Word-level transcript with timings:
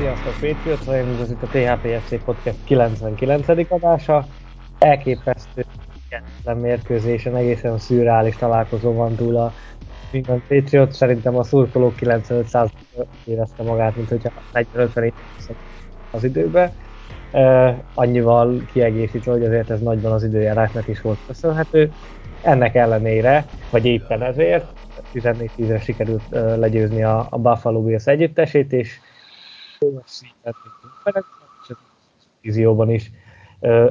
Sziasztok, 0.00 0.86
rajongók, 0.86 1.20
ez 1.20 1.30
itt 1.30 1.42
a 1.42 1.46
THPFC 1.46 2.24
Podcast 2.24 2.56
99. 2.64 3.48
adása. 3.68 4.26
Elképesztő 4.78 5.64
kegyetlen 6.08 6.56
mérkőzésen, 6.56 7.36
egészen 7.36 7.78
szürreális 7.78 8.36
találkozó 8.36 8.92
van 8.92 9.14
túl 9.14 9.36
a 9.36 9.52
minden 10.12 10.42
Patriot. 10.48 10.92
Szerintem 10.92 11.36
a 11.36 11.42
szurkolók 11.42 11.94
95% 12.00 12.68
érezte 13.24 13.62
magát, 13.62 13.96
mint 13.96 14.08
hogyha 14.08 14.30
40-50 14.52 15.12
az 16.10 16.24
időbe. 16.24 16.72
Uh, 17.32 17.74
annyival 17.94 18.62
kiegészítve, 18.72 19.32
hogy 19.32 19.44
azért 19.44 19.70
ez 19.70 19.80
nagyban 19.80 20.12
az 20.12 20.24
időjárásnak 20.24 20.88
is 20.88 21.00
volt 21.00 21.18
köszönhető. 21.26 21.92
Ennek 22.42 22.74
ellenére, 22.74 23.44
vagy 23.70 23.86
éppen 23.86 24.22
ezért, 24.22 24.66
14-10-re 25.14 25.78
sikerült 25.78 26.22
uh, 26.30 26.56
legyőzni 26.56 27.02
a, 27.02 27.26
a 27.30 27.38
Buffalo 27.38 27.82
Bills 27.82 28.06
együttesét, 28.06 28.72
és 28.72 29.00
vízióban 32.40 32.90
is 32.90 33.10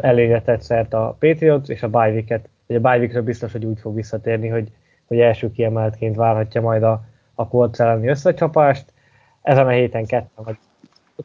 elérhetett 0.02 0.62
szert 0.62 0.94
a 0.94 1.16
Patriots, 1.20 1.68
és 1.68 1.84
a 1.84 1.90
Bajviket, 1.90 2.50
vagy 2.68 2.76
a 2.76 2.80
Bajvikre 2.80 3.22
biztos, 3.22 3.52
hogy 3.52 3.66
úgy 3.66 3.80
fog 3.80 3.96
visszatérni, 3.96 4.48
hogy, 4.48 4.72
hogy 5.08 5.20
első 5.20 5.52
kiemeltként 5.52 6.16
várhatja 6.16 6.62
majd 6.62 6.84
a, 6.84 7.02
a 7.36 7.48
Colts 7.48 7.80
elleni 7.80 8.08
összecsapást. 8.08 8.94
Ezen 9.42 9.68
a 9.68 9.70
héten 9.70 10.06
ketten 10.06 10.44
vagy 10.44 10.58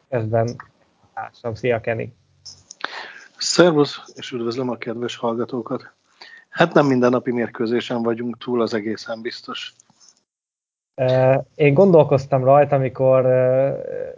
kezdben 0.09 0.55
társam. 1.13 1.53
Szia, 1.53 1.81
Kenny! 1.81 2.13
Szervusz, 3.37 4.01
és 4.15 4.31
üdvözlöm 4.31 4.69
a 4.69 4.77
kedves 4.77 5.15
hallgatókat! 5.15 5.93
Hát 6.49 6.73
nem 6.73 6.85
mindennapi 6.85 7.31
mérkőzésen 7.31 8.03
vagyunk 8.03 8.37
túl, 8.37 8.61
az 8.61 8.73
egészen 8.73 9.21
biztos. 9.21 9.73
Én 11.55 11.73
gondolkoztam 11.73 12.43
rajta, 12.43 12.75
amikor 12.75 13.25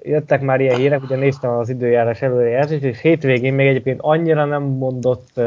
jöttek 0.01 0.41
már 0.41 0.59
ilyen 0.59 0.75
hírek, 0.75 1.03
ugye 1.03 1.15
néztem 1.15 1.51
az 1.51 1.69
időjárás 1.69 2.21
előrejelzést, 2.21 2.83
és 2.83 3.01
hétvégén 3.01 3.53
még 3.53 3.67
egyébként 3.67 3.99
annyira 4.01 4.45
nem 4.45 4.63
mondott 4.63 5.41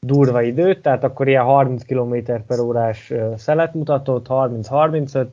durva 0.00 0.42
időt, 0.42 0.82
tehát 0.82 1.04
akkor 1.04 1.28
ilyen 1.28 1.44
30 1.44 1.84
km 1.84 2.14
per 2.46 2.58
órás 2.58 3.12
szelet 3.36 3.74
mutatott, 3.74 4.26
30-35, 4.28 5.26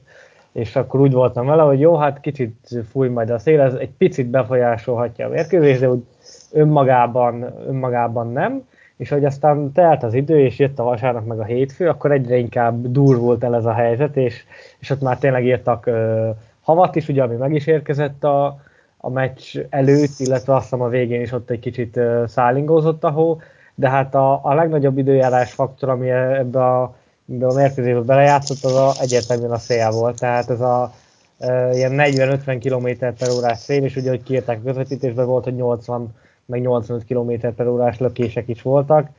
és 0.51 0.75
akkor 0.75 0.99
úgy 0.99 1.13
voltam 1.13 1.45
vele, 1.45 1.61
hogy 1.61 1.79
jó, 1.79 1.95
hát 1.95 2.19
kicsit 2.19 2.69
fúj 2.91 3.07
majd 3.07 3.29
a 3.29 3.39
szél, 3.39 3.61
ez 3.61 3.73
egy 3.73 3.91
picit 3.97 4.27
befolyásolhatja 4.27 5.25
a 5.25 5.29
mérkőzést, 5.29 5.79
de 5.79 5.89
úgy 5.89 6.03
önmagában, 6.51 7.53
önmagában 7.67 8.31
nem 8.31 8.67
és 8.97 9.09
hogy 9.09 9.25
aztán 9.25 9.71
telt 9.71 10.03
az 10.03 10.13
idő, 10.13 10.39
és 10.39 10.59
jött 10.59 10.79
a 10.79 10.83
vasárnap 10.83 11.25
meg 11.25 11.39
a 11.39 11.43
hétfő, 11.43 11.89
akkor 11.89 12.11
egyre 12.11 12.37
inkább 12.37 12.87
durvult 12.91 13.43
el 13.43 13.55
ez 13.55 13.65
a 13.65 13.73
helyzet, 13.73 14.17
és, 14.17 14.43
és 14.79 14.89
ott 14.89 15.01
már 15.01 15.17
tényleg 15.17 15.45
írtak 15.45 15.85
uh, 15.87 16.29
havat 16.61 16.95
is, 16.95 17.07
ugye, 17.07 17.23
ami 17.23 17.35
meg 17.35 17.53
is 17.53 17.67
érkezett 17.67 18.23
a, 18.23 18.59
a 18.97 19.09
meccs 19.09 19.57
előtt, 19.69 20.13
illetve 20.17 20.53
azt 20.55 20.63
hiszem 20.63 20.81
a 20.81 20.87
végén 20.87 21.21
is 21.21 21.31
ott 21.31 21.49
egy 21.49 21.59
kicsit 21.59 21.95
uh, 21.97 22.27
szállingózott 22.27 23.03
a 23.03 23.09
hó, 23.09 23.41
de 23.75 23.89
hát 23.89 24.15
a, 24.15 24.39
a 24.43 24.53
legnagyobb 24.53 24.97
időjárás 24.97 25.53
faktor, 25.53 25.89
ami 25.89 26.09
ebbe 26.09 26.65
a, 26.65 26.95
ebbe 27.31 27.47
a 27.47 27.53
mérkőzésbe 27.53 28.01
belejátszott, 28.01 28.63
az 28.63 28.75
a, 28.75 28.91
egyértelműen 29.01 29.51
a 29.51 29.57
szél 29.57 29.91
volt, 29.91 30.19
tehát 30.19 30.49
ez 30.49 30.61
a 30.61 30.91
uh, 31.39 31.75
ilyen 31.75 31.93
40-50 31.95 32.57
km 32.63 33.05
per 33.17 33.29
órás 33.29 33.57
szél, 33.57 33.83
és 33.83 33.95
ugye, 33.95 34.09
hogy 34.09 34.23
kiírták 34.23 34.59
a 34.59 34.65
közvetítésben 34.65 35.25
volt, 35.25 35.43
hogy 35.43 35.55
80 35.55 36.13
meg 36.45 36.61
85 36.61 37.05
km 37.05 37.47
per 37.55 37.67
órás 37.67 37.99
lökések 37.99 38.47
is 38.47 38.61
voltak. 38.61 39.09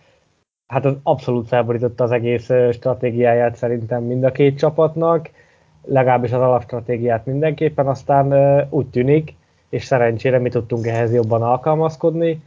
Hát 0.66 0.84
az 0.84 0.96
abszolút 1.02 1.48
felborította 1.48 2.04
az 2.04 2.12
egész 2.12 2.50
stratégiáját 2.72 3.56
szerintem 3.56 4.02
mind 4.02 4.24
a 4.24 4.32
két 4.32 4.58
csapatnak, 4.58 5.30
legalábbis 5.84 6.32
az 6.32 6.40
alapstratégiát 6.40 7.26
mindenképpen, 7.26 7.86
aztán 7.86 8.34
úgy 8.70 8.86
tűnik, 8.86 9.34
és 9.68 9.84
szerencsére 9.84 10.38
mi 10.38 10.48
tudtunk 10.48 10.86
ehhez 10.86 11.14
jobban 11.14 11.42
alkalmazkodni, 11.42 12.42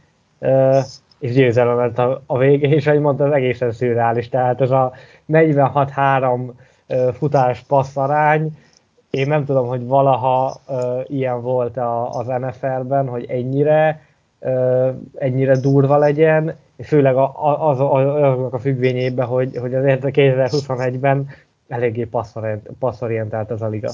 és 1.18 1.32
győzelem 1.32 1.76
lett 1.76 1.98
a, 1.98 2.22
a 2.26 2.38
vége, 2.38 2.68
és 2.68 2.86
ahogy 2.86 3.00
mondta, 3.00 3.24
az 3.24 3.32
egészen 3.32 3.72
szürreális, 3.72 4.28
tehát 4.28 4.60
ez 4.60 4.70
a 4.70 4.92
46-3 5.28 6.50
futás 7.12 7.60
passzarány, 7.60 8.58
én 9.10 9.26
nem 9.26 9.44
tudom, 9.44 9.66
hogy 9.66 9.86
valaha 9.86 10.60
ilyen 11.06 11.42
volt 11.42 11.76
a, 11.76 12.10
az 12.10 12.26
NFL-ben, 12.26 13.08
hogy 13.08 13.24
ennyire 13.28 14.02
ennyire 15.14 15.60
durva 15.60 15.96
legyen, 15.98 16.56
és 16.76 16.88
főleg 16.88 17.16
az, 17.16 17.80
azoknak 17.80 18.52
a 18.52 18.58
függvényében, 18.58 19.26
hogy, 19.26 19.56
hogy 19.56 19.74
azért 19.74 20.04
a 20.04 20.08
2021-ben 20.08 21.28
eléggé 21.68 22.08
passzorientált 22.78 23.50
ez 23.50 23.60
a 23.60 23.68
liga. 23.68 23.92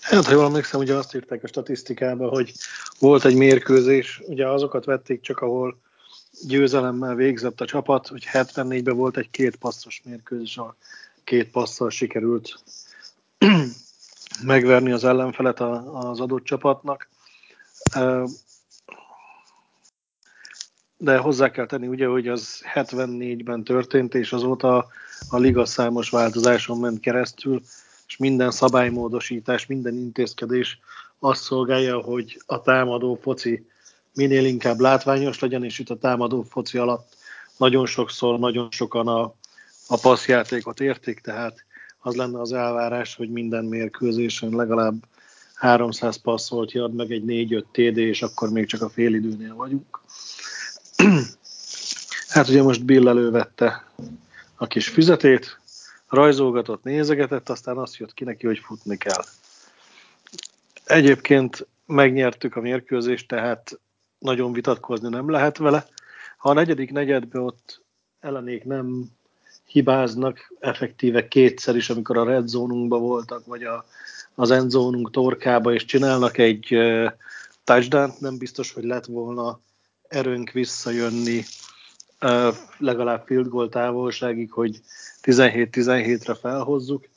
Hát, 0.00 0.24
ha 0.24 0.32
jól 0.32 0.44
emlékszem, 0.44 0.80
ugye 0.80 0.94
azt 0.94 1.14
írták 1.14 1.42
a 1.42 1.46
statisztikába, 1.46 2.28
hogy 2.28 2.52
volt 2.98 3.24
egy 3.24 3.36
mérkőzés, 3.36 4.22
ugye 4.26 4.48
azokat 4.48 4.84
vették 4.84 5.20
csak, 5.20 5.38
ahol 5.40 5.78
győzelemmel 6.46 7.14
végzett 7.14 7.60
a 7.60 7.64
csapat, 7.64 8.06
hogy 8.06 8.26
74-ben 8.32 8.96
volt 8.96 9.16
egy 9.16 9.30
két 9.30 9.56
passzos 9.56 10.02
mérkőzés, 10.04 10.56
a 10.58 10.76
két 11.24 11.50
passzal 11.50 11.90
sikerült 11.90 12.54
megverni 14.44 14.92
az 14.92 15.04
ellenfelet 15.04 15.60
az 15.60 16.20
adott 16.20 16.44
csapatnak 16.44 17.08
de 20.98 21.16
hozzá 21.16 21.50
kell 21.50 21.66
tenni 21.66 21.86
ugye, 21.86 22.06
hogy 22.06 22.28
az 22.28 22.62
74-ben 22.74 23.64
történt, 23.64 24.14
és 24.14 24.32
azóta 24.32 24.86
a 25.30 25.38
liga 25.38 25.64
számos 25.64 26.10
változáson 26.10 26.78
ment 26.78 27.00
keresztül, 27.00 27.62
és 28.06 28.16
minden 28.16 28.50
szabálymódosítás, 28.50 29.66
minden 29.66 29.94
intézkedés 29.94 30.78
azt 31.18 31.42
szolgálja, 31.42 31.98
hogy 31.98 32.42
a 32.46 32.60
támadó 32.60 33.18
foci 33.22 33.66
minél 34.14 34.44
inkább 34.44 34.78
látványos 34.78 35.38
legyen, 35.38 35.64
és 35.64 35.78
itt 35.78 35.90
a 35.90 35.98
támadó 35.98 36.42
foci 36.42 36.78
alatt 36.78 37.16
nagyon 37.56 37.86
sokszor, 37.86 38.38
nagyon 38.38 38.68
sokan 38.70 39.08
a, 39.08 39.22
a 39.88 39.98
passzjátékot 40.02 40.80
értik, 40.80 41.20
tehát 41.20 41.64
az 41.98 42.14
lenne 42.14 42.40
az 42.40 42.52
elvárás, 42.52 43.14
hogy 43.14 43.30
minden 43.30 43.64
mérkőzésen 43.64 44.50
legalább 44.50 44.94
300 45.54 46.16
passzolt 46.16 46.72
jad, 46.72 46.94
meg 46.94 47.10
egy 47.10 47.22
4-5 47.26 47.62
TD, 47.72 47.96
és 47.96 48.22
akkor 48.22 48.50
még 48.50 48.66
csak 48.66 48.82
a 48.82 48.88
félidőnél 48.88 49.54
vagyunk. 49.54 50.00
Hát 52.28 52.48
ugye 52.48 52.62
most 52.62 52.84
Bill 52.84 53.08
elővette 53.08 53.84
a 54.56 54.66
kis 54.66 54.88
füzetét, 54.88 55.58
rajzolgatott, 56.08 56.82
nézegetett, 56.82 57.48
aztán 57.48 57.76
azt 57.76 57.96
jött 57.96 58.14
ki 58.14 58.24
neki, 58.24 58.46
hogy 58.46 58.58
futni 58.58 58.96
kell. 58.96 59.24
Egyébként 60.84 61.66
megnyertük 61.86 62.56
a 62.56 62.60
mérkőzést, 62.60 63.28
tehát 63.28 63.80
nagyon 64.18 64.52
vitatkozni 64.52 65.08
nem 65.08 65.30
lehet 65.30 65.56
vele. 65.56 65.86
Ha 66.36 66.48
a 66.48 66.52
negyedik 66.52 66.92
negyedben 66.92 67.42
ott 67.42 67.82
ellenék 68.20 68.64
nem 68.64 69.04
hibáznak, 69.64 70.52
effektíve 70.60 71.28
kétszer 71.28 71.76
is, 71.76 71.90
amikor 71.90 72.16
a 72.16 72.24
red 72.24 72.48
zónunkban 72.48 73.00
voltak, 73.00 73.46
vagy 73.46 73.62
a, 73.62 73.84
az 74.34 74.50
end 74.50 74.70
zónunk 74.70 75.10
torkába, 75.10 75.72
és 75.72 75.84
csinálnak 75.84 76.38
egy 76.38 76.74
uh, 76.74 77.12
touchdown 77.64 78.12
nem 78.18 78.38
biztos, 78.38 78.72
hogy 78.72 78.84
lett 78.84 79.06
volna 79.06 79.60
erőnk 80.08 80.50
visszajönni 80.50 81.42
legalább 82.78 83.26
field 83.26 83.48
goal 83.48 83.68
távolságig, 83.68 84.52
hogy 84.52 84.80
17-17-re 85.22 86.34
felhozzuk. 86.34 87.08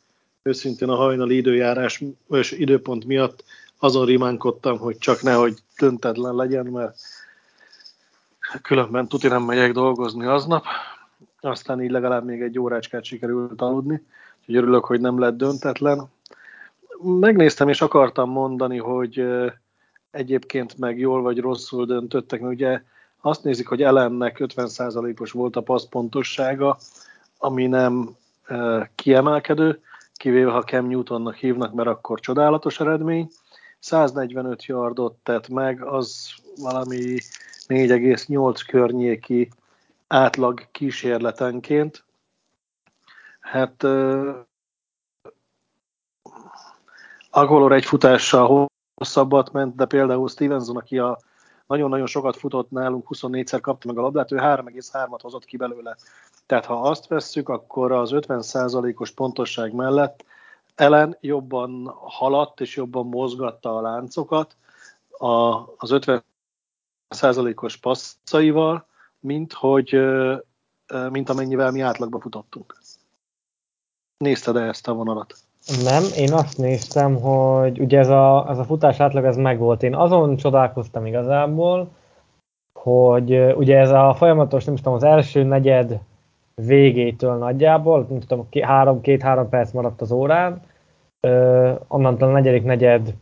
Őszintén 0.42 0.90
a 0.90 0.96
hajnali 0.96 1.36
időjárás 1.36 2.04
és 2.30 2.52
időpont 2.52 3.06
miatt 3.06 3.44
azon 3.78 4.06
rimánkodtam, 4.06 4.78
hogy 4.78 4.98
csak 4.98 5.22
nehogy 5.22 5.58
döntetlen 5.78 6.36
legyen, 6.36 6.66
mert 6.66 6.98
különben 8.62 9.08
tuti 9.08 9.28
nem 9.28 9.44
megyek 9.44 9.72
dolgozni 9.72 10.26
aznap. 10.26 10.66
Aztán 11.42 11.84
így 11.84 11.92
legalább 11.92 12.26
még 12.26 12.42
egy 12.42 12.60
órácskát 12.60 13.04
sikerült 13.04 13.62
aludni, 13.62 14.06
úgyhogy 14.40 14.56
örülök, 14.56 14.86
hogy 14.86 15.02
nem 15.02 15.20
lett 15.20 15.38
döntetlen. 15.38 16.06
Megnéztem 17.02 17.70
és 17.70 17.82
akartam 17.82 18.30
mondani, 18.30 18.78
hogy 18.78 19.26
egyébként 20.12 20.78
meg 20.78 21.00
jól 21.00 21.22
vagy 21.22 21.40
rosszul 21.40 21.86
döntöttek, 21.86 22.40
mert 22.40 22.54
ugye 22.54 22.82
azt 23.22 23.44
nézik, 23.44 23.68
hogy 23.68 23.84
ellennek 23.84 24.38
50%-os 24.40 25.32
volt 25.32 25.56
a 25.56 25.62
passzpontossága, 25.62 26.78
ami 27.38 27.68
nem 27.68 28.16
kiemelkedő, 28.96 29.82
kivéve 30.14 30.52
ha 30.52 30.64
Cam 30.64 30.88
Newtonnak 30.88 31.36
hívnak, 31.36 31.74
mert 31.74 31.90
akkor 31.90 32.20
csodálatos 32.20 32.80
eredmény, 32.80 33.30
145 33.80 34.66
yardot 34.66 35.16
tett 35.24 35.48
meg, 35.48 35.84
az 35.84 36.34
valami 36.58 37.18
4,8 37.68 38.62
környéki 38.68 39.50
átlag 40.08 40.68
kísérletenként. 40.72 42.04
Hát 43.40 43.84
uh, 43.84 44.36
Agolor 47.30 47.72
egy 47.72 47.86
futással 47.86 48.46
hosszabbat 49.00 49.52
ment, 49.52 49.76
de 49.76 49.86
például 49.86 50.28
Stevenson, 50.28 50.78
aki 50.78 50.98
a 50.98 51.20
nagyon-nagyon 51.68 52.06
sokat 52.06 52.36
futott 52.36 52.70
nálunk, 52.72 53.08
24-szer 53.10 53.60
kapta 53.62 53.88
meg 53.88 53.98
a 53.98 54.02
labdát, 54.02 54.32
ő 54.32 54.38
3,3-at 54.38 55.20
hozott 55.22 55.46
ki 55.46 55.58
belőle. 55.58 55.96
Tehát 56.46 56.66
ha 56.66 56.82
azt 56.82 57.08
vesszük, 57.08 57.50
akkor 57.50 57.92
az 57.92 58.10
50%-os 58.14 59.12
pontosság 59.12 59.74
mellett 59.74 60.26
Ellen 60.76 61.18
jobban 61.22 61.94
haladt 61.96 62.62
és 62.62 62.76
jobban 62.76 63.06
mozgatta 63.06 63.78
a 63.78 63.82
láncokat 63.82 64.56
a, 65.10 65.28
az 65.78 65.90
50%-os 67.10 67.78
passzaival, 67.78 68.88
mint, 69.20 69.54
hogy, 69.54 70.00
mint 71.10 71.30
amennyivel 71.30 71.72
mi 71.72 71.82
átlagba 71.82 72.20
futottunk. 72.20 72.78
Nézted-e 74.18 74.62
ezt 74.62 74.88
a 74.88 74.94
vonalat? 74.94 75.49
Nem, 75.84 76.04
én 76.18 76.34
azt 76.34 76.58
néztem, 76.58 77.16
hogy 77.16 77.80
ugye 77.80 78.00
ez 78.00 78.10
a, 78.10 78.46
ez 78.50 78.58
a 78.58 78.64
futás 78.64 79.00
átlag 79.00 79.26
ez 79.26 79.38
megvolt. 79.38 79.84
Én 79.84 79.96
azon 79.96 80.36
csodálkoztam 80.36 81.06
igazából, 81.06 81.88
hogy 82.74 83.54
ugye 83.56 83.78
ez 83.78 83.92
a 83.92 84.14
folyamatos, 84.18 84.66
nem 84.66 84.76
tudom, 84.76 84.94
az 84.94 85.04
első 85.04 85.44
negyed 85.44 86.00
végétől 86.56 87.36
nagyjából, 87.36 88.06
nem 88.10 88.20
tudom, 88.20 88.48
három, 88.62 89.02
két-három 89.02 89.50
perc 89.50 89.72
maradt 89.72 90.02
az 90.02 90.12
órán, 90.12 90.62
ö, 91.20 91.72
onnantól 91.88 92.30
a 92.30 92.32
negyedik 92.32 92.64
negyed, 92.64 93.14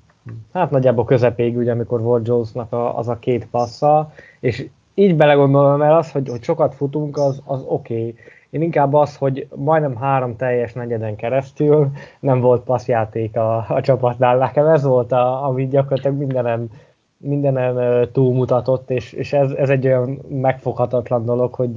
hát 0.53 0.71
nagyjából 0.71 1.05
közepéig, 1.05 1.57
ugye, 1.57 1.71
amikor 1.71 2.01
volt 2.01 2.27
Jonesnak 2.27 2.73
a, 2.73 2.97
az 2.97 3.07
a 3.07 3.19
két 3.19 3.47
passza, 3.47 4.11
és 4.39 4.67
így 4.93 5.15
belegondolom 5.15 5.81
el 5.81 5.97
az, 5.97 6.11
hogy, 6.11 6.29
hogy 6.29 6.43
sokat 6.43 6.75
futunk, 6.75 7.17
az, 7.17 7.41
az 7.45 7.63
oké. 7.67 7.99
Okay. 7.99 8.15
Én 8.49 8.61
inkább 8.61 8.93
az, 8.93 9.17
hogy 9.17 9.47
majdnem 9.55 9.95
három 9.95 10.35
teljes 10.35 10.73
negyeden 10.73 11.15
keresztül 11.15 11.91
nem 12.19 12.39
volt 12.39 12.63
passzjáték 12.63 13.35
a, 13.35 13.65
a 13.69 13.81
csapatnál. 13.81 14.37
Nekem 14.37 14.65
ez 14.65 14.83
volt, 14.83 15.11
a, 15.11 15.45
ami 15.45 15.67
gyakorlatilag 15.67 16.17
mindenen, 16.17 16.69
mindenen 17.17 18.07
túlmutatott, 18.11 18.89
és, 18.89 19.13
és 19.13 19.33
ez, 19.33 19.51
ez 19.51 19.69
egy 19.69 19.85
olyan 19.85 20.19
megfoghatatlan 20.29 21.25
dolog, 21.25 21.53
hogy, 21.53 21.75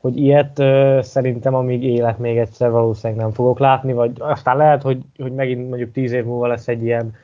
hogy 0.00 0.18
ilyet 0.18 0.58
uh, 0.58 1.00
szerintem 1.00 1.54
amíg 1.54 1.84
élet 1.84 2.18
még 2.18 2.38
egyszer 2.38 2.70
valószínűleg 2.70 3.22
nem 3.22 3.32
fogok 3.32 3.58
látni, 3.58 3.92
vagy 3.92 4.12
aztán 4.18 4.56
lehet, 4.56 4.82
hogy, 4.82 4.98
hogy 5.18 5.32
megint 5.32 5.68
mondjuk 5.68 5.92
tíz 5.92 6.12
év 6.12 6.24
múlva 6.24 6.46
lesz 6.46 6.68
egy 6.68 6.82
ilyen 6.82 7.14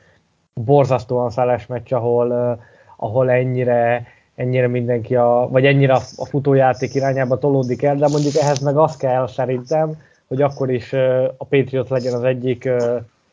borzasztóan 0.54 1.30
szeles 1.30 1.66
meccs, 1.66 1.92
ahol, 1.92 2.58
ahol 2.96 3.30
ennyire 3.30 4.06
ennyire 4.36 4.68
mindenki, 4.68 5.16
a, 5.16 5.48
vagy 5.50 5.66
ennyire 5.66 5.92
a, 5.92 6.24
futójáték 6.24 6.94
irányába 6.94 7.38
tolódik 7.38 7.82
el, 7.82 7.96
de 7.96 8.08
mondjuk 8.08 8.34
ehhez 8.34 8.58
meg 8.58 8.76
az 8.76 8.96
kell 8.96 9.26
szerintem, 9.26 9.96
hogy 10.28 10.42
akkor 10.42 10.70
is 10.70 10.92
a 11.36 11.44
Patriot 11.48 11.88
legyen 11.88 12.14
az 12.14 12.22
egyik 12.22 12.68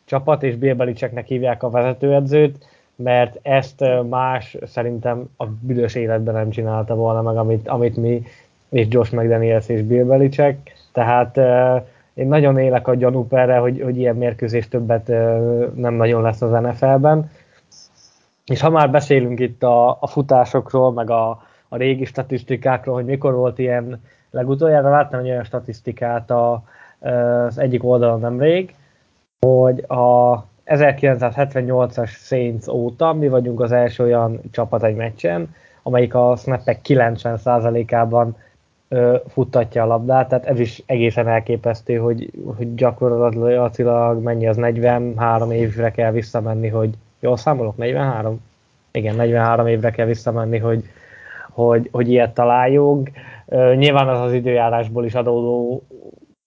csapat, 0.06 0.44
és 0.44 0.56
Bill 0.56 0.74
Belichicknek 0.74 1.28
hívják 1.28 1.64
a 1.64 1.70
vezetőedzőt, 1.70 2.66
mert 2.96 3.40
ezt 3.42 3.84
más 4.10 4.58
szerintem 4.66 5.30
a 5.38 5.46
büdös 5.46 5.96
életben 5.96 6.34
nem 6.34 6.50
csinálta 6.50 6.96
volna 6.96 7.22
meg, 7.22 7.38
amit, 7.38 7.68
amit 7.68 7.98
mi, 7.98 8.24
és 8.70 8.86
Josh 8.90 9.14
McDaniels 9.14 9.70
és 9.70 9.82
Bill 9.82 10.30
tehát 10.92 11.38
én 12.14 12.28
nagyon 12.28 12.58
élek 12.58 12.88
a 12.88 12.96
gyanúp 12.96 13.34
erre, 13.34 13.58
hogy, 13.58 13.82
hogy 13.84 13.98
ilyen 13.98 14.16
mérkőzés 14.16 14.68
többet 14.68 15.08
nem 15.76 15.94
nagyon 15.94 16.22
lesz 16.22 16.42
az 16.42 16.62
NFL-ben, 16.62 17.32
és 18.46 18.62
ha 18.62 18.70
már 18.70 18.92
beszélünk 18.92 19.40
itt 19.40 19.64
a, 19.64 19.98
a 20.00 20.08
futásokról, 20.08 20.92
meg 20.92 21.10
a, 21.10 21.30
a 21.68 21.78
régi 21.78 22.06
statisztikákról, 22.06 22.96
hogy 22.96 23.06
mikor 23.06 23.34
volt 23.34 23.60
ilyen 23.60 24.02
legutoljára, 24.32 24.90
láttam 24.90 25.20
egy 25.20 25.30
olyan 25.30 25.44
statisztikát 25.44 26.32
a, 26.32 26.64
az 27.00 27.58
egyik 27.58 27.84
oldalon 27.84 28.20
nemrég, 28.20 28.76
hogy 29.46 29.84
a 29.88 30.46
1978-as 30.66 32.10
Saints 32.10 32.68
óta 32.68 33.14
mi 33.14 33.28
vagyunk 33.28 33.62
az 33.62 33.72
első 33.72 34.04
olyan 34.04 34.42
csapat 34.52 34.84
egy 34.84 34.96
meccsen, 34.96 35.56
amelyik 35.84 36.16
a 36.16 36.36
snappek 36.36 36.80
90%-ában 36.84 38.38
ö, 38.88 39.18
futtatja 39.28 39.84
a 39.84 39.86
labdát, 39.86 40.30
tehát 40.30 40.46
ez 40.46 40.60
is 40.60 40.84
egészen 40.86 41.28
elképesztő, 41.28 41.96
hogy, 41.96 42.32
hogy 42.58 42.76
gyakorlatilag 42.76 44.22
mennyi 44.22 44.48
az 44.48 44.56
43 44.56 45.52
évre 45.52 45.92
kell 45.92 46.12
visszamenni, 46.12 46.68
hogy 46.68 46.94
Jól 47.24 47.38
számolok? 47.38 47.78
43? 47.78 48.42
Igen, 48.92 49.16
43 49.16 49.68
évre 49.68 49.92
kell 49.92 50.06
visszamenni, 50.06 50.58
hogy, 50.58 50.84
hogy, 51.50 51.90
hogy 51.92 52.10
ilyet 52.10 52.34
találjunk. 52.34 53.12
Nyilván 53.76 54.08
az 54.08 54.20
az 54.20 54.34
időjárásból 54.34 55.06
is 55.06 55.14
adódó 55.14 55.84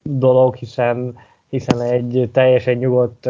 dolog, 0.02 0.54
hiszen, 0.54 1.16
hiszen 1.48 1.80
egy 1.80 2.28
teljesen 2.32 2.76
nyugodt, 2.76 3.28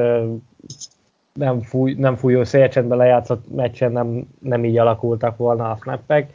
nem, 1.32 1.60
fúj, 1.60 1.94
nem 1.94 2.16
fújó 2.16 2.44
szélcsendben 2.44 2.98
lejátszott 2.98 3.54
meccsen 3.54 3.92
nem, 3.92 4.28
nem 4.38 4.64
így 4.64 4.78
alakultak 4.78 5.36
volna 5.36 5.70
a 5.70 5.78
snappek, 5.80 6.32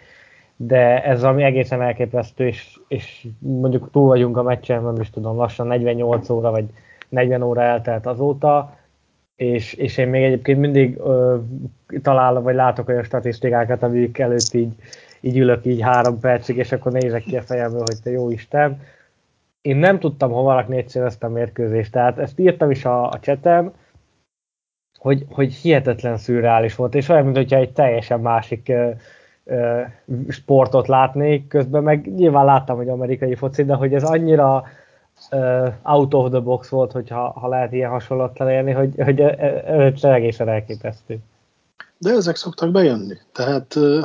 de 0.55 1.03
ez 1.03 1.23
ami 1.23 1.43
egészen 1.43 1.81
elképesztő, 1.81 2.47
és, 2.47 2.79
és 2.87 3.27
mondjuk 3.39 3.91
túl 3.91 4.07
vagyunk 4.07 4.37
a 4.37 4.43
meccsen, 4.43 4.83
nem 4.83 5.01
is 5.01 5.09
tudom, 5.09 5.37
lassan 5.37 5.67
48 5.67 6.29
óra 6.29 6.51
vagy 6.51 6.65
40 7.09 7.41
óra 7.41 7.61
eltelt 7.61 8.05
azóta, 8.05 8.79
és, 9.41 9.73
és 9.73 9.97
én 9.97 10.07
még 10.07 10.23
egyébként 10.23 10.59
mindig 10.59 10.97
ö, 10.97 11.37
találom, 12.01 12.43
vagy 12.43 12.55
látok 12.55 12.87
olyan 12.87 13.03
statisztikákat, 13.03 13.83
amik 13.83 14.19
előtt 14.19 14.53
így, 14.53 14.73
így 15.19 15.37
ülök 15.37 15.65
így 15.65 15.81
három 15.81 16.19
percig, 16.19 16.57
és 16.57 16.71
akkor 16.71 16.91
nézek 16.91 17.23
ki 17.23 17.37
a 17.37 17.41
fejemből, 17.41 17.83
hogy 17.85 18.01
te 18.03 18.09
jó 18.09 18.31
Isten. 18.31 18.81
Én 19.61 19.77
nem 19.77 19.99
tudtam 19.99 20.31
hova 20.31 20.53
rakni 20.53 20.77
egyszer 20.77 21.05
ezt 21.05 21.23
a 21.23 21.29
mérkőzést, 21.29 21.91
tehát 21.91 22.17
ezt 22.17 22.39
írtam 22.39 22.71
is 22.71 22.85
a, 22.85 23.09
a 23.09 23.19
csetem, 23.19 23.73
hogy, 24.99 25.25
hogy 25.29 25.53
hihetetlen 25.53 26.17
szürreális 26.17 26.75
volt, 26.75 26.95
és 26.95 27.09
olyan, 27.09 27.25
mintha 27.25 27.57
egy 27.57 27.71
teljesen 27.71 28.19
másik 28.19 28.69
ö, 28.69 28.89
ö, 29.43 29.81
sportot 30.27 30.87
látnék, 30.87 31.47
közben 31.47 31.83
meg 31.83 32.13
nyilván 32.15 32.45
láttam, 32.45 32.77
hogy 32.77 32.89
amerikai 32.89 33.35
foci, 33.35 33.63
de 33.63 33.73
hogy 33.73 33.93
ez 33.93 34.03
annyira 34.03 34.63
uh, 35.31 35.73
out 35.83 36.13
of 36.13 36.29
the 36.29 36.39
box 36.39 36.69
volt, 36.69 36.91
hogyha 36.91 37.31
ha 37.31 37.47
lehet 37.47 37.71
ilyen 37.71 37.89
hasonlót 37.89 38.39
elérni, 38.39 38.71
hogy, 38.71 38.93
hogy 38.97 39.21
egészen 40.01 40.49
elképesztő. 40.49 41.17
De 41.97 42.11
ezek 42.11 42.35
szoktak 42.35 42.71
bejönni. 42.71 43.17
Tehát 43.31 43.75
uh, 43.75 44.03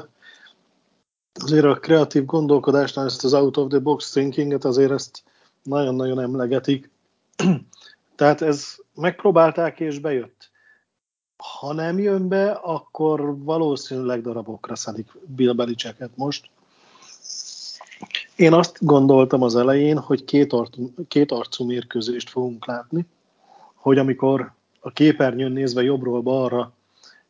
azért 1.34 1.64
a 1.64 1.74
kreatív 1.74 2.24
gondolkodásnál 2.24 3.06
ezt 3.06 3.24
az 3.24 3.34
out 3.34 3.56
of 3.56 3.68
the 3.68 3.78
box 3.78 4.10
thinkinget 4.10 4.64
azért 4.64 4.90
ezt 4.90 5.22
nagyon-nagyon 5.62 6.20
emlegetik. 6.20 6.90
Tehát 8.16 8.42
ez 8.42 8.76
megpróbálták 8.94 9.80
és 9.80 9.98
bejött. 9.98 10.50
Ha 11.36 11.72
nem 11.72 11.98
jön 11.98 12.28
be, 12.28 12.50
akkor 12.50 13.38
valószínűleg 13.38 14.20
darabokra 14.20 14.76
szedik 14.76 15.10
Bill 15.26 15.52
Belichicket 15.52 16.10
most. 16.14 16.50
Én 18.36 18.52
azt 18.52 18.76
gondoltam 18.80 19.42
az 19.42 19.56
elején, 19.56 19.98
hogy 19.98 20.24
két, 20.24 20.52
arcú, 20.52 20.92
két 21.08 21.32
arcú 21.32 21.64
mérkőzést 21.64 22.30
fogunk 22.30 22.66
látni, 22.66 23.06
hogy 23.74 23.98
amikor 23.98 24.52
a 24.80 24.90
képernyőn 24.90 25.52
nézve 25.52 25.82
jobbról 25.82 26.20
balra 26.20 26.72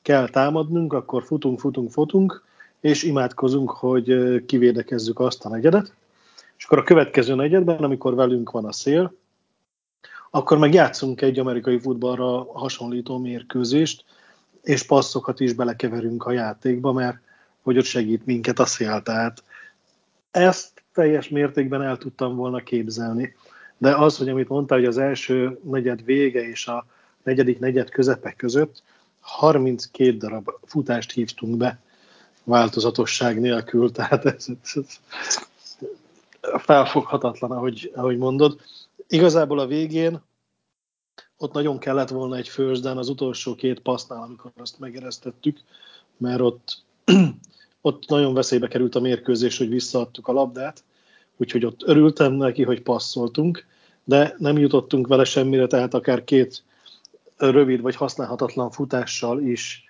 kell 0.03 0.29
támadnunk, 0.29 0.93
akkor 0.93 1.23
futunk, 1.23 1.61
futunk, 1.61 1.91
futunk, 1.91 2.45
és 2.81 3.03
imádkozunk, 3.03 3.71
hogy 3.71 4.45
kivédekezzük 4.47 5.21
azt 5.21 5.45
a 5.45 5.49
negyedet. 5.49 5.95
És 6.59 6.65
akkor 6.65 6.79
a 6.79 6.83
következő 6.83 7.35
negyedben, 7.35 7.85
amikor 7.85 8.15
velünk 8.15 8.51
van 8.51 8.65
a 8.65 8.73
szél, 8.73 9.15
akkor 10.31 10.59
meg 10.59 10.75
játszunk 10.75 11.21
egy 11.21 11.39
amerikai 11.39 11.79
futballra 11.79 12.53
hasonlító 12.53 13.19
mérkőzést, 13.19 14.05
és 14.63 14.83
passzokat 14.83 15.41
is 15.41 15.53
belekeverünk 15.53 16.25
a 16.25 16.33
játékba, 16.33 16.93
mert 16.93 17.19
hogy 17.63 17.79
ott 17.79 17.85
segít 17.85 18.27
minket 18.27 18.59
a 18.59 18.67
szél. 18.67 19.03
Tehát 19.03 19.43
ezt 20.31 20.76
teljes 20.97 21.29
mértékben 21.29 21.83
el 21.83 21.97
tudtam 21.97 22.37
volna 22.37 22.63
képzelni. 22.63 23.35
De 23.79 23.95
az, 23.97 24.17
hogy 24.17 24.29
amit 24.29 24.49
mondtál, 24.49 24.79
hogy 24.79 24.87
az 24.87 24.99
első 24.99 25.59
negyed 25.65 26.05
vége 26.05 26.49
és 26.49 26.67
a 26.67 26.87
negyedik 27.23 27.59
negyed 27.59 27.91
közepe 27.91 28.33
között 28.33 28.83
32 29.21 30.17
darab 30.17 30.51
futást 30.65 31.13
hívtunk 31.13 31.57
be 31.57 31.79
változatosság 32.45 33.41
nélkül, 33.41 33.93
tehát 33.93 34.25
ez, 34.25 34.47
ez, 34.63 34.73
ez 34.75 34.99
felfoghatatlan, 36.59 37.51
ahogy, 37.51 37.93
ahogy 37.95 38.19
mondod. 38.19 38.61
Igazából 39.09 39.59
a 39.59 39.67
végén 39.67 40.21
ott 41.37 41.53
nagyon 41.53 41.79
kellett 41.79 42.09
volna 42.09 42.37
egy 42.37 42.51
down 42.57 42.99
az 42.99 43.09
utolsó 43.09 43.55
két 43.55 43.81
passznál, 43.81 44.23
amikor 44.23 44.51
azt 44.57 44.79
megeresztettük, 44.79 45.61
mert 46.17 46.41
ott 46.41 46.83
ott 47.87 48.09
nagyon 48.09 48.35
veszélybe 48.35 48.69
került 48.69 48.95
a 48.95 49.01
mérkőzés, 49.01 49.59
hogy 49.59 49.69
visszaadtuk 49.69 50.29
a 50.29 50.33
labdát, 50.33 50.85
úgyhogy 51.37 51.65
ott 51.65 51.83
örültem 51.85 52.33
neki, 52.33 52.63
hogy 52.63 52.83
passzoltunk, 52.83 53.67
de 54.05 54.35
nem 54.39 54.59
jutottunk 54.59 55.07
vele 55.07 55.25
semmire, 55.25 55.67
tehát 55.67 55.95
akár 55.95 56.25
két 56.25 56.63
rövid 57.37 57.81
vagy 57.81 57.97
használhatatlan 57.97 58.71
futással 58.71 59.41
is 59.41 59.85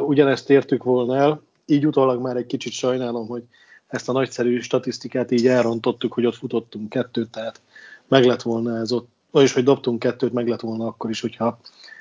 ugyanezt 0.00 0.50
értük 0.50 0.82
volna 0.82 1.16
el, 1.16 1.42
így 1.66 1.86
utólag 1.86 2.20
már 2.20 2.36
egy 2.36 2.46
kicsit 2.46 2.72
sajnálom, 2.72 3.26
hogy 3.26 3.42
ezt 3.86 4.08
a 4.08 4.12
nagyszerű 4.12 4.60
statisztikát 4.60 5.30
így 5.30 5.46
elrontottuk, 5.46 6.12
hogy 6.12 6.26
ott 6.26 6.36
futottunk 6.36 6.88
kettőt, 6.88 7.30
tehát 7.30 7.60
meg 8.08 8.24
lett 8.24 8.42
volna 8.42 8.76
ez 8.76 8.92
ott, 8.92 9.08
vagyis 9.30 9.52
hogy 9.52 9.64
dobtunk 9.64 9.98
kettőt, 9.98 10.32
meg 10.32 10.48
lett 10.48 10.60
volna 10.60 10.86
akkor 10.86 11.10
is, 11.10 11.20
hogyha 11.20 11.58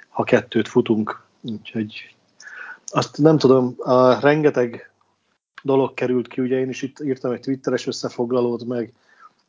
ha 0.10 0.24
kettőt 0.24 0.68
futunk. 0.68 1.26
Úgyhogy 1.42 2.16
azt 2.90 3.18
nem 3.18 3.38
tudom, 3.38 3.76
a 3.78 4.20
rengeteg 4.20 4.87
dolog 5.68 5.94
került 5.94 6.28
ki, 6.28 6.42
ugye 6.42 6.60
én 6.60 6.70
is 6.70 6.82
itt 6.82 7.00
írtam 7.00 7.32
egy 7.32 7.40
twitteres 7.40 7.88
összefoglalót, 7.88 8.66
meg 8.66 8.94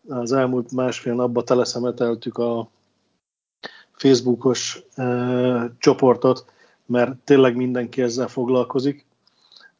az 0.08 0.32
elmúlt 0.32 0.72
másfél 0.72 1.14
napban 1.14 1.44
teleszemeteltük 1.44 2.38
a 2.38 2.68
Facebookos 3.92 4.82
e, 4.94 5.06
csoportot, 5.78 6.44
mert 6.86 7.16
tényleg 7.24 7.56
mindenki 7.56 8.02
ezzel 8.02 8.28
foglalkozik. 8.28 9.06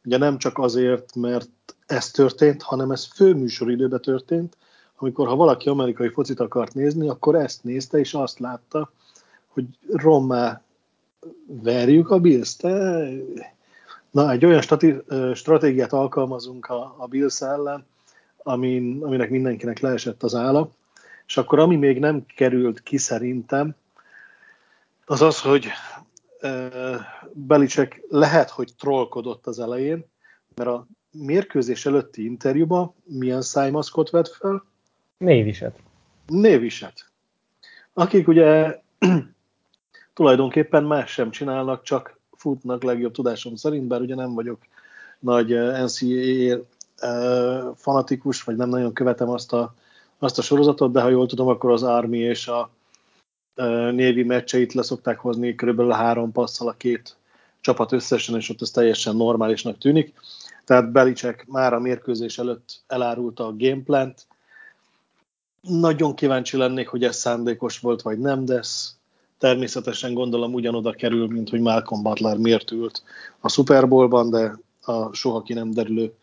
Ugye 0.05 0.17
nem 0.17 0.37
csak 0.37 0.57
azért, 0.57 1.15
mert 1.15 1.49
ez 1.85 2.11
történt, 2.11 2.61
hanem 2.61 2.91
ez 2.91 3.05
főműsoridőben 3.05 4.01
történt, 4.01 4.57
amikor 4.97 5.27
ha 5.27 5.35
valaki 5.35 5.69
amerikai 5.69 6.09
focit 6.09 6.39
akart 6.39 6.73
nézni, 6.73 7.09
akkor 7.09 7.35
ezt 7.35 7.63
nézte, 7.63 7.99
és 7.99 8.13
azt 8.13 8.39
látta, 8.39 8.91
hogy 9.47 9.65
rommá 9.87 10.61
verjük 11.45 12.09
a 12.09 12.19
bills. 12.19 12.55
Na, 14.11 14.31
egy 14.31 14.45
olyan 14.45 14.61
stati- 14.61 15.03
stratégiát 15.33 15.93
alkalmazunk 15.93 16.65
a, 16.65 16.95
a 16.97 17.07
Bills 17.07 17.41
ellen, 17.41 17.85
amin, 18.37 19.03
aminek 19.03 19.29
mindenkinek 19.29 19.79
leesett 19.79 20.23
az 20.23 20.35
álla, 20.35 20.71
és 21.27 21.37
akkor 21.37 21.59
ami 21.59 21.75
még 21.75 21.99
nem 21.99 22.25
került 22.25 22.83
ki 22.83 22.97
szerintem, 22.97 23.75
az 25.05 25.21
az, 25.21 25.41
hogy 25.41 25.67
Belicek 27.33 28.01
lehet, 28.09 28.49
hogy 28.49 28.73
trollkodott 28.77 29.47
az 29.47 29.59
elején, 29.59 30.05
mert 30.55 30.69
a 30.69 30.87
mérkőzés 31.11 31.85
előtti 31.85 32.25
interjúban 32.25 32.93
milyen 33.03 33.41
szájmaszkot 33.41 34.09
vett 34.09 34.27
fel? 34.27 34.65
Néviset. 35.17 35.79
Néviset. 36.27 37.05
Akik 37.93 38.27
ugye 38.27 38.79
tulajdonképpen 40.13 40.83
más 40.83 41.11
sem 41.11 41.31
csinálnak, 41.31 41.83
csak 41.83 42.18
futnak 42.39 42.83
legjobb 42.83 43.11
tudásom 43.11 43.55
szerint, 43.55 43.87
bár 43.87 44.01
ugye 44.01 44.15
nem 44.15 44.33
vagyok 44.33 44.59
nagy 45.19 45.49
NCAA 45.83 46.65
fanatikus, 47.75 48.43
vagy 48.43 48.55
nem 48.55 48.69
nagyon 48.69 48.93
követem 48.93 49.29
azt 49.29 49.53
a, 49.53 49.73
azt 50.19 50.37
a 50.37 50.41
sorozatot, 50.41 50.91
de 50.91 51.01
ha 51.01 51.09
jól 51.09 51.27
tudom, 51.27 51.47
akkor 51.47 51.71
az 51.71 51.83
Army 51.83 52.17
és 52.17 52.47
a 52.47 52.69
névi 53.91 54.23
meccseit 54.23 54.73
leszokták 54.73 55.19
hozni 55.19 55.55
körülbelül 55.55 55.91
három 55.91 56.31
passzal 56.31 56.67
a 56.67 56.73
két 56.77 57.15
csapat 57.59 57.91
összesen, 57.91 58.35
és 58.35 58.49
ott 58.49 58.61
ez 58.61 58.71
teljesen 58.71 59.15
normálisnak 59.15 59.77
tűnik. 59.77 60.13
Tehát 60.65 60.91
Belicek 60.91 61.45
már 61.47 61.73
a 61.73 61.79
mérkőzés 61.79 62.37
előtt 62.37 62.81
elárulta 62.87 63.45
a 63.45 63.55
gameplant. 63.57 64.27
Nagyon 65.61 66.15
kíváncsi 66.15 66.57
lennék, 66.57 66.87
hogy 66.87 67.03
ez 67.03 67.15
szándékos 67.15 67.79
volt, 67.79 68.01
vagy 68.01 68.19
nem, 68.19 68.45
de 68.45 68.57
ez 68.57 68.98
természetesen 69.39 70.13
gondolom 70.13 70.53
ugyanoda 70.53 70.91
kerül, 70.91 71.27
mint 71.27 71.49
hogy 71.49 71.59
Malcolm 71.59 72.03
Butler 72.03 72.37
miért 72.37 72.71
ült 72.71 73.03
a 73.39 73.49
Super 73.49 73.87
Bowlban, 73.87 74.29
de 74.29 74.59
a 74.81 75.13
soha 75.13 75.41
ki 75.41 75.53
nem 75.53 75.71
derülő 75.71 76.13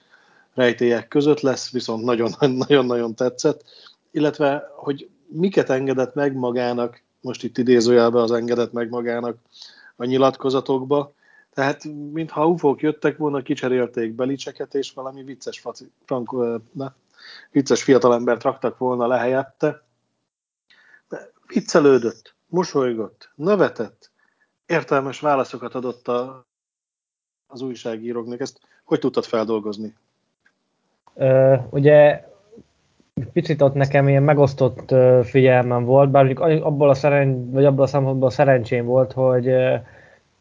rejtélyek 0.55 1.09
között 1.09 1.41
lesz, 1.41 1.71
viszont 1.71 2.05
nagyon-nagyon 2.67 3.15
tetszett, 3.15 3.65
illetve, 4.11 4.71
hogy 4.77 5.09
miket 5.27 5.71
engedett 5.71 6.15
meg 6.15 6.35
magának 6.35 7.05
most 7.27 7.45
itt 7.45 7.59
idézőjelben 7.59 8.23
az 8.23 8.33
engedett 8.33 8.73
meg 8.73 8.89
magának 8.89 9.39
a 9.97 10.05
nyilatkozatokba. 10.05 11.13
Tehát, 11.55 11.85
mintha 12.13 12.49
ufók 12.49 12.83
jöttek 12.83 13.17
volna, 13.17 13.43
kicserélték 13.43 14.13
belicseket, 14.13 14.75
és 14.75 14.93
valami 14.93 15.23
vicces, 15.23 15.61
faci, 15.61 15.91
frank, 16.05 16.33
ne, 16.73 16.93
vicces 17.51 17.83
fiatalembert 17.83 18.43
raktak 18.43 18.79
volna 18.79 19.07
le 19.07 19.17
helyette. 19.17 19.85
De 21.09 21.33
viccelődött, 21.47 22.36
mosolygott, 22.47 23.31
nevetett, 23.35 24.11
értelmes 24.67 25.21
válaszokat 25.21 25.75
adott 25.75 26.09
a, 26.09 26.47
az 27.47 27.61
újságíróknak. 27.61 28.41
Ezt 28.41 28.61
hogy 28.85 28.99
tudtad 28.99 29.25
feldolgozni? 29.25 29.95
Ö, 31.15 31.55
ugye 31.71 32.25
picit 33.33 33.63
ott 33.63 33.75
nekem 33.75 34.09
ilyen 34.09 34.23
megosztott 34.23 34.95
figyelmem 35.25 35.85
volt, 35.85 36.11
bár 36.11 36.33
abból 36.63 36.89
a, 36.91 36.95
szeren, 36.95 37.51
vagy 37.51 37.65
abból 37.65 37.85
a 37.85 37.87
szempontból 37.87 38.31
szerencsém 38.31 38.85
volt, 38.85 39.13
hogy 39.13 39.47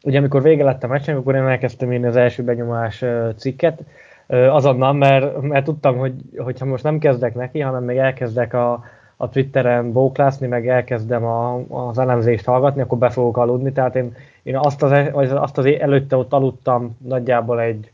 ugye 0.02 0.18
amikor 0.18 0.42
vége 0.42 0.64
lett 0.64 0.82
a 0.82 0.86
meccsen, 0.86 1.16
akkor 1.16 1.34
én 1.34 1.42
elkezdtem 1.42 1.92
írni 1.92 2.06
az 2.06 2.16
első 2.16 2.42
benyomás 2.42 3.04
cikket, 3.36 3.82
azonnal, 4.26 4.92
mert, 4.92 5.40
mert 5.40 5.64
tudtam, 5.64 5.96
hogy 5.96 6.14
hogyha 6.36 6.64
most 6.64 6.82
nem 6.82 6.98
kezdek 6.98 7.34
neki, 7.34 7.60
hanem 7.60 7.84
még 7.84 7.96
elkezdek 7.96 8.54
a, 8.54 8.84
a 9.16 9.28
Twitteren 9.28 9.92
bóklászni, 9.92 10.46
meg 10.46 10.68
elkezdem 10.68 11.24
a, 11.24 11.60
az 11.68 11.98
elemzést 11.98 12.44
hallgatni, 12.44 12.80
akkor 12.80 12.98
be 12.98 13.10
fogok 13.10 13.36
aludni, 13.36 13.72
tehát 13.72 13.96
én, 13.96 14.14
én 14.42 14.56
azt, 14.56 14.82
az, 14.82 14.92
azt 15.32 15.58
az 15.58 15.66
előtte 15.66 16.16
ott 16.16 16.32
aludtam 16.32 16.96
nagyjából 17.04 17.60
egy, 17.60 17.90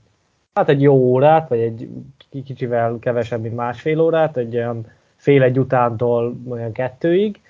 hát 0.54 0.68
egy 0.68 0.82
jó 0.82 0.94
órát, 0.94 1.48
vagy 1.48 1.60
egy 1.60 1.88
kicsivel 2.44 2.96
kevesebb, 3.00 3.42
mint 3.42 3.56
másfél 3.56 4.00
órát, 4.00 4.36
egy 4.36 4.56
olyan 4.56 4.86
fél 5.16 5.42
egy 5.42 5.58
utántól 5.58 6.34
olyan 6.48 6.72
kettőig, 6.72 7.40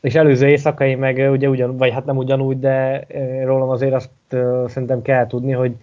és 0.00 0.14
előző 0.14 0.48
éjszakai 0.48 0.94
meg 0.94 1.30
ugye 1.30 1.48
ugyan, 1.48 1.76
vagy 1.76 1.92
hát 1.92 2.04
nem 2.04 2.16
ugyanúgy, 2.16 2.58
de 2.58 3.06
rólam 3.44 3.68
azért 3.68 3.94
azt 3.94 4.10
szerintem 4.66 5.02
kell 5.02 5.26
tudni, 5.26 5.52
hogy, 5.52 5.76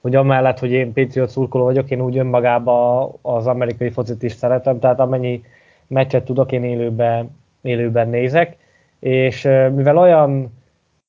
hogy 0.00 0.14
amellett, 0.14 0.58
hogy 0.58 0.70
én 0.70 0.92
Patriot 0.92 1.28
szurkoló 1.28 1.64
vagyok, 1.64 1.90
én 1.90 2.00
úgy 2.00 2.18
önmagában 2.18 3.12
az 3.22 3.46
amerikai 3.46 3.90
focit 3.90 4.22
is 4.22 4.32
szeretem, 4.32 4.78
tehát 4.78 5.00
amennyi 5.00 5.42
meccset 5.86 6.24
tudok, 6.24 6.52
én 6.52 6.64
élőben, 6.64 7.36
élőben 7.60 8.08
nézek, 8.08 8.56
és 8.98 9.42
mivel 9.74 9.98
olyan 9.98 10.52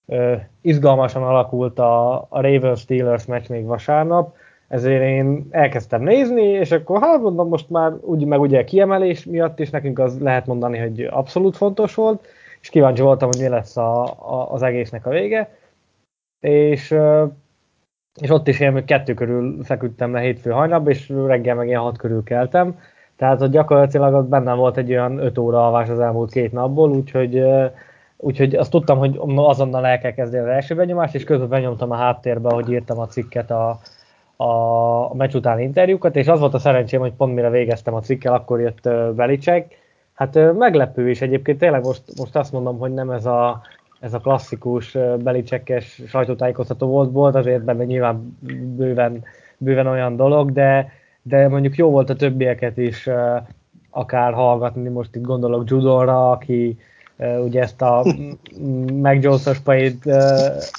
uh, 0.06 0.42
izgalmasan 0.62 1.24
alakult 1.24 1.80
a, 1.80 2.16
a 2.16 2.42
Ravens-Steelers 2.42 3.26
meccs 3.26 3.50
még 3.50 3.66
vasárnap, 3.66 4.36
ezért 4.68 5.02
én 5.02 5.48
elkezdtem 5.50 6.02
nézni, 6.02 6.44
és 6.44 6.72
akkor 6.72 7.02
hát 7.02 7.22
mondom, 7.22 7.48
most 7.48 7.70
már 7.70 7.94
úgy 8.02 8.26
meg 8.26 8.40
ugye 8.40 8.64
kiemelés 8.64 9.26
miatt 9.26 9.60
is 9.60 9.70
nekünk 9.70 10.00
az 10.00 10.20
lehet 10.20 10.46
mondani, 10.46 10.78
hogy 10.78 11.02
abszolút 11.02 11.58
fontos 11.58 11.96
volt, 11.96 12.28
és 12.62 12.70
kíváncsi 12.70 13.02
voltam, 13.02 13.30
hogy 13.32 13.42
mi 13.42 13.48
lesz 13.48 13.78
a, 13.78 14.04
a, 14.04 14.52
az 14.52 14.62
egésznek 14.62 15.06
a 15.06 15.10
vége, 15.10 15.58
és, 16.40 16.96
és 18.22 18.30
ott 18.30 18.48
is 18.48 18.60
én 18.60 18.86
kettő 18.86 19.14
körül 19.14 19.64
feküdtem 19.64 20.12
le 20.12 20.20
hétfő 20.20 20.50
hajnapban, 20.50 20.92
és 20.92 21.10
reggel 21.10 21.56
meg 21.56 21.68
ilyen 21.68 21.82
hat 21.82 21.98
körül 21.98 22.24
keltem, 22.24 22.80
tehát 23.18 23.40
hogy 23.40 23.50
gyakorlatilag 23.50 24.14
ott 24.14 24.28
benne 24.28 24.54
volt 24.54 24.78
egy 24.78 24.92
olyan 24.92 25.18
öt 25.18 25.38
óra 25.38 25.66
alvás 25.66 25.90
az 25.90 26.00
elmúlt 26.00 26.32
két 26.32 26.52
napból, 26.52 26.90
úgyhogy, 26.90 27.44
úgyhogy 28.18 28.56
azt 28.56 28.72
tudtam, 28.72 28.98
hogy 28.98 29.20
azonnal 29.36 29.86
el 29.86 30.00
kell 30.00 30.12
kezdeni 30.12 30.44
az 30.44 30.50
első 30.50 30.76
benyomást, 30.76 31.16
és 31.16 31.24
közben 31.24 31.50
benyomtam 31.50 31.92
a 31.92 31.96
háttérbe, 31.96 32.54
hogy 32.54 32.72
írtam 32.72 33.00
a 33.00 33.08
cikket 33.08 33.52
a, 33.52 33.80
a 34.36 35.16
meccs 35.16 35.36
utáni 35.36 35.64
interjúkat, 35.64 36.16
és 36.16 36.28
az 36.28 36.40
volt 36.40 36.54
a 36.54 36.60
szerencsém, 36.60 37.00
hogy 37.00 37.14
pont 37.14 37.36
mire 37.36 37.50
végeztem 37.50 37.94
a 37.94 38.00
cikkel, 38.00 38.34
akkor 38.34 38.60
jött 38.60 38.90
Belicek. 39.16 39.84
Hát 40.14 40.54
meglepő 40.58 41.10
is 41.10 41.22
egyébként, 41.22 41.58
tényleg 41.58 41.84
most, 41.84 42.02
most 42.18 42.36
azt 42.36 42.52
mondom, 42.52 42.78
hogy 42.78 42.94
nem 42.94 43.10
ez 43.10 43.26
a, 43.26 43.62
ez 44.00 44.14
a 44.14 44.20
klasszikus 44.20 44.98
Belicsekes 45.20 46.02
sajtótájékoztató 46.08 46.88
volt, 46.88 47.12
volt 47.12 47.36
azért 47.36 47.64
benne 47.64 47.84
nyilván 47.84 48.38
bőven, 48.76 49.24
bőven 49.58 49.88
olyan 49.88 50.16
dolog, 50.16 50.52
de, 50.52 50.92
de 51.28 51.48
mondjuk 51.48 51.76
jó 51.76 51.90
volt 51.90 52.10
a 52.10 52.16
többieket 52.16 52.78
is 52.78 53.10
akár 53.90 54.34
hallgatni, 54.34 54.90
most 54.90 55.16
itt 55.16 55.24
gondolok 55.24 55.70
Judonra, 55.70 56.32
aki 56.32 56.80
ugye 57.18 57.62
ezt 57.62 57.82
a 57.82 58.06
Mac 58.94 59.24
Jones-os 59.24 59.60
pait 59.60 60.06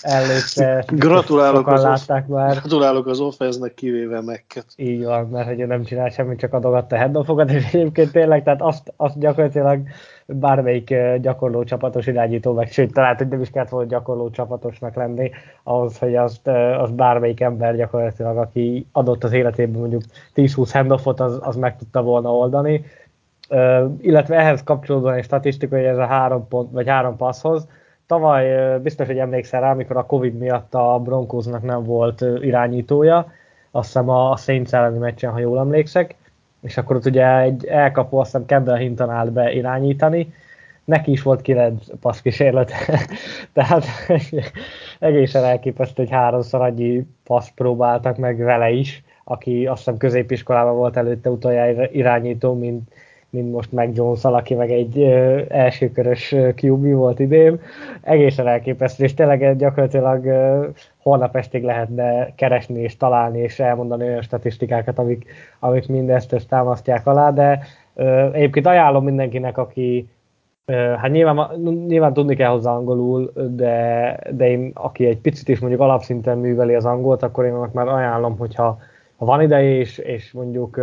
előtte 0.01 0.85
gratulálok 0.89 1.67
az 1.67 1.83
látták 1.83 2.27
már. 2.27 2.57
Gratulálok 2.57 3.07
az 3.07 3.21
offense 3.21 3.75
kivéve 3.75 4.21
meg 4.21 4.45
Így 4.77 5.05
van, 5.05 5.29
mert 5.29 5.49
hogy 5.49 5.61
ő 5.61 5.67
nem 5.67 5.85
csinál 5.85 6.09
semmit, 6.09 6.39
csak 6.39 6.53
adogatta 6.53 6.99
handofokat, 6.99 7.51
és 7.51 7.73
egyébként 7.73 8.13
tényleg, 8.13 8.43
tehát 8.43 8.63
azt, 8.63 8.93
azt 8.97 9.19
gyakorlatilag 9.19 9.81
bármelyik 10.27 10.95
gyakorló 11.21 11.65
csapatos 11.65 12.07
irányító, 12.07 12.53
meg 12.53 12.73
sőt, 12.73 12.93
talán 12.93 13.17
hogy 13.17 13.29
nem 13.29 13.41
is 13.41 13.51
kellett 13.51 13.69
volna 13.69 13.89
gyakorló 13.89 14.31
csapatosnak 14.31 14.95
lenni, 14.95 15.31
ahhoz, 15.63 15.99
hogy 15.99 16.15
azt, 16.17 16.49
azt 16.79 16.95
bármelyik 16.95 17.41
ember 17.41 17.77
gyakorlatilag, 17.77 18.37
aki 18.37 18.87
adott 18.93 19.25
az 19.25 19.33
életében 19.33 19.81
mondjuk 19.81 20.03
10-20 20.35 20.69
handoffot, 20.73 21.21
az, 21.21 21.39
az 21.41 21.57
meg 21.57 21.77
tudta 21.77 22.03
volna 22.03 22.35
oldani 22.35 22.85
illetve 24.01 24.37
ehhez 24.37 24.63
kapcsolódóan 24.63 25.15
egy 25.15 25.25
statisztika, 25.25 25.77
hogy 25.77 25.85
ez 25.85 25.99
a 25.99 26.07
három 26.07 26.49
pont, 26.49 26.73
vagy 26.73 26.89
három 26.89 27.17
passzhoz. 27.17 27.69
Tavaly 28.07 28.79
biztos, 28.83 29.07
hogy 29.07 29.19
emlékszel 29.19 29.61
rá, 29.61 29.71
amikor 29.71 29.97
a 29.97 30.07
Covid 30.07 30.35
miatt 30.39 30.75
a 30.75 31.01
Broncosnak 31.05 31.63
nem 31.63 31.85
volt 31.85 32.25
irányítója, 32.41 33.33
azt 33.71 33.87
hiszem 33.87 34.09
a, 34.09 34.31
a 34.31 34.37
Saints 34.37 34.73
elleni 34.73 34.99
meccsen, 34.99 35.33
ha 35.33 35.39
jól 35.39 35.59
emlékszek, 35.59 36.15
és 36.61 36.77
akkor 36.77 36.97
ott 36.97 37.07
ugye 37.07 37.39
egy 37.39 37.67
elkapó, 37.67 38.19
azt 38.19 38.31
hiszem 38.31 38.47
Campbell 38.47 38.77
Hinton 38.77 39.11
állt 39.11 39.33
be 39.33 39.53
irányítani, 39.53 40.33
neki 40.85 41.11
is 41.11 41.23
volt 41.23 41.43
kilenc 41.43 41.85
passzkísérlet, 42.01 42.73
tehát 43.53 43.85
egészen 44.99 45.45
elképesztő, 45.45 46.03
hogy 46.03 46.13
háromszor 46.13 46.61
annyi 46.61 47.07
passz 47.25 47.51
próbáltak 47.55 48.17
meg 48.17 48.37
vele 48.37 48.71
is, 48.71 49.05
aki 49.25 49.67
azt 49.67 49.79
hiszem 49.79 49.97
középiskolában 49.97 50.75
volt 50.75 50.97
előtte 50.97 51.31
utoljára 51.31 51.89
irányító, 51.91 52.55
mint, 52.55 52.93
mint 53.37 53.53
most 53.53 53.73
meg 53.73 53.97
Jones, 53.97 54.25
aki 54.25 54.55
meg 54.55 54.71
egy 54.71 54.99
ö, 54.99 55.41
elsőkörös 55.49 56.35
QB 56.63 56.93
volt 56.93 57.19
idén. 57.19 57.61
Egészen 58.01 58.47
elképesztő, 58.47 59.05
és 59.05 59.15
tényleg 59.15 59.57
gyakorlatilag 59.57 60.25
ö, 60.25 60.67
holnap 60.99 61.37
estig 61.37 61.63
lehetne 61.63 62.35
keresni 62.35 62.81
és 62.81 62.97
találni 62.97 63.39
és 63.39 63.61
elmondani 63.61 64.05
olyan 64.05 64.23
statisztikákat, 64.23 64.99
amik, 64.99 65.27
amik 65.59 65.89
mindezt 65.89 66.33
ezt 66.33 66.49
támasztják 66.49 67.07
alá, 67.07 67.31
de 67.31 67.61
ö, 67.95 68.33
egyébként 68.33 68.67
ajánlom 68.67 69.05
mindenkinek, 69.05 69.59
aki 69.59 70.09
Hát 70.73 71.11
nyilván, 71.11 71.61
nyilván 71.87 72.13
tudni 72.13 72.37
kell 72.37 72.51
hozzá 72.51 72.73
angolul, 72.73 73.33
de, 73.51 74.19
de 74.31 74.49
én, 74.49 74.71
aki 74.75 75.07
egy 75.07 75.19
picit 75.19 75.49
is 75.49 75.59
mondjuk 75.59 75.81
alapszinten 75.81 76.39
műveli 76.39 76.75
az 76.75 76.85
angolt, 76.85 77.23
akkor 77.23 77.45
én 77.45 77.53
annak 77.53 77.73
már 77.73 77.89
ajánlom, 77.89 78.39
hogyha 78.39 78.79
ha 79.17 79.25
van 79.25 79.43
ideje 79.43 79.79
és, 79.79 79.99
és 79.99 80.33
mondjuk 80.33 80.81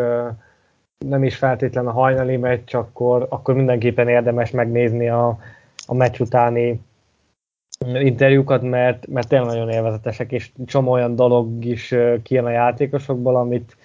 nem 1.07 1.23
is 1.23 1.35
feltétlen 1.35 1.87
a 1.87 1.91
hajnali 1.91 2.37
meccs, 2.37 2.75
akkor, 2.75 3.25
akkor 3.29 3.55
mindenképpen 3.55 4.07
érdemes 4.07 4.51
megnézni 4.51 5.09
a, 5.09 5.37
a 5.85 5.93
meccs 5.93 6.19
utáni 6.19 6.81
interjúkat, 7.93 8.61
mert, 8.61 9.07
mert 9.07 9.27
tényleg 9.27 9.47
nagyon 9.47 9.69
élvezetesek, 9.69 10.31
és 10.31 10.51
csomó 10.65 10.91
olyan 10.91 11.15
dolog 11.15 11.65
is 11.65 11.95
kijön 12.23 12.45
a 12.45 12.49
játékosokból, 12.49 13.35
amit 13.35 13.77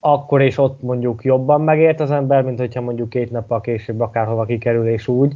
akkor 0.00 0.42
és 0.42 0.58
ott 0.58 0.82
mondjuk 0.82 1.24
jobban 1.24 1.60
megért 1.60 2.00
az 2.00 2.10
ember, 2.10 2.42
mint 2.42 2.58
hogyha 2.58 2.80
mondjuk 2.80 3.08
két 3.08 3.30
nappal 3.30 3.60
később 3.60 4.00
akárhova 4.00 4.44
kikerül 4.44 4.88
és 4.88 5.08
úgy. 5.08 5.34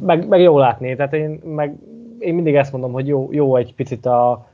Meg, 0.00 0.28
meg 0.28 0.40
jó 0.40 0.58
látni, 0.58 0.96
tehát 0.96 1.12
én, 1.12 1.40
meg, 1.44 1.74
én 2.18 2.34
mindig 2.34 2.54
ezt 2.54 2.72
mondom, 2.72 2.92
hogy 2.92 3.06
jó, 3.06 3.28
jó 3.30 3.56
egy 3.56 3.74
picit 3.74 4.06
a, 4.06 4.46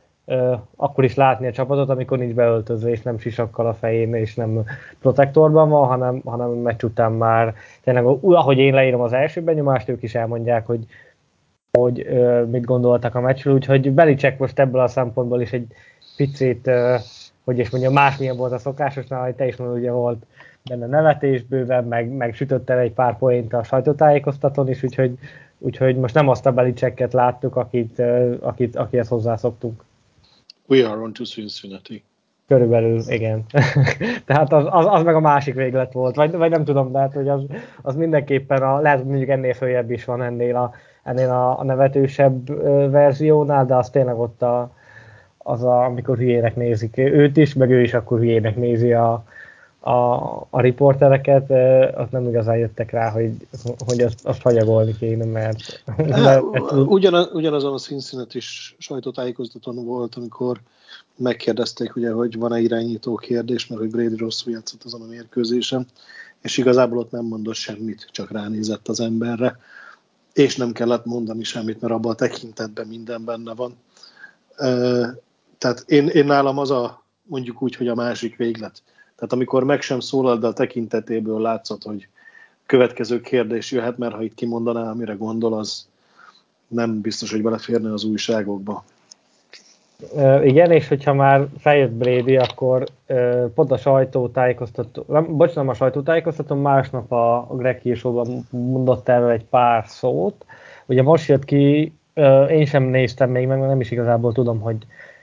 akkor 0.77 1.05
is 1.05 1.15
látni 1.15 1.47
a 1.47 1.53
csapatot, 1.53 1.89
amikor 1.89 2.19
nincs 2.19 2.35
beöltözve, 2.35 2.91
és 2.91 3.03
nem 3.03 3.19
sisakkal 3.19 3.67
a 3.67 3.75
fején, 3.75 4.15
és 4.15 4.35
nem 4.35 4.65
protektorban 5.01 5.69
van, 5.69 5.87
hanem, 5.87 6.21
hanem 6.25 6.51
meccs 6.51 6.83
után 6.83 7.13
már 7.13 7.55
tényleg, 7.85 8.05
ahogy 8.23 8.59
én 8.59 8.75
leírom 8.75 9.01
az 9.01 9.13
első 9.13 9.43
benyomást, 9.43 9.89
ők 9.89 10.03
is 10.03 10.15
elmondják, 10.15 10.67
hogy, 10.67 10.87
hogy 11.73 12.07
mit 12.51 12.65
gondoltak 12.65 13.15
a 13.15 13.21
meccsről, 13.21 13.55
úgyhogy 13.55 13.93
Belicek 13.93 14.39
most 14.39 14.59
ebből 14.59 14.81
a 14.81 14.89
szempontból 14.89 15.41
is 15.41 15.53
egy 15.53 15.67
picit 16.17 16.71
hogy 17.49 17.59
is 17.59 17.71
mondjam, 17.71 17.93
másmilyen 17.93 18.37
volt 18.37 18.53
a 18.53 18.59
szokásosnál, 18.59 19.25
hogy 19.25 19.35
te 19.35 19.47
is 19.47 19.57
mondod, 19.57 19.77
ugye 19.77 19.91
volt 19.91 20.27
benne 20.69 20.87
nevetés 20.87 21.43
bőven, 21.43 21.85
meg, 21.85 22.09
meg 22.09 22.35
sütött 22.35 22.71
el 22.71 22.79
egy 22.79 22.93
pár 22.93 23.19
poént 23.19 23.53
a 23.53 23.63
sajtótájékoztatón 23.63 24.69
is, 24.69 24.83
úgyhogy, 24.83 25.19
úgyhogy 25.59 25.97
most 25.97 26.15
nem 26.15 26.29
azt 26.29 26.47
a 26.47 26.53
belicsekket 26.53 27.13
láttuk, 27.13 27.57
akit, 27.57 28.03
akit, 28.41 28.77
akihez 28.77 29.09
hozzászoktunk. 29.09 29.85
We 30.69 30.89
are 30.89 31.01
on 31.01 31.13
to 31.13 31.25
Cincinnati. 31.25 32.03
Körülbelül, 32.49 33.01
igen. 33.09 33.45
Tehát 34.27 34.53
az, 34.53 34.65
az, 34.69 34.87
az, 34.89 35.03
meg 35.03 35.15
a 35.15 35.21
másik 35.21 35.55
véglet 35.55 35.93
volt, 35.93 36.15
vagy, 36.15 36.31
vagy 36.31 36.51
nem 36.51 36.65
tudom, 36.65 36.93
de 36.93 36.99
hát, 36.99 37.13
hogy 37.13 37.29
az, 37.29 37.43
az 37.83 37.95
mindenképpen, 37.95 38.63
a, 38.63 38.81
lehet, 38.81 38.99
hogy 38.99 39.09
mondjuk 39.09 39.29
ennél 39.29 39.55
följebb 39.55 39.91
is 39.91 40.05
van 40.05 40.23
ennél 40.23 40.57
a, 40.57 40.75
ennél 41.03 41.31
a, 41.31 41.59
a 41.59 41.65
nevetősebb 41.65 42.47
verziónál, 42.91 43.67
de 43.67 43.75
az 43.75 43.91
tényleg 43.91 44.19
ott 44.19 44.43
a, 44.43 44.73
az, 45.39 45.63
a, 45.63 45.85
amikor 45.85 46.17
hülyének 46.17 46.57
nézik 46.57 46.99
őt 46.99 47.37
is, 47.37 47.55
meg 47.55 47.71
ő 47.71 47.81
is 47.81 47.95
akkor 47.95 48.19
hülyének 48.19 48.57
nézi 48.57 48.93
a, 48.93 49.25
a, 49.89 50.47
a 50.51 50.61
riportereket, 50.61 51.51
ott 51.99 52.11
nem 52.11 52.29
igazán 52.29 52.57
jöttek 52.57 52.91
rá, 52.91 53.11
hogy, 53.11 53.33
hogy 53.87 54.01
azt, 54.01 54.27
azt 54.27 54.43
hagyagolni 54.43 54.97
kéne, 54.97 55.25
mert... 55.25 55.83
Hát, 56.11 56.43
ugyan, 56.73 57.29
ugyanazon 57.33 57.73
a 57.73 57.79
színszínet 57.79 58.35
is 58.35 58.77
sajtótájékoztatón 58.79 59.85
volt, 59.85 60.15
amikor 60.15 60.61
megkérdezték, 61.17 61.97
ugye, 61.97 62.11
hogy 62.11 62.39
van-e 62.39 62.61
irányító 62.61 63.15
kérdés, 63.15 63.67
mert 63.67 63.81
hogy 63.81 63.91
Brady 63.91 64.17
rosszul 64.17 64.53
játszott 64.53 64.85
azon 64.85 65.03
a 65.03 65.07
mérkőzésen, 65.07 65.87
és 66.43 66.57
igazából 66.57 66.99
ott 66.99 67.11
nem 67.11 67.25
mondott 67.25 67.55
semmit, 67.55 68.09
csak 68.11 68.31
ránézett 68.31 68.89
az 68.89 69.01
emberre, 69.01 69.59
és 70.33 70.57
nem 70.57 70.73
kellett 70.73 71.05
mondani 71.05 71.45
semmit, 71.45 71.81
mert 71.81 71.93
abban 71.93 72.13
a 72.13 72.15
tekintetben 72.15 72.87
minden 72.87 73.25
benne 73.25 73.55
van 73.55 73.75
tehát 75.59 75.85
én, 75.87 76.09
én 76.09 76.25
nálam 76.25 76.59
az 76.59 76.71
a, 76.71 77.05
mondjuk 77.23 77.63
úgy, 77.63 77.77
hogy 77.77 77.89
a 77.89 77.95
másik 77.95 78.37
véglet. 78.37 78.83
Tehát 79.19 79.33
amikor 79.33 79.65
meg 79.65 79.81
sem 79.81 80.01
szólal, 80.01 80.39
de 80.39 80.47
a 80.47 80.53
tekintetéből 80.53 81.41
látszott, 81.41 81.83
hogy 81.83 82.09
következő 82.67 83.21
kérdés 83.21 83.71
jöhet, 83.71 83.99
mert 83.99 84.15
ha 84.15 84.23
itt 84.23 84.35
kimondaná, 84.35 84.91
amire 84.91 85.13
gondol, 85.13 85.59
az 85.59 85.89
nem 86.69 87.01
biztos, 87.01 87.31
hogy 87.31 87.43
beleférne 87.43 87.93
az 87.93 88.05
újságokba. 88.05 88.85
Igen, 90.43 90.71
és 90.71 90.89
hogyha 90.89 91.15
már 91.15 91.47
feljött 91.59 91.91
Brady, 91.91 92.37
akkor 92.37 92.87
uh, 93.09 93.45
pont 93.55 93.71
a 93.71 93.77
sajtótájékoztató, 93.77 95.05
nem, 95.09 95.37
bocs, 95.37 95.55
nem 95.55 95.69
a 95.69 95.75
sajtótájékoztató, 95.75 96.55
másnap 96.55 97.13
a, 97.13 97.47
Greg 97.51 97.81
Hirsóban 97.81 98.47
mondott 98.51 99.09
erről 99.09 99.31
egy 99.31 99.45
pár 99.45 99.85
szót. 99.87 100.45
Ugye 100.87 101.03
most 101.03 101.29
jött 101.29 101.45
ki, 101.45 101.93
én 102.49 102.67
sem 102.67 102.83
néztem 102.83 103.31
még 103.31 103.47
meg, 103.47 103.59
nem 103.59 103.81
is 103.81 103.91
igazából 103.91 104.33
tudom, 104.33 104.61
hogy 104.61 104.77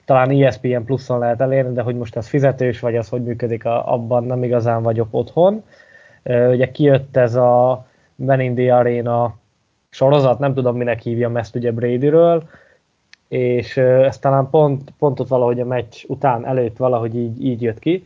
talán 0.06 0.30
ESPN 0.30 0.84
pluszon 0.86 1.20
lehet 1.20 1.42
elérni, 1.42 1.74
de 1.74 1.82
hogy 1.82 1.96
most 1.96 2.16
ez 2.16 2.28
fizetős, 2.28 2.80
vagy 2.80 2.96
az 2.96 3.10
hogy 3.10 3.24
működik, 3.24 3.66
abban 3.66 4.24
nem 4.24 4.44
igazán 4.44 4.84
vagyok 4.84 5.08
otthon. 5.12 5.64
Ugye 6.24 6.72
kijött 6.72 7.18
ez 7.18 7.36
a 7.36 7.86
Ben 8.16 8.40
in 8.40 8.56
the 8.56 8.76
Arena 8.76 9.36
sorozat, 9.90 10.40
nem 10.40 10.54
tudom 10.54 10.78
minek 10.78 11.02
hívjam 11.02 11.38
ezt 11.38 11.56
ugye 11.56 11.72
Bradyről, 11.72 12.44
és 13.28 13.78
ez 13.78 14.20
talán 14.20 14.50
pont, 14.50 14.94
pont 14.98 15.20
ott 15.20 15.28
valahogy 15.28 15.60
a 15.60 15.66
meccs 15.66 16.04
után, 16.08 16.46
előtt 16.46 16.78
valahogy 16.78 17.16
így, 17.16 17.46
így 17.46 17.62
jött 17.62 17.80
ki, 17.80 18.06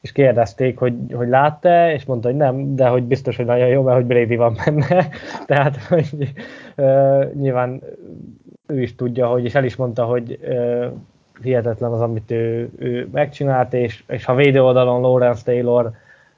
és 0.00 0.12
kérdezték, 0.12 0.78
hogy, 0.78 0.94
hogy 1.12 1.28
látta 1.28 1.90
és 1.90 2.04
mondta, 2.04 2.28
hogy 2.28 2.36
nem, 2.36 2.76
de 2.76 2.88
hogy 2.88 3.02
biztos, 3.02 3.36
hogy 3.36 3.46
nagyon 3.46 3.68
jó, 3.68 3.82
mert 3.82 3.96
hogy 3.96 4.06
Brady 4.06 4.36
van 4.36 4.56
benne. 4.64 5.08
Tehát, 5.46 5.76
hogy 5.76 6.32
uh, 6.76 7.32
nyilván 7.32 7.80
ő 8.66 8.82
is 8.82 8.94
tudja, 8.94 9.26
hogy, 9.26 9.44
és 9.44 9.54
el 9.54 9.64
is 9.64 9.76
mondta, 9.76 10.04
hogy 10.04 10.38
uh, 10.42 10.86
hihetetlen 11.42 11.92
az, 11.92 12.00
amit 12.00 12.30
ő, 12.30 12.70
ő 12.78 13.08
megcsinált, 13.12 13.74
és, 13.74 14.04
és 14.08 14.24
ha 14.24 14.34
védő 14.34 14.62
oldalon 14.62 15.00
Lawrence 15.00 15.42
Taylor 15.44 15.90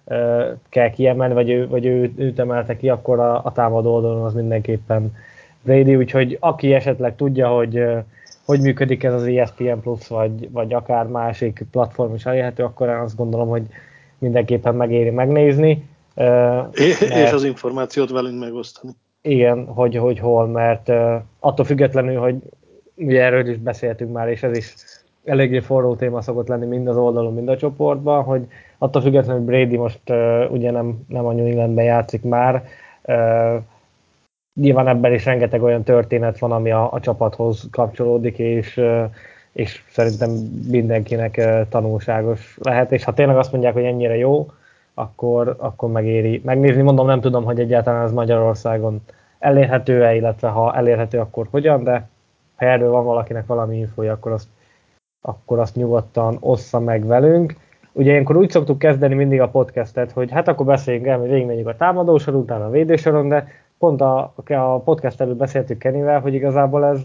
uh, 0.04 0.42
kell 0.68 0.90
kiemelni, 0.90 1.34
vagy, 1.34 1.50
ő, 1.50 1.68
vagy 1.68 1.86
ő, 1.86 2.12
őt 2.16 2.38
emelte 2.38 2.76
ki, 2.76 2.88
akkor 2.88 3.18
a, 3.18 3.44
a 3.44 3.52
támadó 3.52 3.94
oldalon 3.94 4.24
az 4.24 4.34
mindenképpen 4.34 5.16
Brady, 5.62 5.96
úgyhogy 5.96 6.36
aki 6.40 6.74
esetleg 6.74 7.16
tudja, 7.16 7.48
hogy 7.48 7.78
uh, 7.78 8.04
hogy 8.50 8.60
működik 8.60 9.04
ez 9.04 9.12
az 9.12 9.26
ESPN 9.26 9.80
Plus, 9.80 10.08
vagy, 10.08 10.50
vagy 10.50 10.72
akár 10.72 11.06
másik 11.06 11.64
platform 11.70 12.14
is 12.14 12.26
elérhető, 12.26 12.62
akkor 12.62 12.88
én 12.88 12.94
azt 12.94 13.16
gondolom, 13.16 13.48
hogy 13.48 13.62
mindenképpen 14.18 14.74
megéri 14.74 15.10
megnézni. 15.10 15.88
És 16.72 17.08
mert, 17.08 17.32
az 17.32 17.44
információt 17.44 18.10
velünk 18.10 18.40
megosztani. 18.40 18.92
Igen, 19.22 19.66
hogy, 19.66 19.96
hogy 19.96 20.18
hol, 20.18 20.46
mert 20.46 20.88
attól 21.38 21.64
függetlenül, 21.64 22.20
hogy 22.20 22.36
ugye 23.00 23.22
erről 23.22 23.48
is 23.48 23.56
beszéltünk 23.56 24.12
már, 24.12 24.28
és 24.28 24.42
ez 24.42 24.56
is 24.56 24.74
eléggé 25.24 25.60
forró 25.60 25.94
téma 25.94 26.20
szokott 26.20 26.48
lenni 26.48 26.66
mind 26.66 26.88
az 26.88 26.96
oldalon, 26.96 27.34
mind 27.34 27.48
a 27.48 27.56
csoportban, 27.56 28.22
hogy 28.22 28.46
attól 28.78 29.02
függetlenül, 29.02 29.42
hogy 29.42 29.50
Brady 29.50 29.76
most 29.76 30.00
uh, 30.10 30.50
ugye 30.50 30.70
nem, 30.70 31.04
nem 31.08 31.26
a 31.26 31.32
New 31.32 31.46
Englandben 31.46 31.84
játszik 31.84 32.22
már, 32.22 32.64
uh, 33.04 33.62
nyilván 34.60 34.88
ebben 34.88 35.12
is 35.12 35.24
rengeteg 35.24 35.62
olyan 35.62 35.82
történet 35.82 36.38
van, 36.38 36.52
ami 36.52 36.70
a, 36.70 36.92
a 36.92 37.00
csapathoz 37.00 37.68
kapcsolódik, 37.70 38.38
és, 38.38 38.76
uh, 38.76 39.04
és 39.52 39.84
szerintem 39.88 40.30
mindenkinek 40.70 41.34
uh, 41.38 41.68
tanulságos 41.68 42.58
lehet, 42.62 42.92
és 42.92 43.04
ha 43.04 43.14
tényleg 43.14 43.36
azt 43.36 43.52
mondják, 43.52 43.72
hogy 43.72 43.84
ennyire 43.84 44.16
jó, 44.16 44.46
akkor, 44.94 45.56
akkor 45.58 45.90
megéri 45.90 46.42
megnézni. 46.44 46.82
Mondom, 46.82 47.06
nem 47.06 47.20
tudom, 47.20 47.44
hogy 47.44 47.60
egyáltalán 47.60 48.04
ez 48.04 48.12
Magyarországon 48.12 49.00
elérhető-e, 49.38 50.14
illetve 50.14 50.48
ha 50.48 50.74
elérhető, 50.74 51.18
akkor 51.18 51.46
hogyan, 51.50 51.84
de 51.84 52.08
ha 52.60 52.66
erről 52.66 52.90
van 52.90 53.04
valakinek 53.04 53.46
valami 53.46 53.76
infója, 53.78 54.12
akkor 54.12 54.32
azt, 54.32 54.48
akkor 55.20 55.58
azt 55.58 55.74
nyugodtan 55.74 56.36
ossza 56.40 56.80
meg 56.80 57.06
velünk. 57.06 57.54
Ugye 57.92 58.10
ilyenkor 58.10 58.36
úgy 58.36 58.50
szoktuk 58.50 58.78
kezdeni 58.78 59.14
mindig 59.14 59.40
a 59.40 59.48
podcastet, 59.48 60.12
hogy 60.12 60.30
hát 60.30 60.48
akkor 60.48 60.66
beszéljünk 60.66 61.06
el, 61.06 61.18
hogy 61.18 61.28
végigmegyünk 61.28 61.66
a 61.66 61.76
támadósoron, 61.76 62.40
utána 62.40 62.64
a 62.64 62.70
védősoron, 62.70 63.28
de 63.28 63.48
pont 63.78 64.00
a, 64.00 64.32
a 64.46 64.80
podcast 64.80 65.20
előtt 65.20 65.36
beszéltük 65.36 65.78
Kenivel, 65.78 66.20
hogy 66.20 66.34
igazából 66.34 66.84
ez, 66.84 67.00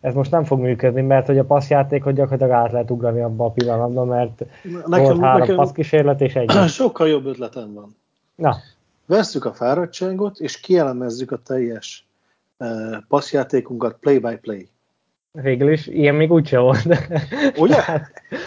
ez 0.00 0.14
most 0.14 0.30
nem 0.30 0.44
fog 0.44 0.60
működni, 0.60 1.00
mert 1.00 1.26
hogy 1.26 1.38
a 1.38 1.44
passzjátékot 1.44 2.14
gyakorlatilag 2.14 2.52
át 2.52 2.72
lehet 2.72 2.90
ugrani 2.90 3.20
abba 3.20 3.44
a 3.44 3.50
pillanatban, 3.50 4.06
mert 4.06 4.44
nekem, 4.86 5.04
volt 5.04 5.20
három 5.20 5.40
nekem 5.40 5.56
passzkísérlet 5.56 6.20
és 6.20 6.34
egy. 6.34 6.50
Sokkal 6.68 7.08
jobb 7.08 7.26
ötletem 7.26 7.74
van. 7.74 7.96
Na. 8.34 8.56
Vesszük 9.06 9.44
a 9.44 9.52
fáradtságot, 9.52 10.38
és 10.38 10.60
kielemezzük 10.60 11.30
a 11.32 11.36
teljes 11.36 12.06
uh, 12.58 12.96
passzjátékunkat 13.08 13.96
play-by-play. 14.00 14.68
Végül 15.32 15.72
is 15.72 15.86
ilyen 15.86 16.14
még 16.14 16.32
úgyse 16.32 16.58
volt. 16.58 16.82
Ugye? 17.56 17.82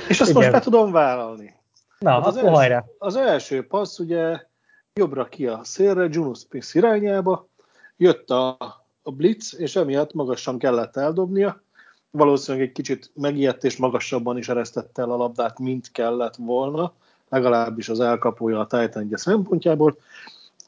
És 0.08 0.22
azt 0.22 0.30
igen. 0.30 0.42
most 0.42 0.52
be 0.52 0.60
tudom 0.60 0.92
vállalni. 0.92 1.56
Na, 2.00 2.12
hát 2.12 2.26
az, 2.26 2.38
első, 2.38 2.84
az 2.98 3.16
első 3.16 3.68
passz 3.68 4.00
ugye 4.00 4.40
jobbra 4.94 5.26
ki 5.26 5.48
a 5.48 5.60
szélre, 5.64 6.08
Juno 6.12 6.34
Smith 6.34 6.76
irányába, 6.76 7.48
jött 7.98 8.30
a, 8.30 8.58
a 9.04 9.12
blitz, 9.12 9.60
és 9.60 9.76
emiatt 9.76 10.14
magasan 10.14 10.58
kellett 10.58 10.98
eldobnia, 10.98 11.62
valószínűleg 12.12 12.68
egy 12.68 12.74
kicsit 12.74 13.12
megijedt 13.14 13.64
és 13.64 13.78
magasabban 13.78 14.38
is 14.38 14.50
eresztette 14.50 15.02
el 15.02 15.12
a 15.12 15.16
labdát, 15.16 15.60
mint 15.60 15.92
kellett 15.92 16.36
volna, 16.36 16.94
legalábbis 17.30 17.90
az 17.90 18.00
elkapója 18.00 18.60
a 18.60 18.68
Titan 18.68 19.10
szempontjából, 19.14 19.98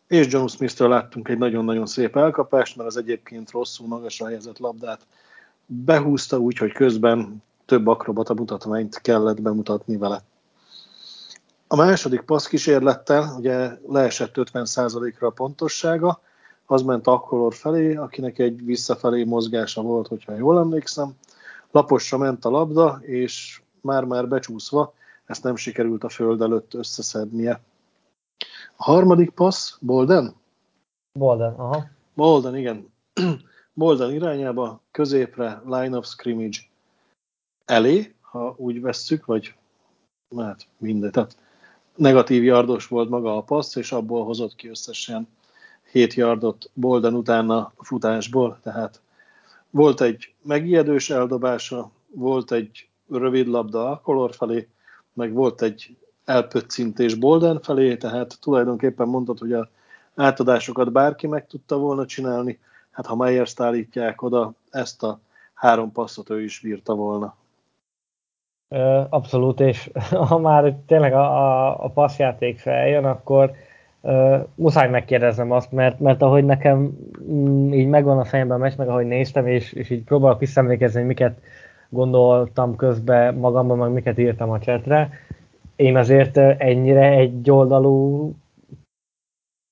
és 0.08 0.28
John 0.30 0.48
Smith-től 0.48 0.90
láttunk 0.90 1.28
egy 1.28 1.38
nagyon-nagyon 1.38 1.86
szép 1.86 2.18
elkapást, 2.18 2.76
mert 2.76 2.90
az 2.90 2.98
egyébként 2.98 3.52
rosszul 3.52 3.88
magasra 3.88 4.26
helyezett 4.26 4.60
labdát 4.60 5.00
behúzta 5.66 6.40
úgy, 6.40 6.58
hogy 6.58 6.72
közben 6.72 7.44
több 7.66 7.88
akrobata 7.88 8.34
mutatványt 8.34 9.02
kellett 9.02 9.42
bemutatni 9.42 9.98
vele. 9.98 10.24
A 11.68 11.76
második 11.76 12.22
passz 12.22 12.48
kísérlettel 12.48 13.36
ugye 13.38 13.80
leesett 13.88 14.34
50%-ra 14.36 15.28
a 15.28 15.32
pontossága, 15.32 16.20
az 16.66 16.82
ment 16.82 17.08
Akkolor 17.08 17.54
felé, 17.54 17.96
akinek 17.96 18.40
egy 18.40 18.66
visszafelé 18.66 19.24
mozgása 19.24 19.82
volt, 19.82 20.08
hogyha 20.08 20.36
jól 20.36 20.60
emlékszem. 20.60 21.14
Laposra 21.72 22.18
ment 22.18 22.46
a 22.46 22.50
labda, 22.50 23.00
és 23.02 23.62
már-már 23.82 24.28
becsúszva 24.28 24.94
ezt 25.26 25.44
nem 25.44 25.56
sikerült 25.56 26.04
a 26.04 26.10
föld 26.10 26.42
előtt 26.42 26.74
összeszednie. 26.74 27.62
A 28.76 28.84
harmadik 28.84 29.30
passz, 29.30 29.78
Bolden? 29.80 30.36
Bolden, 31.14 31.54
aha. 31.54 31.84
Bolden, 32.14 32.56
igen. 32.56 32.94
Bolden 33.78 34.14
irányába, 34.14 34.82
középre, 34.92 35.62
line 35.66 35.98
of 35.98 36.08
scrimmage 36.08 36.58
elé, 37.66 38.16
ha 38.22 38.54
úgy 38.58 38.82
vesszük, 38.82 39.26
vagy 39.26 39.56
hát 40.38 40.68
mindegy. 40.78 41.12
Tehát 41.12 41.38
negatív 41.96 42.44
yardos 42.44 42.88
volt 42.88 43.10
maga 43.10 43.38
a 43.38 43.44
passz, 43.44 43.76
és 43.76 43.92
abból 43.92 44.26
hozott 44.26 44.56
ki 44.56 44.68
összesen 44.68 45.28
7 45.92 46.14
yardot 46.14 46.70
Bolden 46.74 47.14
utána 47.14 47.74
futásból, 47.78 48.60
tehát 48.64 49.02
volt 49.70 50.02
egy 50.02 50.34
megijedős 50.42 51.10
eldobása, 51.10 51.92
volt 52.08 52.52
egy 52.52 52.90
rövid 53.10 53.48
labda 53.48 53.92
a 53.92 54.00
kolor 54.00 54.34
felé, 54.34 54.68
meg 55.14 55.34
volt 55.34 55.62
egy 55.62 55.98
elpöccintés 56.26 57.16
Bolden 57.16 57.62
felé, 57.62 57.98
tehát 57.98 58.38
tulajdonképpen 58.40 59.08
mondtad, 59.08 59.40
hogy 59.40 59.54
a 59.54 59.70
átadásokat 60.16 60.92
bárki 60.92 61.28
meg 61.28 61.48
tudta 61.48 61.78
volna 61.78 62.06
csinálni, 62.06 62.60
hát 62.96 63.06
ha 63.06 63.16
Meyers 63.16 63.54
állítják 63.58 64.22
oda, 64.22 64.54
ezt 64.70 65.04
a 65.04 65.20
három 65.54 65.92
passzot 65.92 66.30
ő 66.30 66.44
is 66.44 66.60
bírta 66.60 66.96
volna. 66.96 67.36
Abszolút, 69.10 69.60
és 69.60 69.90
ha 70.30 70.38
már 70.38 70.76
tényleg 70.86 71.14
a, 71.14 71.24
a, 71.24 71.84
a 71.84 71.90
passzjáték 71.90 72.60
feljön, 72.60 73.06
akkor 73.06 73.52
uh, 74.02 74.46
muszáj 74.56 74.90
megkérdeznem 74.90 75.52
azt, 75.52 75.72
mert, 75.72 76.00
mert 76.00 76.22
ahogy 76.22 76.46
nekem 76.46 76.98
mm, 77.24 77.74
így 77.74 77.88
megvan 77.88 78.20
a 78.20 78.26
fejemben 78.26 78.58
a 78.58 78.62
meccs, 78.62 78.78
meg 78.78 78.88
ahogy 78.88 79.06
néztem, 79.06 79.48
és, 79.48 79.74
és 79.74 79.90
így 79.90 80.04
próbálok 80.04 80.40
visszaemlékezni, 80.40 80.98
hogy 81.00 81.08
miket 81.08 81.42
gondoltam 81.90 82.76
közben 82.76 83.36
magamban, 83.36 83.78
meg 83.78 83.92
miket 83.92 84.18
írtam 84.18 84.50
a 84.50 84.60
csetre, 84.60 85.10
én 85.76 85.98
azért 85.98 86.38
ennyire 86.38 87.10
egy 87.10 87.52
oldalú 87.52 88.34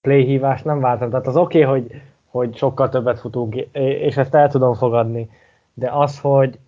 playhívást 0.01 0.65
nem 0.65 0.79
vártam. 0.79 1.09
Tehát 1.09 1.27
az 1.27 1.37
oké, 1.37 1.63
okay, 1.63 1.79
hogy, 1.79 2.01
hogy 2.33 2.55
sokkal 2.55 2.89
többet 2.89 3.19
futunk, 3.19 3.55
és 3.73 4.17
ezt 4.17 4.35
el 4.35 4.49
tudom 4.49 4.73
fogadni, 4.73 5.29
de 5.73 5.89
az, 5.91 6.19
hogy, 6.19 6.59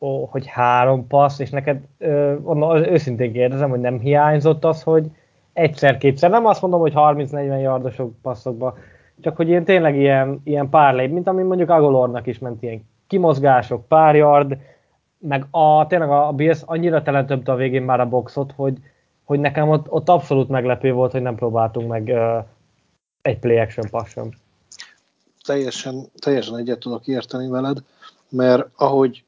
ó, 0.00 0.24
hogy 0.24 0.46
három 0.46 1.06
passz, 1.06 1.38
és 1.38 1.50
neked 1.50 1.80
onnan 2.42 2.88
őszintén 2.88 3.32
kérdezem, 3.32 3.70
hogy 3.70 3.80
nem 3.80 3.98
hiányzott 3.98 4.64
az, 4.64 4.82
hogy 4.82 5.10
egyszer-kétszer, 5.52 6.30
nem 6.30 6.46
azt 6.46 6.62
mondom, 6.62 6.80
hogy 6.80 6.92
30-40 6.96 7.60
yardosok 7.60 8.12
passzokba, 8.22 8.76
csak 9.20 9.36
hogy 9.36 9.48
ilyen 9.48 9.64
tényleg 9.64 9.96
ilyen, 9.96 10.40
ilyen 10.44 10.68
lép, 10.92 11.12
mint 11.12 11.28
ami 11.28 11.42
mondjuk 11.42 11.70
Agolornak 11.70 12.26
is 12.26 12.38
ment 12.38 12.62
ilyen 12.62 12.88
kimozgások, 13.06 13.88
pár 13.88 14.14
yard, 14.14 14.56
meg 15.18 15.46
a, 15.50 15.86
tényleg 15.86 16.10
a 16.10 16.32
Bills 16.32 16.62
annyira 16.64 17.02
teletömte 17.02 17.52
a 17.52 17.56
végén 17.56 17.82
már 17.82 18.00
a 18.00 18.08
boxot, 18.08 18.52
hogy, 18.56 18.78
hogy 19.24 19.40
nekem 19.40 19.68
ott, 19.68 19.90
ott 19.90 20.08
abszolút 20.08 20.48
meglepő 20.48 20.92
volt, 20.92 21.12
hogy 21.12 21.22
nem 21.22 21.34
próbáltunk 21.34 21.88
meg 21.88 22.02
uh, 22.06 22.44
egy 23.22 23.38
play 23.38 23.58
action 23.58 23.86
pass 23.90 24.10
sem. 24.10 24.30
Teljesen, 25.44 26.10
teljesen 26.18 26.56
egyet 26.56 26.78
tudok 26.78 27.06
érteni 27.06 27.48
veled, 27.48 27.78
mert 28.28 28.68
ahogy 28.76 29.24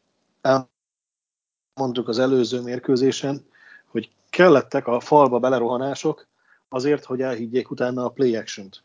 mondtuk 1.74 2.08
az 2.08 2.18
előző 2.18 2.60
mérkőzésen, 2.60 3.46
hogy 3.86 4.10
kellettek 4.30 4.86
a 4.86 5.00
falba 5.00 5.38
belerohanások 5.38 6.26
azért, 6.68 7.04
hogy 7.04 7.20
elhiggyék 7.20 7.70
utána 7.70 8.04
a 8.04 8.08
play 8.08 8.36
action-t. 8.36 8.82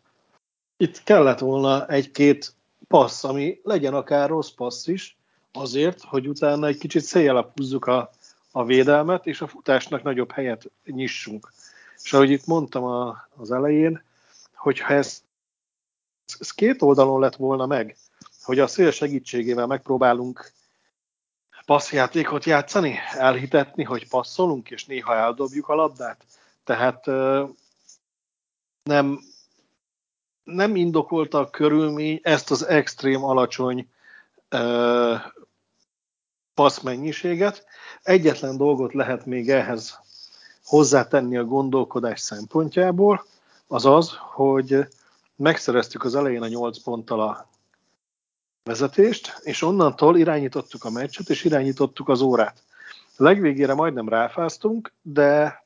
Itt 0.78 1.04
kellett 1.04 1.40
volna 1.40 1.88
egy-két 1.88 2.54
passz, 2.88 3.24
ami 3.24 3.60
legyen 3.64 3.94
akár 3.94 4.30
rossz 4.30 4.50
passz 4.50 4.88
is, 4.88 5.18
azért, 5.52 6.02
hogy 6.02 6.28
utána 6.28 6.68
egy 6.68 6.78
kicsit 6.78 7.02
széjjel 7.02 7.52
húzzuk 7.56 7.86
a, 7.86 8.10
a 8.52 8.66
védelmet, 8.66 9.26
és 9.26 9.42
a 9.42 9.48
futásnak 9.48 10.04
nagyobb 10.04 10.32
helyet 10.32 10.72
nyissunk. 10.86 11.52
És 12.04 12.14
ahogy 12.14 12.30
itt 12.30 12.46
mondtam 12.46 12.84
a, 12.84 13.28
az 13.36 13.52
elején, 13.52 14.04
hogyha 14.56 14.94
ez, 14.94 15.24
ez 16.40 16.52
két 16.52 16.82
oldalon 16.82 17.20
lett 17.20 17.36
volna 17.36 17.66
meg, 17.66 17.98
hogy 18.44 18.60
a 18.60 18.68
szél 18.68 18.92
segítségével 18.92 19.68
megpróbálunk 19.68 20.52
passzjátékot 21.66 22.46
játszani, 22.46 22.96
elhitetni, 23.12 23.84
hogy 23.84 24.08
passzolunk, 24.08 24.70
és 24.70 24.86
néha 24.86 25.16
eldobjuk 25.16 25.68
a 25.68 25.76
labdát. 25.76 26.26
Tehát 26.64 27.06
nem, 28.84 29.20
nem 30.44 30.76
indokolta 30.76 31.40
a 31.40 31.50
körülmény 31.50 32.20
ezt 32.24 32.52
az 32.52 32.66
extrém 32.66 33.24
alacsony 33.24 33.90
passz 36.54 36.80
mennyiséget. 36.80 37.66
Egyetlen 38.04 38.58
dolgot 38.58 38.94
lehet 38.94 39.26
még 39.26 39.50
ehhez 39.50 40.00
hozzátenni 40.66 41.38
a 41.38 41.46
gondolkodás 41.46 42.20
szempontjából, 42.20 43.26
az 43.68 43.86
az, 43.86 44.12
hogy 44.34 44.88
megszereztük 45.38 46.04
az 46.04 46.16
elején 46.16 46.42
a 46.42 46.48
8 46.48 46.84
ponttal 46.84 47.22
a 47.22 47.50
vezetést, 48.64 49.40
és 49.44 49.62
onnantól 49.62 50.18
irányítottuk 50.18 50.84
a 50.84 50.90
meccset, 50.90 51.30
és 51.30 51.44
irányítottuk 51.44 52.10
az 52.10 52.22
órát. 52.22 52.64
Legvégére 53.18 53.74
majdnem 53.74 54.10
ráfáztunk, 54.10 54.94
de 55.02 55.64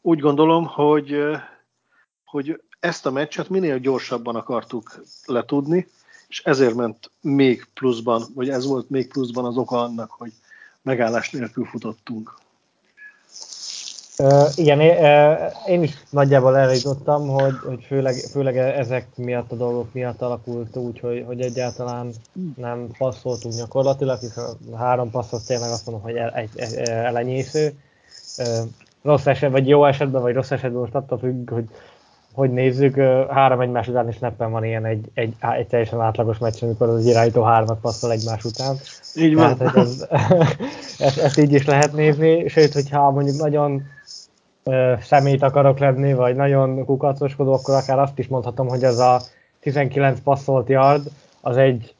úgy 0.00 0.18
gondolom, 0.18 0.66
hogy, 0.66 1.36
hogy 2.24 2.62
ezt 2.80 3.06
a 3.06 3.10
meccset 3.10 3.48
minél 3.48 3.78
gyorsabban 3.78 4.36
akartuk 4.36 5.02
letudni, 5.24 5.88
és 6.28 6.42
ezért 6.44 6.74
ment 6.74 7.10
még 7.20 7.66
pluszban, 7.74 8.22
vagy 8.34 8.48
ez 8.48 8.66
volt 8.66 8.90
még 8.90 9.08
pluszban 9.08 9.44
az 9.44 9.56
oka 9.56 9.82
annak, 9.82 10.10
hogy 10.10 10.32
megállás 10.82 11.30
nélkül 11.30 11.64
futottunk. 11.64 12.38
Uh, 14.20 14.48
igen, 14.54 14.78
uh, 14.78 15.70
én 15.70 15.82
is 15.82 16.04
nagyjából 16.10 16.58
erre 16.58 16.74
jutottam, 16.74 17.28
hogy, 17.28 17.54
hogy 17.66 17.84
főleg, 17.84 18.14
főleg 18.14 18.56
ezek 18.56 19.06
miatt 19.16 19.52
a 19.52 19.56
dolgok 19.56 19.92
miatt 19.92 20.22
alakult 20.22 20.76
úgy, 20.76 21.00
hogy, 21.00 21.24
hogy 21.26 21.40
egyáltalán 21.40 22.10
nem 22.56 22.86
passzoltunk 22.98 23.54
gyakorlatilag, 23.54 24.18
hiszen 24.18 24.44
a 24.72 24.76
három 24.76 25.10
passzot 25.10 25.46
tényleg 25.46 25.70
azt 25.70 25.86
mondom, 25.86 26.04
hogy 26.04 26.16
el, 26.16 26.30
egy, 26.30 26.50
egy, 26.54 26.74
elenyésző. 26.88 27.72
Uh, 28.38 28.46
rossz 29.02 29.26
esetben, 29.26 29.60
vagy 29.60 29.68
jó 29.68 29.84
esetben, 29.84 30.22
vagy 30.22 30.34
rossz 30.34 30.50
esetben 30.50 30.80
most 30.80 30.94
attól 30.94 31.18
függ, 31.18 31.50
hogy 31.50 31.64
hogy 32.32 32.50
nézzük, 32.50 32.96
három 33.28 33.60
egymás 33.60 33.88
után 33.88 34.08
is 34.08 34.18
neppen 34.18 34.50
van 34.50 34.64
ilyen 34.64 34.84
egy, 34.84 35.10
egy, 35.14 35.34
egy 35.40 35.66
teljesen 35.66 36.00
átlagos 36.00 36.38
meccs, 36.38 36.62
amikor 36.62 36.88
az 36.88 37.06
irányító 37.06 37.42
hármat 37.42 37.80
passzol 37.80 38.12
egymás 38.12 38.44
után. 38.44 38.76
Így 39.14 39.34
van. 39.34 39.56
Tehát, 39.56 39.76
ez, 39.76 40.06
ezt, 41.06 41.18
ezt, 41.18 41.38
így 41.38 41.52
is 41.52 41.66
lehet 41.66 41.92
nézni, 41.92 42.48
sőt, 42.48 42.72
hogyha 42.72 43.10
mondjuk 43.10 43.36
nagyon 43.36 43.82
ö, 44.64 44.94
szemét 45.00 45.42
akarok 45.42 45.78
lenni, 45.78 46.12
vagy 46.12 46.36
nagyon 46.36 46.84
kukacoskodó, 46.84 47.52
akkor 47.52 47.74
akár 47.74 47.98
azt 47.98 48.18
is 48.18 48.28
mondhatom, 48.28 48.68
hogy 48.68 48.82
ez 48.82 48.98
a 48.98 49.20
19 49.60 50.20
passzolt 50.20 50.68
yard, 50.68 51.02
az 51.40 51.56
egy 51.56 51.94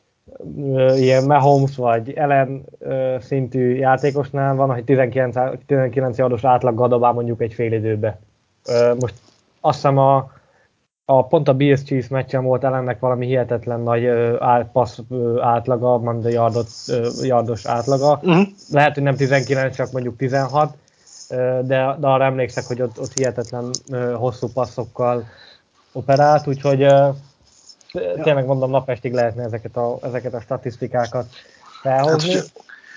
ö, 0.56 0.94
ilyen 0.94 1.24
Mahomes 1.24 1.76
vagy 1.76 2.12
Ellen 2.12 2.64
ö, 2.78 3.16
szintű 3.20 3.74
játékosnál 3.74 4.54
van, 4.54 4.72
hogy 4.72 4.84
19, 4.84 5.36
19 5.66 6.18
yardos 6.18 6.44
átlag 6.44 6.74
gadobál 6.74 7.12
mondjuk 7.12 7.40
egy 7.40 7.54
fél 7.54 7.72
időbe. 7.72 8.18
Ö, 8.68 8.94
most 9.00 9.14
azt 9.60 9.74
hiszem 9.74 9.98
a, 9.98 10.30
a 11.04 11.26
pont 11.26 11.48
a 11.48 11.54
Bills 11.54 11.82
Chiefs 11.82 12.08
meccsen 12.08 12.44
volt 12.44 12.64
ellennek 12.64 13.00
valami 13.00 13.26
hihetetlen 13.26 13.80
nagy 13.80 14.08
passz 14.72 14.98
átlaga, 15.40 15.94
a 15.94 16.28
yardot, 16.28 16.68
uh, 16.88 17.26
yardos 17.26 17.66
átlaga. 17.66 18.20
Uh-huh. 18.22 18.46
Lehet, 18.70 18.94
hogy 18.94 19.02
nem 19.02 19.14
19, 19.14 19.76
csak 19.76 19.92
mondjuk 19.92 20.16
16, 20.16 20.70
uh, 20.70 20.72
de, 21.30 21.96
de 21.98 22.06
arra 22.06 22.24
emlékszek, 22.24 22.64
hogy 22.64 22.82
ott, 22.82 23.00
ott 23.00 23.12
hihetetlen 23.12 23.70
hosszú 24.14 24.48
passzokkal 24.48 25.28
operált, 25.92 26.46
úgyhogy 26.46 26.86
tényleg 28.22 28.46
mondom, 28.46 28.70
napestig 28.70 29.12
lehetne 29.12 29.42
ezeket 29.42 29.76
a, 29.76 29.98
ezeket 30.02 30.34
a 30.34 30.40
statisztikákat 30.40 31.26
felhozni. 31.82 32.34
Hát, 32.34 32.52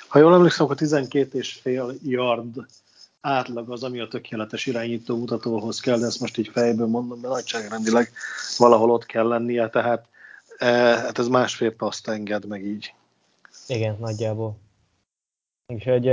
ha 0.08 0.20
jól 0.20 0.34
emlékszem, 0.34 0.66
akkor 0.66 0.76
12 0.78 1.38
és 1.38 1.54
fél 1.54 1.94
yard 2.04 2.66
átlag 3.22 3.72
az, 3.72 3.84
ami 3.84 4.00
a 4.00 4.08
tökéletes 4.08 4.66
irányító 4.66 5.18
mutatóhoz 5.18 5.80
kell, 5.80 5.98
de 5.98 6.06
ezt 6.06 6.20
most 6.20 6.38
így 6.38 6.50
fejből 6.54 6.88
mondom, 6.88 7.22
de 7.22 7.28
nagyságrendileg 7.28 8.12
valahol 8.58 8.92
ott 8.92 9.06
kell 9.06 9.28
lennie, 9.28 9.70
tehát 9.70 10.06
hát 10.58 11.20
ez 11.20 11.28
másfél 11.28 11.76
paszt 11.76 12.08
enged 12.08 12.46
meg 12.46 12.66
így. 12.66 12.94
Igen, 13.68 13.98
nagyjából. 14.00 14.56
Úgyhogy 15.68 16.12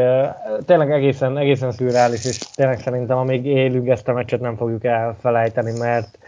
tényleg 0.64 0.90
egészen, 0.92 1.38
egészen 1.38 1.72
szürreális, 1.72 2.24
és 2.24 2.38
tényleg 2.38 2.78
szerintem 2.78 3.18
amíg 3.18 3.46
élünk 3.46 3.88
ezt 3.88 4.08
a 4.08 4.12
meccset 4.12 4.40
nem 4.40 4.56
fogjuk 4.56 4.84
elfelejteni, 4.84 5.78
mert 5.78 6.18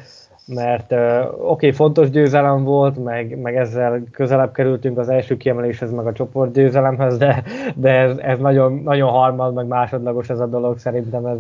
mert 0.46 0.92
oké, 0.92 1.37
okay, 1.38 1.72
fontos 1.72 2.11
győzelem 2.11 2.64
volt, 2.64 3.04
meg, 3.04 3.38
meg 3.38 3.56
ezzel 3.56 4.02
közelebb 4.11 4.52
kerültünk 4.52 4.98
az 4.98 5.08
első 5.08 5.37
kiemeléshez, 5.37 5.90
meg 5.90 6.06
a 6.06 6.12
csoport 6.12 6.52
győzelemhez, 6.52 7.18
de, 7.18 7.42
de 7.74 7.90
ez, 7.90 8.16
ez 8.18 8.38
nagyon, 8.38 8.72
nagyon 8.72 9.11
harmad, 9.11 9.54
meg 9.54 9.66
másodlagos 9.66 10.28
ez 10.28 10.40
a 10.40 10.46
dolog, 10.46 10.78
szerintem 10.78 11.26
ez 11.26 11.38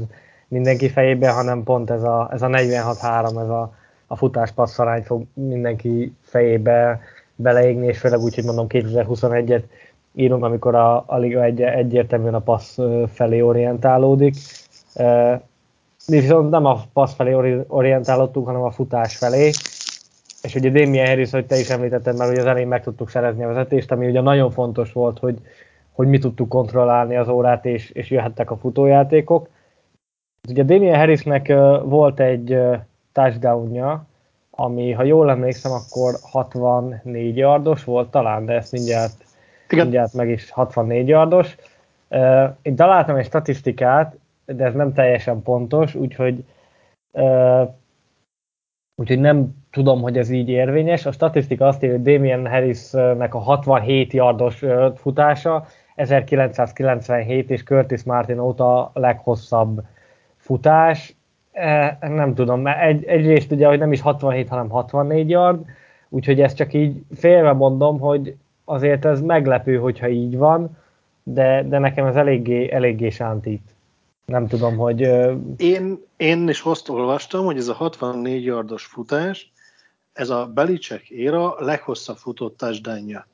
mindenki 0.48 0.88
fejében, 0.88 1.34
hanem 1.34 1.62
pont 1.62 1.90
ez 1.90 2.02
a, 2.02 2.28
ez 2.32 2.42
a 2.42 2.46
46-3, 2.46 3.40
ez 3.40 3.48
a, 3.48 3.74
a 4.06 4.16
futás 4.16 4.50
passzarány 4.50 5.02
fog 5.02 5.22
mindenki 5.34 6.12
fejébe 6.20 7.00
beleégni, 7.34 7.86
és 7.86 7.98
főleg 7.98 8.20
úgy, 8.20 8.34
hogy 8.34 8.44
mondom 8.44 8.66
2021-et 8.68 9.62
írunk, 10.14 10.44
amikor 10.44 10.74
a, 10.74 11.04
a 11.06 11.18
Liga 11.18 11.42
egy, 11.42 11.62
egyértelműen 11.62 12.34
a 12.34 12.40
passz 12.40 12.78
felé 13.12 13.40
orientálódik. 13.40 14.34
Mi 16.06 16.20
viszont 16.20 16.50
nem 16.50 16.64
a 16.64 16.82
passz 16.92 17.14
felé 17.14 17.62
orientálódtunk, 17.66 18.46
hanem 18.46 18.62
a 18.62 18.70
futás 18.70 19.16
felé. 19.16 19.50
És 20.42 20.54
ugye 20.54 20.70
Damien 20.70 21.06
Harris, 21.06 21.30
hogy 21.30 21.46
te 21.46 21.58
is 21.58 21.70
említetted 21.70 22.16
már, 22.16 22.28
hogy 22.28 22.38
az 22.38 22.46
elején 22.46 22.68
meg 22.68 22.82
tudtuk 22.82 23.10
szerezni 23.10 23.44
a 23.44 23.46
vezetést, 23.46 23.92
ami 23.92 24.06
ugye 24.06 24.20
nagyon 24.20 24.50
fontos 24.50 24.92
volt, 24.92 25.18
hogy, 25.18 25.38
hogy 25.92 26.08
mi 26.08 26.18
tudtuk 26.18 26.48
kontrollálni 26.48 27.16
az 27.16 27.28
órát, 27.28 27.64
és, 27.64 27.90
és 27.90 28.10
jöhettek 28.10 28.50
a 28.50 28.56
futójátékok. 28.56 29.48
Ugye 30.48 30.62
Damien 30.62 30.98
Harrisnek 30.98 31.48
volt 31.84 32.20
egy 32.20 32.58
touchdownja, 33.12 34.06
ami, 34.50 34.92
ha 34.92 35.02
jól 35.02 35.30
emlékszem, 35.30 35.72
akkor 35.72 36.14
64 36.22 37.36
yardos 37.36 37.84
volt 37.84 38.10
talán, 38.10 38.44
de 38.44 38.52
ezt 38.52 38.72
mindjárt, 38.72 39.24
Igen. 39.72 39.84
mindjárt 39.84 40.12
meg 40.12 40.28
is 40.28 40.50
64 40.50 41.08
yardos. 41.08 41.56
Én 42.62 42.76
találtam 42.76 43.16
egy 43.16 43.24
statisztikát, 43.24 44.16
de 44.46 44.64
ez 44.64 44.74
nem 44.74 44.92
teljesen 44.92 45.42
pontos, 45.42 45.94
úgyhogy 45.94 46.44
úgyhogy 48.94 49.20
nem 49.20 49.54
tudom, 49.70 50.00
hogy 50.00 50.18
ez 50.18 50.30
így 50.30 50.48
érvényes. 50.48 51.06
A 51.06 51.12
statisztika 51.12 51.66
azt 51.66 51.82
írja, 51.82 51.96
hogy 51.96 52.04
Damien 52.04 52.48
Harrisnek 52.48 53.34
a 53.34 53.38
67 53.38 54.12
yardos 54.12 54.64
futása 54.94 55.66
1997 55.94 57.50
és 57.50 57.62
Curtis 57.62 58.02
Martin 58.02 58.38
óta 58.38 58.84
a 58.84 58.90
leghosszabb 58.94 59.82
futás. 60.36 61.16
Nem 62.00 62.34
tudom, 62.34 62.60
mert 62.60 62.80
egy, 62.80 63.04
egyrészt 63.04 63.52
ugye, 63.52 63.66
hogy 63.66 63.78
nem 63.78 63.92
is 63.92 64.00
67, 64.00 64.48
hanem 64.48 64.68
64 64.68 65.30
yard, 65.30 65.64
úgyhogy 66.08 66.40
ezt 66.40 66.56
csak 66.56 66.72
így 66.72 67.02
félve 67.14 67.52
mondom, 67.52 67.98
hogy 67.98 68.36
azért 68.64 69.04
ez 69.04 69.20
meglepő, 69.20 69.76
hogyha 69.76 70.08
így 70.08 70.36
van, 70.36 70.76
de, 71.22 71.62
de 71.68 71.78
nekem 71.78 72.06
ez 72.06 72.16
eléggé, 72.16 72.72
eléggé 72.72 73.10
sántít. 73.10 73.62
Nem 74.24 74.46
tudom, 74.46 74.76
hogy... 74.76 75.00
Én, 75.56 76.04
én 76.16 76.48
is 76.48 76.62
azt 76.64 76.88
olvastam, 76.88 77.44
hogy 77.44 77.56
ez 77.56 77.68
a 77.68 77.72
64 77.72 78.44
yardos 78.44 78.84
futás, 78.84 79.52
ez 80.12 80.30
a 80.30 80.50
Belicek 80.54 81.08
éra 81.08 81.54
leghosszabb 81.58 82.16
futott 82.16 82.56
touchdownja. 82.56 83.26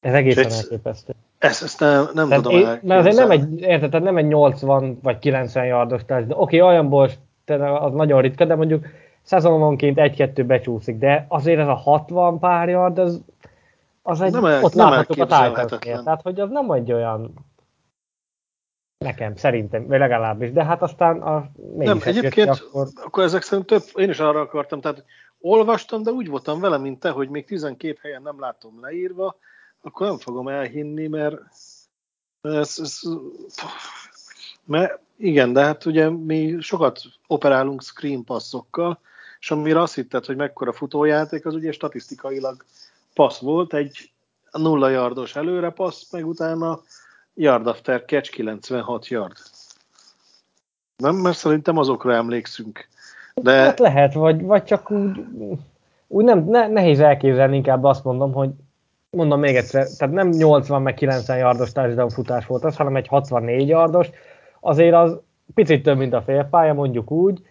Ez 0.00 0.14
egészen 0.14 0.50
elképesztő. 0.50 1.14
Ezt, 1.38 1.62
ezt 1.62 1.80
nem, 1.80 2.08
nem 2.14 2.28
tehát 2.28 2.42
tudom 2.42 2.58
én, 2.58 2.78
Mert 2.82 3.00
azért 3.00 3.16
nem 3.16 3.30
egy, 3.30 3.60
érted, 3.60 3.90
tehát 3.90 4.06
nem 4.06 4.16
egy 4.16 4.26
80 4.26 4.98
vagy 5.02 5.18
90 5.18 5.66
yardos 5.66 6.04
touchdown. 6.06 6.40
Oké, 6.40 6.56
okay, 6.56 6.68
olyanból 6.68 7.10
az 7.80 7.92
nagyon 7.92 8.20
ritka, 8.20 8.44
de 8.44 8.54
mondjuk 8.54 8.86
szezononként 9.22 9.98
egy-kettő 9.98 10.44
becsúszik, 10.44 10.98
de 10.98 11.24
azért 11.28 11.60
ez 11.60 11.68
a 11.68 11.74
60 11.74 12.38
pár 12.38 12.68
yard, 12.68 12.98
az, 12.98 13.20
az 14.02 14.20
egy, 14.20 14.32
nem 14.32 14.44
el, 14.44 14.62
ott 14.64 14.74
nem 14.74 14.88
láthatók 14.88 15.30
a 15.30 15.52
titans 15.52 15.80
Tehát, 16.04 16.22
hogy 16.22 16.40
az 16.40 16.50
nem 16.50 16.70
egy 16.70 16.92
olyan 16.92 17.34
Nekem, 19.02 19.36
szerintem, 19.36 19.86
vagy 19.86 19.98
legalábbis, 19.98 20.52
de 20.52 20.64
hát 20.64 20.82
aztán 20.82 21.22
a, 21.22 21.50
Nem, 21.76 22.00
egyébként 22.04 22.48
akkor... 22.48 22.88
akkor 22.94 23.22
ezek 23.22 23.42
szerint 23.42 23.66
több, 23.66 23.82
én 23.94 24.08
is 24.08 24.18
arra 24.18 24.40
akartam, 24.40 24.80
tehát 24.80 25.04
olvastam, 25.40 26.02
de 26.02 26.10
úgy 26.10 26.28
voltam 26.28 26.60
vele, 26.60 26.78
mint 26.78 27.00
te, 27.00 27.10
hogy 27.10 27.28
még 27.28 27.44
12 27.44 27.98
helyen 28.02 28.22
nem 28.22 28.40
látom 28.40 28.80
leírva, 28.80 29.36
akkor 29.80 30.06
nem 30.06 30.18
fogom 30.18 30.48
elhinni, 30.48 31.06
mert 31.06 31.36
ez, 32.40 32.78
ez, 32.80 33.00
mert 34.64 35.00
igen, 35.16 35.52
de 35.52 35.64
hát 35.64 35.84
ugye 35.84 36.10
mi 36.10 36.56
sokat 36.60 37.00
operálunk 37.26 37.82
screen 37.82 38.24
passzokkal, 38.24 39.00
és 39.40 39.50
amire 39.50 39.80
azt 39.80 39.94
hitted, 39.94 40.24
hogy 40.24 40.36
mekkora 40.36 40.72
futójáték, 40.72 41.46
az 41.46 41.54
ugye 41.54 41.72
statisztikailag 41.72 42.64
passz 43.14 43.40
volt, 43.40 43.74
egy 43.74 44.12
nulla 44.52 44.88
yardos 44.88 45.36
előre 45.36 45.70
passz, 45.70 46.12
meg 46.12 46.26
utána 46.26 46.80
yard 47.34 47.66
after 47.66 48.04
catch 48.04 48.30
96 48.30 49.08
yard. 49.08 49.36
Nem, 50.96 51.14
mert 51.14 51.36
szerintem 51.36 51.78
azokra 51.78 52.14
emlékszünk. 52.14 52.88
De... 53.34 53.52
Hát 53.52 53.78
lehet, 53.78 54.14
vagy, 54.14 54.42
vagy 54.42 54.64
csak 54.64 54.90
úgy, 54.90 55.24
úgy 56.06 56.24
nem, 56.24 56.44
ne, 56.44 56.68
nehéz 56.68 57.00
elképzelni, 57.00 57.56
inkább 57.56 57.84
azt 57.84 58.04
mondom, 58.04 58.32
hogy 58.32 58.50
mondom 59.10 59.40
még 59.40 59.56
egyszer, 59.56 59.86
tehát 59.98 60.14
nem 60.14 60.28
80 60.28 60.82
meg 60.82 60.94
90 60.94 61.38
yardos 61.38 61.72
társadalom 61.72 62.08
futás 62.08 62.46
volt 62.46 62.64
az, 62.64 62.76
hanem 62.76 62.96
egy 62.96 63.08
64 63.08 63.68
yardos, 63.68 64.08
azért 64.60 64.94
az 64.94 65.18
picit 65.54 65.82
több, 65.82 65.96
mint 65.96 66.12
a 66.12 66.22
félpálya, 66.22 66.74
mondjuk 66.74 67.10
úgy. 67.10 67.42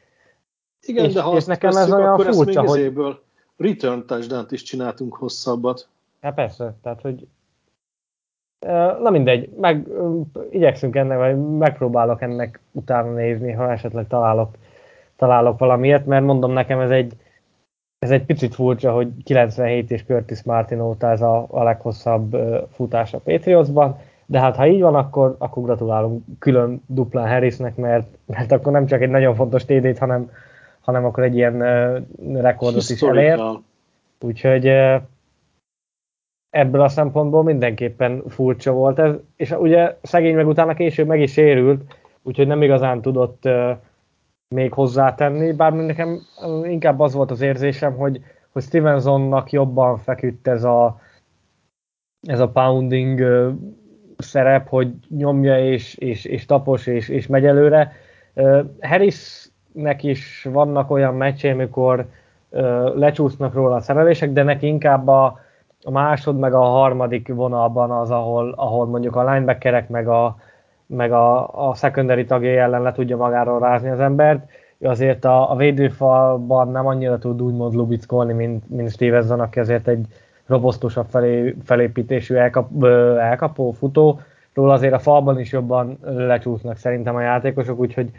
Igen, 0.82 1.06
és, 1.06 1.14
de 1.14 1.22
ha 1.22 1.36
és 1.36 1.46
nekem 1.46 1.76
ez 1.76 1.92
olyan 1.92 2.20
furcsa, 2.20 2.62
hogy... 2.62 2.94
return 3.62 4.06
touchdown 4.06 4.46
is 4.50 4.64
csináltunk 4.64 5.16
hosszabbat. 5.16 5.88
Hát 6.22 6.34
persze, 6.34 6.74
tehát 6.82 7.02
hogy 7.02 7.28
Na 9.02 9.10
mindegy, 9.10 9.50
meg 9.58 9.88
igyekszünk 10.50 10.96
ennek, 10.96 11.18
vagy 11.18 11.58
megpróbálok 11.58 12.22
ennek 12.22 12.60
utána 12.72 13.14
nézni, 13.14 13.52
ha 13.52 13.72
esetleg 13.72 14.08
találok, 14.08 14.56
találok 15.16 15.60
valamiért, 15.60 16.06
mert 16.06 16.26
mondom 16.26 16.52
nekem 16.52 16.80
ez 16.80 16.90
egy, 16.90 17.14
ez 18.00 18.12
egy 18.12 18.26
picit 18.26 18.56
furcsa, 18.56 18.92
hogy 18.92 19.24
97 19.24 19.92
és 19.92 20.04
Curtis 20.04 20.44
Martin 20.44 20.80
óta 20.80 21.10
ez 21.10 21.22
a, 21.22 21.46
a 21.50 21.64
leghosszabb 21.64 22.38
futás 22.72 23.14
a 23.14 23.20
Patriotsban, 23.20 23.98
de 24.26 24.40
hát 24.40 24.56
ha 24.56 24.68
így 24.68 24.82
van, 24.82 24.96
akkor, 24.96 25.36
akkor 25.40 25.64
gratulálunk 25.64 26.24
külön 26.40 26.82
duplán 26.86 27.30
Harrisnek, 27.30 27.76
mert, 27.76 28.08
mert 28.26 28.52
akkor 28.52 28.72
nem 28.72 28.86
csak 28.86 29.02
egy 29.02 29.10
nagyon 29.10 29.36
fontos 29.36 29.66
TD-t, 29.66 29.98
hanem, 29.98 30.32
hanem 30.82 31.06
akkor 31.06 31.24
egy 31.24 31.36
ilyen 31.36 31.60
rekordot 32.34 32.90
is 32.90 33.02
elér. 33.02 33.40
Úgyhogy 34.20 34.68
ebből 36.50 36.82
a 36.82 36.88
szempontból 36.88 37.44
mindenképpen 37.44 38.24
furcsa 38.28 38.72
volt 38.72 39.00
ez, 39.00 39.16
és 39.36 39.52
ugye 39.52 39.98
szegény 40.02 40.36
meg 40.36 40.48
utána 40.48 40.74
később 40.74 41.08
meg 41.08 41.22
is 41.22 41.32
sérült, 41.32 42.00
úgyhogy 42.22 42.48
nem 42.48 42.62
igazán 42.62 43.02
tudott 43.02 43.50
még 44.56 44.74
hozzátenni, 44.74 45.52
bár 45.52 45.74
nekem 45.74 46.20
inkább 46.64 47.00
az 47.00 47.14
volt 47.14 47.32
az 47.32 47.42
érzésem, 47.42 47.96
hogy, 47.96 48.22
hogy 48.52 48.64
Stevensonnak 48.64 49.52
jobban 49.52 49.98
feküdt 49.98 50.48
ez 50.48 50.64
a, 50.64 51.02
ez 52.28 52.40
a 52.40 52.50
pounding 52.50 53.24
szerep, 54.18 54.68
hogy 54.68 54.94
nyomja 55.10 55.66
és, 55.66 55.96
és, 55.96 56.26
és 56.26 56.46
tapos 56.46 56.88
és, 56.88 57.10
és 57.10 57.28
megy 57.28 57.46
előre. 57.46 57.94
Uh, 58.34 58.66
Harrisnek 59.74 60.04
is 60.04 60.48
vannak 60.52 60.92
olyan 60.92 61.16
meccsé, 61.16 61.52
amikor 61.52 62.06
uh, 62.50 62.96
lecsúsznak 62.96 63.54
róla 63.54 63.76
a 63.76 63.80
szerelések, 63.82 64.32
de 64.32 64.44
neki 64.44 64.68
inkább 64.68 65.08
a, 65.08 65.40
a 65.84 65.92
másod 65.92 66.38
meg 66.40 66.54
a 66.54 66.62
harmadik 66.62 67.34
vonalban 67.34 67.92
az, 67.92 68.12
ahol, 68.12 68.54
ahol 68.56 68.86
mondjuk 68.86 69.16
a 69.16 69.34
linebackerek 69.34 69.90
meg 69.90 70.08
a, 70.08 70.36
meg 70.86 71.12
a, 71.12 71.48
a 71.70 71.76
secondary 71.76 72.26
tagjai 72.26 72.58
ellen 72.58 72.82
le 72.82 72.92
tudja 72.92 73.18
magáról 73.18 73.60
rázni 73.60 73.90
az 73.90 74.00
embert. 74.00 74.50
Ő 74.78 74.88
azért 74.88 75.26
a, 75.26 75.52
a 75.52 75.56
védőfalban 75.56 76.72
nem 76.72 76.88
annyira 76.88 77.18
tud 77.18 77.42
úgymond 77.42 77.74
lubickolni, 77.74 78.34
mint, 78.34 78.70
mint 78.70 78.92
Stevenson, 78.92 79.40
aki 79.40 79.60
azért 79.60 79.88
egy 79.88 80.06
robosztusabb 80.46 81.06
felé, 81.10 81.56
felépítésű 81.64 82.36
elkap, 82.36 82.84
elkapó, 83.20 83.72
futó. 83.72 84.20
Róla 84.54 84.74
azért 84.74 84.94
a 84.94 85.00
falban 85.00 85.40
is 85.40 85.52
jobban 85.52 85.98
lecsúsznak 86.04 86.78
szerintem 86.78 87.16
a 87.16 87.22
játékosok, 87.22 87.80
úgyhogy 87.80 88.12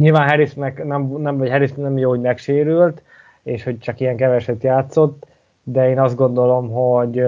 nyilván 0.00 0.28
Harrisnek 0.28 0.84
nem, 0.84 1.02
nem, 1.02 1.38
vagy 1.38 1.50
Harris 1.50 1.72
nem 1.72 1.98
jó, 1.98 2.08
hogy 2.08 2.20
megsérült, 2.20 3.02
és 3.42 3.64
hogy 3.64 3.78
csak 3.78 4.00
ilyen 4.00 4.16
keveset 4.16 4.62
játszott, 4.62 5.26
de 5.62 5.88
én 5.88 6.00
azt 6.00 6.16
gondolom, 6.16 6.70
hogy 6.70 7.24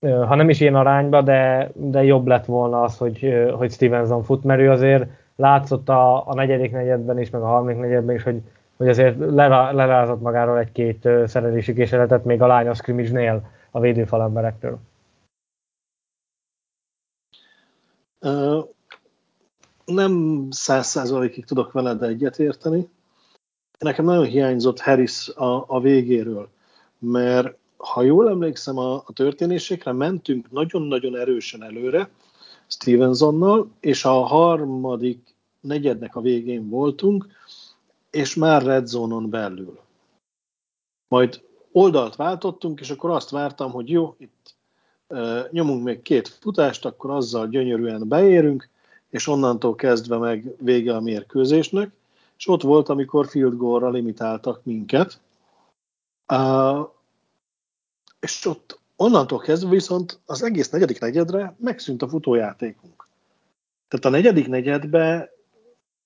ha 0.00 0.34
nem 0.34 0.48
is 0.48 0.60
ilyen 0.60 0.74
arányba, 0.74 1.22
de, 1.22 1.70
de 1.74 2.04
jobb 2.04 2.26
lett 2.26 2.44
volna 2.44 2.82
az, 2.82 2.98
hogy, 2.98 3.48
hogy 3.56 3.72
Stevenson 3.72 4.22
fut, 4.22 4.44
mert 4.44 4.60
ő 4.60 4.70
azért 4.70 5.06
látszott 5.36 5.88
a, 5.88 6.28
a 6.28 6.34
negyedik 6.34 6.72
negyedben 6.72 7.20
is, 7.20 7.30
meg 7.30 7.42
a 7.42 7.46
harmadik 7.46 7.78
negyedben 7.78 8.14
is, 8.14 8.22
hogy, 8.22 8.42
hogy 8.76 8.88
azért 8.88 9.18
lerázott 9.72 10.20
magáról 10.20 10.58
egy-két 10.58 11.08
szerelési 11.26 11.72
kísérletet 11.72 12.24
még 12.24 12.42
a 12.42 12.46
lány 12.46 12.68
a 12.68 12.74
scrimmage-nél 12.74 13.42
a 13.70 13.80
védőfal 13.80 14.22
emberektől. 14.22 14.78
Uh, 18.20 18.73
nem 19.84 20.46
száz 20.50 20.86
százalékig 20.86 21.44
tudok 21.44 21.72
veled 21.72 22.02
egyetérteni. 22.02 22.88
Nekem 23.78 24.04
nagyon 24.04 24.24
hiányzott 24.24 24.80
Harris 24.80 25.28
a, 25.28 25.64
a 25.68 25.80
végéről 25.80 26.48
mert 27.04 27.56
ha 27.76 28.02
jól 28.02 28.28
emlékszem 28.28 28.78
a, 28.78 28.94
a 28.94 29.12
történésekre, 29.12 29.92
mentünk 29.92 30.50
nagyon-nagyon 30.50 31.16
erősen 31.16 31.62
előre 31.62 32.10
Stevensonnal, 32.66 33.70
és 33.80 34.04
a 34.04 34.12
harmadik 34.12 35.34
negyednek 35.60 36.16
a 36.16 36.20
végén 36.20 36.68
voltunk, 36.68 37.26
és 38.10 38.34
már 38.34 38.62
red 38.62 38.86
zone-on 38.86 39.30
belül. 39.30 39.78
Majd 41.08 41.42
oldalt 41.72 42.16
váltottunk, 42.16 42.80
és 42.80 42.90
akkor 42.90 43.10
azt 43.10 43.30
vártam, 43.30 43.70
hogy 43.70 43.90
jó, 43.90 44.14
itt 44.18 44.54
e, 45.08 45.48
nyomunk 45.50 45.84
még 45.84 46.02
két 46.02 46.28
futást, 46.28 46.84
akkor 46.84 47.10
azzal 47.10 47.48
gyönyörűen 47.48 48.08
beérünk, 48.08 48.68
és 49.14 49.26
onnantól 49.26 49.74
kezdve 49.74 50.16
meg 50.16 50.54
vége 50.58 50.94
a 50.94 51.00
mérkőzésnek, 51.00 51.90
és 52.36 52.48
ott 52.48 52.62
volt, 52.62 52.88
amikor 52.88 53.26
field 53.28 53.56
goal-ra 53.56 53.90
limitáltak 53.90 54.64
minket, 54.64 55.20
uh, 56.32 56.88
és 58.20 58.46
ott 58.46 58.80
onnantól 58.96 59.38
kezdve 59.38 59.70
viszont 59.70 60.20
az 60.26 60.42
egész 60.42 60.70
negyedik 60.70 61.00
negyedre 61.00 61.54
megszűnt 61.58 62.02
a 62.02 62.08
futójátékunk. 62.08 63.08
Tehát 63.88 64.04
a 64.04 64.08
negyedik 64.08 64.48
negyedbe 64.48 65.32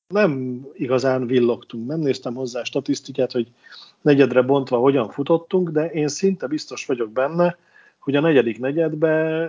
nem 0.06 0.62
igazán 0.72 1.26
villogtunk, 1.26 1.86
nem 1.86 2.00
néztem 2.00 2.34
hozzá 2.34 2.62
statisztikát, 2.62 3.32
hogy 3.32 3.52
negyedre 4.00 4.42
bontva 4.42 4.78
hogyan 4.78 5.10
futottunk, 5.10 5.70
de 5.70 5.90
én 5.90 6.08
szinte 6.08 6.46
biztos 6.46 6.86
vagyok 6.86 7.10
benne, 7.10 7.56
hogy 7.98 8.16
a 8.16 8.20
negyedik 8.20 8.58
negyedbe 8.58 9.48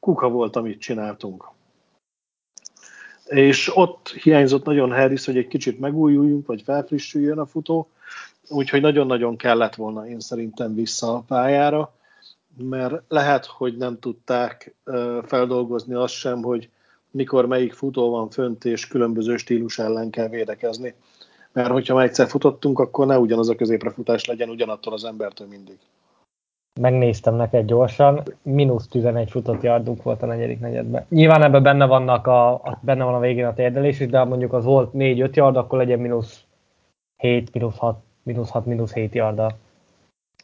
kuka 0.00 0.28
volt, 0.28 0.56
amit 0.56 0.80
csináltunk. 0.80 1.52
És 3.24 3.76
ott 3.76 4.08
hiányzott 4.08 4.64
nagyon 4.64 4.92
Harris, 4.92 5.24
hogy 5.24 5.36
egy 5.36 5.48
kicsit 5.48 5.80
megújuljunk, 5.80 6.46
vagy 6.46 6.62
felfrissüljön 6.62 7.38
a 7.38 7.46
futó, 7.46 7.88
úgyhogy 8.48 8.80
nagyon-nagyon 8.80 9.36
kellett 9.36 9.74
volna 9.74 10.08
én 10.08 10.20
szerintem 10.20 10.74
vissza 10.74 11.14
a 11.14 11.24
pályára, 11.26 11.94
mert 12.56 13.02
lehet, 13.08 13.46
hogy 13.46 13.76
nem 13.76 13.98
tudták 13.98 14.74
feldolgozni 15.26 15.94
azt 15.94 16.14
sem, 16.14 16.42
hogy 16.42 16.68
mikor 17.10 17.46
melyik 17.46 17.72
futó 17.72 18.10
van 18.10 18.30
fönt, 18.30 18.64
és 18.64 18.86
különböző 18.86 19.36
stílus 19.36 19.78
ellen 19.78 20.10
kell 20.10 20.28
védekezni. 20.28 20.94
Mert 21.52 21.70
hogyha 21.70 21.94
már 21.94 22.04
egyszer 22.04 22.28
futottunk, 22.28 22.78
akkor 22.78 23.06
ne 23.06 23.18
ugyanaz 23.18 23.48
a 23.48 23.54
középrefutás 23.54 24.24
legyen 24.24 24.48
ugyanattól 24.48 24.92
az 24.92 25.04
embertől 25.04 25.46
mindig. 25.46 25.78
Megnéztem 26.80 27.34
neked 27.34 27.66
gyorsan, 27.66 28.22
mínusz 28.42 28.88
11 28.88 29.30
futott 29.30 29.62
yardunk 29.62 30.02
volt 30.02 30.22
a 30.22 30.26
negyedik 30.26 30.60
negyedben. 30.60 31.04
Nyilván 31.08 31.42
ebben 31.42 31.62
benne, 31.62 31.86
vannak 31.86 32.26
a, 32.26 32.52
a, 32.52 32.78
benne 32.80 33.04
van 33.04 33.14
a 33.14 33.18
végén 33.20 33.46
a 33.46 33.54
térdelés 33.54 34.00
is, 34.00 34.08
de 34.08 34.24
mondjuk 34.24 34.52
az 34.52 34.64
volt 34.64 34.90
4-5 34.94 35.34
yard, 35.34 35.56
akkor 35.56 35.78
legyen 35.78 35.98
mínusz 35.98 36.44
7, 37.16 37.54
mínusz 37.54 37.78
6, 37.78 37.98
mínusz 38.22 38.50
6, 38.50 38.66
mínusz 38.66 38.92
7 38.92 39.14
yarda. 39.14 39.56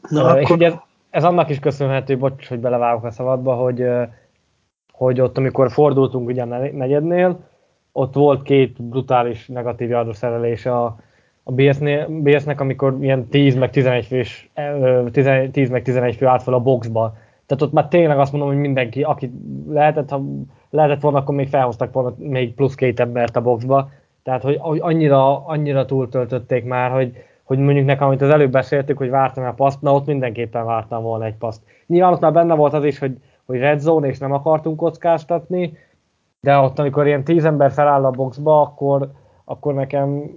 Na, 0.09 0.23
uh, 0.23 0.29
akkor... 0.29 0.41
És 0.41 0.51
ugye 0.51 0.67
ez, 0.67 0.75
ez 1.11 1.25
annak 1.25 1.49
is 1.49 1.59
köszönhető, 1.59 2.19
bocs, 2.19 2.49
hogy 2.49 2.59
belevágok 2.59 3.05
a 3.05 3.11
szabadba, 3.11 3.55
hogy 3.55 3.85
hogy 5.01 5.21
ott, 5.21 5.39
amikor 5.39 5.71
fordultunk 5.71 6.29
ugye 6.29 6.43
a 6.43 6.47
negyednél, 6.73 7.39
ott 7.93 8.15
volt 8.15 8.43
két 8.43 8.83
brutális 8.83 9.47
negatív 9.47 9.89
yardos 9.89 10.17
szerelés 10.17 10.67
a, 10.67 10.97
a 11.43 11.53
BS-nek, 12.09 12.61
amikor 12.61 12.97
ilyen 13.01 13.29
10 13.29 13.55
meg 13.55 13.71
11 13.71 14.07
fős, 14.07 14.51
10 15.51 15.71
meg 15.71 15.83
11 15.83 16.15
fő 16.15 16.27
állt 16.27 16.43
fel 16.43 16.55
a 16.55 16.61
boxba. 16.61 17.17
Tehát 17.47 17.63
ott 17.63 17.73
már 17.73 17.89
tényleg 17.89 18.19
azt 18.19 18.33
mondom, 18.33 18.51
hogy 18.51 18.61
mindenki, 18.61 19.03
aki 19.03 19.33
lehetett, 19.69 20.11
ha 20.11 20.23
lehetett 20.71 21.01
volna, 21.01 21.19
akkor 21.19 21.35
még 21.35 21.49
felhoztak 21.49 21.93
volna 21.93 22.15
még 22.19 22.55
plusz 22.55 22.75
két 22.75 23.01
embert 23.01 23.37
a 23.37 23.43
boxba. 23.43 23.91
Tehát, 24.23 24.43
hogy, 24.43 24.57
hogy 24.61 24.79
annyira, 24.83 25.47
annyira 25.47 25.85
túltöltötték 25.85 26.65
már, 26.65 26.91
hogy, 26.91 27.13
hogy 27.43 27.59
mondjuk 27.59 27.87
nekem, 27.87 28.07
amit 28.07 28.23
az 28.23 28.31
előbb 28.31 28.51
beszéltük, 28.51 28.99
hogy 28.99 29.11
vártam 29.11 29.45
a 29.45 29.53
paszt, 29.53 29.81
na 29.81 29.95
ott 29.95 30.07
mindenképpen 30.07 30.65
vártam 30.65 31.03
volna 31.03 31.25
egy 31.25 31.37
paszt. 31.37 31.63
Nyilván 31.87 32.13
ott 32.13 32.21
már 32.21 32.33
benne 32.33 32.55
volt 32.55 32.73
az 32.73 32.85
is, 32.85 32.99
hogy 32.99 33.17
hogy 33.51 33.59
red 33.59 33.79
zone, 33.79 34.09
és 34.09 34.19
nem 34.19 34.33
akartunk 34.33 34.77
kockáztatni, 34.77 35.77
de 36.41 36.57
ott, 36.57 36.79
amikor 36.79 37.07
ilyen 37.07 37.25
tíz 37.25 37.45
ember 37.45 37.73
feláll 37.73 38.05
a 38.05 38.11
boxba, 38.11 38.61
akkor, 38.61 39.11
akkor 39.45 39.75
nekem 39.75 40.31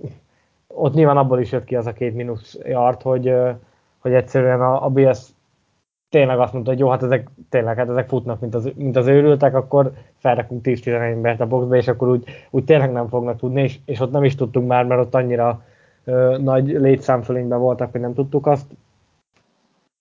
ott 0.76 0.94
nyilván 0.94 1.18
abból 1.18 1.40
is 1.40 1.52
jött 1.52 1.64
ki 1.64 1.76
az 1.76 1.88
a 1.88 1.94
két 1.94 2.16
mínusz 2.16 2.58
yard, 2.64 3.02
hogy, 3.02 3.34
hogy 4.00 4.14
egyszerűen 4.14 4.62
a, 4.62 4.86
a 4.86 4.90
BS 4.90 5.20
tényleg 6.14 6.40
azt 6.40 6.54
mondta, 6.54 6.72
hogy 6.72 6.80
jó, 6.80 6.90
hát 6.90 7.04
ezek 7.04 7.28
tényleg, 7.50 7.78
hát 7.78 7.90
ezek 7.90 8.08
futnak, 8.08 8.40
mint 8.40 8.56
az, 8.56 8.72
mint 8.76 8.96
az 8.96 9.08
őrültek, 9.08 9.56
akkor 9.56 9.92
felrakunk 10.18 10.62
10-11 10.64 11.12
embert 11.12 11.40
a 11.40 11.48
boxba, 11.48 11.76
és 11.76 11.88
akkor 11.88 12.10
úgy, 12.10 12.24
úgy 12.50 12.64
tényleg 12.64 12.92
nem 12.92 13.08
fognak 13.08 13.38
tudni, 13.38 13.62
és, 13.62 13.80
és 13.86 14.00
ott 14.00 14.12
nem 14.12 14.24
is 14.24 14.36
tudtunk 14.36 14.68
már, 14.68 14.86
mert 14.86 15.02
ott 15.02 15.16
annyira 15.16 15.64
ö, 16.04 16.38
nagy 16.38 16.68
létszámfölényben 16.68 17.60
voltak, 17.60 17.92
hogy 17.92 18.02
nem 18.02 18.14
tudtuk 18.14 18.48
azt, 18.48 18.72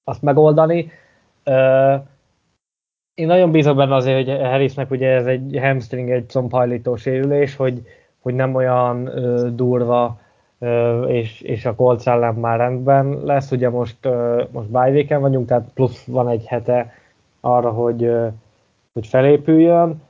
azt 0.05 0.23
megoldani. 0.23 0.91
Ö, 1.45 1.95
én 3.15 3.27
nagyon 3.27 3.51
bízok 3.51 3.77
benne 3.77 3.95
azért, 3.95 4.29
hogy 4.29 4.41
Harrisnek 4.41 4.91
ugye 4.91 5.09
ez 5.09 5.27
egy 5.27 5.59
hamstring, 5.61 6.11
egy 6.11 6.29
combhajlító 6.29 6.97
sérülés, 6.97 7.57
hogy, 7.57 7.83
hogy 8.21 8.35
nem 8.35 8.55
olyan 8.55 9.07
ö, 9.07 9.51
durva, 9.51 10.21
és, 11.07 11.41
és 11.41 11.65
a 11.65 11.75
Colts 11.75 12.09
ellen 12.09 12.35
már 12.35 12.59
rendben 12.59 13.21
lesz. 13.25 13.51
Ugye 13.51 13.71
most, 13.71 13.97
ö, 14.01 14.43
most 14.51 14.69
bye 14.69 15.19
vagyunk, 15.19 15.47
tehát 15.47 15.69
plusz 15.75 16.05
van 16.05 16.29
egy 16.29 16.47
hete 16.47 16.93
arra, 17.41 17.71
hogy, 17.71 18.05
ö, 18.05 18.27
hogy 18.93 19.07
felépüljön, 19.07 20.03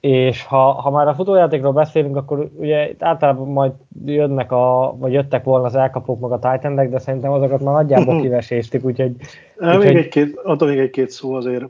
és 0.00 0.44
ha, 0.44 0.72
ha 0.72 0.90
már 0.90 1.08
a 1.08 1.14
futójátékról 1.14 1.72
beszélünk, 1.72 2.16
akkor 2.16 2.50
ugye 2.56 2.90
általában 2.98 3.48
majd 3.48 3.72
jönnek 4.04 4.52
a, 4.52 4.94
vagy 4.98 5.12
jöttek 5.12 5.44
volna 5.44 5.66
az 5.66 5.74
elkapók 5.74 6.20
meg 6.20 6.30
a 6.30 6.38
titan 6.38 6.90
de 6.90 6.98
szerintem 6.98 7.32
azokat 7.32 7.60
már 7.60 7.74
nagyjából 7.74 8.20
kivesézték, 8.20 8.84
úgyhogy... 8.84 9.16
úgyhogy... 9.56 9.84
Még 9.84 9.96
egy-két, 9.96 10.36
adom 10.44 10.68
még 10.68 10.78
egy-két 10.78 11.10
szó 11.10 11.34
azért 11.34 11.64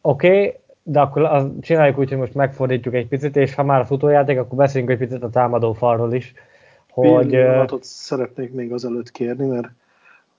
Oké, 0.00 0.28
okay, 0.28 0.54
de 0.82 1.00
akkor 1.00 1.22
az, 1.22 1.46
csináljuk 1.60 1.98
úgy, 1.98 2.08
hogy 2.08 2.18
most 2.18 2.34
megfordítjuk 2.34 2.94
egy 2.94 3.06
picit, 3.06 3.36
és 3.36 3.54
ha 3.54 3.62
már 3.62 3.80
a 3.80 3.84
futójáték, 3.84 4.38
akkor 4.38 4.58
beszéljünk 4.58 4.92
egy 4.92 4.98
picit 4.98 5.22
a 5.22 5.30
támadó 5.30 5.72
falról 5.72 6.14
is. 6.14 6.34
Hogy, 6.96 7.26
Pillanatot 7.26 7.84
szeretnék 7.84 8.52
még 8.52 8.72
azelőtt 8.72 9.10
kérni, 9.10 9.46
mert 9.46 9.68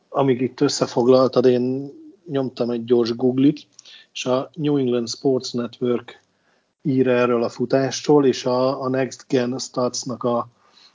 amíg 0.09 0.41
itt 0.41 0.61
összefoglaltad, 0.61 1.45
én 1.45 1.91
nyomtam 2.25 2.69
egy 2.69 2.83
gyors 2.83 3.15
googlit, 3.15 3.67
és 4.13 4.25
a 4.25 4.49
New 4.53 4.77
England 4.77 5.09
Sports 5.09 5.53
Network 5.53 6.23
ír 6.81 7.07
erről 7.07 7.43
a 7.43 7.49
futásról, 7.49 8.25
és 8.25 8.45
a, 8.45 8.81
a 8.81 8.89
Next 8.89 9.25
Gen 9.27 9.57
Statsnak 9.57 10.23
a, 10.23 10.47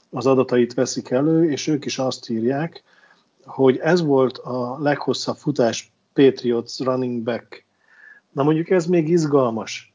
az 0.09 0.25
adatait 0.25 0.73
veszik 0.73 1.09
elő, 1.09 1.51
és 1.51 1.67
ők 1.67 1.85
is 1.85 1.99
azt 1.99 2.29
írják, 2.29 2.83
hogy 3.45 3.77
ez 3.77 4.01
volt 4.01 4.37
a 4.37 4.77
leghosszabb 4.81 5.37
futás 5.37 5.91
Patriots 6.13 6.79
running 6.79 7.21
back. 7.21 7.65
Na 8.31 8.43
mondjuk 8.43 8.69
ez 8.69 8.85
még 8.85 9.09
izgalmas, 9.09 9.93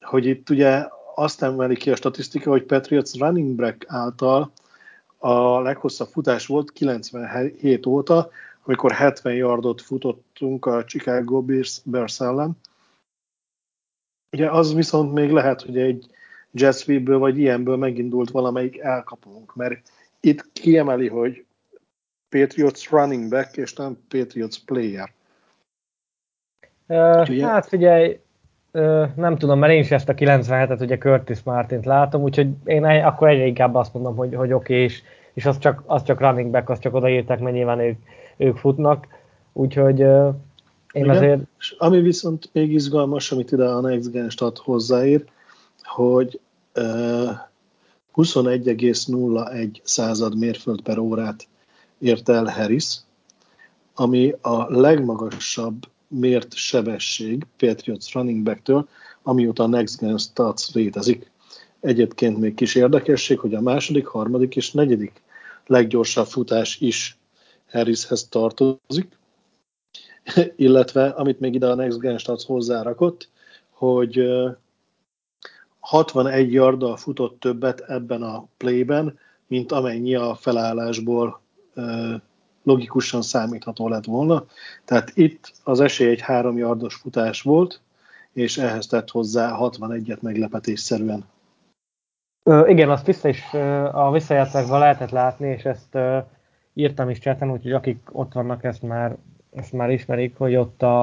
hogy 0.00 0.26
itt 0.26 0.50
ugye 0.50 0.88
azt 1.14 1.42
emeli 1.42 1.76
ki 1.76 1.90
a 1.90 1.96
statisztika, 1.96 2.50
hogy 2.50 2.62
Patriots 2.62 3.18
running 3.18 3.56
back 3.56 3.84
által 3.88 4.52
a 5.22 5.60
leghosszabb 5.60 6.08
futás 6.08 6.46
volt 6.46 6.72
97 6.72 7.86
óta, 7.86 8.30
amikor 8.64 8.92
70 8.92 9.34
yardot 9.34 9.80
futottunk 9.80 10.66
a 10.66 10.84
Chicago 10.84 11.42
Bears, 11.42 11.80
Bears 11.84 12.20
ellen. 12.20 12.56
Ugye 14.32 14.50
az 14.50 14.74
viszont 14.74 15.12
még 15.12 15.30
lehet, 15.30 15.62
hogy 15.62 15.78
egy 15.78 16.06
Jets 16.50 16.84
vagy 17.04 17.38
ilyenből 17.38 17.76
megindult 17.76 18.30
valamelyik 18.30 18.78
elkapunk, 18.78 19.54
mert 19.54 19.90
itt 20.20 20.52
kiemeli, 20.52 21.08
hogy 21.08 21.44
Patriots 22.28 22.90
running 22.90 23.30
back, 23.30 23.56
és 23.56 23.72
nem 23.74 23.98
Patriots 24.08 24.64
player. 24.64 25.12
Uh, 26.86 27.40
hát 27.40 27.66
figyelj, 27.66 28.20
nem 29.14 29.36
tudom, 29.38 29.58
mert 29.58 29.72
én 29.72 29.80
is 29.80 29.90
ezt 29.90 30.08
a 30.08 30.14
97-et, 30.14 30.80
ugye 30.80 30.98
Curtis 30.98 31.42
Martint 31.42 31.84
látom, 31.84 32.22
úgyhogy 32.22 32.48
én 32.64 32.84
akkor 32.84 33.28
egyre 33.28 33.46
inkább 33.46 33.74
azt 33.74 33.94
mondom, 33.94 34.16
hogy, 34.16 34.34
hogy 34.34 34.52
oké, 34.52 34.72
okay, 34.72 34.84
és, 34.84 35.02
és 35.32 35.46
az, 35.46 35.58
csak, 35.58 35.82
az 35.86 36.02
csak 36.02 36.20
running 36.20 36.50
back, 36.50 36.68
az 36.68 36.78
csak 36.78 36.94
odaírták, 36.94 37.40
mert 37.40 37.54
nyilván 37.54 37.78
ők, 37.78 37.98
ők 38.36 38.56
futnak, 38.56 39.06
úgyhogy 39.52 40.00
én 40.00 41.04
Igen. 41.04 41.16
azért... 41.16 41.40
És 41.58 41.74
ami 41.78 42.00
viszont 42.00 42.50
még 42.52 42.72
izgalmas, 42.72 43.32
amit 43.32 43.52
ide 43.52 43.64
a 43.64 43.80
Next 43.80 44.10
Gen 44.10 44.30
Stat 44.30 44.58
hozzáír, 44.58 45.24
hogy 45.82 46.40
uh, 46.76 47.30
21,01 48.16 49.80
század 49.82 50.38
mérföld 50.38 50.80
per 50.80 50.98
órát 50.98 51.48
ért 51.98 52.28
el 52.28 52.44
Harris, 52.44 52.96
ami 53.94 54.34
a 54.40 54.80
legmagasabb 54.80 55.86
mért 56.10 56.54
sebesség 56.54 57.46
Patriots 57.56 58.14
running 58.14 58.42
backtől, 58.42 58.88
amióta 59.22 59.62
a 59.62 59.66
Next 59.66 60.00
Gen 60.00 60.18
Stats 60.18 60.74
létezik. 60.74 61.30
Egyébként 61.80 62.38
még 62.38 62.54
kis 62.54 62.74
érdekesség, 62.74 63.38
hogy 63.38 63.54
a 63.54 63.60
második, 63.60 64.06
harmadik 64.06 64.56
és 64.56 64.72
negyedik 64.72 65.22
leggyorsabb 65.66 66.26
futás 66.26 66.80
is 66.80 67.18
Harrishez 67.70 68.28
tartozik, 68.28 69.18
illetve 70.56 71.08
amit 71.08 71.40
még 71.40 71.54
ide 71.54 71.66
a 71.66 71.74
Next 71.74 71.98
Gen 71.98 72.18
Stats 72.18 72.44
hozzárakott, 72.44 73.28
hogy 73.70 74.22
61 75.80 76.52
yarddal 76.52 76.96
futott 76.96 77.40
többet 77.40 77.80
ebben 77.80 78.22
a 78.22 78.46
playben, 78.56 79.18
mint 79.46 79.72
amennyi 79.72 80.14
a 80.14 80.34
felállásból 80.34 81.40
logikusan 82.62 83.22
számítható 83.22 83.88
lett 83.88 84.04
volna. 84.04 84.44
Tehát 84.84 85.12
itt 85.14 85.52
az 85.64 85.80
esély 85.80 86.10
egy 86.10 86.20
három 86.20 86.56
yardos 86.56 86.94
futás 86.94 87.42
volt, 87.42 87.80
és 88.32 88.58
ehhez 88.58 88.86
tett 88.86 89.10
hozzá 89.10 89.56
61-et 89.60 90.20
meglepetésszerűen. 90.20 91.24
Ö, 92.42 92.68
igen, 92.68 92.90
azt 92.90 93.06
vissza 93.06 93.28
is 93.28 93.54
a 93.92 94.10
visszajátszásban 94.12 94.78
lehetett 94.78 95.10
látni, 95.10 95.48
és 95.48 95.64
ezt 95.64 95.94
ö, 95.94 96.18
írtam 96.74 97.10
is 97.10 97.18
cseten, 97.18 97.50
úgyhogy 97.50 97.72
akik 97.72 98.08
ott 98.12 98.32
vannak, 98.32 98.64
ezt 98.64 98.82
már, 98.82 99.16
ezt 99.54 99.72
már 99.72 99.90
ismerik, 99.90 100.36
hogy 100.36 100.56
ott 100.56 100.82
a, 100.82 101.02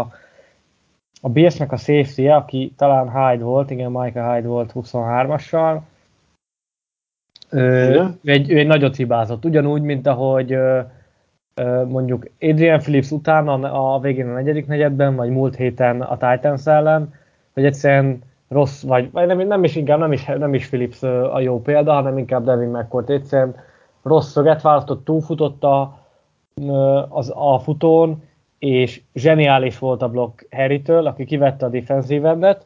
a 1.22 1.30
BS-nek 1.30 1.72
a 1.72 1.78
safety 1.78 2.28
aki 2.28 2.74
talán 2.78 3.12
Hyde 3.12 3.44
volt, 3.44 3.70
igen, 3.70 3.92
Michael 3.92 4.34
Hyde 4.34 4.48
volt 4.48 4.72
23-assal, 4.76 5.80
ő, 7.50 8.18
egy, 8.24 8.52
ő 8.52 8.58
egy 8.58 8.68
nagyot 8.68 8.96
hibázott, 8.96 9.46
ugyanúgy, 9.46 9.82
mint 9.82 10.08
ahogy 10.08 10.54
ö, 10.54 10.80
mondjuk 11.88 12.30
Adrian 12.42 12.80
Phillips 12.80 13.12
után 13.12 13.48
a, 13.48 14.00
végén 14.00 14.30
a 14.30 14.34
negyedik 14.34 14.68
negyedben, 14.68 15.16
vagy 15.16 15.30
múlt 15.30 15.56
héten 15.56 16.02
a 16.02 16.18
Titans 16.18 16.66
ellen, 16.66 17.14
hogy 17.54 17.66
egyszerűen 17.66 18.22
rossz, 18.48 18.84
vagy, 18.84 19.12
vagy 19.12 19.28
nem, 19.28 19.48
nem 19.48 19.64
is 19.64 19.76
inkább, 19.76 20.00
nem 20.00 20.12
is, 20.12 20.26
nem 20.26 20.54
is 20.54 20.68
Phillips 20.68 21.04
a 21.04 21.40
jó 21.40 21.62
példa, 21.62 21.94
hanem 21.94 22.18
inkább 22.18 22.46
Devin 22.46 22.70
McCourt. 22.70 23.10
Egyszerűen 23.10 23.56
rossz 24.04 24.32
szöget 24.32 24.62
választott, 24.62 25.06
túlfutott 25.06 25.64
a, 25.64 26.00
az, 27.10 27.34
a 27.36 27.60
futón, 27.60 28.24
és 28.60 29.02
zseniális 29.14 29.80
volt 29.80 30.02
a 30.02 30.10
blokk 30.10 30.42
Harry-től, 30.52 31.08
aki 31.08 31.26
kivette 31.26 31.66
a 31.66 31.70
defensív 31.70 32.26
endet, 32.26 32.66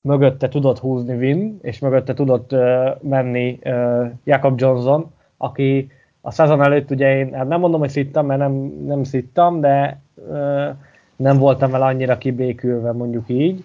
mögötte 0.00 0.48
tudott 0.48 0.78
húzni 0.78 1.14
Win, 1.14 1.58
és 1.62 1.78
mögötte 1.78 2.14
tudott 2.14 2.52
uh, 2.52 2.60
menni 3.00 3.58
uh, 3.64 4.06
Jacob 4.24 4.60
Johnson, 4.60 5.12
aki 5.36 5.90
a 6.26 6.30
szezon 6.30 6.62
előtt 6.62 6.90
ugye 6.90 7.16
én 7.16 7.32
hát 7.34 7.48
nem 7.48 7.60
mondom, 7.60 7.80
hogy 7.80 7.88
szittam, 7.88 8.26
mert 8.26 8.40
nem, 8.40 8.52
nem 8.86 9.04
szittam, 9.04 9.60
de 9.60 10.00
uh, 10.14 10.68
nem 11.16 11.38
voltam 11.38 11.70
vele 11.70 11.84
annyira 11.84 12.18
kibékülve, 12.18 12.92
mondjuk 12.92 13.24
így, 13.28 13.64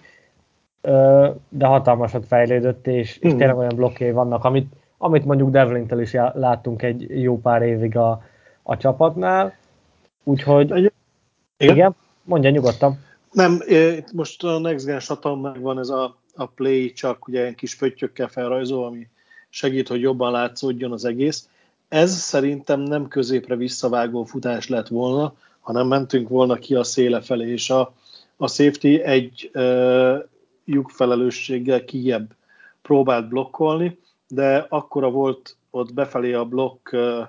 uh, 0.82 1.28
de 1.48 1.66
hatalmasat 1.66 2.26
fejlődött, 2.26 2.86
és, 2.86 3.16
és 3.16 3.28
hmm. 3.28 3.38
tényleg 3.38 3.56
olyan 3.56 3.76
blokké 3.76 4.10
vannak, 4.10 4.44
amit, 4.44 4.72
amit 4.98 5.24
mondjuk 5.24 5.50
Devlintel 5.50 6.00
is 6.00 6.12
láttunk 6.34 6.82
egy 6.82 7.22
jó 7.22 7.40
pár 7.40 7.62
évig 7.62 7.96
a, 7.96 8.22
a 8.62 8.76
csapatnál, 8.76 9.54
úgyhogy 10.24 10.70
igen, 10.70 10.92
igen 11.56 11.94
mondja 12.24 12.50
nyugodtan. 12.50 12.98
Nem, 13.32 13.60
most 14.12 14.44
a 14.44 14.58
Next 14.58 14.86
Gen 14.86 15.00
Satam 15.00 15.40
megvan 15.40 15.78
ez 15.78 15.88
a 15.88 16.16
a 16.34 16.46
play 16.46 16.92
csak 16.92 17.28
ugye 17.28 17.40
ilyen 17.40 17.54
kis 17.54 17.76
pöttyökkel 17.76 18.28
felrajzol, 18.28 18.84
ami 18.86 19.08
segít, 19.48 19.88
hogy 19.88 20.00
jobban 20.00 20.32
látszódjon 20.32 20.92
az 20.92 21.04
egész. 21.04 21.48
Ez 21.92 22.16
szerintem 22.16 22.80
nem 22.80 23.08
középre 23.08 23.56
visszavágó 23.56 24.24
futás 24.24 24.68
lett 24.68 24.88
volna, 24.88 25.34
hanem 25.60 25.86
mentünk 25.86 26.28
volna 26.28 26.54
ki 26.54 26.74
a 26.74 26.84
széle 26.84 27.20
felé, 27.20 27.50
és 27.50 27.70
a, 27.70 27.94
a 28.36 28.48
safety 28.48 29.00
egy 29.02 29.50
uh, 29.54 30.18
lyukfelelősséggel 30.64 31.84
kijebb 31.84 32.34
próbált 32.82 33.28
blokkolni, 33.28 33.98
de 34.28 34.66
akkora 34.68 35.10
volt 35.10 35.56
ott 35.70 35.94
befelé 35.94 36.32
a 36.32 36.44
blokk 36.44 36.92
uh, 36.92 37.26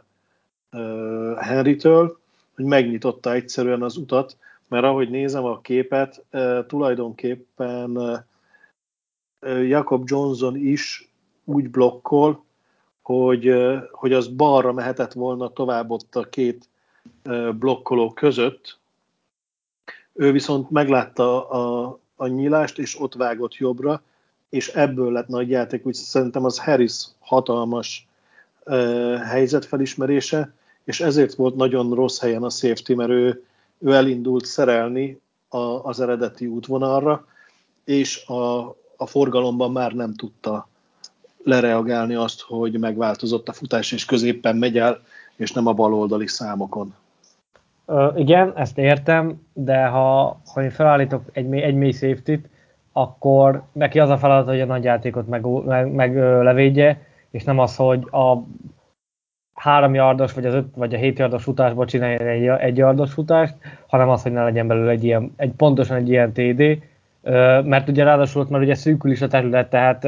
uh, 0.71 1.37
Henrytől, 1.37 2.19
hogy 2.55 2.65
megnyitotta 2.65 3.33
egyszerűen 3.33 3.81
az 3.81 3.97
utat, 3.97 4.37
mert 4.67 4.83
ahogy 4.83 5.09
nézem 5.09 5.43
a 5.43 5.61
képet, 5.61 6.25
tulajdonképpen 6.67 8.23
Jacob 9.41 10.03
Johnson 10.09 10.55
is 10.55 11.11
úgy 11.43 11.69
blokkol, 11.69 12.43
hogy, 13.03 13.53
hogy 13.91 14.13
az 14.13 14.27
balra 14.27 14.73
mehetett 14.73 15.13
volna 15.13 15.49
tovább 15.49 15.91
ott 15.91 16.15
a 16.15 16.23
két 16.23 16.69
blokkoló 17.51 18.13
között. 18.13 18.79
Ő 20.13 20.31
viszont 20.31 20.69
meglátta 20.69 21.49
a, 21.49 21.99
a 22.15 22.27
nyílást, 22.27 22.79
és 22.79 22.99
ott 22.99 23.13
vágott 23.13 23.55
jobbra, 23.55 24.01
és 24.49 24.67
ebből 24.67 25.11
lett 25.11 25.27
nagy 25.27 25.49
játék, 25.49 25.85
úgy 25.85 25.93
szerintem 25.93 26.45
az 26.45 26.59
Harris 26.59 27.05
hatalmas 27.19 28.07
uh, 28.65 29.17
helyzetfelismerése, 29.17 30.53
és 30.83 30.99
ezért 30.99 31.33
volt 31.33 31.55
nagyon 31.55 31.93
rossz 31.93 32.19
helyen 32.19 32.43
a 32.43 32.49
safety, 32.49 32.93
mert 32.93 33.09
ő, 33.09 33.43
ő 33.79 33.93
elindult 33.93 34.45
szerelni 34.45 35.21
a, 35.47 35.57
az 35.57 35.99
eredeti 35.99 36.47
útvonalra, 36.47 37.25
és 37.83 38.25
a, 38.25 38.59
a 38.95 39.05
forgalomban 39.05 39.71
már 39.71 39.91
nem 39.91 40.13
tudta 40.13 40.67
lereagálni 41.43 42.15
azt, 42.15 42.41
hogy 42.41 42.79
megváltozott 42.79 43.47
a 43.47 43.53
futás, 43.53 43.91
és 43.91 44.05
középpen 44.05 44.55
megy 44.55 44.77
el, 44.77 44.99
és 45.35 45.51
nem 45.51 45.67
a 45.67 45.73
baloldali 45.73 46.27
számokon. 46.27 46.95
Ö, 47.85 48.07
igen, 48.15 48.53
ezt 48.55 48.77
értem, 48.77 49.41
de 49.53 49.85
ha, 49.85 50.39
ha 50.53 50.63
én 50.63 50.69
felállítok 50.69 51.23
egy, 51.31 51.53
egy 51.53 51.75
mély 51.75 51.91
safety 51.91 52.39
akkor 52.93 53.63
neki 53.71 53.99
az 53.99 54.09
a 54.09 54.17
feladat, 54.17 54.47
hogy 54.47 54.61
a 54.61 54.65
nagy 54.65 54.83
játékot 54.83 55.27
meg, 55.27 55.45
meg, 55.65 55.91
meg 55.91 56.15
levédje, 56.17 57.01
és 57.29 57.43
nem 57.43 57.59
az, 57.59 57.75
hogy 57.75 58.07
a 58.11 58.37
három 59.53 59.93
yardos, 59.93 60.33
vagy 60.33 60.45
az 60.45 60.53
öt, 60.53 60.67
vagy 60.75 60.93
a 60.93 60.97
hét 60.97 61.19
yardos 61.19 61.43
futásból 61.43 61.85
csinálja 61.85 62.27
egy, 62.27 62.47
egy 62.47 62.77
yardos 62.77 63.13
futást, 63.13 63.55
hanem 63.87 64.09
az, 64.09 64.21
hogy 64.23 64.31
ne 64.31 64.43
legyen 64.43 64.67
belőle 64.67 64.91
egy 64.91 65.03
ilyen, 65.03 65.33
egy, 65.35 65.51
pontosan 65.51 65.97
egy 65.97 66.09
ilyen 66.09 66.31
TD, 66.33 66.83
mert 67.65 67.89
ugye 67.89 68.03
ráadásul 68.03 68.41
ott 68.41 68.49
már 68.49 68.61
ugye 68.61 68.75
szűkül 68.75 69.11
is 69.11 69.21
a 69.21 69.27
terület, 69.27 69.69
tehát 69.69 70.07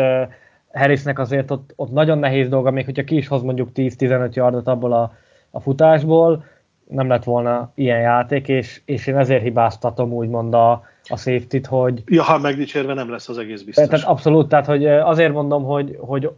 Harrisnek 0.75 1.19
azért 1.19 1.51
ott, 1.51 1.73
ott 1.75 1.91
nagyon 1.91 2.17
nehéz 2.17 2.49
dolga, 2.49 2.71
még 2.71 2.85
hogyha 2.85 3.03
ki 3.03 3.15
is 3.15 3.27
hoz 3.27 3.41
mondjuk 3.41 3.69
10-15 3.75 4.33
yardot 4.33 4.67
abból 4.67 4.93
a, 4.93 5.13
a 5.49 5.59
futásból, 5.59 6.43
nem 6.89 7.07
lett 7.07 7.23
volna 7.23 7.71
ilyen 7.75 7.99
játék, 7.99 8.47
és, 8.47 8.81
és 8.85 9.07
én 9.07 9.17
ezért 9.17 9.41
hibáztatom 9.41 10.13
úgymond 10.13 10.53
a, 10.53 10.71
a 11.03 11.17
safety 11.17 11.57
hogy... 11.67 12.03
Ja, 12.05 12.23
ha 12.23 12.37
megdicsérve 12.37 12.93
nem 12.93 13.09
lesz 13.09 13.29
az 13.29 13.37
egész 13.37 13.61
biztos. 13.61 13.87
Tehát 13.87 14.05
abszolút, 14.05 14.49
tehát 14.49 14.65
hogy 14.65 14.85
azért 14.85 15.33
mondom, 15.33 15.63
hogy, 15.63 15.97
hogy, 15.99 16.31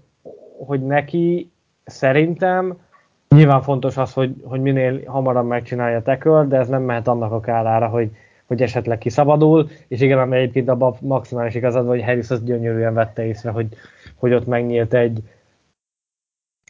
hogy 0.66 0.86
neki 0.86 1.52
szerintem 1.86 2.78
nyilván 3.30 3.62
fontos 3.62 3.98
az, 3.98 4.14
hogy, 4.14 4.36
hogy 4.44 4.62
minél 4.62 5.02
hamarabb 5.06 5.48
megcsinálja 5.48 6.02
tackle, 6.02 6.46
de 6.46 6.58
ez 6.58 6.68
nem 6.68 6.82
mehet 6.82 7.08
annak 7.08 7.32
a 7.32 7.40
kárára, 7.40 7.88
hogy, 7.88 8.10
hogy 8.46 8.62
esetleg 8.62 8.98
kiszabadul, 8.98 9.70
és 9.88 10.02
igen, 10.02 10.20
ami 10.20 10.38
egyébként 10.38 10.70
abban 10.70 10.96
maximális 11.02 11.56
igazad, 11.56 11.88
hogy 11.88 12.04
Harris 12.04 12.30
az 12.30 12.44
gyönyörűen 12.44 12.94
vette 12.94 13.26
észre, 13.26 13.50
hogy, 13.50 13.68
hogy 14.18 14.34
ott 14.34 14.46
megnyílt 14.46 14.94
egy 14.94 15.22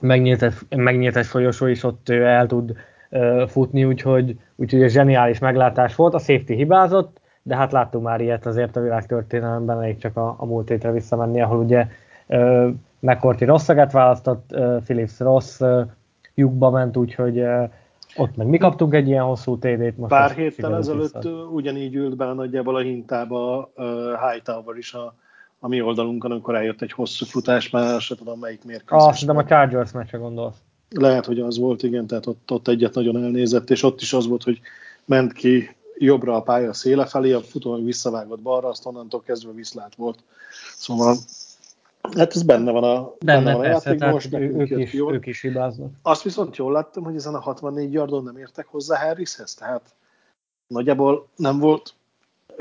megnyílt 0.02 0.41
egy, 0.41 0.54
megnyílt 0.70 1.16
egy 1.16 1.26
folyosó, 1.26 1.68
és 1.68 1.84
ott 1.84 2.10
ő 2.10 2.26
el 2.26 2.48
tud 2.48 2.76
uh, 3.10 3.48
futni, 3.48 3.86
úgyhogy, 3.86 4.39
úgyhogy 4.56 4.82
ez 4.82 4.91
zseniális 4.91 5.39
meglátás 5.39 5.95
volt. 5.95 6.14
A 6.14 6.20
safety 6.20 6.54
hibázott, 6.54 7.20
de 7.43 7.56
hát 7.56 7.72
láttunk 7.72 8.04
már 8.04 8.22
ilyet 8.22 8.45
azért 8.45 8.76
a 8.76 8.82
világ 8.82 9.06
történelemben, 9.06 9.78
elég 9.78 9.98
csak 9.98 10.18
a, 10.18 10.36
a 10.38 10.45
múlt 10.45 10.70
hétre 10.70 10.91
visszamenni, 10.91 11.41
ahol 11.41 11.58
ugye 11.58 11.88
uh, 12.28 12.70
McCourty 13.00 13.45
rossz 13.45 13.68
választott, 13.91 14.50
uh, 14.54 14.82
Phillips 14.84 15.20
rossz 15.20 15.60
uh, 15.60 15.88
lyukba 16.36 16.70
ment, 16.70 16.98
úgyhogy 16.98 17.39
uh, 17.39 17.70
ott 18.16 18.36
meg 18.36 18.48
mi 18.48 18.58
kaptunk 18.58 18.93
egy 18.93 19.08
ilyen 19.08 19.24
hosszú 19.24 19.58
TD-t. 19.58 19.98
Most 19.98 20.10
Pár 20.10 20.32
héttel 20.32 20.76
ezelőtt 20.76 21.14
vissza. 21.14 21.30
ugyanígy 21.30 21.95
ült 21.95 22.16
be 22.16 22.34
nagyjából 22.34 22.76
a 22.76 22.80
hintába 22.80 23.72
uh, 23.76 23.86
Hightower 24.30 24.78
is 24.78 24.93
a, 24.93 25.16
a 25.60 25.68
mi 25.68 25.82
oldalunkon, 25.82 26.32
amikor 26.32 26.55
eljött 26.55 26.82
egy 26.82 26.91
hosszú 26.91 27.26
futás, 27.26 27.70
már 27.70 28.01
se 28.01 28.16
tudom 28.16 28.39
melyik 28.39 28.64
mérkőzés. 28.64 29.08
Azt 29.08 29.20
hiszem 29.20 29.38
a 29.38 29.45
Chargers 29.45 29.91
meccse 29.91 30.18
gondolsz. 30.18 30.58
Lehet, 30.89 31.26
hogy 31.26 31.39
az 31.39 31.58
volt, 31.58 31.84
igen, 31.84 32.08
tehát 32.08 32.26
ott, 32.26 32.51
ott 32.51 32.68
egyet 32.68 32.93
nagyon 32.93 33.24
elnézett, 33.24 33.70
és 33.70 33.84
ott 33.84 34.01
is 34.01 34.14
az 34.14 34.28
volt, 34.28 34.43
hogy 34.43 34.60
ment 35.05 35.34
ki 35.34 35.76
jobbra 35.97 36.36
a 36.36 36.41
pálya 36.41 36.74
széle 36.74 37.05
felé, 37.05 37.32
a 37.32 37.41
futó 37.41 37.84
visszavágott 37.84 38.41
balra, 38.41 38.68
azt 38.68 38.86
onnantól 38.86 39.22
kezdve 39.22 39.51
viszlát 39.51 39.95
volt. 39.95 40.24
Szóval 40.76 41.18
Hát 42.16 42.36
ez 42.36 42.43
benne 42.43 42.72
van 42.72 42.84
a, 42.84 43.14
benne, 43.20 43.43
benne 43.43 43.51
van 43.55 43.66
a 43.66 43.70
persze, 43.70 43.89
játékban, 43.89 44.12
most 44.12 44.34
ők, 44.34 44.70
is, 44.70 44.93
jól. 44.93 45.14
ők 45.14 45.26
is 45.26 45.41
hibáznak. 45.41 45.91
Azt 46.01 46.22
viszont 46.24 46.55
jól 46.55 46.72
láttam, 46.72 47.03
hogy 47.03 47.16
ezen 47.16 47.36
a 47.36 47.39
64 47.39 47.93
yardon 47.93 48.24
nem 48.24 48.38
értek 48.38 48.68
hozzá 48.68 48.97
Harrishez, 48.97 49.53
tehát 49.53 49.95
nagyjából 50.68 51.28
nem 51.36 51.60
volt 51.60 51.93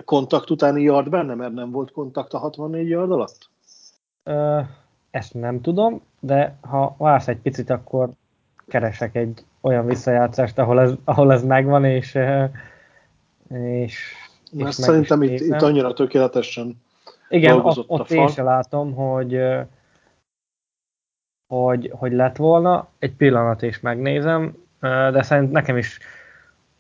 kontakt 0.05 0.51
utáni 0.51 0.82
yard 0.82 1.09
benne, 1.09 1.34
mert 1.34 1.53
nem 1.53 1.70
volt 1.70 1.92
kontakt 1.92 2.32
a 2.32 2.38
64 2.38 2.88
yard 2.88 3.11
alatt? 3.11 3.51
Ö, 4.22 4.61
ezt 5.11 5.34
nem 5.34 5.61
tudom, 5.61 6.03
de 6.20 6.57
ha 6.61 6.94
vársz 6.99 7.28
egy 7.28 7.40
picit, 7.40 7.70
akkor 7.70 8.11
keresek 8.68 9.14
egy 9.14 9.44
olyan 9.61 9.86
visszajátszást, 9.86 10.59
ahol 10.59 10.80
ez, 10.80 10.92
ahol 11.05 11.32
ez 11.32 11.44
megvan, 11.44 11.84
és, 11.84 12.18
és, 13.49 14.14
és 14.53 14.74
szerintem 14.74 15.22
itt, 15.22 15.40
itt 15.40 15.62
annyira 15.62 15.92
tökéletesen 15.92 16.84
igen, 17.28 17.61
ott, 17.61 17.84
ott 17.88 18.11
én 18.11 18.28
sem 18.28 18.44
látom, 18.44 18.94
hogy, 18.94 19.40
hogy, 21.47 21.90
hogy 21.94 22.12
lett 22.12 22.36
volna. 22.36 22.88
Egy 22.99 23.12
pillanat 23.12 23.62
is 23.62 23.80
megnézem, 23.80 24.57
de 24.80 25.22
szerint 25.22 25.53
nekem 25.53 25.76
is 25.76 25.99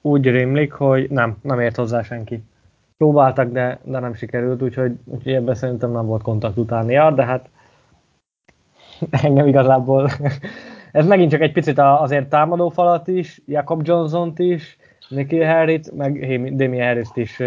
úgy 0.00 0.24
rémlik, 0.30 0.72
hogy 0.72 1.10
nem, 1.10 1.36
nem 1.42 1.60
ért 1.60 1.76
hozzá 1.76 2.02
senki. 2.02 2.42
Próbáltak, 2.96 3.52
de, 3.52 3.80
de 3.82 3.98
nem 3.98 4.14
sikerült, 4.14 4.62
úgyhogy, 4.62 4.92
úgyhogy 5.04 5.32
ebben 5.32 5.54
szerintem 5.54 5.92
nem 5.92 6.06
volt 6.06 6.22
kontakt 6.22 6.56
utáni 6.56 6.92
jár, 6.92 7.14
de 7.14 7.24
hát 7.24 7.48
engem 9.10 9.46
igazából 9.46 10.10
ez 10.92 11.06
megint 11.06 11.30
csak 11.30 11.40
egy 11.40 11.52
picit 11.52 11.78
azért 11.78 12.28
támadó 12.28 12.68
falat 12.68 13.08
is, 13.08 13.40
Jacob 13.46 13.86
Johnson-t 13.86 14.38
is, 14.38 14.76
Nicky 15.08 15.42
Harrit, 15.42 15.92
meg 15.92 16.12
Damien 16.56 16.86
Harris-t 16.86 17.16
is 17.16 17.42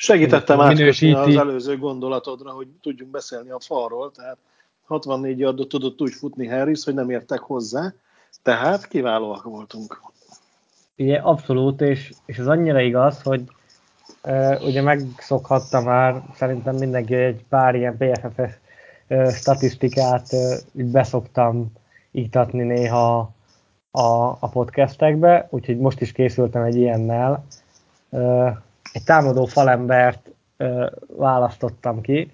Segítettem 0.00 0.60
átkösni 0.60 1.12
az 1.12 1.36
előző 1.36 1.78
gondolatodra, 1.78 2.50
hogy 2.50 2.68
tudjunk 2.80 3.10
beszélni 3.10 3.50
a 3.50 3.60
falról, 3.60 4.10
tehát 4.10 4.36
64 4.86 5.38
yardot 5.38 5.68
tudott 5.68 6.00
úgy 6.00 6.12
futni 6.12 6.46
Harris, 6.46 6.84
hogy 6.84 6.94
nem 6.94 7.10
értek 7.10 7.38
hozzá, 7.38 7.92
tehát 8.42 8.88
kiválóak 8.88 9.42
voltunk. 9.42 10.00
Igen, 10.94 11.22
abszolút, 11.22 11.80
és, 11.80 12.12
és 12.26 12.38
az 12.38 12.46
annyira 12.46 12.80
igaz, 12.80 13.22
hogy 13.22 13.42
ugye 14.64 14.82
megszokhatta 14.82 15.80
már 15.80 16.22
szerintem 16.34 16.76
mindenki 16.76 17.14
egy 17.14 17.44
pár 17.48 17.74
ilyen 17.74 17.96
PFF 17.96 18.56
statisztikát 19.32 20.26
uh, 20.30 20.84
beszoktam 20.84 21.72
iktatni 22.10 22.62
néha 22.62 23.32
a, 23.90 24.36
a 24.40 24.48
podcastekbe, 24.52 25.46
úgyhogy 25.50 25.78
most 25.78 26.00
is 26.00 26.12
készültem 26.12 26.62
egy 26.62 26.76
ilyennel. 26.76 27.44
Egy 28.92 29.04
támadó 29.04 29.44
falembert 29.44 30.30
választottam 31.16 32.00
ki, 32.00 32.30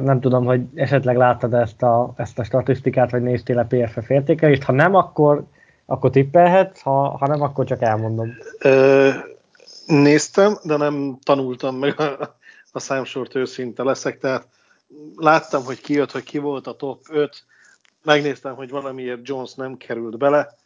nem 0.00 0.20
tudom, 0.20 0.44
hogy 0.44 0.62
esetleg 0.74 1.16
láttad 1.16 1.54
ezt 1.54 1.82
a, 1.82 2.12
ezt 2.16 2.38
a 2.38 2.44
statisztikát, 2.44 3.10
vagy 3.10 3.22
néztél 3.22 3.58
a 3.58 3.66
PFF 3.68 4.10
értékelést. 4.10 4.62
Ha 4.62 4.72
nem, 4.72 4.94
akkor, 4.94 5.44
akkor 5.86 6.10
tippelhetsz, 6.10 6.80
ha, 6.80 7.08
ha 7.08 7.26
nem, 7.26 7.42
akkor 7.42 7.64
csak 7.64 7.82
elmondom. 7.82 8.28
Néztem, 9.90 10.58
de 10.62 10.76
nem 10.76 11.18
tanultam 11.22 11.76
meg 11.76 12.00
a, 12.00 12.38
a 12.72 12.80
számsort 12.80 13.34
őszinte 13.34 13.82
leszek, 13.82 14.18
tehát 14.18 14.48
láttam, 15.16 15.64
hogy 15.64 15.80
ki 15.80 15.92
jött, 15.92 16.10
hogy 16.10 16.22
ki 16.22 16.38
volt 16.38 16.66
a 16.66 16.76
top 16.76 17.02
5, 17.08 17.44
megnéztem, 18.02 18.54
hogy 18.54 18.70
valamiért 18.70 19.28
Jones 19.28 19.54
nem 19.54 19.76
került 19.76 20.18
bele. 20.18 20.58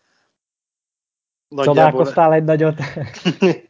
Nagyjából... 1.48 1.74
Csodálkoztál 1.74 2.32
egy 2.32 2.44
nagyot? 2.44 2.78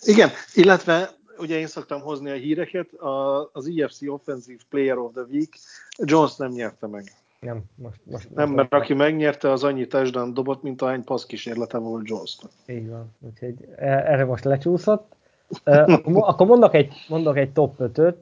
Igen, 0.00 0.30
illetve 0.54 1.10
ugye 1.38 1.58
én 1.58 1.66
szoktam 1.66 2.00
hozni 2.00 2.30
a 2.30 2.34
híreket, 2.34 2.92
a, 2.92 3.50
az 3.52 3.70
EFC 3.76 4.02
Offensive 4.02 4.62
Player 4.68 4.98
of 4.98 5.12
the 5.12 5.22
Week 5.22 5.58
Jones 5.96 6.36
nem 6.36 6.50
nyerte 6.50 6.86
meg. 6.86 7.12
Nem, 7.40 7.62
most, 7.74 8.00
most 8.04 8.34
nem, 8.34 8.50
mert 8.50 8.74
aki 8.74 8.94
megnyerte, 8.94 9.50
az 9.50 9.64
annyi 9.64 9.86
touchdown 9.86 10.34
dobott, 10.34 10.62
mint 10.62 10.82
ahány 10.82 11.04
passz 11.04 11.24
kísérlete 11.24 11.78
volt 11.78 12.08
Jonesnak. 12.08 12.50
Így 12.66 12.88
van, 12.88 13.14
úgyhogy 13.20 13.54
e, 13.76 13.86
erre 13.86 14.24
most 14.24 14.44
lecsúszott. 14.44 15.16
akkor, 15.64 16.14
akkor 16.16 16.46
mondok, 16.46 16.74
egy, 16.74 16.92
mondok 17.08 17.36
egy 17.36 17.52
top 17.52 17.74
5-öt, 17.78 18.16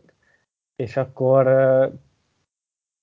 és 0.76 0.96
akkor 0.96 1.44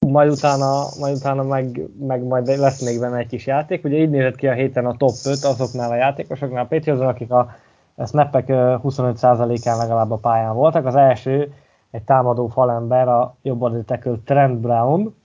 majd 0.07 0.31
utána, 0.31 0.83
majd 0.99 1.15
utána 1.15 1.43
meg, 1.43 1.89
meg 1.99 2.23
majd 2.23 2.47
lesz 2.47 2.81
még 2.81 2.99
benne 2.99 3.17
egy 3.17 3.27
kis 3.27 3.45
játék. 3.45 3.83
Ugye 3.83 3.97
így 3.97 4.09
nézett 4.09 4.35
ki 4.35 4.47
a 4.47 4.53
héten 4.53 4.85
a 4.85 4.97
top 4.97 5.15
5 5.25 5.43
azoknál 5.43 5.91
a 5.91 5.95
játékosoknál, 5.95 6.63
a 6.63 6.67
Patriots, 6.67 6.99
akik 6.99 7.31
a 7.31 7.55
snappek 8.05 8.45
25%-án 8.47 9.77
legalább 9.77 10.11
a 10.11 10.17
pályán 10.17 10.55
voltak. 10.55 10.85
Az 10.85 10.95
első 10.95 11.53
egy 11.91 12.03
támadó 12.03 12.47
falember, 12.47 13.07
a 13.07 13.35
jobb 13.41 13.85
tackle 13.85 14.17
Trent 14.25 14.59
Brown. 14.59 15.15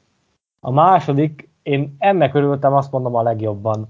A 0.61 0.71
második, 0.71 1.49
én 1.63 1.97
ennek 1.99 2.35
örültem, 2.35 2.75
azt 2.75 2.93
mondom 2.93 3.15
a 3.15 3.23
legjobban. 3.23 3.89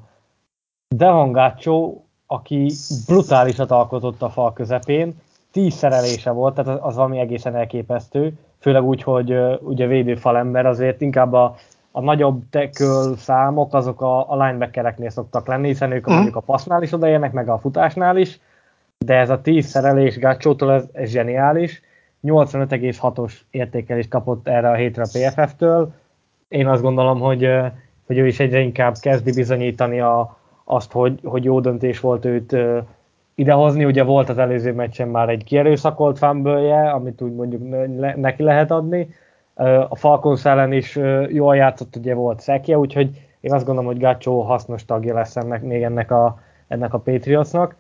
Devon 0.95 1.33
Gaccio, 1.33 1.95
aki 2.27 2.73
brutálisat 3.07 3.71
alkotott 3.71 4.23
a 4.23 4.31
fal 4.31 4.53
közepén, 4.53 5.21
tíz 5.51 5.75
szerelése 5.75 6.31
volt, 6.31 6.55
tehát 6.55 6.81
az 6.81 6.95
valami 6.95 7.19
egészen 7.19 7.57
elképesztő, 7.57 8.39
főleg 8.59 8.83
úgy, 8.83 9.03
hogy 9.03 9.37
ugye 9.61 9.87
védő 9.87 10.15
falember, 10.15 10.67
azért 10.67 11.01
inkább 11.01 11.33
a, 11.33 11.57
a 11.91 12.01
nagyobb 12.01 12.43
tackle 12.51 13.17
számok 13.17 13.75
azok 13.75 14.01
a, 14.01 14.31
a 14.31 14.37
linebackereknél 14.37 15.11
szoktak 15.11 15.47
lenni, 15.47 15.67
hiszen 15.67 15.93
ők 15.93 16.11
mm. 16.11 16.15
mondjuk 16.15 16.37
a 16.37 16.41
passnál 16.41 16.83
is 16.83 16.93
odaérnek, 16.93 17.33
meg 17.33 17.49
a 17.49 17.59
futásnál 17.59 18.17
is, 18.17 18.41
de 18.99 19.15
ez 19.15 19.31
a 19.31 19.41
10 19.41 19.67
szerelés 19.67 20.19
Gácsótól 20.19 20.73
ez, 20.73 20.85
ez 20.93 21.11
zseniális. 21.11 21.83
85,6-os 22.23 23.33
értékelést 23.51 24.09
kapott 24.09 24.49
erre 24.49 24.71
a 24.71 24.75
hétre 24.75 25.03
a 25.03 25.09
PFF-től. 25.13 25.93
Én 26.51 26.67
azt 26.67 26.83
gondolom, 26.83 27.21
hogy, 27.21 27.49
hogy 28.07 28.19
ő 28.19 28.27
is 28.27 28.41
egyre 28.41 28.61
inkább 28.61 28.95
kezdi 29.01 29.33
bizonyítani 29.33 30.01
a, 30.01 30.37
azt, 30.65 30.93
hogy, 30.93 31.21
hogy 31.25 31.45
jó 31.45 31.61
döntés 31.61 32.01
volt 32.01 32.25
őt 32.25 32.57
idehozni. 33.35 33.85
Ugye 33.85 34.03
volt 34.03 34.29
az 34.29 34.39
előző 34.39 34.73
meccsen 34.73 35.09
már 35.09 35.29
egy 35.29 35.45
kierőszakolt 35.45 36.19
fumble 36.19 36.91
amit 36.91 37.23
úgy 37.23 37.35
mondjuk 37.35 37.63
neki 38.17 38.43
lehet 38.43 38.71
adni. 38.71 39.15
A 39.89 39.97
Falcons 39.97 40.45
ellen 40.45 40.73
is 40.73 40.97
jól 41.29 41.57
játszott, 41.57 41.97
ugye 41.97 42.15
volt 42.15 42.41
szekje, 42.41 42.79
úgyhogy 42.79 43.11
én 43.41 43.53
azt 43.53 43.65
gondolom, 43.65 43.91
hogy 43.91 44.01
Gácsó 44.01 44.41
hasznos 44.41 44.85
tagja 44.85 45.15
lesz 45.15 45.37
ennek, 45.37 45.63
még 45.63 45.83
ennek 45.83 46.11
a, 46.11 46.41
ennek 46.69 46.95
a 46.95 46.99
Patriotsnak. 46.99 47.75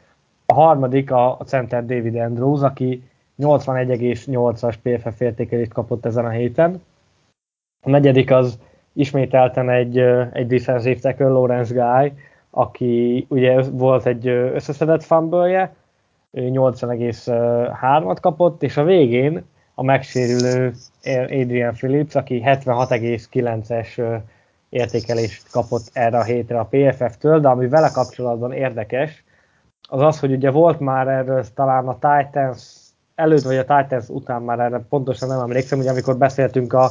A 0.46 0.52
harmadik 0.52 1.10
a, 1.10 1.38
center 1.44 1.86
David 1.86 2.16
Andrews, 2.16 2.62
aki 2.62 3.02
81,8-as 3.38 4.74
PFF 4.82 5.20
értékelést 5.20 5.72
kapott 5.72 6.06
ezen 6.06 6.24
a 6.24 6.30
héten. 6.30 6.82
A 7.80 7.90
negyedik 7.90 8.30
az 8.30 8.58
ismételten 8.92 9.70
egy, 9.70 9.98
egy 10.32 10.46
defensive 10.46 11.00
tackle, 11.00 11.28
Lawrence 11.28 11.74
Guy, 11.74 12.12
aki 12.50 13.26
ugye 13.28 13.62
volt 13.62 14.06
egy 14.06 14.26
összeszedett 14.28 15.02
fumble 15.02 15.74
80,3-at 16.32 18.16
kapott, 18.20 18.62
és 18.62 18.76
a 18.76 18.84
végén 18.84 19.44
a 19.74 19.82
megsérülő 19.82 20.72
Adrian 21.30 21.72
Phillips, 21.72 22.14
aki 22.14 22.42
76,9-es 22.44 24.20
értékelést 24.68 25.50
kapott 25.50 25.82
erre 25.92 26.18
a 26.18 26.22
hétre 26.22 26.58
a 26.58 26.68
PFF-től, 26.70 27.40
de 27.40 27.48
ami 27.48 27.68
vele 27.68 27.90
kapcsolatban 27.92 28.52
érdekes, 28.52 29.24
az 29.88 30.00
az, 30.00 30.20
hogy 30.20 30.32
ugye 30.32 30.50
volt 30.50 30.80
már 30.80 31.08
erről 31.08 31.44
talán 31.54 31.88
a 31.88 31.98
Titans 31.98 32.62
előtt, 33.14 33.42
vagy 33.42 33.56
a 33.56 33.64
Titans 33.64 34.08
után 34.08 34.42
már 34.42 34.60
erre 34.60 34.84
pontosan 34.88 35.28
nem 35.28 35.40
emlékszem, 35.40 35.78
ugye 35.78 35.90
amikor 35.90 36.16
beszéltünk 36.16 36.72
a, 36.72 36.90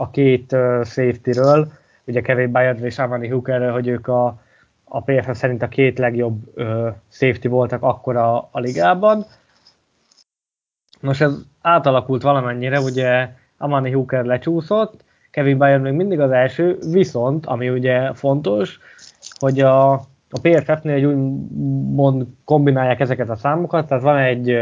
a 0.00 0.10
két 0.10 0.52
uh, 0.52 0.84
safety-ről, 0.84 1.72
ugye 2.04 2.20
Kevin 2.20 2.52
Byard 2.52 2.84
és 2.84 2.98
Amani 2.98 3.28
Hookerről, 3.28 3.72
hogy 3.72 3.88
ők 3.88 4.08
a, 4.08 4.40
a 4.84 5.02
PFF 5.02 5.36
szerint 5.36 5.62
a 5.62 5.68
két 5.68 5.98
legjobb 5.98 6.58
safety 7.08 7.46
voltak 7.46 7.82
akkor 7.82 8.16
a, 8.16 8.48
a 8.50 8.58
ligában. 8.60 9.24
Nos, 11.00 11.20
ez 11.20 11.32
átalakult 11.60 12.22
valamennyire, 12.22 12.80
ugye 12.80 13.28
Amani 13.58 13.90
Hooker 13.90 14.24
lecsúszott, 14.24 15.04
Kevin 15.30 15.58
Byard 15.58 15.82
még 15.82 15.92
mindig 15.92 16.20
az 16.20 16.30
első, 16.30 16.78
viszont, 16.90 17.46
ami 17.46 17.68
ugye 17.68 18.14
fontos, 18.14 18.78
hogy 19.38 19.60
a, 19.60 19.92
a 20.30 20.40
PFF-nél 20.42 20.94
egy 20.94 21.16
mond 21.94 22.26
kombinálják 22.44 23.00
ezeket 23.00 23.30
a 23.30 23.36
számokat, 23.36 23.86
tehát 23.86 24.02
van 24.02 24.16
egy 24.16 24.58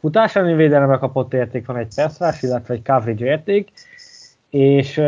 futás 0.00 0.36
elleni 0.36 0.54
védelemre 0.54 0.96
kapott 0.96 1.34
érték, 1.34 1.66
van 1.66 1.76
egy 1.76 1.94
pass 2.18 2.42
illetve 2.42 2.74
egy 2.74 2.84
coverage 2.84 3.24
érték, 3.24 3.70
és 4.52 5.02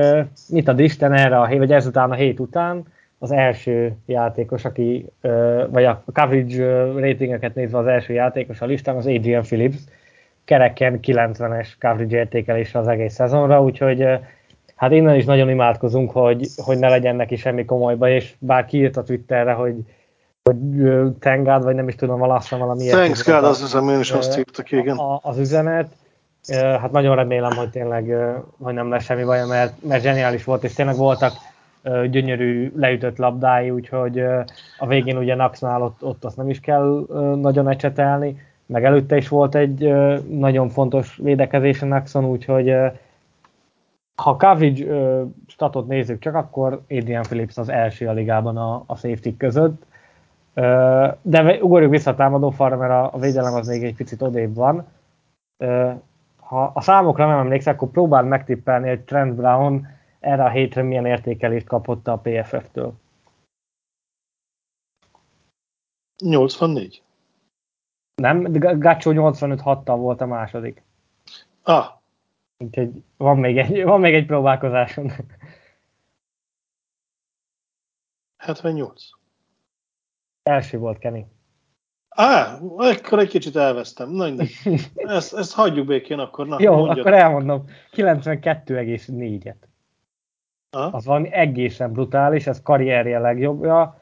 mit 0.48 0.68
ad 0.68 0.78
Isten 0.78 1.12
erre 1.12 1.40
a 1.40 1.46
hét, 1.46 1.58
vagy 1.58 1.72
ezután 1.72 2.10
a 2.10 2.14
hét 2.14 2.40
után 2.40 2.82
az 3.18 3.32
első 3.32 3.96
játékos, 4.06 4.64
aki, 4.64 5.06
vagy 5.70 5.84
a 5.84 6.04
coverage 6.12 6.84
ratingeket 6.84 7.54
nézve 7.54 7.78
az 7.78 7.86
első 7.86 8.12
játékos 8.12 8.60
a 8.60 8.66
listán, 8.66 8.96
az 8.96 9.06
Adrian 9.06 9.42
Phillips, 9.42 9.76
kereken 10.44 10.98
90-es 11.02 11.68
coverage 11.80 12.16
értékelése 12.16 12.78
az 12.78 12.88
egész 12.88 13.14
szezonra, 13.14 13.62
úgyhogy 13.62 14.06
hát 14.74 14.92
innen 14.92 15.14
is 15.14 15.24
nagyon 15.24 15.50
imádkozunk, 15.50 16.10
hogy, 16.10 16.48
hogy 16.56 16.78
ne 16.78 16.88
legyen 16.88 17.16
neki 17.16 17.36
semmi 17.36 17.64
komolyba, 17.64 18.08
és 18.08 18.34
bár 18.38 18.64
kiírt 18.64 18.96
a 18.96 19.02
Twitterre, 19.02 19.52
hogy 19.52 19.74
vagy 20.42 20.56
Tengad, 21.18 21.64
vagy 21.64 21.74
nem 21.74 21.88
is 21.88 21.94
tudom, 21.94 22.18
valasszam 22.18 22.58
valami 22.58 22.86
Thanks 22.86 23.24
God, 23.24 23.44
az 23.44 23.60
hiszem, 23.60 23.88
én 23.88 23.98
is 23.98 24.10
azt 24.10 24.38
írtak, 24.38 24.70
igen. 24.70 24.96
Az 25.22 25.38
üzenet. 25.38 25.88
Hát 26.52 26.90
nagyon 26.90 27.16
remélem, 27.16 27.56
hogy 27.56 27.70
tényleg 27.70 28.16
hogy 28.62 28.74
nem 28.74 28.90
lesz 28.90 29.04
semmi 29.04 29.24
baj, 29.24 29.46
mert, 29.46 29.82
mert 29.82 30.02
zseniális 30.02 30.44
volt, 30.44 30.64
és 30.64 30.74
tényleg 30.74 30.96
voltak 30.96 31.32
gyönyörű 32.10 32.72
leütött 32.76 33.16
labdái, 33.16 33.70
úgyhogy 33.70 34.18
a 34.78 34.86
végén 34.86 35.16
ugye 35.16 35.34
Naxnál 35.34 35.82
ott, 35.82 36.04
ott 36.04 36.24
azt 36.24 36.36
nem 36.36 36.50
is 36.50 36.60
kell 36.60 37.06
nagyon 37.40 37.68
ecsetelni, 37.68 38.40
meg 38.66 38.84
előtte 38.84 39.16
is 39.16 39.28
volt 39.28 39.54
egy 39.54 39.94
nagyon 40.28 40.68
fontos 40.68 41.16
védekezés 41.22 41.82
a 41.82 41.86
Naxon, 41.86 42.24
úgyhogy 42.24 42.74
ha 44.14 44.30
a 44.30 44.36
coverage 44.36 44.84
statot 45.46 45.86
nézzük 45.86 46.18
csak, 46.18 46.34
akkor 46.34 46.80
Adrian 46.88 47.22
Phillips 47.22 47.56
az 47.56 47.68
első 47.68 48.08
a 48.08 48.12
ligában 48.12 48.56
a, 48.56 48.82
a 48.86 48.96
safety 48.96 49.36
között, 49.36 49.82
de 51.22 51.58
ugorjuk 51.60 51.90
vissza 51.90 52.10
a 52.10 52.14
támadó 52.14 52.50
falra, 52.50 52.76
mert 52.76 53.14
a 53.14 53.18
védelem 53.18 53.54
az 53.54 53.68
még 53.68 53.84
egy 53.84 53.94
picit 53.94 54.22
odébb 54.22 54.54
van. 54.54 54.86
Ha 56.44 56.70
a 56.74 56.80
számokra 56.80 57.26
nem 57.26 57.38
emlékszek, 57.38 57.74
akkor 57.74 57.90
próbáld 57.90 58.26
megtippelni, 58.26 58.88
hogy 58.88 59.04
Trent 59.04 59.34
Brown 59.34 59.86
erre 60.20 60.44
a 60.44 60.48
hétre 60.48 60.82
milyen 60.82 61.06
értékelést 61.06 61.66
kapott 61.66 62.08
a 62.08 62.18
PFF-től. 62.18 62.92
84. 66.24 67.02
Nem, 68.14 68.52
Gaccio 68.78 69.12
85-6-tal 69.14 69.96
volt 69.96 70.20
a 70.20 70.26
második. 70.26 70.82
Ah. 71.62 71.86
Úgyhogy 72.58 73.02
van 73.16 73.38
még 73.38 73.58
egy, 73.58 73.84
van 73.84 74.00
még 74.00 74.14
egy 74.14 74.26
próbálkozáson. 74.26 75.12
78. 78.36 79.10
Első 80.42 80.78
volt 80.78 80.98
Kenny. 80.98 81.22
Á, 82.14 82.58
akkor 82.76 83.18
egy 83.18 83.28
kicsit 83.28 83.56
elvesztem. 83.56 84.10
Na, 84.10 84.26
ezt, 84.94 85.34
ezt 85.34 85.54
hagyjuk 85.54 85.86
békén 85.86 86.18
akkor. 86.18 86.46
Na, 86.46 86.56
Jó, 86.58 86.76
mondjad. 86.76 86.98
akkor 86.98 87.12
elmondom. 87.12 87.64
92,4-et. 87.96 89.54
Ah? 90.70 90.94
Az 90.94 91.04
van 91.04 91.26
egészen 91.26 91.92
brutális, 91.92 92.46
ez 92.46 92.62
karrierje 92.62 93.18
legjobbja, 93.18 94.00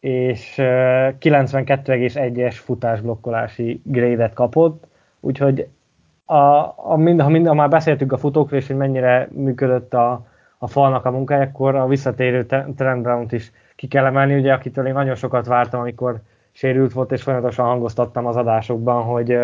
és 0.00 0.54
92,1-es 0.56 2.54
futásblokkolási 2.54 3.80
grédet 3.84 4.32
kapott, 4.32 4.86
úgyhogy 5.20 5.68
a, 6.24 6.74
a, 6.76 6.96
mind, 6.96 7.20
ha, 7.20 7.28
mind, 7.28 7.46
ha 7.46 7.54
már 7.54 7.68
beszéltünk 7.68 8.12
a 8.12 8.18
futókról, 8.18 8.60
és 8.60 8.66
hogy 8.66 8.76
mennyire 8.76 9.28
működött 9.32 9.94
a, 9.94 10.26
a 10.58 10.66
falnak 10.66 11.04
a 11.04 11.10
munkája, 11.10 11.42
akkor 11.42 11.74
a 11.74 11.86
visszatérő 11.86 12.46
Trent 12.76 13.32
is 13.32 13.52
ki 13.76 13.86
kell 13.86 14.04
emelni, 14.04 14.38
ugye, 14.38 14.52
akitől 14.52 14.86
én 14.86 14.92
nagyon 14.92 15.14
sokat 15.14 15.46
vártam, 15.46 15.80
amikor 15.80 16.20
sérült 16.52 16.92
volt, 16.92 17.12
és 17.12 17.22
folyamatosan 17.22 17.66
hangoztattam 17.66 18.26
az 18.26 18.36
adásokban, 18.36 19.02
hogy, 19.02 19.36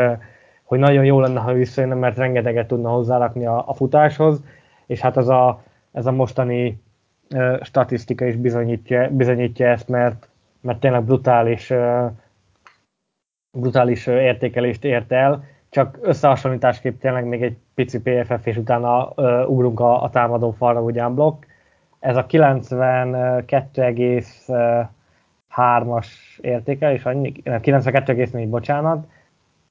hogy 0.62 0.78
nagyon 0.78 1.04
jó 1.04 1.20
lenne, 1.20 1.40
ha 1.40 1.52
visszajönne, 1.52 1.94
mert 1.94 2.16
rengeteget 2.16 2.66
tudna 2.66 2.90
hozzárakni 2.90 3.46
a, 3.46 3.64
a 3.68 3.74
futáshoz, 3.74 4.42
és 4.86 5.00
hát 5.00 5.16
ez 5.16 5.28
a, 5.28 5.62
ez 5.92 6.06
a 6.06 6.12
mostani 6.12 6.82
statisztika 7.60 8.24
is 8.24 8.36
bizonyítja, 8.36 9.08
bizonyítja 9.10 9.66
ezt, 9.66 9.88
mert, 9.88 10.28
mert 10.60 10.80
tényleg 10.80 11.04
brutális, 11.04 11.72
brutális 13.50 14.06
értékelést 14.06 14.84
ért 14.84 15.12
el, 15.12 15.44
csak 15.68 15.98
összehasonlításképp 16.00 17.00
tényleg 17.00 17.24
még 17.24 17.42
egy 17.42 17.56
pici 17.74 18.00
PFF, 18.00 18.46
és 18.46 18.56
utána 18.56 19.12
uh, 19.16 19.50
ugrunk 19.50 19.80
a, 19.80 20.02
a 20.02 20.10
támadó 20.10 20.50
falra 20.50 20.82
ugyan 20.82 21.14
blokk. 21.14 21.44
Ez 22.00 22.16
a 22.16 22.26
92,3-as 25.56 26.06
értéke, 26.40 26.92
és 26.92 27.04
annyi, 27.04 27.32
92,4, 27.44 28.46
bocsánat, 28.48 29.06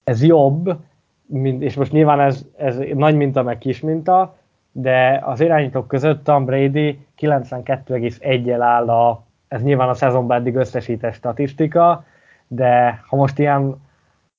ez 0.03 0.23
jobb, 0.23 0.77
mint, 1.25 1.61
és 1.61 1.75
most 1.75 1.91
nyilván 1.91 2.19
ez, 2.19 2.45
ez 2.57 2.79
nagy 2.93 3.15
minta, 3.15 3.43
meg 3.43 3.57
kis 3.57 3.79
minta, 3.79 4.35
de 4.71 5.21
az 5.25 5.39
irányítók 5.39 5.87
között 5.87 6.23
Tom 6.23 6.45
Brady 6.45 7.05
92,1-el 7.19 8.61
áll 8.61 8.89
a, 8.89 9.23
ez 9.47 9.63
nyilván 9.63 9.89
a 9.89 9.93
szezonban 9.93 10.37
eddig 10.37 10.55
összesített 10.55 11.13
statisztika, 11.13 12.03
de 12.47 13.01
ha 13.07 13.15
most 13.15 13.39
ilyen 13.39 13.81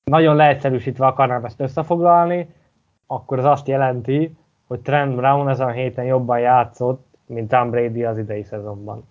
nagyon 0.03 0.35
leegyszerűsítve 0.35 1.05
akarnám 1.05 1.45
ezt 1.45 1.59
összefoglalni, 1.59 2.47
akkor 3.07 3.39
az 3.39 3.45
azt 3.45 3.67
jelenti, 3.67 4.35
hogy 4.67 4.79
Trent 4.79 5.15
Brown 5.15 5.49
ezen 5.49 5.67
a 5.67 5.71
héten 5.71 6.05
jobban 6.05 6.39
játszott, 6.39 7.05
mint 7.25 7.49
Tom 7.49 7.69
Brady 7.69 8.03
az 8.03 8.17
idei 8.17 8.43
szezonban. 8.43 9.03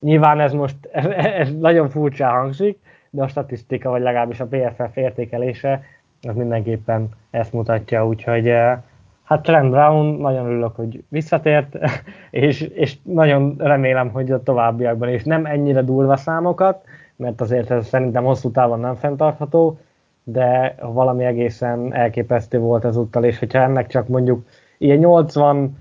Nyilván 0.00 0.40
ez 0.40 0.52
most 0.52 0.76
ez, 1.40 1.58
nagyon 1.58 1.88
furcsa 1.88 2.28
hangzik, 2.28 2.78
de 3.10 3.22
a 3.22 3.28
statisztika, 3.28 3.90
vagy 3.90 4.02
legalábbis 4.02 4.40
a 4.40 4.46
PFF 4.46 4.96
értékelése, 4.96 5.82
az 6.22 6.34
mindenképpen 6.34 7.08
ezt 7.30 7.52
mutatja, 7.52 8.06
úgyhogy 8.06 8.48
eh, 8.48 8.78
hát 9.24 9.42
Trent 9.42 9.70
Brown, 9.70 10.20
nagyon 10.20 10.46
örülök, 10.46 10.76
hogy 10.76 11.04
visszatért, 11.08 11.78
és, 12.30 12.60
és 12.60 12.96
nagyon 13.02 13.54
remélem, 13.58 14.10
hogy 14.10 14.30
a 14.30 14.42
továbbiakban 14.42 15.08
is. 15.08 15.24
Nem 15.24 15.46
ennyire 15.46 15.82
durva 15.82 16.16
számokat, 16.16 16.84
mert 17.16 17.40
azért 17.40 17.70
ez 17.70 17.86
szerintem 17.86 18.24
hosszú 18.24 18.50
távon 18.50 18.80
nem 18.80 18.94
fenntartható, 18.94 19.78
de 20.24 20.74
valami 20.80 21.24
egészen 21.24 21.94
elképesztő 21.94 22.58
volt 22.58 22.84
ezúttal, 22.84 23.24
és 23.24 23.38
hogyha 23.38 23.58
ennek 23.58 23.86
csak 23.86 24.08
mondjuk 24.08 24.46
ilyen 24.78 24.98
80 24.98 25.76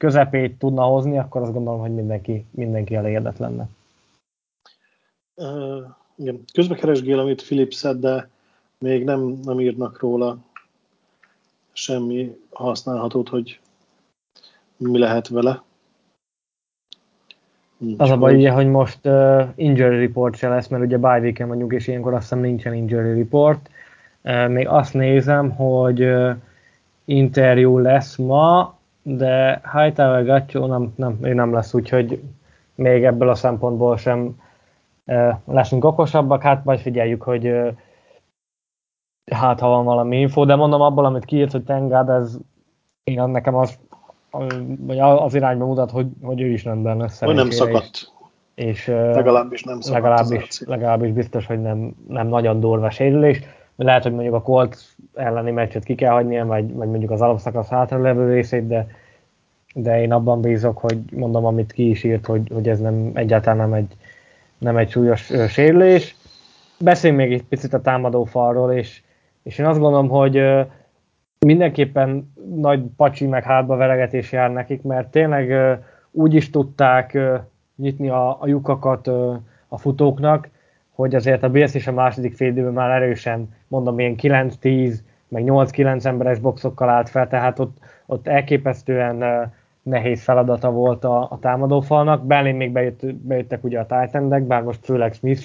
közepét 0.00 0.58
tudna 0.58 0.82
hozni, 0.82 1.18
akkor 1.18 1.42
azt 1.42 1.52
gondolom, 1.52 1.80
hogy 1.80 1.94
mindenki, 1.94 2.46
mindenki 2.50 2.94
elégedett 2.94 3.38
lenne. 3.38 3.68
Uh, 5.34 5.84
igen, 6.16 6.44
közben 6.52 6.78
keresgél, 6.78 7.18
amit 7.18 7.42
Philip 7.42 7.72
szed, 7.72 7.98
de 7.98 8.28
még 8.78 9.04
nem, 9.04 9.20
nem 9.42 9.60
írnak 9.60 10.00
róla 10.00 10.38
semmi 11.72 12.36
használhatót, 12.50 13.28
hogy 13.28 13.60
mi 14.76 14.98
lehet 14.98 15.28
vele. 15.28 15.62
Nincs 17.76 18.00
az 18.00 18.10
a 18.10 18.16
baj, 18.16 18.34
ugye, 18.34 18.50
hogy 18.50 18.68
most 18.68 19.06
uh, 19.06 19.48
injury 19.54 19.98
report 19.98 20.36
se 20.36 20.48
lesz, 20.48 20.68
mert 20.68 20.84
ugye 20.84 20.98
bye 20.98 21.20
week 21.20 21.46
vagyunk, 21.46 21.72
és 21.72 21.86
ilyenkor 21.86 22.12
azt 22.12 22.22
hiszem 22.22 22.40
nincsen 22.40 22.74
injury 22.74 23.18
report. 23.18 23.70
Uh, 24.22 24.48
még 24.48 24.68
azt 24.68 24.94
nézem, 24.94 25.50
hogy 25.50 26.02
uh, 26.02 26.36
interjú 27.04 27.78
lesz 27.78 28.16
ma, 28.16 28.78
de 29.02 29.60
Hightower 29.72 30.24
Gatcho 30.24 30.66
nem, 30.66 30.92
nem, 30.96 31.18
ő 31.22 31.34
nem 31.34 31.52
lesz, 31.52 31.74
úgyhogy 31.74 32.22
még 32.74 33.04
ebből 33.04 33.28
a 33.28 33.34
szempontból 33.34 33.96
sem 33.96 34.40
leszünk 35.44 35.84
okosabbak, 35.84 36.42
hát 36.42 36.64
majd 36.64 36.78
figyeljük, 36.78 37.22
hogy 37.22 37.52
hát 39.30 39.60
ha 39.60 39.68
van 39.68 39.84
valami 39.84 40.20
info, 40.20 40.44
de 40.44 40.54
mondom 40.54 40.80
abból, 40.80 41.04
amit 41.04 41.24
kiírt, 41.24 41.52
hogy 41.52 41.64
Tengad, 41.64 42.08
ez 42.08 42.38
én 43.04 43.22
nekem 43.22 43.54
az, 43.54 43.78
vagy 44.78 44.98
az 44.98 45.34
irányba 45.34 45.66
mutat, 45.66 45.90
hogy, 45.90 46.06
hogy 46.22 46.40
ő 46.40 46.46
is 46.46 46.64
rendben 46.64 46.96
lesz. 46.96 47.20
Hogy 47.20 47.34
nem 47.34 47.50
szakadt. 47.50 48.12
És, 48.54 48.66
és 48.66 48.86
legalábbis 48.86 49.62
nem 49.62 49.80
szakadt. 49.80 50.02
Legalábbis, 50.02 50.60
legalábbis 50.66 51.12
biztos, 51.12 51.46
hogy 51.46 51.60
nem, 51.60 51.94
nem 52.08 52.26
nagyon 52.26 52.60
durva 52.60 52.90
sérülés. 52.90 53.40
Lehet, 53.82 54.02
hogy 54.02 54.12
mondjuk 54.12 54.34
a 54.34 54.42
Colt 54.42 54.76
elleni 55.14 55.50
meccset 55.50 55.84
ki 55.84 55.94
kell 55.94 56.12
hagynia, 56.12 56.46
vagy, 56.46 56.72
vagy 56.74 56.88
mondjuk 56.88 57.10
az 57.10 57.20
alapszakasz 57.20 57.68
hátra 57.68 58.00
levő 58.00 58.32
részét, 58.32 58.66
de, 58.66 58.86
de 59.74 60.00
én 60.00 60.12
abban 60.12 60.40
bízok, 60.40 60.78
hogy 60.78 60.98
mondom, 61.12 61.44
amit 61.44 61.72
ki 61.72 61.88
is 61.88 62.04
írt, 62.04 62.26
hogy, 62.26 62.50
hogy 62.54 62.68
ez 62.68 62.80
nem 62.80 63.10
egyáltalán 63.14 63.56
nem 63.56 63.72
egy, 63.72 63.96
nem 64.58 64.76
egy 64.76 64.90
súlyos 64.90 65.32
sérülés. 65.48 66.16
Beszéljünk 66.80 67.22
még 67.22 67.32
egy 67.32 67.44
picit 67.44 67.74
a 67.74 67.80
támadó 67.80 68.24
falról, 68.24 68.72
és, 68.72 69.02
és 69.42 69.58
én 69.58 69.66
azt 69.66 69.78
gondolom, 69.78 70.08
hogy 70.08 70.42
mindenképpen 71.38 72.32
nagy 72.54 72.82
pacsi 72.96 73.26
meg 73.26 73.42
hátba 73.42 73.76
veregetés 73.76 74.32
jár 74.32 74.52
nekik, 74.52 74.82
mert 74.82 75.10
tényleg 75.10 75.78
úgy 76.10 76.34
is 76.34 76.50
tudták 76.50 77.18
nyitni 77.76 78.08
a, 78.08 78.30
a 78.40 78.46
lyukakat 78.46 79.06
a 79.68 79.78
futóknak, 79.78 80.48
hogy 81.00 81.14
azért 81.14 81.42
a 81.42 81.48
Bills 81.48 81.74
is 81.74 81.86
a 81.86 81.92
második 81.92 82.36
fél 82.36 82.48
időben 82.48 82.72
már 82.72 82.90
erősen, 83.02 83.48
mondom, 83.68 83.98
ilyen 83.98 84.14
9-10, 84.18 84.94
meg 85.28 85.44
8-9 85.46 86.04
emberes 86.04 86.38
boxokkal 86.38 86.88
állt 86.88 87.08
fel, 87.08 87.28
tehát 87.28 87.58
ott, 87.58 87.76
ott 88.06 88.26
elképesztően 88.28 89.50
nehéz 89.82 90.22
feladata 90.22 90.70
volt 90.70 91.04
a, 91.04 91.20
a 91.20 91.38
támadófalnak. 91.40 92.26
Berlin 92.26 92.54
még 92.56 92.72
bejött, 92.72 93.14
bejöttek 93.14 93.64
ugye 93.64 93.80
a 93.80 93.86
titan 93.86 94.46
bár 94.46 94.62
most 94.62 94.84
főleg 94.84 95.12
Smith 95.12 95.44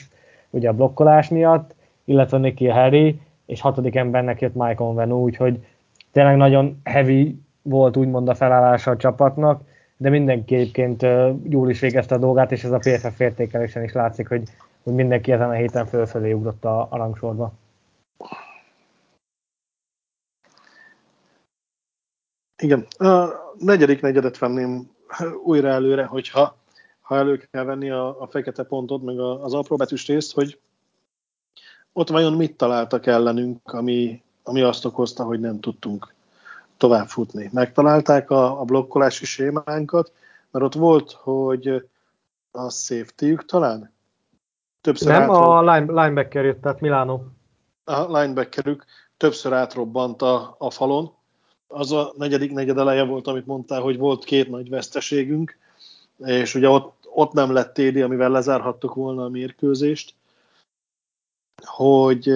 ugye 0.49 0.69
a 0.69 0.73
blokkolás 0.73 1.29
miatt, 1.29 1.75
illetve 2.05 2.37
Nicky 2.37 2.67
Harry, 2.67 3.19
és 3.45 3.61
hatodik 3.61 3.95
embernek 3.95 4.41
jött 4.41 4.55
Mike 4.55 4.83
Onvenu, 4.83 5.15
úgyhogy 5.15 5.65
tényleg 6.11 6.37
nagyon 6.37 6.81
heavy 6.83 7.39
volt 7.61 7.97
úgymond 7.97 8.29
a 8.29 8.35
felállása 8.35 8.91
a 8.91 8.97
csapatnak, 8.97 9.61
de 9.97 10.09
mindenki 10.09 10.55
egyébként 10.55 11.05
jól 11.49 11.69
is 11.69 11.79
végezte 11.79 12.15
a 12.15 12.17
dolgát, 12.17 12.51
és 12.51 12.63
ez 12.63 12.71
a 12.71 12.77
PFF 12.77 13.19
értékelésen 13.19 13.83
is 13.83 13.91
látszik, 13.91 14.27
hogy, 14.27 14.43
hogy 14.85 14.93
mindenki 14.93 15.31
ezen 15.31 15.49
a 15.49 15.53
héten 15.53 15.85
fölfelé 15.85 16.31
ugrott 16.31 16.65
a, 16.65 16.87
a 16.91 16.97
rangsorba. 16.97 17.53
Igen. 22.61 22.87
A 22.97 23.29
negyedik 23.57 24.01
negyedet 24.01 24.37
venném 24.37 24.91
újra 25.43 25.67
előre, 25.67 26.05
hogyha 26.05 26.57
ha 27.01 27.15
elő 27.15 27.47
kell 27.51 27.63
venni 27.63 27.89
a, 27.89 28.21
a 28.21 28.27
fekete 28.27 28.63
pontot, 28.63 29.03
meg 29.03 29.19
a, 29.19 29.43
az 29.43 29.53
apróbetűs 29.53 30.07
részt, 30.07 30.33
hogy 30.33 30.59
ott 31.93 32.09
vajon 32.09 32.33
mit 32.33 32.57
találtak 32.57 33.05
ellenünk, 33.05 33.73
ami, 33.73 34.23
ami 34.43 34.61
azt 34.61 34.85
okozta, 34.85 35.23
hogy 35.23 35.39
nem 35.39 35.59
tudtunk 35.59 36.13
tovább 36.77 37.07
futni. 37.07 37.49
Megtalálták 37.53 38.29
a, 38.29 38.59
a 38.59 38.63
blokkolási 38.63 39.25
sémánkat, 39.25 40.11
mert 40.51 40.65
ott 40.65 40.73
volt, 40.73 41.11
hogy 41.11 41.89
a 42.51 42.69
safety 42.69 43.35
talán? 43.45 43.94
Többször 44.85 45.11
nem, 45.11 45.21
átrobb... 45.21 45.49
a 45.49 45.59
line, 45.59 46.01
linebacker 46.01 46.45
jött, 46.45 46.61
tehát 46.61 46.79
Milano. 46.79 47.19
A 47.83 48.17
linebackerük 48.19 48.85
többször 49.17 49.53
átrobbant 49.53 50.21
a, 50.21 50.55
a 50.57 50.71
falon. 50.71 51.11
Az 51.67 51.91
a 51.91 52.13
negyedik 52.17 52.51
negyed 52.51 52.77
eleje 52.77 53.03
volt, 53.03 53.27
amit 53.27 53.45
mondtál, 53.45 53.81
hogy 53.81 53.97
volt 53.97 54.23
két 54.23 54.49
nagy 54.49 54.69
veszteségünk, 54.69 55.57
és 56.17 56.55
ugye 56.55 56.69
ott, 56.69 57.07
ott 57.13 57.33
nem 57.33 57.53
lett 57.53 57.73
TD, 57.73 58.01
amivel 58.01 58.29
lezárhattuk 58.29 58.93
volna 58.93 59.23
a 59.23 59.29
mérkőzést 59.29 60.15
hogy 61.63 62.29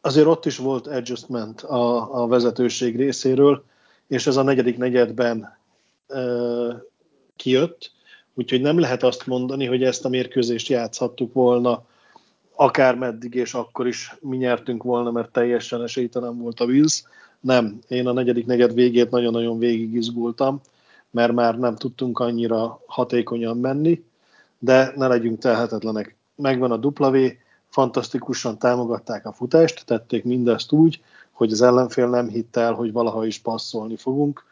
azért 0.00 0.26
ott 0.26 0.46
is 0.46 0.56
volt 0.56 0.86
adjustment 0.86 1.60
a, 1.60 2.14
a 2.22 2.26
vezetőség 2.26 2.96
részéről, 2.96 3.64
és 4.06 4.26
ez 4.26 4.36
a 4.36 4.42
negyedik 4.42 4.76
negyedben 4.76 5.58
e, 6.08 6.20
kijött, 7.36 7.92
úgyhogy 8.34 8.60
nem 8.60 8.78
lehet 8.78 9.02
azt 9.02 9.26
mondani, 9.26 9.66
hogy 9.66 9.82
ezt 9.82 10.04
a 10.04 10.08
mérkőzést 10.08 10.68
játszhattuk 10.68 11.32
volna 11.32 11.84
akár 12.54 12.94
meddig, 12.94 13.34
és 13.34 13.54
akkor 13.54 13.86
is 13.86 14.16
mi 14.20 14.36
nyertünk 14.36 14.82
volna, 14.82 15.10
mert 15.10 15.32
teljesen 15.32 15.82
esélytelen 15.82 16.38
volt 16.38 16.60
a 16.60 16.64
Wills. 16.64 17.02
Nem, 17.40 17.78
én 17.88 18.06
a 18.06 18.12
negyedik 18.12 18.46
negyed 18.46 18.74
végét 18.74 19.10
nagyon-nagyon 19.10 19.58
végig 19.58 19.94
izgultam, 19.94 20.60
mert 21.10 21.32
már 21.32 21.58
nem 21.58 21.76
tudtunk 21.76 22.18
annyira 22.18 22.80
hatékonyan 22.86 23.56
menni, 23.56 24.04
de 24.58 24.92
ne 24.96 25.06
legyünk 25.06 25.38
telhetetlenek. 25.38 26.16
Megvan 26.34 26.70
a 26.70 26.76
W, 26.76 27.26
fantasztikusan 27.68 28.58
támogatták 28.58 29.26
a 29.26 29.32
futást, 29.32 29.86
tették 29.86 30.24
mindezt 30.24 30.72
úgy, 30.72 31.02
hogy 31.30 31.52
az 31.52 31.62
ellenfél 31.62 32.08
nem 32.08 32.28
hitte 32.28 32.60
el, 32.60 32.72
hogy 32.72 32.92
valaha 32.92 33.26
is 33.26 33.38
passzolni 33.38 33.96
fogunk, 33.96 34.44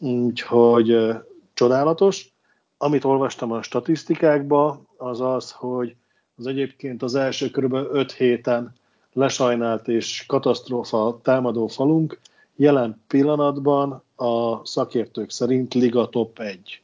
úgyhogy 0.00 1.08
csodálatos. 1.54 2.32
Amit 2.78 3.04
olvastam 3.04 3.52
a 3.52 3.62
statisztikákba, 3.62 4.80
az 4.96 5.20
az, 5.20 5.52
hogy 5.52 5.96
az 6.36 6.46
egyébként 6.46 7.02
az 7.02 7.14
első 7.14 7.50
kb. 7.50 7.74
5 7.74 8.12
héten 8.12 8.74
lesajnált 9.12 9.88
és 9.88 10.24
katasztrófa 10.26 11.18
támadó 11.22 11.66
falunk 11.66 12.20
jelen 12.56 13.02
pillanatban 13.06 14.02
a 14.16 14.66
szakértők 14.66 15.30
szerint 15.30 15.74
Liga 15.74 16.08
top 16.08 16.38
1. 16.38 16.82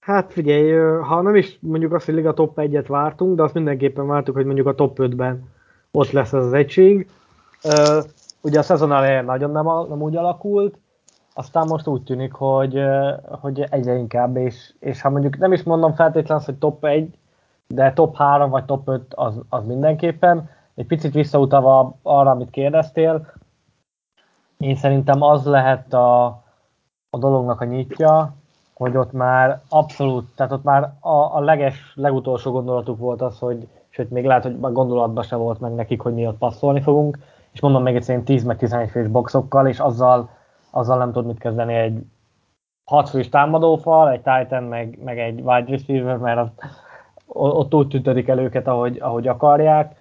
Hát 0.00 0.32
figyelj, 0.32 0.72
ha 1.00 1.22
nem 1.22 1.36
is 1.36 1.58
mondjuk 1.60 1.92
azt, 1.92 2.04
hogy 2.04 2.14
Liga 2.14 2.34
top 2.34 2.52
1-et 2.56 2.84
vártunk, 2.88 3.36
de 3.36 3.42
azt 3.42 3.54
mindenképpen 3.54 4.06
vártuk, 4.06 4.34
hogy 4.34 4.44
mondjuk 4.44 4.66
a 4.66 4.74
top 4.74 4.98
5-ben 5.00 5.48
ott 5.90 6.10
lesz 6.10 6.32
az, 6.32 6.46
az 6.46 6.52
egység. 6.52 7.08
Ugye 8.40 8.58
a 8.58 8.62
szezon 8.62 8.92
elején 8.92 9.24
nagyon 9.24 9.50
nem, 9.50 9.64
nem 9.64 10.02
úgy 10.02 10.16
alakult, 10.16 10.78
aztán 11.38 11.66
most 11.66 11.86
úgy 11.86 12.02
tűnik, 12.02 12.32
hogy, 12.32 12.82
hogy 13.40 13.66
egyre 13.70 13.94
inkább, 13.94 14.36
és, 14.36 14.72
és 14.78 15.00
ha 15.00 15.10
mondjuk 15.10 15.38
nem 15.38 15.52
is 15.52 15.62
mondom 15.62 15.94
feltétlenül 15.94 16.44
hogy 16.44 16.58
top 16.58 16.84
1, 16.84 17.18
de 17.66 17.92
top 17.92 18.16
3 18.16 18.50
vagy 18.50 18.64
top 18.64 18.88
5 18.88 19.14
az, 19.14 19.40
az 19.48 19.66
mindenképpen. 19.66 20.50
Egy 20.74 20.86
picit 20.86 21.12
visszautalva 21.12 21.96
arra, 22.02 22.30
amit 22.30 22.50
kérdeztél, 22.50 23.32
én 24.58 24.76
szerintem 24.76 25.22
az 25.22 25.44
lehet 25.44 25.92
a, 25.92 26.24
a 27.10 27.18
dolognak 27.18 27.60
a 27.60 27.64
nyitja, 27.64 28.34
hogy 28.74 28.96
ott 28.96 29.12
már 29.12 29.60
abszolút, 29.68 30.34
tehát 30.36 30.52
ott 30.52 30.64
már 30.64 30.92
a, 31.00 31.36
a 31.36 31.40
leges, 31.40 31.92
legutolsó 31.94 32.52
gondolatuk 32.52 32.98
volt 32.98 33.22
az, 33.22 33.38
hogy, 33.38 33.68
sőt 33.88 34.10
még 34.10 34.24
lehet, 34.24 34.42
hogy 34.42 34.56
a 34.60 34.70
gondolatban 34.70 35.24
se 35.24 35.36
volt 35.36 35.60
meg 35.60 35.74
nekik, 35.74 36.00
hogy 36.00 36.14
mi 36.14 36.26
ott 36.26 36.38
passzolni 36.38 36.80
fogunk, 36.80 37.18
és 37.52 37.60
mondom 37.60 37.82
még 37.82 37.96
egyszer 37.96 38.20
10 38.20 38.44
meg 38.44 38.56
11 38.56 38.90
fős 38.90 39.08
boxokkal, 39.08 39.66
és 39.66 39.78
azzal, 39.78 40.36
azzal 40.70 40.98
nem 40.98 41.12
tud 41.12 41.26
mit 41.26 41.38
kezdeni 41.38 41.74
egy 41.74 42.04
6 42.84 43.08
fős 43.08 43.28
támadófal, 43.28 44.10
egy 44.10 44.22
Titan, 44.22 44.62
meg, 44.62 44.98
meg 45.04 45.18
egy 45.18 45.40
wide 45.40 45.70
receiver, 45.70 46.16
mert 46.16 46.38
az, 46.38 46.50
ott 47.26 47.74
úgy 47.74 47.88
tüntetik 47.88 48.28
el 48.28 48.38
őket, 48.38 48.66
ahogy, 48.66 48.98
ahogy 49.00 49.28
akarják. 49.28 49.96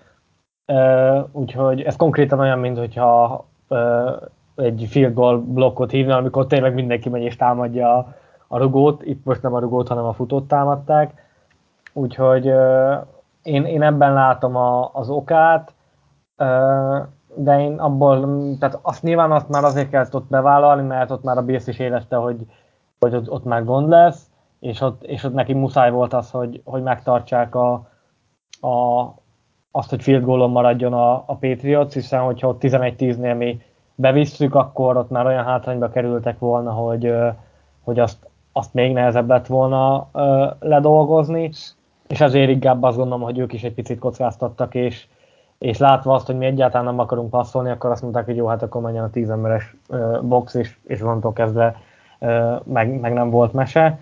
Uh, 0.67 1.27
úgyhogy 1.31 1.81
ez 1.81 1.95
konkrétan 1.95 2.39
olyan, 2.39 2.59
mint 2.59 2.77
hogyha 2.77 3.45
uh, 3.67 4.21
egy 4.55 4.85
field 4.89 5.13
goal 5.13 5.39
blokkot 5.39 5.91
hívna, 5.91 6.15
amikor 6.15 6.47
tényleg 6.47 6.73
mindenki 6.73 7.09
megy 7.09 7.21
és 7.21 7.35
támadja 7.35 7.97
a, 7.97 8.15
a 8.47 8.57
rugót. 8.57 9.03
Itt 9.05 9.25
most 9.25 9.41
nem 9.41 9.53
a 9.53 9.59
rugót, 9.59 9.87
hanem 9.87 10.05
a 10.05 10.13
futót 10.13 10.47
támadták. 10.47 11.25
Úgyhogy 11.93 12.49
uh, 12.49 12.95
én, 13.41 13.65
én 13.65 13.81
ebben 13.81 14.13
látom 14.13 14.55
a, 14.55 14.89
az 14.93 15.09
okát, 15.09 15.73
uh, 16.37 16.97
de 17.37 17.59
én 17.59 17.79
abból, 17.79 18.19
tehát 18.59 18.79
azt 18.81 19.03
nyilván 19.03 19.31
azt 19.31 19.49
már 19.49 19.63
azért 19.63 19.89
kellett 19.89 20.15
ott 20.15 20.29
bevállalni, 20.29 20.87
mert 20.87 21.11
ott 21.11 21.23
már 21.23 21.37
a 21.37 21.43
Bills 21.43 21.67
is 21.67 21.79
érezte, 21.79 22.15
hogy, 22.15 22.45
hogy 22.99 23.15
ott, 23.15 23.29
ott 23.29 23.43
már 23.43 23.63
gond 23.63 23.89
lesz, 23.89 24.29
és 24.59 24.81
ott, 24.81 25.03
és 25.03 25.23
ott 25.23 25.33
neki 25.33 25.53
muszáj 25.53 25.91
volt 25.91 26.13
az, 26.13 26.31
hogy, 26.31 26.61
hogy 26.65 26.83
megtartsák 26.83 27.55
a, 27.55 27.71
a, 28.61 29.05
azt, 29.71 29.89
hogy 29.89 30.01
field 30.01 30.23
goalon 30.23 30.49
maradjon 30.49 30.93
a, 30.93 31.13
a 31.13 31.37
Patriots, 31.39 31.93
hiszen 31.93 32.21
hogyha 32.21 32.47
ott 32.47 32.61
11-10-nél 32.61 33.37
mi 33.37 33.61
bevisszük, 33.95 34.55
akkor 34.55 34.97
ott 34.97 35.09
már 35.09 35.25
olyan 35.25 35.43
hátrányba 35.43 35.89
kerültek 35.89 36.39
volna, 36.39 36.71
hogy, 36.71 37.13
hogy 37.83 37.99
azt, 37.99 38.29
azt 38.51 38.73
még 38.73 38.93
nehezebb 38.93 39.29
lett 39.29 39.47
volna 39.47 40.09
ledolgozni, 40.59 41.51
és 42.07 42.21
ezért 42.21 42.49
inkább 42.49 42.83
azt 42.83 42.97
gondolom, 42.97 43.23
hogy 43.23 43.37
ők 43.37 43.53
is 43.53 43.63
egy 43.63 43.73
picit 43.73 43.99
kockáztattak, 43.99 44.75
és, 44.75 45.07
és 45.59 45.77
látva 45.77 46.13
azt, 46.13 46.25
hogy 46.25 46.37
mi 46.37 46.45
egyáltalán 46.45 46.85
nem 46.85 46.99
akarunk 46.99 47.29
passzolni, 47.29 47.69
akkor 47.69 47.91
azt 47.91 48.01
mondták, 48.01 48.25
hogy 48.25 48.35
jó, 48.35 48.45
hát 48.47 48.61
akkor 48.61 48.81
menjen 48.81 49.03
a 49.03 49.09
tíz 49.09 49.29
emberes 49.29 49.75
box, 50.21 50.53
és, 50.53 50.77
és 50.83 51.01
onnantól 51.01 51.33
kezdve 51.33 51.81
meg, 52.63 52.99
meg 52.99 53.13
nem 53.13 53.29
volt 53.29 53.53
mese. 53.53 53.99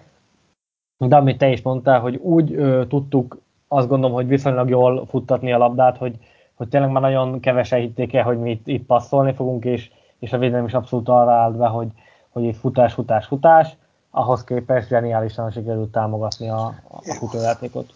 De 0.98 1.16
amit 1.16 1.38
te 1.38 1.48
is 1.50 1.62
mondtál, 1.62 2.00
hogy 2.00 2.16
úgy 2.16 2.54
ö, 2.54 2.84
tudtuk 2.88 3.38
azt 3.68 3.88
gondolom, 3.88 4.16
hogy 4.16 4.28
viszonylag 4.28 4.70
jól 4.70 5.06
futtatni 5.06 5.54
a 5.54 5.58
labdát, 5.58 5.98
hogy, 5.98 6.16
hogy 6.54 6.68
tényleg 6.68 6.92
már 6.92 7.02
nagyon 7.02 7.40
kevesen 7.40 7.80
hitték 7.80 8.14
el, 8.14 8.24
hogy 8.24 8.40
mi 8.40 8.50
itt, 8.52 8.68
itt 8.68 8.86
passzolni 8.86 9.34
fogunk, 9.34 9.66
és, 9.66 9.92
és 10.20 10.34
a 10.34 10.38
védelem 10.38 10.66
is 10.66 10.74
abszolút 10.74 11.10
arra 11.10 11.32
állt 11.32 11.58
be, 11.58 11.68
hogy, 11.68 11.88
hogy 12.30 12.44
itt 12.44 12.58
futás, 12.58 12.94
futás, 12.94 13.26
futás, 13.26 13.78
ahhoz 14.12 14.44
képest 14.44 14.88
zseniálisan 14.88 15.52
sikerült 15.52 15.92
támogatni 15.92 16.50
a, 16.50 16.66
a 16.88 17.02
futójátékot. 17.20 17.94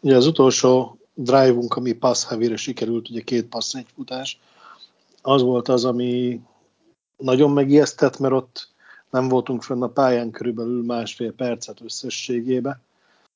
Ugye 0.00 0.16
az 0.16 0.26
utolsó 0.26 0.96
drive-unk, 1.14 1.74
ami 1.74 1.92
pass 1.92 2.24
heavy 2.24 2.56
sikerült, 2.56 3.10
ugye 3.10 3.20
két 3.20 3.46
passz, 3.46 3.74
egy 3.74 3.86
futás, 3.94 4.40
az 5.22 5.42
volt 5.42 5.68
az, 5.68 5.84
ami 5.84 6.40
nagyon 7.16 7.50
megijesztett, 7.50 8.18
mert 8.18 8.34
ott 8.34 8.68
nem 9.10 9.28
voltunk 9.28 9.62
fönn 9.62 9.82
a 9.82 9.88
pályán 9.88 10.30
körülbelül 10.30 10.84
másfél 10.84 11.32
percet 11.32 11.80
összességébe, 11.80 12.80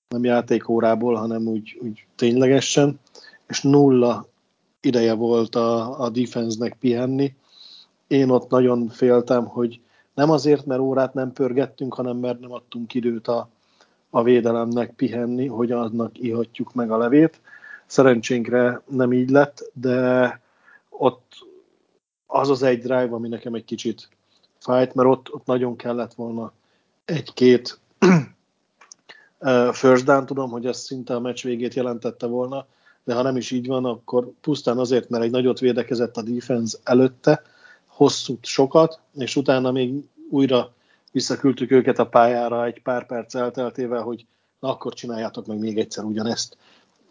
nem 0.09 0.25
játékórából, 0.25 1.15
hanem 1.15 1.47
úgy, 1.47 1.79
úgy 1.83 2.07
ténylegesen, 2.17 3.01
és 3.47 3.63
nulla 3.63 4.27
ideje 4.81 5.15
volt 5.15 5.55
a, 5.55 6.01
a 6.01 6.09
defense-nek 6.09 6.77
pihenni. 6.81 7.35
Én 8.07 8.31
ott 8.31 8.51
nagyon 8.51 8.89
féltem, 8.89 9.45
hogy 9.45 9.81
nem 10.15 10.31
azért, 10.31 10.67
mert 10.67 10.81
órát 10.81 11.15
nem 11.15 11.33
pörgettünk, 11.33 11.95
hanem 11.95 12.17
mert 12.17 12.41
nem 12.41 12.53
adtunk 12.53 12.95
időt 12.95 13.29
a, 13.29 13.49
a 14.11 14.23
védelemnek 14.23 14.93
pihenni, 14.95 15.47
hogy 15.47 15.73
annak 15.73 16.19
ihatjuk 16.19 16.75
meg 16.75 16.91
a 16.91 16.99
levét. 16.99 17.41
Szerencsénkre 17.89 18.83
nem 18.87 19.13
így 19.13 19.31
lett, 19.31 19.71
de 19.73 20.41
ott 20.89 21.47
az 22.27 22.51
az 22.51 22.63
egy 22.63 22.79
drive, 22.79 23.09
ami 23.11 23.29
nekem 23.29 23.55
egy 23.55 23.65
kicsit 23.65 24.09
fájt, 24.59 24.95
mert 24.95 25.09
ott, 25.09 25.35
ott 25.35 25.47
nagyon 25.47 25.77
kellett 25.77 26.15
volna 26.15 26.53
egy-két 27.05 27.79
first 29.73 30.05
down, 30.05 30.27
tudom, 30.27 30.51
hogy 30.51 30.67
ez 30.67 30.79
szinte 30.79 31.15
a 31.15 31.21
meccs 31.21 31.45
végét 31.45 31.75
jelentette 31.75 32.27
volna, 32.27 32.67
de 33.05 33.15
ha 33.15 33.23
nem 33.23 33.37
is 33.37 33.51
így 33.51 33.67
van, 33.67 33.85
akkor 33.85 34.31
pusztán 34.41 34.79
azért, 34.79 35.09
mert 35.09 35.25
egy 35.25 35.31
nagyot 35.31 35.59
védekezett 35.59 36.17
a 36.17 36.23
defense 36.23 36.79
előtte, 36.83 37.43
hosszú 37.87 38.39
sokat, 38.43 39.01
és 39.15 39.37
utána 39.37 39.73
még 39.73 39.95
újra 40.31 40.73
visszaküldtük 41.13 41.71
őket 41.71 41.99
a 41.99 42.07
pályára 42.07 42.65
egy 42.65 42.83
pár 42.83 43.07
perc 43.07 43.35
elteltével, 43.35 44.03
hogy 44.03 44.27
na 44.61 44.69
akkor 44.69 44.95
csináljátok 44.95 45.47
meg 45.47 45.59
még 45.59 45.79
egyszer 45.79 46.05
ugyanezt. 46.05 46.57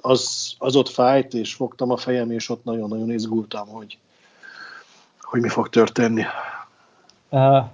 Az, 0.01 0.53
az 0.57 0.75
ott 0.75 0.89
fájt, 0.89 1.33
és 1.33 1.53
fogtam 1.53 1.91
a 1.91 1.97
fejem, 1.97 2.31
és 2.31 2.49
ott 2.49 2.63
nagyon-nagyon 2.63 3.11
izgultam, 3.11 3.67
hogy, 3.67 3.97
hogy 5.21 5.41
mi 5.41 5.49
fog 5.49 5.69
történni. 5.69 6.23
Uh, 7.29 7.65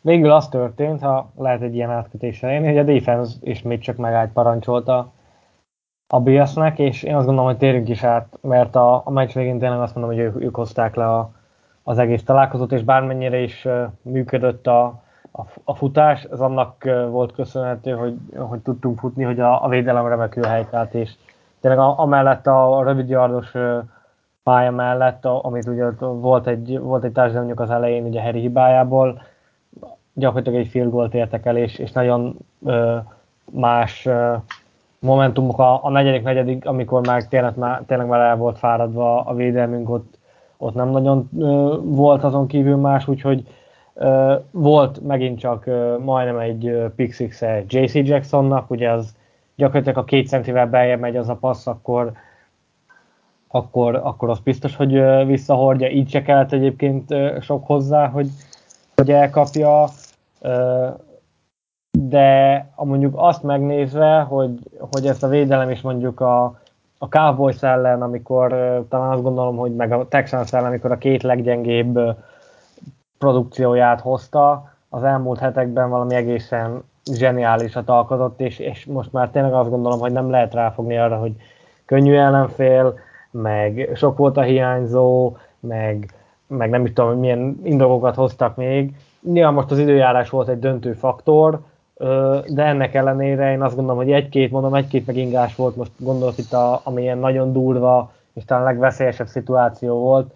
végül 0.00 0.30
az 0.30 0.48
történt, 0.48 1.00
ha 1.00 1.30
lehet 1.36 1.62
egy 1.62 1.74
ilyen 1.74 1.90
átkötéssel 1.90 2.50
élni, 2.50 2.66
hogy 2.66 2.78
a 2.78 2.82
defense 2.82 3.36
ismét 3.40 3.82
csak 3.82 3.96
megállt 3.96 4.32
parancsolta 4.32 5.12
a 6.08 6.20
Biasznek, 6.20 6.78
és 6.78 7.02
én 7.02 7.14
azt 7.14 7.26
gondolom, 7.26 7.50
hogy 7.50 7.58
térjünk 7.58 7.88
is 7.88 8.02
át, 8.02 8.38
mert 8.40 8.76
a, 8.76 9.02
a 9.04 9.10
meccs 9.10 9.32
végén 9.32 9.58
tényleg 9.58 9.80
azt 9.80 9.94
mondom, 9.94 10.14
hogy 10.14 10.22
ők, 10.22 10.42
ők 10.42 10.54
hozták 10.54 10.94
le 10.94 11.14
a, 11.14 11.30
az 11.82 11.98
egész 11.98 12.22
találkozót, 12.22 12.72
és 12.72 12.82
bármennyire 12.82 13.38
is 13.38 13.64
uh, 13.64 13.82
működött 14.02 14.66
a, 14.66 14.84
a, 15.32 15.42
a 15.64 15.74
futás, 15.74 16.24
az 16.24 16.40
annak 16.40 16.82
uh, 16.84 17.08
volt 17.10 17.32
köszönhető, 17.32 17.90
hogy, 17.92 18.16
hogy 18.36 18.60
tudtunk 18.60 18.98
futni, 18.98 19.24
hogy 19.24 19.40
a, 19.40 19.64
a 19.64 19.68
védelem 19.68 20.06
remekül 20.06 20.44
helytált, 20.44 20.94
és 20.94 21.12
tényleg 21.66 21.84
a, 21.84 21.98
amellett 21.98 22.46
a, 22.46 22.82
rövidjardos 22.84 23.52
pálya 24.42 24.70
mellett, 24.70 25.24
amit 25.24 25.66
ugye 25.66 25.90
volt 25.98 26.46
egy, 26.46 26.78
volt 26.78 27.04
egy 27.04 27.12
társadalomjuk 27.12 27.60
az 27.60 27.70
elején 27.70 28.04
ugye 28.04 28.22
Harry 28.22 28.40
hibájából, 28.40 29.22
gyakorlatilag 30.12 30.58
egy 30.60 30.68
field 30.68 30.90
goal 30.90 31.08
értek 31.12 31.46
el, 31.46 31.56
és, 31.56 31.78
és 31.78 31.92
nagyon 31.92 32.36
ö, 32.64 32.96
más 33.52 34.06
ö, 34.06 34.34
momentumok. 34.98 35.58
A, 35.58 35.84
a 35.84 35.90
negyedik, 35.90 36.22
negyedik, 36.22 36.66
amikor 36.66 37.06
már 37.06 37.24
tényleg, 37.24 37.56
már 37.56 37.82
tényleg 37.86 38.06
már 38.06 38.20
el 38.20 38.36
volt 38.36 38.58
fáradva 38.58 39.20
a 39.20 39.34
védelmünk, 39.34 39.90
ott, 39.90 40.18
ott 40.56 40.74
nem 40.74 40.88
nagyon 40.88 41.30
ö, 41.38 41.76
volt 41.82 42.24
azon 42.24 42.46
kívül 42.46 42.76
más, 42.76 43.08
úgyhogy 43.08 43.46
ö, 43.94 44.34
volt 44.50 45.06
megint 45.06 45.38
csak 45.38 45.66
ö, 45.66 45.98
majdnem 45.98 46.38
egy 46.38 46.92
six 47.10 47.42
JC 47.66 47.94
Jacksonnak, 47.94 48.70
ugye 48.70 48.90
az 48.90 49.15
gyakorlatilag 49.56 49.98
a 49.98 50.04
két 50.04 50.28
centivel 50.28 50.66
beljebb 50.66 51.00
megy 51.00 51.16
az 51.16 51.28
a 51.28 51.36
passz, 51.36 51.66
akkor 51.66 52.12
akkor, 53.48 53.94
akkor 53.94 54.30
az 54.30 54.38
biztos, 54.38 54.76
hogy 54.76 55.24
visszahordja. 55.26 55.88
Így 55.88 56.10
se 56.10 56.22
kellett 56.22 56.52
egyébként 56.52 57.14
sok 57.40 57.66
hozzá, 57.66 58.08
hogy, 58.08 58.28
hogy 58.94 59.10
elkapja. 59.10 59.88
De 61.98 62.68
mondjuk 62.76 63.14
azt 63.16 63.42
megnézve, 63.42 64.20
hogy, 64.20 64.58
hogy 64.92 65.06
ezt 65.06 65.22
a 65.22 65.28
védelem 65.28 65.70
is 65.70 65.80
mondjuk 65.80 66.20
a, 66.20 66.44
a 66.98 67.08
Cowboys 67.08 67.62
ellen, 67.62 68.02
amikor 68.02 68.48
talán 68.88 69.10
azt 69.10 69.22
gondolom, 69.22 69.56
hogy 69.56 69.74
meg 69.74 69.92
a 69.92 70.08
Texans 70.08 70.52
ellen, 70.52 70.66
amikor 70.66 70.90
a 70.92 70.98
két 70.98 71.22
leggyengébb 71.22 71.98
produkcióját 73.18 74.00
hozta, 74.00 74.74
az 74.88 75.02
elmúlt 75.02 75.38
hetekben 75.38 75.90
valami 75.90 76.14
egészen 76.14 76.82
zseniálisat 77.12 77.88
alkotott, 77.88 78.40
és, 78.40 78.58
és 78.58 78.84
most 78.84 79.12
már 79.12 79.30
tényleg 79.30 79.52
azt 79.52 79.70
gondolom, 79.70 79.98
hogy 79.98 80.12
nem 80.12 80.30
lehet 80.30 80.54
ráfogni 80.54 80.98
arra, 80.98 81.16
hogy 81.16 81.32
könnyű 81.84 82.14
ellenfél, 82.14 82.98
meg 83.30 83.90
sok 83.94 84.16
volt 84.16 84.36
a 84.36 84.42
hiányzó, 84.42 85.36
meg, 85.60 86.14
meg 86.46 86.70
nem 86.70 86.84
is 86.84 86.92
tudom, 86.92 87.10
hogy 87.10 87.18
milyen 87.18 87.60
indokokat 87.62 88.14
hoztak 88.14 88.56
még. 88.56 88.94
Nyilván 89.20 89.54
most 89.54 89.70
az 89.70 89.78
időjárás 89.78 90.30
volt 90.30 90.48
egy 90.48 90.58
döntő 90.58 90.92
faktor, 90.92 91.60
de 92.46 92.64
ennek 92.64 92.94
ellenére 92.94 93.52
én 93.52 93.62
azt 93.62 93.74
gondolom, 93.74 94.02
hogy 94.02 94.12
egy-két, 94.12 94.50
mondom, 94.50 94.74
egy-két 94.74 95.06
megingás 95.06 95.54
volt, 95.54 95.76
most 95.76 95.90
gondolok 95.98 96.38
itt, 96.38 96.52
a, 96.52 96.80
ami 96.84 97.02
ilyen 97.02 97.18
nagyon 97.18 97.52
durva, 97.52 98.12
és 98.32 98.44
talán 98.44 98.64
legveszélyesebb 98.64 99.26
szituáció 99.26 99.98
volt, 99.98 100.30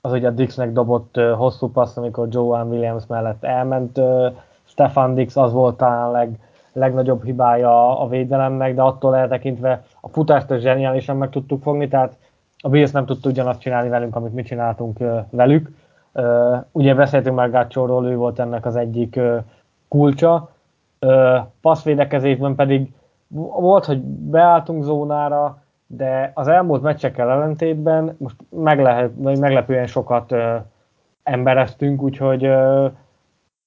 az 0.00 0.12
ugye 0.12 0.28
a 0.28 0.30
Dixnek 0.30 0.72
dobott 0.72 1.20
hosszú 1.36 1.70
passz, 1.70 1.96
amikor 1.96 2.28
Joan 2.30 2.68
Williams 2.68 3.06
mellett 3.06 3.44
elment. 3.44 4.00
Stefan 4.76 5.14
Dix 5.14 5.36
az 5.36 5.52
volt 5.52 5.76
talán 5.76 6.06
a 6.06 6.10
leg, 6.10 6.38
legnagyobb 6.72 7.24
hibája 7.24 8.00
a 8.00 8.08
védelemnek, 8.08 8.74
de 8.74 8.82
attól 8.82 9.16
eltekintve 9.16 9.82
a 10.00 10.08
futást 10.08 10.50
is 10.50 10.60
zseniálisan 10.60 11.16
meg 11.16 11.30
tudtuk 11.30 11.62
fogni, 11.62 11.88
tehát 11.88 12.16
a 12.58 12.68
Bills 12.68 12.90
nem 12.90 13.06
tudta 13.06 13.28
ugyanazt 13.28 13.60
csinálni 13.60 13.88
velünk, 13.88 14.16
amit 14.16 14.34
mi 14.34 14.42
csináltunk 14.42 14.98
velük. 15.30 15.70
Ugye 16.72 16.94
beszéltünk 16.94 17.36
már 17.36 17.50
Gácsóról, 17.50 18.06
ő 18.06 18.16
volt 18.16 18.38
ennek 18.38 18.66
az 18.66 18.76
egyik 18.76 19.20
kulcsa. 19.88 20.50
Passzvédekezésben 21.60 22.54
pedig 22.54 22.92
volt, 23.58 23.84
hogy 23.84 24.00
beálltunk 24.02 24.82
zónára, 24.82 25.62
de 25.86 26.30
az 26.34 26.48
elmúlt 26.48 26.82
meccsekkel 26.82 27.30
ellentétben 27.30 28.16
most 28.18 28.36
meg 28.48 28.80
lehet, 28.80 29.10
meglepően 29.16 29.86
sokat 29.86 30.34
embereztünk, 31.22 32.02
úgyhogy 32.02 32.50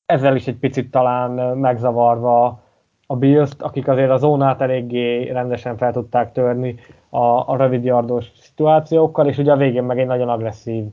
ezzel 0.09 0.35
is 0.35 0.47
egy 0.47 0.57
picit 0.57 0.91
talán 0.91 1.57
megzavarva 1.57 2.63
a 3.07 3.15
bills 3.15 3.51
akik 3.57 3.87
azért 3.87 4.09
a 4.09 4.17
zónát 4.17 4.61
eléggé 4.61 5.29
rendesen 5.29 5.77
fel 5.77 5.93
tudták 5.93 6.31
törni 6.31 6.75
a, 7.09 7.51
a 7.51 7.55
rövid 7.57 7.83
yardos 7.83 8.31
szituációkkal, 8.41 9.27
és 9.27 9.37
ugye 9.37 9.51
a 9.51 9.57
végén 9.57 9.83
meg 9.83 9.99
egy 9.99 10.07
nagyon 10.07 10.29
agresszív 10.29 10.85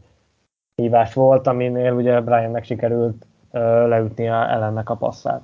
hívás 0.74 1.14
volt, 1.14 1.46
aminél 1.46 1.92
ugye 1.92 2.20
Briannek 2.20 2.64
sikerült 2.64 3.26
leütni 3.86 4.28
a 4.28 4.50
ellennek 4.50 4.90
a 4.90 4.94
passzát. 4.94 5.42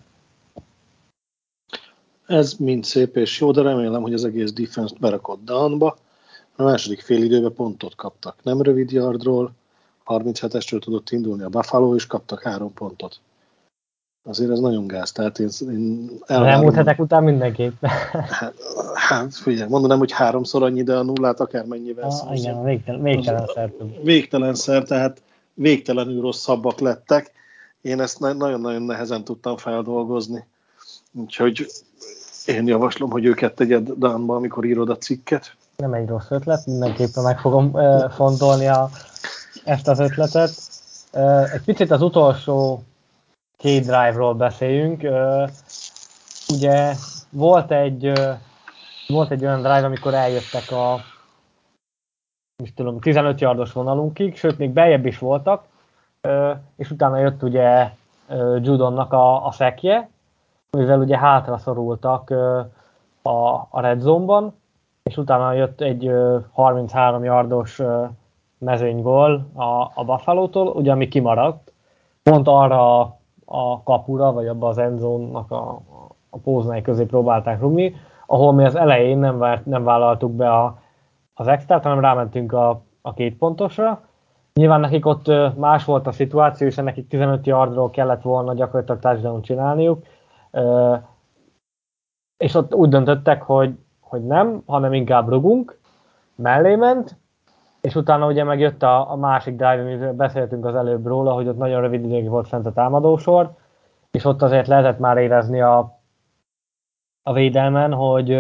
Ez 2.27 2.53
mind 2.53 2.85
szép 2.85 3.17
és 3.17 3.41
jó, 3.41 3.51
de 3.51 3.63
remélem, 3.63 4.03
hogy 4.03 4.15
az 4.15 4.25
egész 4.25 4.53
defense 4.53 4.95
berakott 5.01 5.45
downba. 5.45 5.97
A 6.57 6.63
második 6.63 7.01
fél 7.01 7.23
időben 7.23 7.53
pontot 7.55 7.95
kaptak. 7.95 8.37
Nem 8.43 8.63
rövid 8.63 8.91
yardról, 8.91 9.53
37-estől 10.07 10.81
tudott 10.81 11.11
indulni 11.11 11.43
a 11.43 11.49
Buffalo, 11.49 11.95
és 11.95 12.07
kaptak 12.07 12.43
három 12.43 12.73
pontot 12.73 13.21
azért 14.25 14.51
ez 14.51 14.59
nagyon 14.59 14.87
gáz, 14.87 15.13
tehát 15.13 15.39
én, 15.39 15.49
én 15.61 16.11
elvárom. 16.27 16.55
Elmúlt 16.55 16.75
hetek 16.75 16.99
után 17.01 17.23
mindenképp. 17.23 17.85
Hát, 18.41 18.55
hát 18.95 19.35
figyelj, 19.35 19.69
mondanám, 19.69 19.99
hogy 19.99 20.13
háromszor 20.13 20.63
annyi, 20.63 20.83
de 20.83 20.97
a 20.97 21.03
nullát 21.03 21.41
akármennyivel 21.41 22.09
ah, 22.09 22.39
Igen, 22.39 22.65
végtelen, 22.65 23.03
végtelen 23.03 23.47
szer. 23.55 23.73
Végtelen 24.03 24.55
szer, 24.55 24.83
tehát 24.83 25.23
végtelenül 25.55 26.21
rosszabbak 26.21 26.81
lettek. 26.81 27.33
Én 27.81 28.01
ezt 28.01 28.19
nagyon-nagyon 28.19 28.83
nehezen 28.83 29.25
tudtam 29.25 29.57
feldolgozni. 29.57 30.47
Úgyhogy 31.13 31.67
én 32.47 32.67
javaslom, 32.67 33.11
hogy 33.11 33.25
őket 33.25 33.55
tegyed 33.55 33.91
Dánba, 33.91 34.35
amikor 34.35 34.65
írod 34.65 34.91
a 34.91 34.97
cikket. 34.97 35.55
Nem 35.77 35.93
egy 35.93 36.09
rossz 36.09 36.31
ötlet, 36.31 36.67
mindenképpen 36.67 37.23
meg 37.23 37.39
fogom 37.39 37.71
uh, 37.73 38.11
fontolni 38.11 38.67
a, 38.67 38.91
ezt 39.65 39.89
az 39.89 39.99
ötletet. 39.99 40.53
Uh, 41.13 41.53
egy 41.55 41.63
picit 41.65 41.91
az 41.91 42.03
utolsó 42.03 42.83
két 43.63 43.83
drive-ról 43.83 44.35
beszéljünk. 44.35 45.03
Ugye 46.49 46.93
volt 47.31 47.71
egy, 47.71 48.13
volt 49.09 49.31
egy 49.31 49.45
olyan 49.45 49.61
drive, 49.61 49.85
amikor 49.85 50.15
eljöttek 50.15 50.71
a 50.71 50.97
is 52.63 52.75
tudom, 52.75 53.01
15 53.01 53.41
yardos 53.41 53.73
vonalunkig, 53.73 54.37
sőt, 54.37 54.59
még 54.59 54.71
beljebb 54.71 55.07
is 55.07 55.19
voltak, 55.19 55.65
és 56.77 56.91
utána 56.91 57.19
jött 57.19 57.43
ugye 57.43 57.91
Judonnak 58.61 59.13
a, 59.13 59.47
a 59.47 59.51
szekje, 59.51 60.09
mivel 60.71 60.99
ugye 60.99 61.19
hátra 61.19 61.59
szorultak 61.59 62.31
a, 63.23 63.53
a 63.71 63.81
red 63.81 64.01
zone-ban, 64.01 64.55
és 65.03 65.17
utána 65.17 65.53
jött 65.53 65.81
egy 65.81 66.11
33 66.53 67.25
yardos 67.25 67.81
mezőnygól 68.59 69.47
a, 69.55 69.91
a 69.95 70.05
Buffalo-tól, 70.05 70.67
ugye 70.67 70.93
ami 70.93 71.09
kimaradt, 71.09 71.73
pont 72.23 72.49
arra 72.49 73.01
a 73.01 73.21
kapura, 73.85 74.33
vagy 74.33 74.47
abba 74.47 74.69
az 74.69 74.79
endzónnak 74.79 75.51
a, 75.51 75.81
a 76.31 76.39
póznai 76.39 76.83
közé 76.83 77.05
próbálták 77.05 77.61
rugni, 77.61 77.95
ahol 78.27 78.53
mi 78.53 78.65
az 78.65 78.75
elején 78.75 79.19
nem, 79.19 79.39
várt, 79.39 79.67
nem 79.67 79.85
vállaltuk 79.85 80.33
be 80.33 80.51
a, 80.53 80.79
az 81.35 81.47
extrát, 81.47 81.83
hanem 81.83 82.01
rámentünk 82.01 82.53
a, 82.53 82.83
a 83.03 83.13
két 83.15 83.37
pontosra. 83.37 84.01
Nyilván 84.55 84.81
nekik 84.81 85.07
ott 85.07 85.31
más 85.57 85.85
volt 85.85 86.07
a 86.07 86.13
szituáció, 86.13 86.67
és 86.67 86.75
nekik 86.77 87.09
15 87.09 87.47
yardról 87.47 87.91
kellett 87.91 88.23
volna 88.23 88.55
gyakorlatilag 88.55 89.01
touchdown 89.01 89.43
csinálniuk, 89.43 90.05
és 92.37 92.55
ott 92.55 92.75
úgy 92.75 92.89
döntöttek, 92.89 93.43
hogy, 93.43 93.79
hogy 94.01 94.25
nem, 94.27 94.63
hanem 94.67 94.93
inkább 94.93 95.29
rugunk, 95.29 95.79
mellé 96.35 96.75
ment, 96.75 97.17
és 97.83 97.95
utána 97.95 98.27
ugye 98.27 98.45
megjött 98.45 98.83
a, 98.83 99.11
a 99.11 99.17
másik 99.17 99.57
drive, 99.57 99.81
amiről 99.81 100.13
beszéltünk 100.13 100.65
az 100.65 100.75
előbb 100.75 101.07
róla, 101.07 101.33
hogy 101.33 101.49
ott 101.49 101.57
nagyon 101.57 101.81
rövid 101.81 102.05
ideig 102.05 102.29
volt 102.29 102.49
fent 102.49 102.67
a 102.67 102.73
támadósor, 102.73 103.51
és 104.11 104.25
ott 104.25 104.43
azért 104.43 104.67
lehetett 104.67 104.99
már 104.99 105.17
érezni 105.17 105.61
a, 105.61 105.99
a 107.23 107.33
védelmen, 107.33 107.93
hogy, 107.93 108.39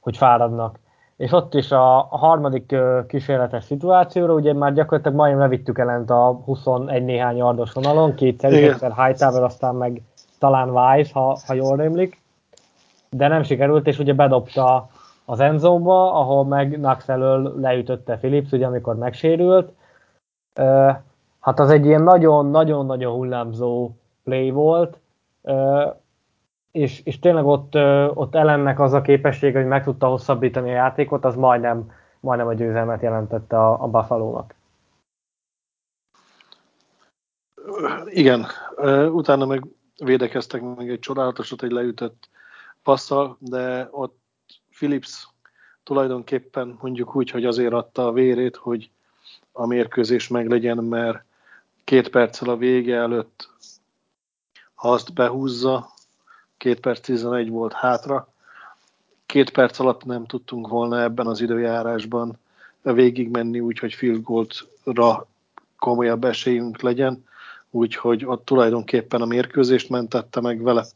hogy 0.00 0.16
fáradnak. 0.16 0.78
És 1.16 1.32
ott 1.32 1.54
is 1.54 1.70
a, 1.70 1.98
a 1.98 2.16
harmadik 2.16 2.76
kísérletes 3.06 3.64
szituációra, 3.64 4.32
ugye 4.32 4.52
már 4.52 4.72
gyakorlatilag 4.72 5.16
majdnem 5.16 5.40
levittük 5.40 5.78
ellent 5.78 6.10
a 6.10 6.40
21 6.44 7.04
néhány 7.04 7.36
yardos 7.36 7.72
vonalon, 7.72 8.14
kétszer, 8.14 8.52
egyszer 8.52 8.92
Hightower, 9.04 9.42
aztán 9.42 9.74
meg 9.74 10.02
talán 10.38 10.70
Wise, 10.70 11.10
ha, 11.14 11.38
ha 11.46 11.54
jól 11.54 11.76
rémlik, 11.76 12.22
de 13.10 13.28
nem 13.28 13.42
sikerült, 13.42 13.86
és 13.86 13.98
ugye 13.98 14.14
bedobta 14.14 14.88
az 15.30 15.40
Enzóba, 15.40 16.12
ahol 16.14 16.44
meg 16.44 16.80
Nax 16.80 17.08
elől 17.08 17.60
leütötte 17.60 18.16
Philips, 18.16 18.52
ugye 18.52 18.66
amikor 18.66 18.96
megsérült. 18.96 19.72
Hát 21.40 21.58
az 21.58 21.70
egy 21.70 21.86
ilyen 21.86 22.02
nagyon-nagyon-nagyon 22.02 23.12
hullámzó 23.12 23.90
play 24.22 24.50
volt, 24.50 24.98
és, 26.70 27.02
és 27.04 27.18
tényleg 27.18 27.44
ott, 27.46 27.74
ott 28.14 28.34
ellennek 28.34 28.80
az 28.80 28.92
a 28.92 29.02
képesség, 29.02 29.54
hogy 29.54 29.66
meg 29.66 29.84
tudta 29.84 30.06
hosszabbítani 30.08 30.70
a 30.70 30.74
játékot, 30.74 31.24
az 31.24 31.34
majdnem, 31.34 31.92
majdnem 32.20 32.48
a 32.48 32.54
győzelmet 32.54 33.02
jelentette 33.02 33.58
a, 33.58 33.82
a 33.82 33.88
Buffalo-nak. 33.88 34.54
Igen, 38.04 38.46
utána 39.12 39.46
meg 39.46 39.64
védekeztek 40.04 40.62
meg 40.76 40.90
egy 40.90 40.98
csodálatosat, 40.98 41.62
egy 41.62 41.70
leütött 41.70 42.28
passzal, 42.82 43.36
de 43.40 43.88
ott 43.90 44.18
Philips 44.80 45.28
tulajdonképpen 45.82 46.78
mondjuk 46.80 47.16
úgy, 47.16 47.30
hogy 47.30 47.44
azért 47.44 47.72
adta 47.72 48.06
a 48.06 48.12
vérét, 48.12 48.56
hogy 48.56 48.90
a 49.52 49.66
mérkőzés 49.66 50.28
meglegyen, 50.28 50.84
mert 50.84 51.24
két 51.84 52.08
perccel 52.08 52.48
a 52.48 52.56
vége 52.56 52.96
előtt, 52.96 53.48
ha 54.74 54.92
azt 54.92 55.12
behúzza, 55.12 55.90
két 56.56 56.80
perc 56.80 57.00
11 57.00 57.48
volt 57.48 57.72
hátra, 57.72 58.28
két 59.26 59.50
perc 59.50 59.78
alatt 59.78 60.04
nem 60.04 60.26
tudtunk 60.26 60.68
volna 60.68 61.00
ebben 61.02 61.26
az 61.26 61.40
időjárásban 61.40 62.38
végigmenni, 62.82 63.60
úgyhogy 63.60 63.94
field 63.94 64.22
goalra 64.22 65.26
komolyabb 65.78 66.24
esélyünk 66.24 66.80
legyen, 66.80 67.24
úgyhogy 67.70 68.26
ott 68.26 68.44
tulajdonképpen 68.44 69.22
a 69.22 69.26
mérkőzést 69.26 69.88
mentette 69.88 70.40
meg 70.40 70.62
vele. 70.62 70.86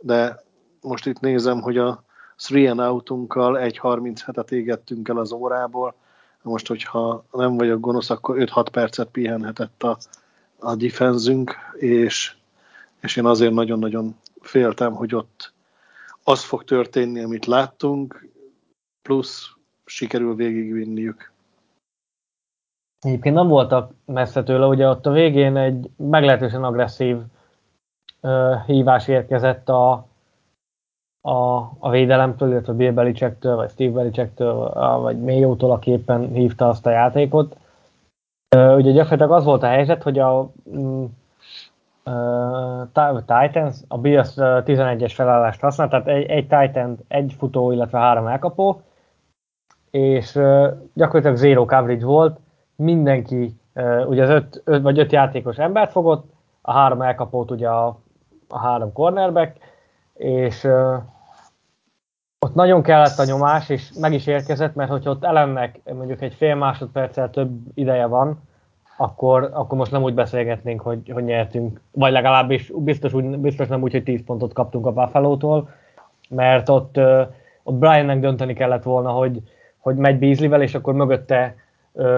De 0.00 0.44
most 0.80 1.06
itt 1.06 1.20
nézem, 1.20 1.60
hogy 1.60 1.78
a 1.78 2.06
three 2.38 2.70
and 2.70 2.80
outunkkal 2.80 3.58
1.37-et 3.60 4.50
égettünk 4.50 5.08
el 5.08 5.18
az 5.18 5.32
órából. 5.32 5.94
Most, 6.42 6.66
hogyha 6.66 7.24
nem 7.32 7.56
vagyok 7.56 7.80
gonosz, 7.80 8.10
akkor 8.10 8.36
5-6 8.38 8.66
percet 8.72 9.08
pihenhetett 9.08 9.82
a, 9.82 9.98
a 10.58 10.74
defenzünk, 10.74 11.54
és, 11.74 12.36
és 13.00 13.16
én 13.16 13.24
azért 13.24 13.52
nagyon-nagyon 13.52 14.16
féltem, 14.40 14.92
hogy 14.92 15.14
ott 15.14 15.52
az 16.24 16.44
fog 16.44 16.64
történni, 16.64 17.22
amit 17.22 17.46
láttunk, 17.46 18.26
plusz 19.02 19.56
sikerül 19.84 20.34
végigvinniük. 20.34 21.32
Egyébként 23.00 23.34
nem 23.34 23.48
voltak 23.48 23.92
messze 24.04 24.42
tőle, 24.42 24.66
ugye 24.66 24.88
ott 24.88 25.06
a 25.06 25.10
végén 25.10 25.56
egy 25.56 25.90
meglehetősen 25.96 26.64
agresszív 26.64 27.16
uh, 28.20 28.64
hívás 28.66 29.08
érkezett 29.08 29.68
a, 29.68 30.08
a, 31.20 31.56
a 31.78 31.90
védelemtől, 31.90 32.50
illetve 32.50 32.72
Bill 32.72 32.92
Belichicktől, 32.92 33.56
vagy 33.56 33.70
Steve 33.70 33.92
Belichicktől, 33.92 34.68
vagy 35.00 35.20
Mayo-tól, 35.20 35.70
aki 35.70 35.90
éppen 35.90 36.32
hívta 36.32 36.68
azt 36.68 36.86
a 36.86 36.90
játékot. 36.90 37.56
Ugye 38.56 38.90
gyakorlatilag 38.90 39.32
az 39.32 39.44
volt 39.44 39.62
a 39.62 39.66
helyzet, 39.66 40.02
hogy 40.02 40.18
a, 40.18 40.50
uh, 42.04 43.20
Titans, 43.26 43.76
a 43.88 43.98
Bills 43.98 44.32
11-es 44.36 45.12
felállást 45.14 45.60
használ, 45.60 45.88
tehát 45.88 46.06
egy, 46.06 46.24
egy 46.24 46.46
Titan, 46.46 46.98
egy 47.08 47.34
futó, 47.38 47.72
illetve 47.72 47.98
három 47.98 48.26
elkapó, 48.26 48.80
és 49.90 50.32
gyakorlatilag 50.94 51.36
zero 51.36 51.64
coverage 51.64 52.04
volt, 52.04 52.38
mindenki, 52.76 53.60
ugye 54.06 54.22
az 54.22 54.28
öt, 54.28 54.62
öt 54.64 54.82
vagy 54.82 54.98
öt 54.98 55.12
játékos 55.12 55.56
embert 55.56 55.90
fogott, 55.90 56.30
a 56.60 56.72
három 56.72 57.02
elkapót 57.02 57.50
ugye 57.50 57.68
a, 57.68 57.98
a 58.48 58.58
három 58.58 58.92
cornerback, 58.92 59.67
és 60.18 60.64
uh, 60.64 61.02
ott 62.38 62.54
nagyon 62.54 62.82
kellett 62.82 63.18
a 63.18 63.24
nyomás, 63.24 63.68
és 63.68 63.90
meg 64.00 64.12
is 64.12 64.26
érkezett, 64.26 64.74
mert 64.74 64.90
hogyha 64.90 65.10
ott 65.10 65.24
ellennek 65.24 65.80
mondjuk 65.92 66.22
egy 66.22 66.34
fél 66.34 66.54
másodperccel 66.54 67.30
több 67.30 67.50
ideje 67.74 68.06
van, 68.06 68.42
akkor, 68.96 69.50
akkor 69.52 69.78
most 69.78 69.90
nem 69.90 70.02
úgy 70.02 70.14
beszélgetnénk, 70.14 70.80
hogy, 70.80 71.10
hogy 71.14 71.24
nyertünk, 71.24 71.80
vagy 71.90 72.12
legalábbis 72.12 72.72
biztos, 72.76 73.12
úgy, 73.12 73.38
biztos 73.38 73.68
nem 73.68 73.82
úgy, 73.82 73.92
hogy 73.92 74.02
10 74.02 74.24
pontot 74.24 74.52
kaptunk 74.52 74.86
a 74.86 74.92
buffalo 74.92 75.64
mert 76.28 76.68
ott, 76.68 76.96
ott 77.62 77.74
Briannek 77.74 78.20
dönteni 78.20 78.52
kellett 78.54 78.82
volna, 78.82 79.10
hogy, 79.10 79.42
hogy 79.78 79.96
megy 79.96 80.18
Beasley-vel, 80.18 80.62
és 80.62 80.74
akkor 80.74 80.94
mögötte 80.94 81.54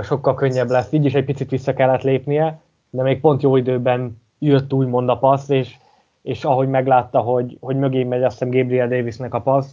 sokkal 0.03 0.35
könnyebb 0.35 0.69
lesz. 0.69 0.93
Így 0.93 1.05
is 1.05 1.15
egy 1.15 1.25
picit 1.25 1.51
vissza 1.51 1.73
kellett 1.73 2.03
lépnie, 2.03 2.61
de 2.91 3.03
még 3.03 3.21
pont 3.21 3.43
jó 3.43 3.57
időben 3.57 4.23
jött 4.39 4.73
úgymond 4.73 5.09
a 5.09 5.19
passz, 5.19 5.49
és, 5.49 5.77
és 6.23 6.45
ahogy 6.45 6.69
meglátta, 6.69 7.21
hogy, 7.21 7.57
hogy 7.61 7.77
mögé 7.77 8.05
megy 8.05 8.23
azt 8.23 8.39
hiszem 8.39 8.61
Gabriel 8.61 8.89
Davisnek 8.89 9.35
a 9.35 9.41
passz, 9.41 9.73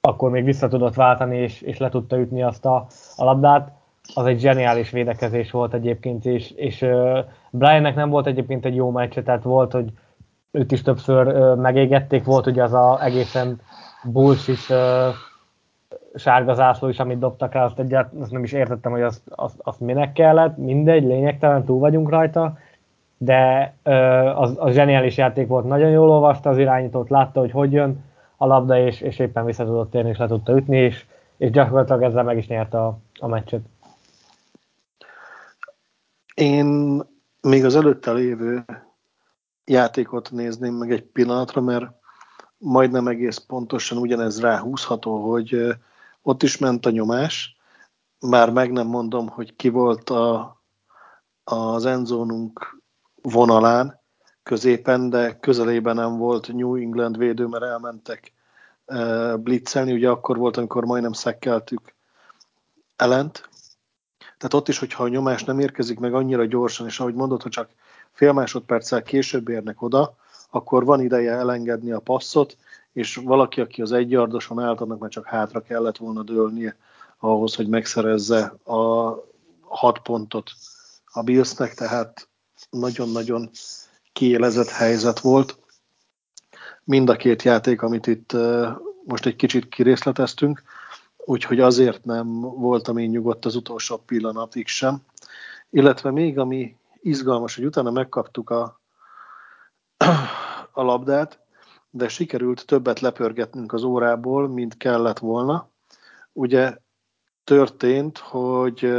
akkor 0.00 0.30
még 0.30 0.44
vissza 0.44 0.68
tudott 0.68 0.94
váltani, 0.94 1.36
és, 1.36 1.60
és 1.60 1.78
le 1.78 1.88
tudta 1.88 2.18
ütni 2.18 2.42
azt 2.42 2.64
a, 2.64 2.86
a 3.16 3.24
labdát. 3.24 3.72
Az 4.14 4.26
egy 4.26 4.40
zseniális 4.40 4.90
védekezés 4.90 5.50
volt 5.50 5.74
egyébként, 5.74 6.24
és, 6.24 6.50
és 6.50 6.82
uh, 6.82 7.18
Briannek 7.50 7.94
nem 7.94 8.10
volt 8.10 8.26
egyébként 8.26 8.64
egy 8.64 8.74
jó 8.74 8.90
meccse, 8.90 9.22
tehát 9.22 9.42
volt, 9.42 9.72
hogy 9.72 9.92
őt 10.50 10.72
is 10.72 10.82
többször 10.82 11.54
megégették, 11.56 12.24
volt 12.24 12.46
ugye 12.46 12.62
az 12.62 12.72
a 12.72 13.04
egészen 13.04 13.60
bullshit 14.04 14.68
uh, 14.68 14.76
sárga 16.14 16.54
zászló 16.54 16.88
is, 16.88 16.98
amit 16.98 17.18
dobtak 17.18 17.52
rá, 17.52 17.64
azt, 17.64 17.78
egyet, 17.78 18.12
azt 18.20 18.30
nem 18.30 18.44
is 18.44 18.52
értettem, 18.52 18.92
hogy 18.92 19.02
azt, 19.02 19.22
azt, 19.28 19.58
azt 19.62 19.80
minek 19.80 20.12
kellett, 20.12 20.56
mindegy, 20.56 21.04
lényegtelen, 21.04 21.64
túl 21.64 21.78
vagyunk 21.78 22.08
rajta, 22.08 22.58
de 23.22 23.74
az, 24.34 24.54
az 24.56 24.74
zseniális 24.74 25.16
játék 25.16 25.46
volt, 25.46 25.64
nagyon 25.64 25.90
jól 25.90 26.10
olvasta 26.10 26.50
az 26.50 26.58
irányítót, 26.58 27.08
látta, 27.10 27.40
hogy 27.40 27.50
hogy 27.50 27.72
jön, 27.72 28.04
a 28.36 28.46
labda, 28.46 28.78
és, 28.78 29.00
és 29.00 29.18
éppen 29.18 29.44
vissza 29.44 29.64
tudott 29.64 29.90
térni, 29.90 30.08
és 30.08 30.18
le 30.18 30.26
tudta 30.26 30.56
ütni, 30.56 30.76
és, 30.76 31.06
és 31.36 31.50
gyakorlatilag 31.50 32.02
ezzel 32.02 32.22
meg 32.22 32.36
is 32.36 32.46
nyerte 32.46 32.78
a, 32.78 32.98
a 33.18 33.26
meccset. 33.26 33.60
Én 36.34 37.00
még 37.40 37.64
az 37.64 37.76
előtte 37.76 38.12
lévő 38.12 38.64
játékot 39.64 40.30
nézném 40.30 40.74
meg 40.74 40.92
egy 40.92 41.02
pillanatra, 41.02 41.60
mert 41.60 41.86
majdnem 42.58 43.08
egész 43.08 43.38
pontosan 43.38 43.98
ugyanez 43.98 44.40
ráhúzható, 44.40 45.30
hogy 45.30 45.76
ott 46.22 46.42
is 46.42 46.58
ment 46.58 46.86
a 46.86 46.90
nyomás, 46.90 47.56
bár 48.20 48.50
meg 48.50 48.72
nem 48.72 48.86
mondom, 48.86 49.28
hogy 49.28 49.56
ki 49.56 49.68
volt 49.68 50.10
a, 50.10 50.56
az 51.44 51.86
enzónunk 51.86 52.79
vonalán, 53.22 54.00
középen, 54.42 55.10
de 55.10 55.38
közelében 55.38 55.94
nem 55.94 56.16
volt 56.16 56.52
New 56.52 56.74
England 56.74 57.18
védő, 57.18 57.46
mert 57.46 57.64
elmentek 57.64 58.32
blitzelni, 59.36 59.92
ugye 59.92 60.08
akkor 60.08 60.36
volt, 60.36 60.56
amikor 60.56 60.84
majdnem 60.84 61.12
szekkeltük 61.12 61.94
ellent. 62.96 63.48
Tehát 64.18 64.54
ott 64.54 64.68
is, 64.68 64.78
hogyha 64.78 65.02
a 65.02 65.08
nyomás 65.08 65.44
nem 65.44 65.58
érkezik 65.58 65.98
meg 65.98 66.14
annyira 66.14 66.44
gyorsan, 66.44 66.86
és 66.86 67.00
ahogy 67.00 67.14
mondod, 67.14 67.42
hogy 67.42 67.50
csak 67.50 67.70
fél 68.12 68.32
másodperccel 68.32 69.02
később 69.02 69.48
érnek 69.48 69.82
oda, 69.82 70.16
akkor 70.50 70.84
van 70.84 71.00
ideje 71.00 71.32
elengedni 71.32 71.92
a 71.92 72.00
passzot, 72.00 72.56
és 72.92 73.16
valaki, 73.16 73.60
aki 73.60 73.82
az 73.82 73.92
egy 73.92 74.10
yardoson 74.10 74.60
állt, 74.60 74.80
annak 74.80 74.98
már 74.98 75.10
csak 75.10 75.26
hátra 75.26 75.60
kellett 75.60 75.96
volna 75.96 76.22
dőlnie 76.22 76.76
ahhoz, 77.18 77.54
hogy 77.54 77.68
megszerezze 77.68 78.42
a 78.64 79.14
hat 79.60 79.98
pontot 79.98 80.50
a 81.12 81.22
Billsnek, 81.22 81.74
tehát 81.74 82.29
nagyon-nagyon 82.70 83.50
kiélezett 84.12 84.68
helyzet 84.68 85.20
volt. 85.20 85.58
Mind 86.84 87.08
a 87.08 87.16
két 87.16 87.42
játék, 87.42 87.82
amit 87.82 88.06
itt 88.06 88.36
most 89.04 89.26
egy 89.26 89.36
kicsit 89.36 89.68
kirészleteztünk, 89.68 90.62
úgyhogy 91.16 91.60
azért 91.60 92.04
nem 92.04 92.40
voltam 92.40 92.96
én 92.96 93.10
nyugodt 93.10 93.44
az 93.44 93.54
utolsó 93.54 93.96
pillanatig 93.96 94.66
sem. 94.66 95.02
Illetve 95.70 96.10
még 96.10 96.38
ami 96.38 96.76
izgalmas, 97.02 97.54
hogy 97.54 97.64
utána 97.64 97.90
megkaptuk 97.90 98.50
a, 98.50 98.80
a 100.72 100.82
labdát, 100.82 101.38
de 101.90 102.08
sikerült 102.08 102.66
többet 102.66 103.00
lepörgetnünk 103.00 103.72
az 103.72 103.82
órából, 103.82 104.48
mint 104.48 104.76
kellett 104.76 105.18
volna. 105.18 105.68
Ugye 106.32 106.76
történt, 107.44 108.18
hogy 108.18 108.92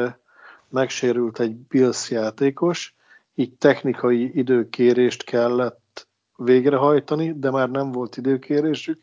megsérült 0.70 1.40
egy 1.40 1.56
Bills 1.56 2.10
játékos, 2.10 2.96
így 3.36 3.58
technikai 3.58 4.38
időkérést 4.38 5.24
kellett 5.24 6.08
végrehajtani, 6.36 7.40
de 7.40 7.52
már 7.52 7.70
nem 7.70 7.92
volt 7.92 8.18
időkérésük, 8.18 9.02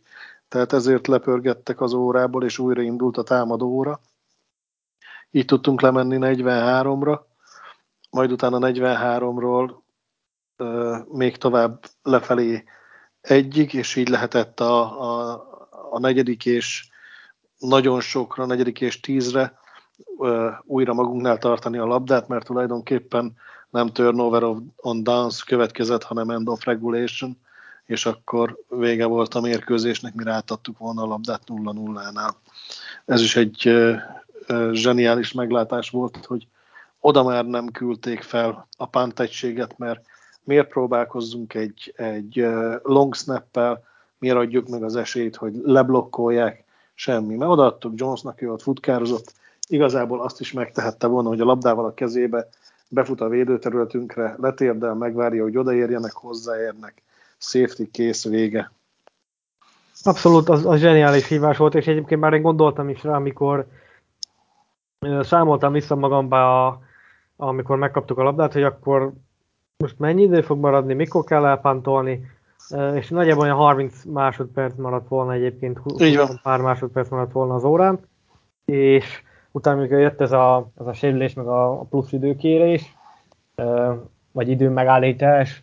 tehát 0.49 0.72
ezért 0.72 1.07
lepörgettek 1.07 1.81
az 1.81 1.93
órából, 1.93 2.45
és 2.45 2.59
újra 2.59 2.83
indult 2.83 3.16
a 3.16 3.22
támadó 3.22 3.66
óra. 3.66 4.01
Így 5.31 5.45
tudtunk 5.45 5.81
lemenni 5.81 6.16
43-ra, 6.20 7.20
majd 8.11 8.33
utána 8.33 8.59
43-ról 8.61 9.74
euh, 10.57 11.07
még 11.07 11.37
tovább 11.37 11.85
lefelé 12.03 12.64
egyig, 13.20 13.72
és 13.72 13.97
így 13.97 14.09
lehetett 14.09 14.61
a, 14.61 15.03
a, 15.03 15.43
a 15.91 15.99
negyedik 15.99 16.47
és 16.47 16.89
nagyon 17.59 18.01
sokra, 18.01 18.47
negyedik 18.47 18.81
és 18.81 19.01
tízre 19.01 19.59
újra 20.62 20.95
magunknál 20.95 21.39
tartani 21.39 21.79
a 21.79 21.85
labdát, 21.85 22.29
mert 22.29 22.45
tulajdonképpen 22.45 23.37
nem 23.71 23.89
turnover 23.89 24.43
on 24.77 25.03
downs 25.03 25.45
következett, 25.45 26.03
hanem 26.03 26.31
end 26.31 26.49
of 26.49 26.64
regulation, 26.64 27.37
és 27.87 28.07
akkor 28.07 28.59
vége 28.69 29.07
volt 29.07 29.35
a 29.35 29.41
mérkőzésnek, 29.41 30.14
mire 30.14 30.33
átadtuk 30.33 30.79
volna 30.79 31.03
a 31.03 31.07
labdát 31.07 31.43
0-0-nál. 31.47 32.31
Ez 33.05 33.21
is 33.21 33.37
egy 33.37 33.73
zseniális 34.73 35.33
meglátás 35.33 35.91
volt, 35.91 36.27
hogy 36.27 36.47
oda 37.01 37.23
már 37.23 37.47
nem 37.47 37.66
küldték 37.66 38.23
fel 38.23 38.66
a 38.77 38.87
pánt 38.87 39.21
egységet, 39.21 39.79
mert 39.79 40.01
miért 40.45 40.69
próbálkozzunk 40.69 41.55
egy, 41.55 41.95
egy 41.97 42.47
long 42.83 43.14
snap-pel, 43.14 43.85
miért 44.19 44.37
adjuk 44.37 44.69
meg 44.69 44.83
az 44.83 44.97
esélyt, 44.97 45.37
hogy 45.37 45.53
leblokkolják, 45.64 46.64
semmi. 46.95 47.37
Mert 47.37 47.51
odaadtuk 47.51 47.93
Jonesnak, 47.97 48.43
ő 48.43 48.53
ott 48.53 48.62
futkározott, 48.62 49.33
igazából 49.69 50.21
azt 50.21 50.41
is 50.41 50.53
megtehette 50.53 51.07
volna, 51.07 51.29
hogy 51.29 51.41
a 51.41 51.45
labdával 51.45 51.85
a 51.85 51.95
kezébe 51.95 52.49
befut 52.89 53.20
a 53.20 53.28
védőterületünkre, 53.28 54.34
letérdel, 54.39 54.95
megvárja, 54.95 55.43
hogy 55.43 55.57
odaérjenek, 55.57 56.12
hozzáérnek, 56.12 57.03
safety 57.39 57.82
kész, 57.91 58.24
vége. 58.24 58.72
Abszolút, 60.03 60.49
az, 60.49 60.66
az 60.66 60.80
zseniális 60.80 61.28
hívás 61.28 61.57
volt, 61.57 61.74
és 61.74 61.86
egyébként 61.86 62.20
már 62.20 62.32
én 62.32 62.43
gondoltam 62.43 62.89
is 62.89 63.03
rá, 63.03 63.14
amikor 63.14 63.66
számoltam 65.20 65.72
vissza 65.72 65.95
magamba, 65.95 66.66
a, 66.66 66.80
amikor 67.36 67.76
megkaptuk 67.76 68.18
a 68.18 68.22
labdát, 68.22 68.53
hogy 68.53 68.62
akkor 68.62 69.12
most 69.76 69.99
mennyi 69.99 70.22
idő 70.22 70.41
fog 70.41 70.59
maradni, 70.59 70.95
mikor 70.95 71.24
kell 71.24 71.47
elpantolni, 71.47 72.26
és 72.95 73.09
nagyjából 73.09 73.43
olyan 73.43 73.57
30 73.57 74.05
másodperc 74.05 74.76
maradt 74.76 75.09
volna 75.09 75.32
egyébként, 75.32 75.78
20 75.78 76.41
pár 76.43 76.61
másodperc 76.61 77.09
maradt 77.09 77.32
volna 77.32 77.55
az 77.55 77.64
órán, 77.64 78.01
és 78.64 79.22
utána, 79.59 79.78
amikor 79.78 79.98
jött 79.98 80.20
ez 80.20 80.32
a, 80.32 80.70
ez 80.80 80.86
a 80.86 80.92
sérülés, 80.92 81.34
meg 81.34 81.46
a, 81.46 81.70
a 81.70 81.84
plusz 81.90 82.12
időkérés, 82.12 82.96
vagy 84.32 84.48
idő 84.48 84.68
megállítás, 84.68 85.61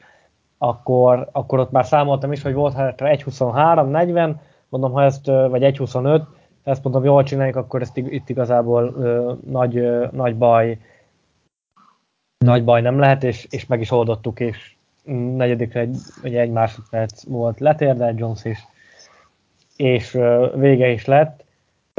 akkor, 0.57 1.29
akkor 1.31 1.59
ott 1.59 1.71
már 1.71 1.85
számoltam 1.85 2.31
is, 2.31 2.41
hogy 2.41 2.53
volt 2.53 2.73
hát 2.73 3.01
1.23, 3.01 3.89
40, 3.89 4.41
mondom, 4.69 4.91
ha 4.91 5.03
ezt, 5.03 5.25
vagy 5.25 5.61
1.25, 5.61 6.21
ha 6.63 6.71
ezt 6.71 6.83
mondom, 6.83 7.03
jól 7.03 7.23
csináljuk, 7.23 7.55
akkor 7.55 7.81
ezt 7.81 7.97
itt 7.97 8.29
igazából 8.29 8.93
ö, 8.97 9.33
nagy, 9.45 9.77
ö, 9.77 10.07
nagy 10.11 10.37
baj 10.37 10.79
nagy 12.45 12.63
baj 12.63 12.81
nem 12.81 12.99
lehet, 12.99 13.23
és, 13.23 13.47
és 13.49 13.65
meg 13.65 13.81
is 13.81 13.91
oldottuk, 13.91 14.39
és 14.39 14.75
negyedikre 15.35 15.79
egy, 15.79 15.97
egy, 16.23 16.35
egy 16.35 16.51
másodperc 16.51 17.23
volt 17.23 17.59
letérdelt 17.59 18.19
Jones 18.19 18.45
is, 18.45 18.67
és 19.75 20.13
ö, 20.13 20.51
vége 20.55 20.87
is 20.87 21.05
lett. 21.05 21.44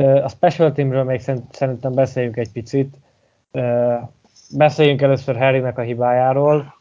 A 0.02 0.28
special 0.28 0.72
teamről 0.72 1.04
még 1.04 1.20
szerintem 1.50 1.92
beszéljünk 1.92 2.36
egy 2.36 2.52
picit. 2.52 2.96
Beszéljünk 4.50 5.02
először 5.02 5.36
Harrynek 5.36 5.78
a 5.78 5.82
hibájáról. 5.82 6.80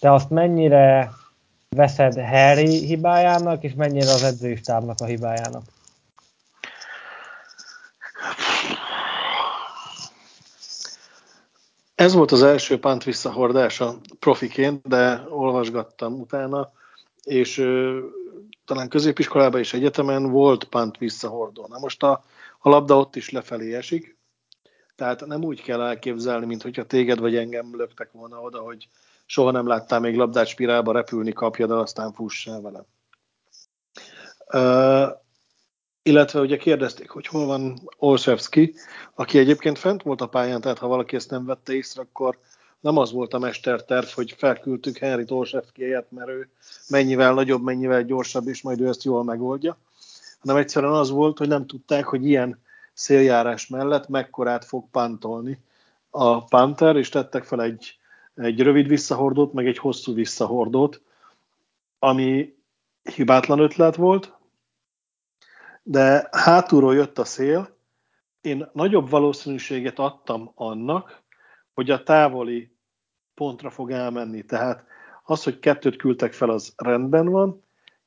Te 0.00 0.12
azt 0.12 0.30
mennyire 0.30 1.10
veszed 1.68 2.20
Harry 2.20 2.86
hibájának, 2.86 3.62
és 3.62 3.74
mennyire 3.74 4.10
az 4.10 4.22
edzői 4.22 4.60
a 4.96 5.04
hibájának? 5.04 5.62
Ez 11.94 12.12
volt 12.12 12.32
az 12.32 12.42
első 12.42 12.78
pánt 12.78 13.04
visszahordása 13.04 13.94
profiként, 14.18 14.88
de 14.88 15.22
olvasgattam 15.28 16.20
utána, 16.20 16.70
és 17.22 17.58
ö, 17.58 17.98
talán 18.64 18.88
középiskolában 18.88 19.60
és 19.60 19.72
egyetemen 19.72 20.30
volt 20.30 20.64
pánt 20.64 20.98
visszahordó. 20.98 21.66
Na 21.68 21.78
most 21.78 22.02
a, 22.02 22.24
a 22.64 22.68
labda 22.68 22.98
ott 22.98 23.16
is 23.16 23.30
lefelé 23.30 23.74
esik, 23.74 24.16
tehát 24.94 25.26
nem 25.26 25.44
úgy 25.44 25.62
kell 25.62 25.80
elképzelni, 25.80 26.46
mint 26.46 26.62
hogyha 26.62 26.86
téged 26.86 27.18
vagy 27.18 27.36
engem 27.36 27.76
löktek 27.76 28.12
volna 28.12 28.40
oda, 28.40 28.60
hogy 28.60 28.88
soha 29.26 29.50
nem 29.50 29.66
láttál 29.66 30.00
még 30.00 30.16
labdát 30.16 30.46
spirálba 30.46 30.92
repülni, 30.92 31.32
kapja, 31.32 31.66
de 31.66 31.74
aztán 31.74 32.12
fussál 32.12 32.60
vele. 32.60 32.84
Uh, 34.54 35.18
illetve 36.02 36.40
ugye 36.40 36.56
kérdezték, 36.56 37.10
hogy 37.10 37.26
hol 37.26 37.46
van 37.46 37.90
Olszewski, 37.98 38.74
aki 39.14 39.38
egyébként 39.38 39.78
fent 39.78 40.02
volt 40.02 40.20
a 40.20 40.28
pályán, 40.28 40.60
tehát 40.60 40.78
ha 40.78 40.86
valaki 40.86 41.16
ezt 41.16 41.30
nem 41.30 41.44
vette 41.44 41.72
észre, 41.72 42.02
akkor 42.02 42.38
nem 42.80 42.96
az 42.96 43.12
volt 43.12 43.34
a 43.34 43.38
mesterterv, 43.38 44.06
hogy 44.06 44.34
felküldtük 44.38 44.96
Henry 44.98 45.24
Olszewski 45.28 45.82
helyett, 45.82 46.10
mert 46.10 46.28
ő 46.28 46.50
mennyivel 46.88 47.34
nagyobb, 47.34 47.62
mennyivel 47.62 48.04
gyorsabb, 48.04 48.46
és 48.46 48.62
majd 48.62 48.80
ő 48.80 48.88
ezt 48.88 49.02
jól 49.02 49.24
megoldja, 49.24 49.78
hanem 50.42 50.62
egyszerűen 50.62 50.92
az 50.92 51.10
volt, 51.10 51.38
hogy 51.38 51.48
nem 51.48 51.66
tudták, 51.66 52.04
hogy 52.04 52.26
ilyen 52.26 52.60
széljárás 52.92 53.66
mellett 53.66 54.08
mekkorát 54.08 54.64
fog 54.64 54.90
pantolni 54.90 55.58
a 56.10 56.44
Panther, 56.44 56.96
és 56.96 57.08
tettek 57.08 57.44
fel 57.44 57.62
egy, 57.62 57.98
egy 58.34 58.60
rövid 58.60 58.88
visszahordót, 58.88 59.52
meg 59.52 59.66
egy 59.66 59.78
hosszú 59.78 60.14
visszahordót, 60.14 61.02
ami 61.98 62.56
hibátlan 63.02 63.58
ötlet 63.58 63.96
volt, 63.96 64.32
de 65.82 66.28
hátulról 66.30 66.94
jött 66.94 67.18
a 67.18 67.24
szél, 67.24 67.76
én 68.40 68.68
nagyobb 68.72 69.10
valószínűséget 69.10 69.98
adtam 69.98 70.52
annak, 70.54 71.22
hogy 71.74 71.90
a 71.90 72.02
távoli 72.02 72.72
pontra 73.34 73.70
fog 73.70 73.90
elmenni. 73.90 74.44
Tehát 74.44 74.84
az, 75.24 75.42
hogy 75.42 75.58
kettőt 75.58 75.96
küldtek 75.96 76.32
fel, 76.32 76.50
az 76.50 76.72
rendben 76.76 77.28
van. 77.28 77.62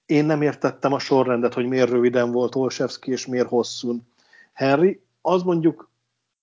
Én 0.05 0.25
nem 0.25 0.41
értettem 0.41 0.93
a 0.93 0.99
sorrendet, 0.99 1.53
hogy 1.53 1.65
miért 1.65 1.89
röviden 1.89 2.31
volt 2.31 2.55
Olszewski, 2.55 3.11
és 3.11 3.25
miért 3.25 3.47
hosszún 3.47 4.07
Henry. 4.53 5.01
Az 5.21 5.43
mondjuk 5.43 5.89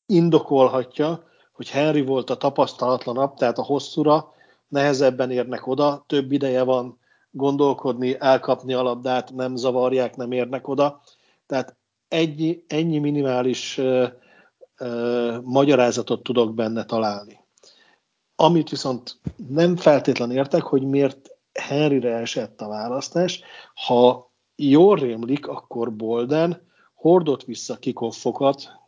indokolhatja, 0.07 1.25
hogy 1.53 1.71
Henry 1.71 2.03
volt 2.03 2.31
a 2.31 2.37
tapasztalatlanabb, 2.37 3.35
tehát 3.35 3.59
a 3.59 3.63
hosszúra 3.63 4.33
nehezebben 4.69 5.31
érnek 5.31 5.67
oda, 5.67 6.05
több 6.07 6.33
ideje 6.33 6.63
van 6.63 6.99
gondolkodni, 7.31 8.17
elkapni 8.21 8.73
a 8.73 8.83
labdát, 8.83 9.33
nem 9.33 9.57
zavarják, 9.57 10.17
nem 10.17 10.33
érnek 10.33 10.69
oda. 10.69 11.01
Tehát 11.47 11.77
ennyi, 12.09 12.65
ennyi 12.67 12.99
minimális 12.99 13.79
ö, 13.79 14.07
ö, 14.79 15.39
magyarázatot 15.43 16.23
tudok 16.23 16.55
benne 16.55 16.85
találni. 16.85 17.41
Amit 18.37 18.69
viszont 18.69 19.19
nem 19.49 19.77
feltétlen 19.77 20.31
értek, 20.31 20.63
hogy 20.63 20.83
miért 20.83 21.32
Henryre 21.53 22.15
esett 22.17 22.61
a 22.61 22.69
választás. 22.69 23.43
Ha 23.75 24.33
jól 24.57 24.97
rémlik, 24.97 25.47
akkor 25.47 25.93
Bolden 25.97 26.71
hordott 26.95 27.45
vissza 27.45 27.77
kikoffokat, 27.77 28.81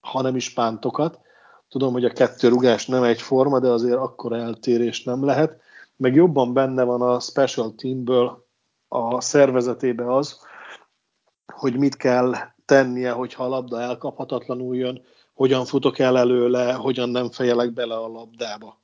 hanem 0.00 0.36
is 0.36 0.52
pántokat. 0.52 1.20
Tudom, 1.68 1.92
hogy 1.92 2.04
a 2.04 2.12
kettő 2.12 2.48
rugás 2.48 2.86
nem 2.86 3.02
egyforma, 3.02 3.60
de 3.60 3.68
azért 3.68 3.98
akkor 3.98 4.32
eltérés 4.32 5.02
nem 5.02 5.24
lehet. 5.24 5.60
Meg 5.96 6.14
jobban 6.14 6.52
benne 6.52 6.82
van 6.82 7.02
a 7.02 7.20
special 7.20 7.74
teamből 7.74 8.46
a 8.88 9.20
szervezetébe 9.20 10.14
az, 10.14 10.40
hogy 11.52 11.76
mit 11.76 11.96
kell 11.96 12.34
tennie, 12.64 13.10
hogyha 13.10 13.44
a 13.44 13.48
labda 13.48 13.80
elkaphatatlanul 13.80 14.76
jön, 14.76 15.02
hogyan 15.34 15.64
futok 15.64 15.98
el 15.98 16.18
előle, 16.18 16.72
hogyan 16.72 17.08
nem 17.08 17.30
fejelek 17.30 17.72
bele 17.72 17.96
a 17.96 18.08
labdába. 18.08 18.78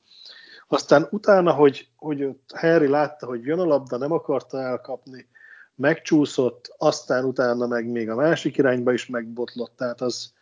Aztán 0.72 1.06
utána, 1.10 1.52
hogy, 1.52 1.88
hogy 1.96 2.28
Harry 2.54 2.86
látta, 2.86 3.26
hogy 3.26 3.44
jön 3.44 3.58
a 3.58 3.64
labda, 3.64 3.96
nem 3.96 4.12
akarta 4.12 4.60
elkapni, 4.60 5.26
megcsúszott, 5.74 6.74
aztán 6.78 7.24
utána 7.24 7.66
meg 7.66 7.86
még 7.86 8.10
a 8.10 8.14
másik 8.14 8.56
irányba 8.56 8.92
is 8.92 9.06
megbotlott, 9.06 9.76
tehát 9.76 10.00
az 10.00 10.32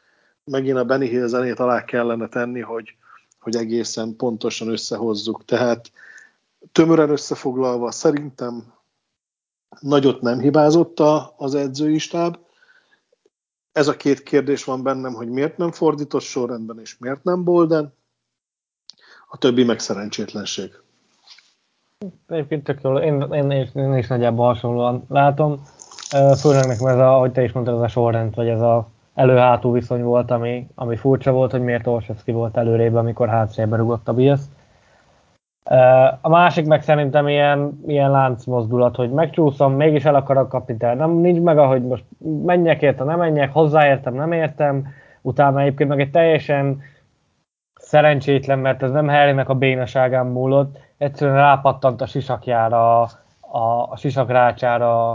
megint 0.44 0.76
a 0.76 0.84
Benny 0.84 1.04
Hill 1.04 1.26
zenét 1.26 1.58
alá 1.58 1.84
kellene 1.84 2.28
tenni, 2.28 2.60
hogy, 2.60 2.96
hogy 3.40 3.56
egészen 3.56 4.16
pontosan 4.16 4.68
összehozzuk. 4.68 5.44
Tehát 5.44 5.90
tömören 6.72 7.10
összefoglalva 7.10 7.90
szerintem 7.90 8.74
nagyot 9.80 10.20
nem 10.20 10.38
hibázott 10.38 11.00
az 11.36 11.54
edzői 11.54 11.98
stáb. 11.98 12.38
Ez 13.72 13.88
a 13.88 13.96
két 13.96 14.22
kérdés 14.22 14.64
van 14.64 14.82
bennem, 14.82 15.14
hogy 15.14 15.28
miért 15.28 15.56
nem 15.56 15.72
fordított 15.72 16.22
sorrendben, 16.22 16.80
és 16.80 16.98
miért 16.98 17.24
nem 17.24 17.44
Bolden. 17.44 17.98
A 19.32 19.36
többi 19.38 19.64
meg 19.64 19.78
szerencsétlenség. 19.78 20.70
Egyébként 22.28 22.64
tök 22.64 22.80
jól, 22.82 23.00
én, 23.00 23.26
én, 23.32 23.50
én, 23.50 23.68
én 23.74 23.96
is 23.96 24.06
nagyjából 24.06 24.46
hasonlóan 24.46 25.04
látom. 25.08 25.62
Főleg 26.40 26.66
nekem 26.66 26.86
ez 26.86 26.96
a, 26.98 27.14
ahogy 27.14 27.32
te 27.32 27.42
is 27.42 27.52
mondtad, 27.52 27.74
ez 27.74 27.80
a 27.80 27.88
sorrend, 27.88 28.34
vagy 28.34 28.48
ez 28.48 28.60
a 28.60 28.88
elő-hátú 29.14 29.72
viszony 29.72 30.02
volt, 30.02 30.30
ami, 30.30 30.68
ami 30.74 30.96
furcsa 30.96 31.32
volt, 31.32 31.50
hogy 31.50 31.62
miért 31.62 31.86
Olszewski 31.86 32.32
volt 32.32 32.56
előrébb, 32.56 32.94
amikor 32.94 33.28
hátszélbe 33.28 33.76
rugott 33.76 34.08
a 34.08 34.12
Biasz. 34.12 34.48
A 36.20 36.28
másik 36.28 36.66
meg 36.66 36.82
szerintem 36.82 37.28
ilyen, 37.28 37.80
ilyen 37.86 38.10
láncmozdulat, 38.10 38.96
hogy 38.96 39.10
megcsúszom, 39.10 39.72
mégis 39.72 40.04
el 40.04 40.14
akarok 40.14 40.48
kapni, 40.48 40.76
tehát 40.76 40.96
nem 40.96 41.10
nincs 41.10 41.40
meg, 41.40 41.58
ahogy 41.58 41.82
most 41.82 42.04
menjek 42.44 42.82
érte, 42.82 43.04
nem 43.04 43.18
menjek, 43.18 43.52
hozzáértem, 43.52 44.14
nem 44.14 44.32
értem, 44.32 44.86
utána 45.22 45.60
egyébként 45.60 45.88
meg 45.88 46.00
egy 46.00 46.10
teljesen 46.10 46.82
szerencsétlen, 47.90 48.58
mert 48.58 48.82
ez 48.82 48.90
nem 48.90 49.08
Harrynek 49.08 49.48
a 49.48 49.54
bénaságán 49.54 50.26
múlott, 50.26 50.78
egyszerűen 50.98 51.36
rápattant 51.36 52.00
a 52.00 52.06
sisakjára, 52.06 53.00
a, 53.40 53.86
a 53.88 53.96
sisakrácsára 53.96 55.10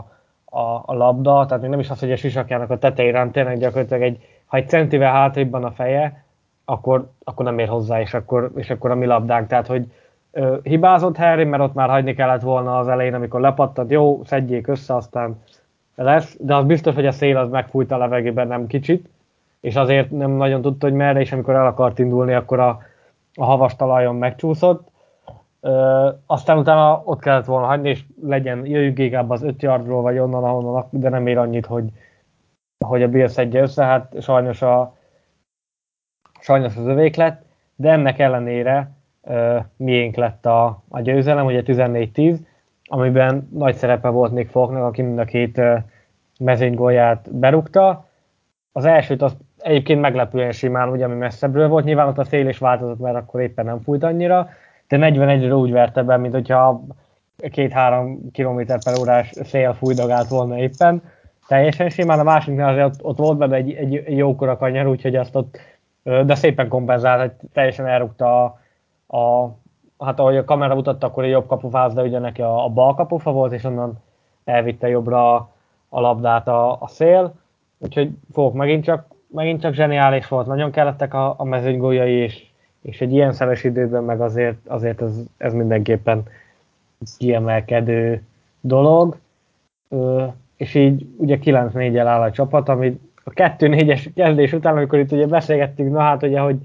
a, 0.45 0.83
a 0.85 0.93
labda, 0.93 1.45
tehát 1.45 1.61
még 1.61 1.69
nem 1.69 1.79
is 1.79 1.89
az, 1.89 1.99
hogy 1.99 2.11
a 2.11 2.15
sisakjának 2.15 2.69
a 2.69 2.77
tetején 2.77 3.31
tényleg 3.31 3.57
gyakorlatilag 3.57 4.01
egy, 4.01 4.19
ha 4.45 4.57
egy 4.57 4.69
centivel 4.69 5.11
hátrébb 5.11 5.53
a 5.53 5.71
feje, 5.71 6.25
akkor, 6.65 7.09
akkor 7.23 7.45
nem 7.45 7.59
ér 7.59 7.67
hozzá, 7.67 8.01
és 8.01 8.13
akkor, 8.13 8.51
és 8.55 8.69
akkor 8.69 8.91
a 8.91 8.95
mi 8.95 9.05
labdánk, 9.05 9.47
tehát 9.47 9.67
hogy 9.67 9.91
ö, 10.31 10.57
hibázott 10.63 11.17
Harry, 11.17 11.43
mert 11.43 11.63
ott 11.63 11.73
már 11.73 11.89
hagyni 11.89 12.13
kellett 12.13 12.41
volna 12.41 12.77
az 12.77 12.87
elején, 12.87 13.13
amikor 13.13 13.39
lepattant, 13.39 13.91
jó, 13.91 14.21
szedjék 14.23 14.67
össze, 14.67 14.95
aztán 14.95 15.41
lesz, 15.95 16.37
de 16.39 16.55
az 16.55 16.65
biztos, 16.65 16.95
hogy 16.95 17.07
a 17.07 17.11
szél 17.11 17.37
az 17.37 17.49
megfújt 17.49 17.91
a 17.91 17.97
levegőben 17.97 18.47
nem 18.47 18.67
kicsit, 18.67 19.09
és 19.65 19.75
azért 19.75 20.11
nem 20.11 20.31
nagyon 20.31 20.61
tudta, 20.61 20.87
hogy 20.87 20.95
merre, 20.95 21.19
és 21.19 21.31
amikor 21.31 21.55
el 21.55 21.65
akart 21.65 21.99
indulni, 21.99 22.33
akkor 22.33 22.59
a, 22.59 22.79
a 23.33 23.45
havas 23.45 23.75
talajon 23.75 24.15
megcsúszott. 24.15 24.87
Ö, 25.61 26.09
aztán 26.25 26.57
utána 26.57 27.01
ott 27.05 27.19
kellett 27.19 27.45
volna 27.45 27.65
hagyni, 27.65 27.89
és 27.89 28.03
legyen, 28.21 28.65
jöjjünk 28.65 28.99
inkább 28.99 29.29
az 29.29 29.43
öt 29.43 29.61
yardról, 29.61 30.01
vagy 30.01 30.17
onnan, 30.19 30.43
ahonnan, 30.43 30.85
de 30.89 31.09
nem 31.09 31.27
ér 31.27 31.37
annyit, 31.37 31.65
hogy, 31.65 31.89
hogy 32.85 33.03
a 33.03 33.07
Bill 33.07 33.27
szedje 33.27 33.61
össze, 33.61 33.83
hát 33.83 34.21
sajnos, 34.21 34.61
a, 34.61 34.95
sajnos 36.39 36.77
az 36.77 36.85
övék 36.85 37.15
lett, 37.15 37.45
de 37.75 37.91
ennek 37.91 38.19
ellenére 38.19 38.91
ö, 39.23 39.59
miénk 39.75 40.15
lett 40.15 40.45
a, 40.45 40.81
a 40.89 41.01
győzelem, 41.01 41.45
ugye 41.45 41.61
14-10, 41.65 42.37
amiben 42.83 43.49
nagy 43.51 43.75
szerepe 43.75 44.09
volt 44.09 44.31
Nick 44.31 44.49
Falknak, 44.49 44.83
aki 44.83 45.01
mind 45.01 45.19
a 45.19 45.25
két 45.25 45.61
mezőnygólját 46.39 47.35
berúgta. 47.35 48.07
Az 48.71 48.85
elsőt 48.85 49.21
az 49.21 49.37
egyébként 49.65 50.01
meglepően 50.01 50.51
simán, 50.51 50.89
ugye, 50.89 51.05
ami 51.05 51.15
messzebbről 51.15 51.67
volt, 51.67 51.85
nyilván 51.85 52.07
ott 52.07 52.17
a 52.17 52.23
szél 52.23 52.47
is 52.47 52.57
változott, 52.57 52.99
mert 52.99 53.15
akkor 53.15 53.41
éppen 53.41 53.65
nem 53.65 53.81
fújt 53.81 54.03
annyira, 54.03 54.49
de 54.87 54.97
41-re 54.99 55.55
úgy 55.55 55.71
verte 55.71 56.03
be, 56.03 56.17
mint 56.17 56.33
hogyha 56.33 56.81
két-három 57.51 58.31
km 58.31 58.61
per 58.65 58.99
órás 58.99 59.31
szél 59.43 59.73
fújdagált 59.73 60.27
volna 60.27 60.57
éppen, 60.57 61.01
teljesen 61.47 61.89
simán, 61.89 62.19
a 62.19 62.23
másiknál 62.23 62.69
azért 62.69 62.85
ott, 62.85 63.03
ott 63.03 63.17
volt 63.17 63.37
benne 63.37 63.55
egy, 63.55 63.73
egy 63.73 64.17
jókora 64.17 64.57
kanyar, 64.57 64.87
úgyhogy 64.87 65.15
azt 65.15 65.35
ott, 65.35 65.57
de 66.03 66.35
szépen 66.35 66.67
kompenzált, 66.67 67.19
hogy 67.21 67.49
teljesen 67.53 67.87
elrúgta 67.87 68.43
a, 68.43 69.17
a 69.17 69.55
hát 69.99 70.19
ahogy 70.19 70.37
a 70.37 70.45
kamera 70.45 70.75
mutatta, 70.75 71.07
akkor 71.07 71.23
egy 71.23 71.29
jobb 71.29 71.47
kapufáz, 71.47 71.93
de 71.93 72.01
ugye 72.01 72.19
neki 72.19 72.41
a, 72.41 72.65
a 72.65 72.69
bal 72.69 72.95
kapufa 72.95 73.31
volt, 73.31 73.53
és 73.53 73.63
onnan 73.63 73.93
elvitte 74.43 74.87
jobbra 74.87 75.35
a, 75.35 75.49
a 75.89 75.99
labdát 75.99 76.47
a, 76.47 76.81
a 76.81 76.87
szél, 76.87 77.33
úgyhogy 77.77 78.09
fogok 78.31 78.53
megint 78.53 78.83
csak, 78.83 79.14
megint 79.35 79.61
csak 79.61 79.73
zseniális 79.73 80.27
volt, 80.27 80.47
nagyon 80.47 80.71
kellettek 80.71 81.13
a, 81.13 81.33
a 81.37 81.43
mezőnygóljai, 81.43 82.13
és, 82.13 82.43
és 82.81 83.01
egy 83.01 83.13
ilyen 83.13 83.33
szeles 83.33 83.63
időben 83.63 84.03
meg 84.03 84.21
azért, 84.21 84.57
azért 84.67 85.01
ez, 85.01 85.11
ez 85.37 85.53
mindenképpen 85.53 86.23
kiemelkedő 87.17 88.21
dolog, 88.61 89.17
Ö, 89.89 90.25
és 90.57 90.73
így 90.73 91.07
ugye 91.17 91.37
9-4-el 91.43 92.07
áll 92.07 92.21
a 92.21 92.31
csapat, 92.31 92.69
ami 92.69 92.99
a 93.23 93.29
2-4-es 93.29 94.09
kezdés 94.15 94.53
után, 94.53 94.75
amikor 94.75 94.99
itt 94.99 95.11
ugye 95.11 95.27
beszélgettünk, 95.27 95.91
na 95.91 95.99
hát 95.99 96.23
ugye, 96.23 96.39
hogy 96.39 96.57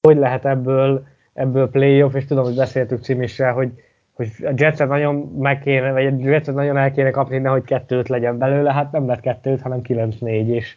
hogy 0.00 0.16
lehet 0.16 0.44
ebből 0.44 1.06
ebből 1.36 1.70
playoff, 1.70 2.14
és 2.14 2.24
tudom, 2.24 2.44
hogy 2.44 2.54
beszéltük 2.54 3.02
Cimissel, 3.02 3.52
hogy, 3.52 3.70
hogy 4.12 4.28
a 4.42 4.52
Jetset 4.56 4.88
nagyon 4.88 5.14
meg 5.38 5.60
kéne, 5.60 5.92
vagy 5.92 6.06
a 6.06 6.10
Jetset 6.18 6.54
nagyon 6.54 6.76
el 6.76 6.92
kéne 6.92 7.10
kapni, 7.10 7.38
hogy 7.38 7.64
kettőt 7.64 8.08
legyen 8.08 8.38
belőle, 8.38 8.72
hát 8.72 8.92
nem 8.92 9.06
lett 9.06 9.20
kettőt, 9.20 9.60
hanem 9.60 9.80
9-4, 9.88 10.46
és, 10.46 10.74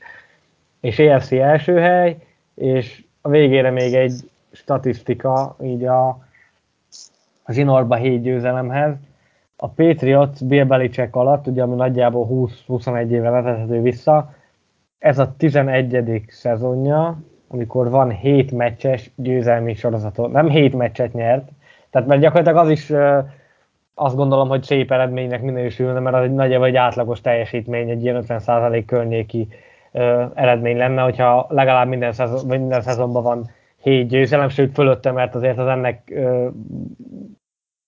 és 0.82 1.00
EFC 1.00 1.32
első 1.32 1.80
hely, 1.80 2.18
és 2.56 3.04
a 3.22 3.30
végére 3.30 3.70
még 3.72 3.94
egy, 3.94 4.30
statisztika 4.52 5.56
így 5.62 5.86
a, 5.86 6.08
a 7.44 7.52
zsinórba 7.52 7.96
7 7.96 8.22
győzelemhez. 8.22 8.96
A 9.58 9.68
Patriots 9.68 10.44
Bill 10.44 10.66
Belichick 10.66 11.16
alatt, 11.16 11.48
ugye 11.48 11.62
ami 11.62 11.76
nagyjából 11.76 12.28
20-21 12.68 13.10
éve 13.10 13.30
vezethető 13.30 13.82
vissza, 13.82 14.34
ez 15.00 15.20
a 15.20 15.34
11. 15.38 16.24
szezonja, 16.28 17.20
amikor 17.48 17.90
van 17.90 18.10
7 18.12 18.52
meccses 18.52 19.12
győzelmi 19.16 19.74
sorozatot. 19.74 20.32
Nem 20.32 20.50
7 20.50 20.74
meccset 20.74 21.14
nyert, 21.14 21.50
tehát 21.90 22.08
mert 22.08 22.22
gyakorlatilag 22.22 22.66
az 22.66 22.70
is 22.70 22.92
azt 23.94 24.16
gondolom, 24.16 24.48
hogy 24.48 24.64
szép 24.64 24.92
eredménynek 24.92 25.42
minősülne, 25.42 26.00
mert 26.00 26.16
az 26.16 26.24
egy 26.24 26.34
nagyjából 26.34 26.68
egy 26.68 26.76
átlagos 26.76 27.22
teljesítmény, 27.22 27.90
egy 27.90 28.04
ilyen 28.04 28.24
50% 28.28 28.84
környéki 28.86 29.48
ö, 29.50 29.69
eredmény 30.34 30.78
lenne, 30.78 31.02
hogyha 31.02 31.46
legalább 31.50 31.88
minden, 31.88 32.12
szezon, 32.12 32.60
minden 32.60 32.82
szezonban 32.82 33.24
van 33.24 33.50
7 33.82 34.08
győzelem, 34.08 34.50
sőt 34.50 34.74
fölötte, 34.74 35.12
mert 35.12 35.36
azért 35.36 35.58
az 35.58 35.68
ennek 35.68 36.14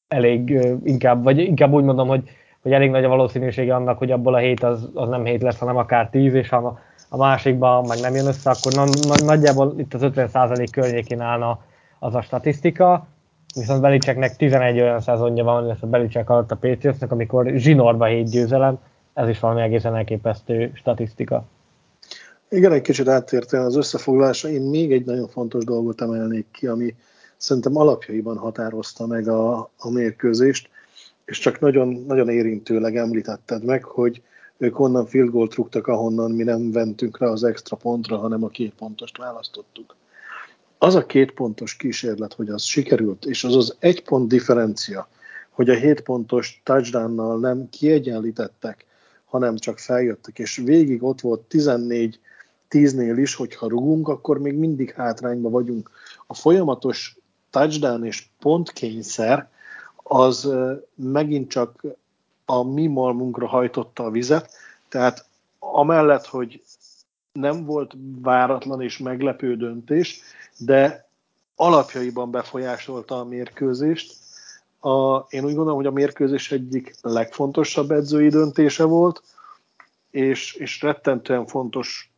elég 0.07 0.59
inkább, 0.83 1.23
vagy 1.23 1.37
inkább 1.37 1.71
úgy 1.71 1.83
mondom, 1.83 2.07
hogy, 2.07 2.29
hogy 2.61 2.73
elég 2.73 2.89
nagy 2.89 3.03
a 3.03 3.09
valószínűsége 3.09 3.75
annak, 3.75 3.97
hogy 3.97 4.11
abból 4.11 4.33
a 4.33 4.37
7 4.37 4.63
az, 4.63 4.89
az 4.93 5.09
nem 5.09 5.25
7 5.25 5.41
lesz, 5.41 5.59
hanem 5.59 5.77
akár 5.77 6.09
10, 6.09 6.33
és 6.33 6.49
ha 6.49 6.79
a 7.09 7.17
másikban 7.17 7.85
meg 7.87 7.97
nem 7.99 8.13
jön 8.13 8.27
össze, 8.27 8.49
akkor 8.49 8.73
na, 8.73 8.83
na, 9.07 9.25
nagyjából 9.25 9.73
itt 9.77 9.93
az 9.93 10.01
50% 10.03 10.67
környékén 10.71 11.21
állna 11.21 11.59
az 11.99 12.15
a 12.15 12.21
statisztika 12.21 13.07
viszont 13.55 13.81
Belicseknek 13.81 14.35
11 14.35 14.79
olyan 14.79 14.99
szezonja 14.99 15.43
van, 15.43 15.63
illetve 15.63 15.87
Belicek 15.87 16.29
alatt 16.29 16.51
a 16.51 16.55
Patriotsnak, 16.55 17.11
amikor 17.11 17.51
zsinórba 17.55 18.05
7 18.05 18.29
győzelem, 18.29 18.79
ez 19.13 19.29
is 19.29 19.39
valami 19.39 19.61
egészen 19.61 19.95
elképesztő 19.95 20.71
statisztika. 20.73 21.43
Igen, 22.53 22.71
egy 22.71 22.81
kicsit 22.81 23.07
áttértél 23.07 23.59
az 23.59 23.75
összefoglalásra. 23.75 24.49
Én 24.49 24.61
még 24.61 24.91
egy 24.91 25.05
nagyon 25.05 25.27
fontos 25.27 25.63
dolgot 25.63 26.01
emelnék 26.01 26.45
ki, 26.51 26.67
ami 26.67 26.95
szerintem 27.37 27.77
alapjaiban 27.77 28.37
határozta 28.37 29.05
meg 29.05 29.27
a, 29.27 29.71
a 29.77 29.89
mérkőzést, 29.89 30.69
és 31.25 31.39
csak 31.39 31.59
nagyon, 31.59 32.03
nagyon 32.07 32.29
érintőleg 32.29 32.95
említetted 32.95 33.63
meg, 33.63 33.83
hogy 33.83 34.21
ők 34.57 34.79
onnan 34.79 35.05
field 35.05 35.29
goal 35.29 35.47
rúgtak, 35.55 35.87
ahonnan 35.87 36.31
mi 36.31 36.43
nem 36.43 36.71
ventünk 36.71 37.17
rá 37.17 37.27
az 37.27 37.43
extra 37.43 37.75
pontra, 37.75 38.17
hanem 38.17 38.43
a 38.43 38.49
két 38.49 38.73
pontost 38.73 39.17
választottuk 39.17 39.95
az 40.83 40.95
a 40.95 41.05
két 41.05 41.31
pontos 41.31 41.75
kísérlet, 41.75 42.33
hogy 42.33 42.49
az 42.49 42.63
sikerült, 42.63 43.25
és 43.25 43.43
az 43.43 43.55
az 43.55 43.75
egy 43.79 44.03
pont 44.03 44.27
differencia, 44.27 45.07
hogy 45.49 45.69
a 45.69 45.73
hét 45.73 46.01
pontos 46.01 46.61
touchdownnal 46.63 47.39
nem 47.39 47.69
kiegyenlítettek, 47.69 48.85
hanem 49.25 49.57
csak 49.57 49.79
feljöttek, 49.79 50.39
és 50.39 50.55
végig 50.55 51.03
ott 51.03 51.21
volt 51.21 51.41
14 51.41 52.19
10-nél 52.71 53.13
is, 53.17 53.35
hogyha 53.35 53.67
rugunk, 53.67 54.07
akkor 54.07 54.39
még 54.39 54.55
mindig 54.55 54.91
hátrányba 54.91 55.49
vagyunk. 55.49 55.91
A 56.27 56.33
folyamatos 56.33 57.17
touchdown 57.49 58.05
és 58.05 58.27
pontkényszer 58.39 59.49
az 59.95 60.49
megint 60.95 61.49
csak 61.49 61.83
a 62.45 62.63
mi 62.63 62.87
malmunkra 62.87 63.47
hajtotta 63.47 64.03
a 64.03 64.11
vizet, 64.11 64.51
tehát 64.89 65.25
amellett, 65.59 66.25
hogy 66.25 66.61
nem 67.31 67.65
volt 67.65 67.93
váratlan 68.21 68.81
és 68.81 68.97
meglepő 68.97 69.55
döntés, 69.55 70.21
de 70.57 71.09
alapjaiban 71.55 72.31
befolyásolta 72.31 73.19
a 73.19 73.23
mérkőzést. 73.23 74.15
A, 74.79 75.17
én 75.17 75.43
úgy 75.43 75.53
gondolom, 75.53 75.75
hogy 75.75 75.85
a 75.85 75.91
mérkőzés 75.91 76.51
egyik 76.51 76.95
legfontosabb 77.01 77.91
edzői 77.91 78.29
döntése 78.29 78.83
volt, 78.83 79.23
és, 80.11 80.53
és 80.53 80.81
rettentően 80.81 81.45
fontos 81.45 82.10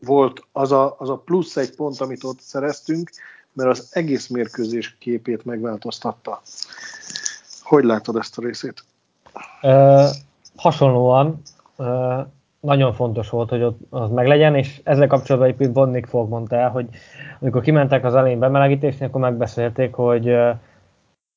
volt 0.00 0.46
az 0.52 0.72
a, 0.72 0.94
az 0.98 1.10
a 1.10 1.16
plusz 1.16 1.56
egy 1.56 1.76
pont, 1.76 2.00
amit 2.00 2.24
ott 2.24 2.40
szereztünk, 2.40 3.10
mert 3.52 3.70
az 3.70 3.88
egész 3.90 4.28
mérkőzés 4.28 4.96
képét 4.98 5.44
megváltoztatta. 5.44 6.40
Hogy 7.62 7.84
látod 7.84 8.16
ezt 8.16 8.38
a 8.38 8.42
részét? 8.42 8.84
Uh, 9.62 10.08
hasonlóan 10.56 11.42
uh, 11.76 12.26
nagyon 12.60 12.94
fontos 12.94 13.30
volt, 13.30 13.48
hogy 13.48 13.62
ott 13.62 13.78
az 13.90 14.10
meglegyen, 14.10 14.54
és 14.54 14.80
ezzel 14.84 15.06
kapcsolatban 15.06 15.54
egy 15.58 15.72
Von 15.72 15.90
Nick 15.90 16.08
Fogg 16.08 16.28
mondta 16.28 16.56
el, 16.56 16.70
hogy 16.70 16.88
amikor 17.40 17.62
kimentek 17.62 18.04
az 18.04 18.14
elején 18.14 18.38
bemelegítésni, 18.38 19.06
akkor 19.06 19.20
megbeszélték, 19.20 19.94
hogy 19.94 20.36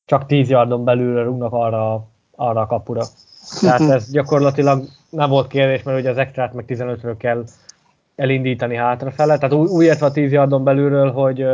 csak 0.06 0.26
10 0.26 0.50
yardon 0.50 0.84
belül 0.84 1.24
rúgnak 1.24 1.54
arra, 1.54 2.08
arra 2.36 2.62
a 2.62 2.66
kapura. 2.66 3.04
Tehát 3.60 3.82
ez 3.82 4.12
gyakorlatilag 4.12 4.84
nem 5.10 5.30
volt 5.30 5.48
kérdés, 5.48 5.84
mert 5.84 6.00
ugye 6.00 6.10
az 6.10 6.18
extrát 6.18 6.54
meg 6.54 6.66
15-ről 6.68 7.16
kell 7.18 7.44
elindítani 8.16 8.76
hátrafele. 8.76 9.38
Tehát 9.38 9.56
úgy, 9.56 9.70
úgy 9.70 9.84
értve 9.86 10.06
a 10.06 10.12
10 10.12 10.32
yardon 10.32 10.64
belülről, 10.64 11.12
hogy 11.12 11.46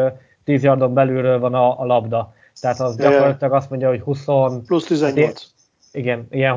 10 0.43 0.63
yardon 0.63 0.93
belülről 0.93 1.39
van 1.39 1.53
a, 1.53 1.79
a 1.79 1.85
labda. 1.85 2.33
Tehát 2.61 2.79
az 2.79 2.95
gyakorlatilag 2.95 3.53
azt 3.53 3.69
mondja, 3.69 3.87
hogy 3.89 4.01
20... 4.01 4.25
Plusz 4.65 4.85
18. 4.85 5.45
Igen, 5.91 6.27
ilyen 6.29 6.55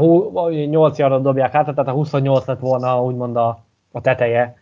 8 0.69 0.99
yardot 0.99 1.23
dobják 1.23 1.53
hát, 1.53 1.65
tehát 1.65 1.89
a 1.89 1.93
28 1.93 2.47
lett 2.47 2.61
volna 2.61 3.03
úgymond 3.03 3.37
a, 3.37 3.65
a 3.93 4.01
teteje 4.01 4.55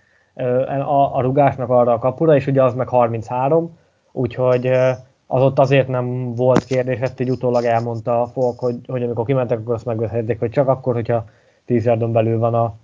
a, 0.68 1.16
a 1.16 1.20
rugásnak 1.20 1.70
arra 1.70 1.92
a 1.92 1.98
kapura, 1.98 2.34
és 2.34 2.46
ugye 2.46 2.62
az 2.62 2.74
meg 2.74 2.88
33, 2.88 3.78
úgyhogy 4.12 4.66
az 5.26 5.42
ott 5.42 5.58
azért 5.58 5.88
nem 5.88 6.34
volt 6.34 6.64
kérdés, 6.64 7.00
ezt 7.00 7.20
így 7.20 7.30
utólag 7.30 7.64
elmondta 7.64 8.22
a 8.22 8.26
Folk, 8.26 8.58
hogy, 8.58 8.76
hogy 8.86 9.02
amikor 9.02 9.24
kimentek, 9.24 9.58
akkor 9.58 9.74
azt 9.74 9.84
megbeszélték, 9.84 10.38
hogy 10.38 10.50
csak 10.50 10.68
akkor, 10.68 10.94
hogyha 10.94 11.24
10 11.66 11.84
yardon 11.84 12.12
belül 12.12 12.38
van 12.38 12.54
a, 12.54 12.74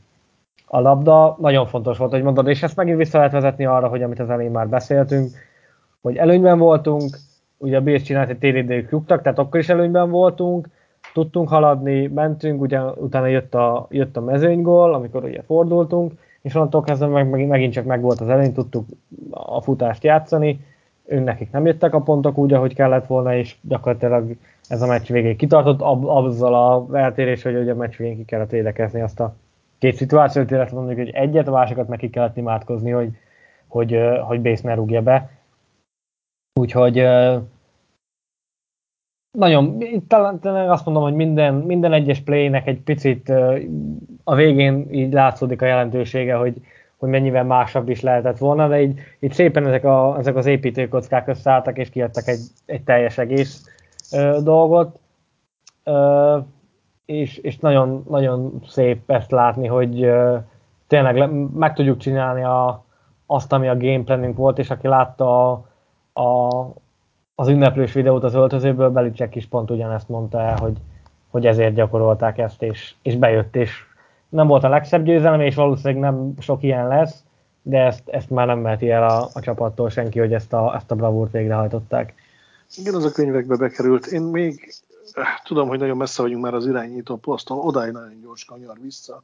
a 0.67 0.81
labda. 0.81 1.37
Nagyon 1.41 1.67
fontos 1.67 1.99
volt, 1.99 2.11
hogy 2.11 2.23
mondod, 2.23 2.49
és 2.49 2.63
ezt 2.63 2.77
megint 2.77 2.97
vissza 2.97 3.17
lehet 3.17 3.33
vezetni 3.33 3.67
arra, 3.67 3.89
hogy 3.89 4.03
amit 4.03 4.21
az 4.21 4.31
elején 4.31 4.51
már 4.51 4.69
beszéltünk, 4.69 5.31
hogy 6.03 6.17
előnyben 6.17 6.59
voltunk, 6.59 7.17
ugye 7.59 7.77
a 7.77 7.81
Bills 7.81 8.03
csinált 8.03 8.31
egy 8.31 8.39
téridőjük 8.39 8.91
rúgtak, 8.91 9.23
tehát 9.23 9.39
akkor 9.39 9.61
is 9.61 9.69
előnyben 9.69 10.11
voltunk, 10.11 10.69
tudtunk 11.13 11.49
haladni, 11.49 12.07
mentünk, 12.07 12.61
ugye 12.61 12.81
utána 12.81 13.27
jött 13.27 13.55
a, 13.55 13.87
jött 13.91 14.17
a 14.17 14.21
mezőnygól, 14.21 14.95
amikor 14.95 15.25
ugye 15.25 15.43
fordultunk, 15.43 16.13
és 16.43 16.55
onnantól 16.55 16.83
kezdve 16.83 17.07
meg, 17.07 17.31
meg, 17.31 17.47
megint 17.47 17.73
csak 17.73 17.85
megvolt 17.85 18.21
az 18.21 18.29
előny, 18.29 18.53
tudtuk 18.53 18.87
a 19.31 19.61
futást 19.61 20.05
játszani, 20.05 20.61
nekik 21.07 21.51
nem 21.51 21.67
jöttek 21.67 21.95
a 21.95 22.01
pontok 22.01 22.39
úgy, 22.39 22.53
ahogy 22.53 22.75
kellett 22.75 23.07
volna, 23.07 23.37
és 23.37 23.57
gyakorlatilag 23.63 24.37
ez 24.69 24.83
a 24.83 24.87
meccs 24.87 25.09
végéig 25.09 25.37
kitartott, 25.37 25.81
ab, 25.81 26.05
azzal 26.05 26.55
a 26.55 26.97
eltérés, 26.99 27.43
hogy 27.43 27.57
ugye 27.57 27.73
a 27.73 27.77
meccs 27.77 27.97
végén 27.97 28.17
ki 28.17 28.25
kellett 28.25 28.51
védekezni 28.51 29.01
azt 29.01 29.21
a 29.21 29.35
két 29.85 29.97
szituációt, 29.97 30.51
illetve 30.51 30.77
mondjuk, 30.77 30.99
hogy 30.99 31.11
egyet, 31.11 31.49
a 31.49 31.51
másikat 31.51 31.89
meg 31.89 32.09
kellett 32.13 32.37
imádkozni, 32.37 32.91
hogy, 32.91 33.11
hogy, 33.69 33.99
hogy 34.23 34.41
Bész 34.41 34.61
ne 34.61 34.75
rúgja 34.75 35.03
be. 35.03 35.31
Úgyhogy 36.61 36.95
nagyon, 39.39 39.79
talán, 40.09 40.41
talán 40.41 40.71
azt 40.71 40.85
mondom, 40.85 41.03
hogy 41.03 41.15
minden, 41.15 41.55
minden 41.55 41.93
egyes 41.93 42.21
playnek 42.21 42.67
egy 42.67 42.81
picit 42.81 43.29
a 44.25 44.35
végén 44.35 44.87
így 44.91 45.13
látszódik 45.13 45.63
a 45.63 45.67
jelentősége, 45.67 46.35
hogy, 46.35 46.55
hogy 46.97 47.09
mennyivel 47.09 47.45
másabb 47.45 47.89
is 47.89 48.01
lehetett 48.01 48.39
volna, 48.39 48.69
de 48.69 48.83
így, 48.83 49.01
így 49.21 49.33
szépen 49.33 49.67
ezek, 49.67 49.85
a, 49.85 50.17
ezek 50.19 50.37
az 50.37 50.47
építőkockák 50.47 51.29
összeálltak, 51.29 51.79
és 51.79 51.91
kiadtak 51.91 52.29
egy, 52.29 52.41
egy 52.67 52.83
teljes 52.83 53.19
egész 53.19 53.69
ö, 54.13 54.39
dolgot. 54.43 54.99
Ö, 55.85 56.39
és, 57.05 57.37
és 57.37 57.59
nagyon, 57.59 58.05
nagyon 58.09 58.63
szép 58.67 59.11
ezt 59.11 59.31
látni, 59.31 59.67
hogy 59.67 60.11
tényleg 60.87 61.17
le, 61.17 61.27
meg 61.55 61.75
tudjuk 61.75 61.99
csinálni 61.99 62.45
a, 62.45 62.85
azt, 63.27 63.53
ami 63.53 63.69
a 63.69 63.77
gameplanünk 63.77 64.37
volt, 64.37 64.59
és 64.59 64.71
aki 64.71 64.89
látta 64.89 65.51
a, 65.51 65.65
a, 66.21 66.49
az 67.35 67.49
ünneplős 67.49 67.93
videót 67.93 68.25
az 68.25 68.35
öltözőből, 68.35 68.91
Belicek 68.91 69.35
is 69.35 69.47
pont 69.47 69.71
ugyanezt 69.71 70.09
mondta 70.09 70.41
el, 70.41 70.57
hogy, 70.57 70.77
hogy 71.31 71.47
ezért 71.47 71.75
gyakorolták 71.75 72.39
ezt, 72.39 72.63
és, 72.63 72.95
és 73.03 73.17
bejött, 73.17 73.57
és 73.57 73.83
nem 74.29 74.47
volt 74.47 74.65
a 74.65 74.69
legszebb 74.69 75.05
győzelem, 75.05 75.41
és 75.41 75.55
valószínűleg 75.55 76.03
nem 76.03 76.35
sok 76.39 76.63
ilyen 76.63 76.89
lesz, 76.89 77.25
de 77.63 77.85
ezt, 77.85 78.09
ezt 78.09 78.31
már 78.31 78.47
nem 78.47 78.59
meheti 78.59 78.91
el 78.91 79.09
a, 79.09 79.29
a 79.33 79.41
csapattól 79.41 79.91
senki, 79.91 80.19
hogy 80.19 80.33
ezt 80.33 80.53
a, 80.53 80.75
ezt 80.75 80.91
a 80.91 80.95
bravúrt 80.95 81.33
végrehajtották. 81.33 82.15
Igen, 82.77 82.95
az 82.95 83.05
a 83.05 83.11
könyvekbe 83.11 83.57
bekerült. 83.57 84.07
Én 84.07 84.23
még 84.23 84.75
tudom, 85.45 85.69
hogy 85.69 85.79
nagyon 85.79 85.97
messze 85.97 86.23
vagyunk 86.23 86.43
már 86.43 86.55
az 86.55 86.67
irányító 86.67 87.17
poszton, 87.17 87.59
odáig 87.59 87.93
nagyon 87.93 88.21
gyors 88.21 88.45
kanyar 88.45 88.77
vissza, 88.81 89.23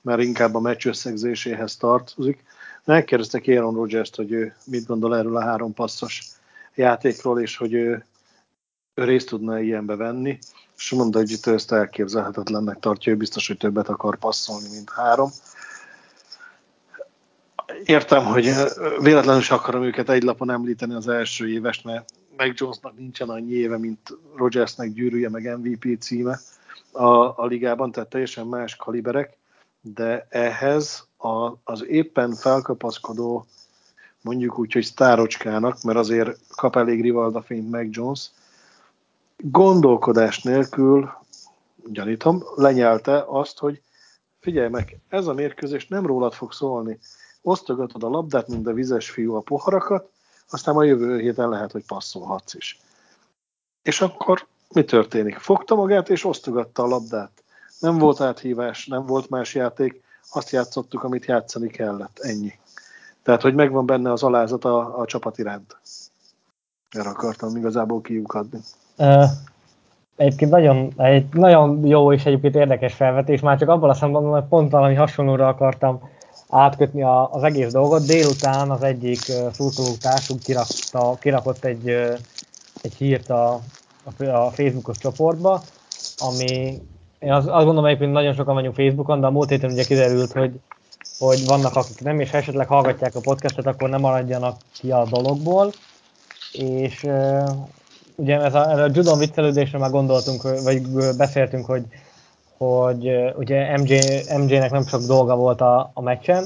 mert 0.00 0.22
inkább 0.22 0.54
a 0.54 0.60
meccs 0.60 0.86
összegzéséhez 0.86 1.76
tartozik. 1.76 2.44
Megkérdeztek 2.84 3.46
Aaron 3.46 3.74
Rodgers-t, 3.74 4.16
hogy 4.16 4.32
ő 4.32 4.54
mit 4.64 4.86
gondol 4.86 5.16
erről 5.16 5.36
a 5.36 5.42
három 5.42 5.74
passzos 5.74 6.22
játékról, 6.74 7.40
és 7.40 7.56
hogy 7.56 7.72
ő, 7.72 8.04
ő 8.94 9.04
részt 9.04 9.28
tudna 9.28 9.60
ilyenbe 9.60 9.96
venni, 9.96 10.38
és 10.76 10.90
mondta, 10.90 11.18
hogy 11.18 11.30
itt 11.30 11.46
ezt 11.46 11.72
elképzelhetetlennek 11.72 12.78
tartja, 12.78 13.12
ő 13.12 13.16
biztos, 13.16 13.46
hogy 13.46 13.56
többet 13.56 13.88
akar 13.88 14.16
passzolni, 14.16 14.68
mint 14.72 14.90
három. 14.90 15.30
Értem, 17.84 18.24
hogy 18.24 18.52
véletlenül 19.00 19.40
is 19.40 19.50
akarom 19.50 19.82
őket 19.82 20.10
egy 20.10 20.22
lapon 20.22 20.50
említeni 20.50 20.94
az 20.94 21.08
első 21.08 21.48
évest, 21.48 21.84
mert 21.84 22.10
meg 22.36 22.52
Jonesnak 22.56 22.96
nincsen 22.96 23.28
annyi 23.28 23.52
éve, 23.52 23.78
mint 23.78 24.18
Rogersnek 24.36 24.92
gyűrűje, 24.92 25.28
meg 25.28 25.58
MVP 25.58 26.00
címe 26.00 26.38
a, 26.92 27.42
a 27.42 27.46
ligában, 27.46 27.92
tehát 27.92 28.08
teljesen 28.08 28.46
más 28.46 28.76
kaliberek, 28.76 29.36
de 29.80 30.26
ehhez 30.30 31.06
a, 31.16 31.52
az 31.64 31.84
éppen 31.86 32.34
felkapaszkodó 32.34 33.46
mondjuk 34.20 34.58
úgy, 34.58 34.72
hogy 34.72 34.84
sztárocskának, 34.84 35.82
mert 35.82 35.98
azért 35.98 36.38
kap 36.56 36.76
elég 36.76 37.00
rivalda 37.00 37.42
fényt 37.42 37.70
meg 37.70 37.88
Jones, 37.90 38.30
gondolkodás 39.36 40.42
nélkül, 40.42 41.10
gyanítom, 41.86 42.42
lenyelte 42.54 43.24
azt, 43.28 43.58
hogy 43.58 43.82
figyelj 44.40 44.68
meg, 44.68 44.98
ez 45.08 45.26
a 45.26 45.32
mérkőzés 45.32 45.88
nem 45.88 46.06
rólad 46.06 46.32
fog 46.32 46.52
szólni. 46.52 46.98
Osztogatod 47.42 48.02
a 48.02 48.08
labdát, 48.08 48.48
mint 48.48 48.66
a 48.66 48.72
vizes 48.72 49.10
fiú 49.10 49.34
a 49.34 49.40
poharakat, 49.40 50.10
aztán 50.52 50.76
a 50.76 50.82
jövő 50.82 51.18
héten 51.18 51.48
lehet, 51.48 51.72
hogy 51.72 51.84
passzolhatsz 51.86 52.54
is. 52.54 52.80
És 53.82 54.00
akkor 54.00 54.46
mi 54.72 54.84
történik? 54.84 55.38
Fogta 55.38 55.74
magát 55.74 56.08
és 56.08 56.24
osztogatta 56.24 56.82
a 56.82 56.86
labdát. 56.86 57.30
Nem 57.78 57.98
volt 57.98 58.20
áthívás, 58.20 58.86
nem 58.86 59.06
volt 59.06 59.30
más 59.30 59.54
játék, 59.54 60.02
azt 60.32 60.50
játszottuk, 60.50 61.04
amit 61.04 61.26
játszani 61.26 61.68
kellett. 61.68 62.18
Ennyi. 62.18 62.52
Tehát, 63.22 63.42
hogy 63.42 63.54
megvan 63.54 63.86
benne 63.86 64.12
az 64.12 64.22
alázat 64.22 64.64
a, 64.64 64.98
a 64.98 65.06
csapat 65.06 65.38
iránt. 65.38 65.76
Erre 66.90 67.08
akartam 67.08 67.56
igazából 67.56 68.00
kiukadni. 68.00 68.58
Uh, 68.96 69.24
egyébként 70.16 70.50
nagyon, 70.50 70.92
egy 70.96 71.26
nagyon 71.32 71.86
jó 71.86 72.12
és 72.12 72.24
egyébként 72.24 72.54
érdekes 72.54 72.94
felvetés, 72.94 73.40
már 73.40 73.58
csak 73.58 73.68
abban 73.68 73.90
a 73.90 73.94
szempontból, 73.94 74.32
hogy 74.32 74.48
pont 74.48 74.70
valami 74.70 74.94
hasonlóra 74.94 75.48
akartam 75.48 76.10
átkötni 76.52 77.02
a, 77.02 77.32
az 77.32 77.42
egész 77.42 77.72
dolgot. 77.72 78.06
Délután 78.06 78.70
az 78.70 78.82
egyik 78.82 79.20
szurkoló 79.52 79.94
társunk 80.00 80.40
kirakta, 80.40 81.16
kirakott 81.20 81.64
egy, 81.64 81.88
egy 82.82 82.94
hírt 82.98 83.30
a, 83.30 83.60
a 84.18 84.50
Facebookos 84.50 84.98
csoportba, 84.98 85.62
ami 86.18 86.80
én 87.18 87.32
azt, 87.32 87.46
azt 87.46 87.64
gondolom 87.64 87.84
egyébként 87.84 88.12
nagyon 88.12 88.34
sokan 88.34 88.54
vagyunk 88.54 88.74
Facebookon, 88.74 89.20
de 89.20 89.26
a 89.26 89.30
múlt 89.30 89.48
héten 89.48 89.70
ugye 89.70 89.84
kiderült, 89.84 90.32
hogy, 90.32 90.60
hogy 91.18 91.46
vannak 91.46 91.76
akik 91.76 92.00
nem, 92.00 92.20
és 92.20 92.30
ha 92.30 92.36
esetleg 92.36 92.66
hallgatják 92.66 93.14
a 93.14 93.20
podcastet, 93.20 93.66
akkor 93.66 93.88
nem 93.88 94.00
maradjanak 94.00 94.56
ki 94.72 94.90
a 94.90 95.06
dologból. 95.10 95.72
És 96.52 97.06
ugye 98.14 98.40
ez 98.40 98.54
a, 98.54 98.82
a 98.82 98.88
judon 98.92 99.18
viccelődésre 99.18 99.78
már 99.78 99.90
gondoltunk, 99.90 100.42
vagy 100.42 100.82
beszéltünk, 101.16 101.66
hogy, 101.66 101.84
hogy 102.62 103.32
ugye 103.36 103.78
MJ, 103.78 103.98
MJ-nek 104.38 104.70
nem 104.70 104.86
sok 104.86 105.00
dolga 105.00 105.36
volt 105.36 105.60
a, 105.60 105.90
a 105.94 106.02
meccsen, 106.02 106.44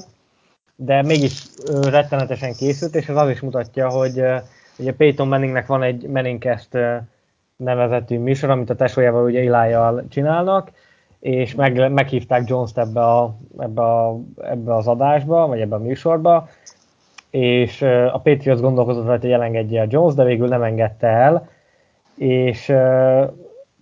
de 0.77 1.03
mégis 1.03 1.45
rettenetesen 1.83 2.53
készült, 2.55 2.95
és 2.95 3.09
ez 3.09 3.17
az 3.17 3.31
is 3.31 3.41
mutatja, 3.41 3.89
hogy 3.89 4.23
ugye 4.79 4.95
Peyton 4.95 5.29
Manningnek 5.29 5.67
van 5.67 5.83
egy 5.83 6.09
Manningcast 6.09 6.69
nevezetű 7.57 8.19
műsor, 8.19 8.51
amit 8.51 8.71
a 8.71 8.75
tesójával 8.75 9.25
ugye 9.25 9.43
Ilájjal 9.43 10.05
csinálnak, 10.09 10.71
és 11.21 11.55
meg, 11.55 11.93
meghívták 11.93 12.49
Jones-t 12.49 12.79
ebbe, 12.79 13.01
a, 13.01 13.37
ebbe, 13.59 13.83
a, 13.83 14.21
ebbe 14.43 14.75
az 14.75 14.87
adásba, 14.87 15.47
vagy 15.47 15.61
ebbe 15.61 15.75
a 15.75 15.79
műsorba, 15.79 16.49
és 17.31 17.83
a 18.13 18.21
Patriots 18.23 18.61
gondolkozott 18.61 19.07
rajta, 19.07 19.27
hogy 19.27 19.35
elengedje 19.35 19.83
a 19.83 19.87
Jones, 19.89 20.15
de 20.15 20.25
végül 20.25 20.49
nem 20.49 20.63
engedte 20.63 21.07
el, 21.07 21.49
és 22.17 22.73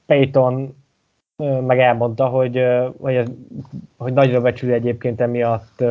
Peyton 0.07 0.84
meg 1.67 1.79
elmondta, 1.79 2.27
hogy, 2.27 2.65
hogy, 3.01 3.23
hogy 3.97 4.13
nagyra 4.13 4.41
becsüli 4.41 4.73
egyébként 4.73 5.21
emiatt 5.21 5.85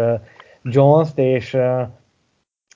Jones-t, 0.63 1.17
és, 1.17 1.57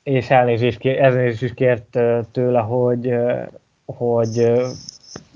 és 0.04 0.30
elnézést, 0.30 0.86
elnézést 0.86 1.42
is 1.42 1.54
kért 1.54 2.00
tőle, 2.32 2.60
hogy, 2.60 3.14
hogy 3.86 4.52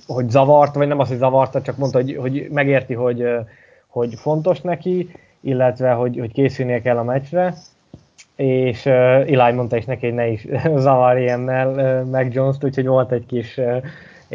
hogy 0.07 0.29
zavart, 0.29 0.75
vagy 0.75 0.87
nem 0.87 0.99
az, 0.99 1.07
hogy 1.07 1.17
zavarta, 1.17 1.61
csak 1.61 1.77
mondta, 1.77 1.97
hogy, 1.97 2.15
hogy 2.15 2.47
megérti, 2.49 2.93
hogy, 2.93 3.25
hogy 3.87 4.13
fontos 4.15 4.61
neki, 4.61 5.09
illetve 5.39 5.91
hogy, 5.91 6.17
hogy 6.19 6.31
készülnie 6.31 6.81
kell 6.81 6.97
a 6.97 7.03
meccsre, 7.03 7.53
és 8.35 8.85
uh, 8.85 8.93
Eli 8.93 9.53
mondta 9.53 9.77
is 9.77 9.85
neki, 9.85 10.05
hogy 10.05 10.15
ne 10.15 10.27
is 10.27 10.47
zavar 10.75 11.17
ilyennel 11.17 11.69
uh, 11.69 12.09
meg 12.09 12.33
Jones-t, 12.33 12.63
úgyhogy 12.63 12.85
volt 12.85 13.11
egy 13.11 13.25
kis, 13.25 13.57
uh, 13.57 13.83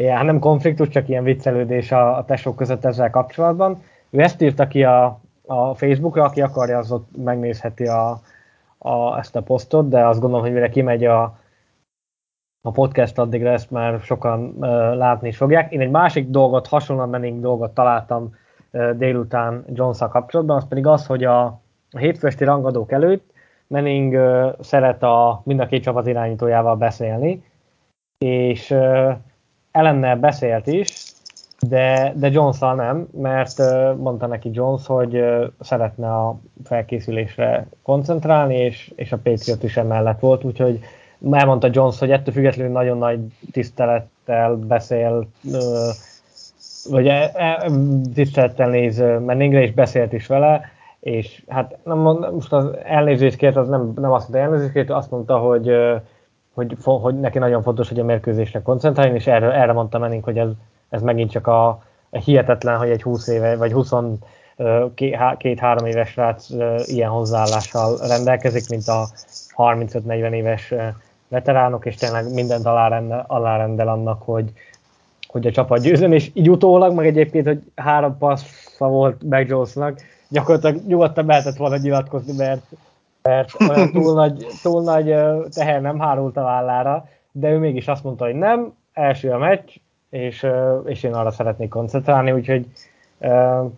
hát 0.05 0.23
nem 0.23 0.39
konfliktus, 0.39 0.87
csak 0.87 1.09
ilyen 1.09 1.23
viccelődés 1.23 1.91
a, 1.91 2.17
a 2.17 2.25
tesók 2.25 2.55
között 2.55 2.85
ezzel 2.85 3.09
kapcsolatban. 3.09 3.81
Ő 4.09 4.19
ezt 4.19 4.41
írta 4.41 4.67
ki 4.67 4.83
a, 4.83 5.19
a 5.45 5.73
Facebookra, 5.73 6.23
aki 6.23 6.41
akarja, 6.41 6.77
az 6.77 6.91
ott 6.91 7.07
megnézheti 7.17 7.85
a, 7.85 8.19
a, 8.77 9.17
ezt 9.17 9.35
a 9.35 9.41
posztot, 9.41 9.89
de 9.89 10.05
azt 10.05 10.19
gondolom, 10.19 10.45
hogy 10.45 10.53
mire 10.53 10.69
kimegy 10.69 11.05
a, 11.05 11.37
a 12.61 12.71
podcast 12.71 13.17
addigra 13.17 13.49
ezt 13.49 13.71
már 13.71 13.99
sokan 13.99 14.53
uh, 14.57 14.67
látni 14.95 15.27
is 15.27 15.37
fogják. 15.37 15.71
Én 15.71 15.81
egy 15.81 15.89
másik 15.89 16.29
dolgot, 16.29 16.67
hasonlóan 16.67 17.09
mennénk 17.09 17.41
dolgot 17.41 17.73
találtam 17.73 18.35
uh, 18.71 18.91
délután 18.91 19.65
jones 19.73 19.97
kapcsolatban, 19.97 20.57
az 20.57 20.67
pedig 20.67 20.87
az, 20.87 21.05
hogy 21.05 21.23
a, 21.23 21.43
a 21.91 21.97
hétfősti 21.97 22.43
rangadók 22.43 22.91
előtt 22.91 23.31
Manning 23.67 24.13
uh, 24.13 24.53
szeret 24.59 25.03
a 25.03 25.41
mind 25.43 25.59
a 25.59 25.65
két 25.65 25.83
csapat 25.83 26.07
irányítójával 26.07 26.75
beszélni, 26.75 27.43
és 28.17 28.71
uh, 28.71 29.13
ellennel 29.77 30.15
beszélt 30.15 30.67
is, 30.67 31.15
de, 31.59 32.13
de 32.15 32.29
jones 32.29 32.59
nem, 32.59 33.07
mert 33.11 33.57
mondta 33.97 34.27
neki 34.27 34.49
Jones, 34.53 34.85
hogy 34.85 35.23
szeretne 35.59 36.07
a 36.07 36.39
felkészülésre 36.63 37.67
koncentrálni, 37.83 38.55
és, 38.55 38.91
és 38.95 39.11
a 39.11 39.17
Patriot 39.17 39.63
is 39.63 39.77
emellett 39.77 40.19
volt, 40.19 40.43
úgyhogy 40.43 40.79
elmondta 41.31 41.69
Jones, 41.71 41.99
hogy 41.99 42.11
ettől 42.11 42.33
függetlenül 42.33 42.71
nagyon 42.71 42.97
nagy 42.97 43.19
tisztelettel 43.51 44.55
beszél, 44.55 45.27
vagy 46.89 47.07
e, 47.07 47.31
e, 47.33 47.71
tisztelettel 48.13 48.69
néz 48.69 49.03
Menningre, 49.25 49.61
és 49.61 49.73
beszélt 49.73 50.13
is 50.13 50.27
vele, 50.27 50.61
és 50.99 51.43
hát 51.47 51.77
nem, 51.83 51.97
most 52.33 52.53
az 52.53 52.69
elnézést 52.83 53.37
kért, 53.37 53.55
az 53.55 53.67
nem, 53.67 53.91
nem 53.95 54.11
azt 54.11 54.29
mondta 54.29 54.47
elnézést 54.47 54.73
kért, 54.73 54.89
azt 54.89 55.11
mondta, 55.11 55.37
hogy, 55.37 55.71
hogy, 56.57 56.77
hogy 56.83 57.19
neki 57.19 57.39
nagyon 57.39 57.61
fontos, 57.61 57.87
hogy 57.87 57.99
a 57.99 58.03
mérkőzésre 58.03 58.61
koncentráljon, 58.61 59.15
és 59.15 59.27
erre, 59.27 59.51
erre 59.53 59.73
mondta 59.73 59.97
Menning, 59.97 60.23
hogy 60.23 60.37
ez, 60.37 60.47
ez 60.89 61.01
megint 61.01 61.31
csak 61.31 61.47
a, 61.47 61.67
a 62.09 62.17
hihetetlen, 62.17 62.77
hogy 62.77 62.89
egy 62.89 63.01
20 63.01 63.27
éve, 63.27 63.55
vagy 63.55 63.71
20 63.71 63.91
két-három 65.37 65.85
éves 65.85 66.15
rác 66.15 66.49
ilyen 66.85 67.09
hozzáállással 67.09 67.97
rendelkezik, 68.07 68.69
mint 68.69 68.87
a 68.87 69.07
35-40 69.55 70.31
éves 70.31 70.73
veteránok, 71.27 71.85
és 71.85 71.95
tényleg 71.95 72.33
mindent 72.33 72.65
alárendel, 72.65 73.25
alárendel 73.27 73.87
annak, 73.87 74.21
hogy, 74.21 74.51
hogy 75.27 75.47
a 75.47 75.51
csapat 75.51 75.81
győzön, 75.81 76.13
és 76.13 76.31
így 76.33 76.49
utólag, 76.49 76.93
meg 76.93 77.05
egyébként, 77.05 77.47
hogy 77.47 77.61
három 77.75 78.17
passza 78.17 78.87
volt 78.87 79.23
Mac 79.23 79.49
Jonesnak, 79.49 79.99
gyakorlatilag 80.29 80.87
nyugodtan 80.87 81.25
lehetett 81.25 81.57
volna 81.57 81.77
nyilatkozni, 81.77 82.33
mert, 82.37 82.61
mert 83.27 83.69
olyan 83.69 83.91
túl 84.01 84.13
nagy, 84.13 84.45
túl 84.61 84.83
nagy 84.83 85.15
teher 85.53 85.81
nem 85.81 85.99
hárult 85.99 86.37
a 86.37 86.43
vállára, 86.43 87.09
de 87.31 87.49
ő 87.49 87.57
mégis 87.57 87.87
azt 87.87 88.03
mondta, 88.03 88.25
hogy 88.25 88.35
nem, 88.35 88.73
első 88.93 89.31
a 89.31 89.37
meccs, 89.37 89.75
és, 90.09 90.47
és 90.85 91.03
én 91.03 91.13
arra 91.13 91.31
szeretnék 91.31 91.69
koncentrálni, 91.69 92.31
úgyhogy 92.31 92.67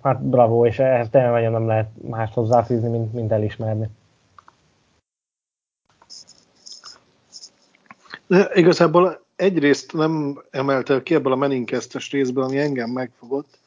hát 0.01 0.21
bravo, 0.21 0.65
és 0.65 0.79
ehhez 0.79 1.09
tényleg 1.09 1.31
nagyon 1.31 1.51
nem 1.51 1.67
lehet 1.67 1.89
más 2.01 2.29
hozzáfűzni, 2.33 2.89
mint, 2.89 3.13
mint 3.13 3.31
elismerni. 3.31 3.89
De 8.27 8.49
igazából 8.53 9.21
egyrészt 9.35 9.93
nem 9.93 10.41
emelte 10.49 11.03
ki 11.03 11.15
ebből 11.15 11.31
a 11.31 11.35
meninkesztes 11.35 12.11
részből, 12.11 12.43
ami 12.43 12.57
engem 12.57 12.89
megfogott. 12.89 13.57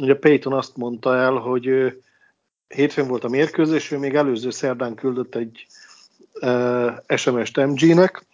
Ugye 0.00 0.16
Peyton 0.16 0.52
azt 0.52 0.76
mondta 0.76 1.16
el, 1.16 1.32
hogy 1.32 1.96
hétfőn 2.68 3.08
volt 3.08 3.24
a 3.24 3.28
mérkőzés, 3.28 3.90
ő 3.90 3.98
még 3.98 4.14
előző 4.14 4.50
szerdán 4.50 4.94
küldött 4.94 5.34
egy 5.34 5.66
uh, 6.40 7.16
SMS-t 7.16 7.56
MG-nek, 7.56 8.26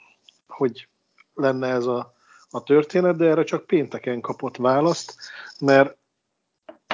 hogy 0.46 0.88
lenne 1.34 1.68
ez 1.68 1.86
a, 1.86 2.14
a 2.50 2.62
történet, 2.62 3.16
de 3.16 3.24
erre 3.24 3.44
csak 3.44 3.66
pénteken 3.66 4.20
kapott 4.20 4.56
választ, 4.56 5.16
mert 5.60 5.96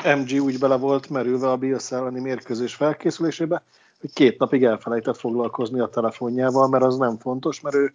MG 0.05 0.43
úgy 0.43 0.59
bele 0.59 0.77
volt 0.77 1.09
merülve 1.09 1.51
a 1.51 1.57
Bills 1.57 1.93
elleni 1.93 2.21
mérkőzés 2.21 2.75
felkészülésébe, 2.75 3.63
hogy 4.01 4.13
két 4.13 4.39
napig 4.39 4.65
elfelejtett 4.65 5.17
foglalkozni 5.17 5.81
a 5.81 5.89
telefonjával, 5.89 6.69
mert 6.69 6.85
az 6.85 6.97
nem 6.97 7.19
fontos, 7.19 7.61
mert 7.61 7.75
ő 7.75 7.95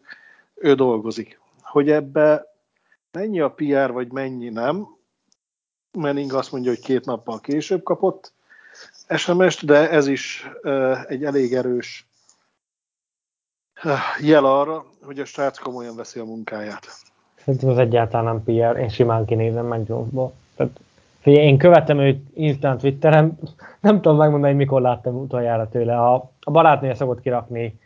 ő 0.55 0.73
dolgozik. 0.73 1.39
Hogy 1.61 1.89
ebbe 1.89 2.55
mennyi 3.11 3.39
a 3.39 3.51
PR, 3.51 3.91
vagy 3.91 4.11
mennyi 4.11 4.49
nem, 4.49 4.87
Menning 5.91 6.33
azt 6.33 6.51
mondja, 6.51 6.71
hogy 6.71 6.79
két 6.79 7.05
nappal 7.05 7.39
később 7.39 7.83
kapott 7.83 8.33
SMS-t, 9.07 9.65
de 9.65 9.89
ez 9.89 10.07
is 10.07 10.49
egy 11.07 11.23
elég 11.23 11.53
erős 11.53 12.07
jel 14.21 14.45
arra, 14.45 14.85
hogy 15.01 15.19
a 15.19 15.25
srác 15.25 15.57
komolyan 15.57 15.95
veszi 15.95 16.19
a 16.19 16.25
munkáját. 16.25 16.87
Szerintem 17.35 17.69
ez 17.69 17.77
egyáltalán 17.77 18.25
nem 18.25 18.43
PR, 18.43 18.79
én 18.79 18.89
simán 18.89 19.25
kinézem 19.25 19.65
meg 19.65 19.87
Jonesból. 19.87 20.33
Tehát, 20.55 20.79
én 21.23 21.57
követem 21.57 21.99
őt 21.99 22.27
Instant 22.33 22.81
Twitteren, 22.81 23.39
nem 23.81 24.01
tudom 24.01 24.17
megmondani, 24.17 24.51
hogy 24.51 24.61
mikor 24.61 24.81
láttam 24.81 25.15
utoljára 25.15 25.69
tőle. 25.69 25.97
A, 25.97 26.31
a 26.39 26.51
barátnél 26.51 26.95
szokott 26.95 27.21
kirakni 27.21 27.79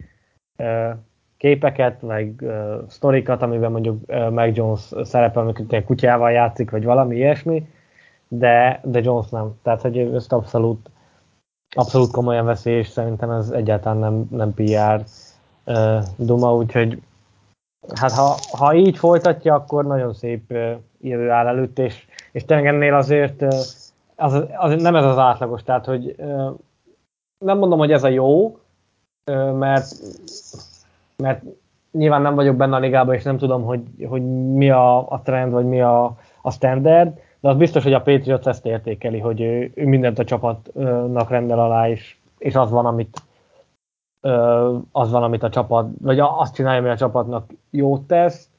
képeket, 1.38 2.02
meg 2.02 2.34
uh, 2.42 2.76
sztorikat, 2.88 3.42
amiben 3.42 3.72
mondjuk 3.72 4.02
uh, 4.08 4.30
Mac 4.30 4.56
Jones 4.56 4.92
szerepel, 5.04 5.42
amikor 5.42 5.66
egy 5.70 5.84
kutyával 5.84 6.32
játszik, 6.32 6.72
vagy 6.72 6.84
valami 6.84 7.16
ilyesmi, 7.16 7.70
de, 8.28 8.80
de 8.84 9.00
Jones 9.04 9.30
nem. 9.30 9.60
Tehát, 9.64 9.82
hogy 9.82 9.98
ezt 9.98 10.34
abszolút, 10.34 10.90
abszolút 11.76 12.12
komolyan 12.12 12.46
veszi, 12.46 12.70
és 12.70 12.88
szerintem 12.88 13.32
ez 13.32 13.50
egyáltalán 13.50 13.98
nem, 13.98 14.28
nem 14.30 14.54
PR. 14.54 15.04
Duma, 16.16 16.56
úgyhogy 16.56 17.02
hát 17.96 18.12
ha, 18.12 18.36
ha 18.52 18.74
így 18.74 18.98
folytatja, 18.98 19.54
akkor 19.54 19.86
nagyon 19.86 20.14
szép 20.14 20.54
jövő 21.02 21.30
áll 21.30 21.48
előtt, 21.48 21.80
és, 21.80 22.06
és 22.32 22.46
tényleg 22.46 22.68
ennél 22.68 22.94
azért 22.94 23.42
az, 24.16 24.46
az, 24.58 24.82
nem 24.82 24.96
ez 24.96 25.06
az 25.06 25.18
átlagos, 25.18 25.64
tehát 25.64 25.86
hogy 25.86 26.16
nem 27.46 27.58
mondom, 27.58 27.80
hogy 27.80 27.92
ez 27.92 28.04
a 28.04 28.08
jó, 28.08 28.60
mert, 29.54 29.92
mert 31.18 31.44
nyilván 31.92 32.22
nem 32.22 32.36
vagyok 32.36 32.56
benne 32.56 32.76
a 32.76 32.80
ligában, 32.80 33.16
és 33.16 33.24
nem 33.24 33.38
tudom, 33.38 33.64
hogy, 33.64 33.82
hogy 34.08 34.52
mi 34.54 34.70
a, 34.70 35.12
a 35.12 35.22
trend, 35.22 35.52
vagy 35.52 35.66
mi 35.66 35.82
a, 35.82 36.18
a 36.42 36.52
standard, 36.52 37.20
de 37.40 37.50
az 37.50 37.58
biztos, 37.58 37.84
hogy 37.84 37.94
a 37.94 38.02
Patriots 38.02 38.48
ezt 38.48 38.66
értékeli, 38.66 39.20
hogy 39.20 39.42
ő, 39.42 39.72
ő 39.76 39.86
mindent 39.86 40.20
a 40.20 40.24
csapatnak 40.24 41.30
rendel 41.30 41.60
alá, 41.60 41.90
és, 41.90 42.18
és 42.38 42.56
az 42.56 42.72
van, 42.72 42.86
amit 42.86 43.22
az 44.92 45.12
van, 45.12 45.24
amit 45.24 45.44
a 45.44 45.50
csapat, 45.50 45.90
vagy 46.02 46.20
azt 46.20 46.54
csinálja, 46.54 46.80
ami 46.80 46.90
a 46.90 46.98
csapatnak 46.98 47.52
jót 47.70 48.08
tesz, 48.08 48.50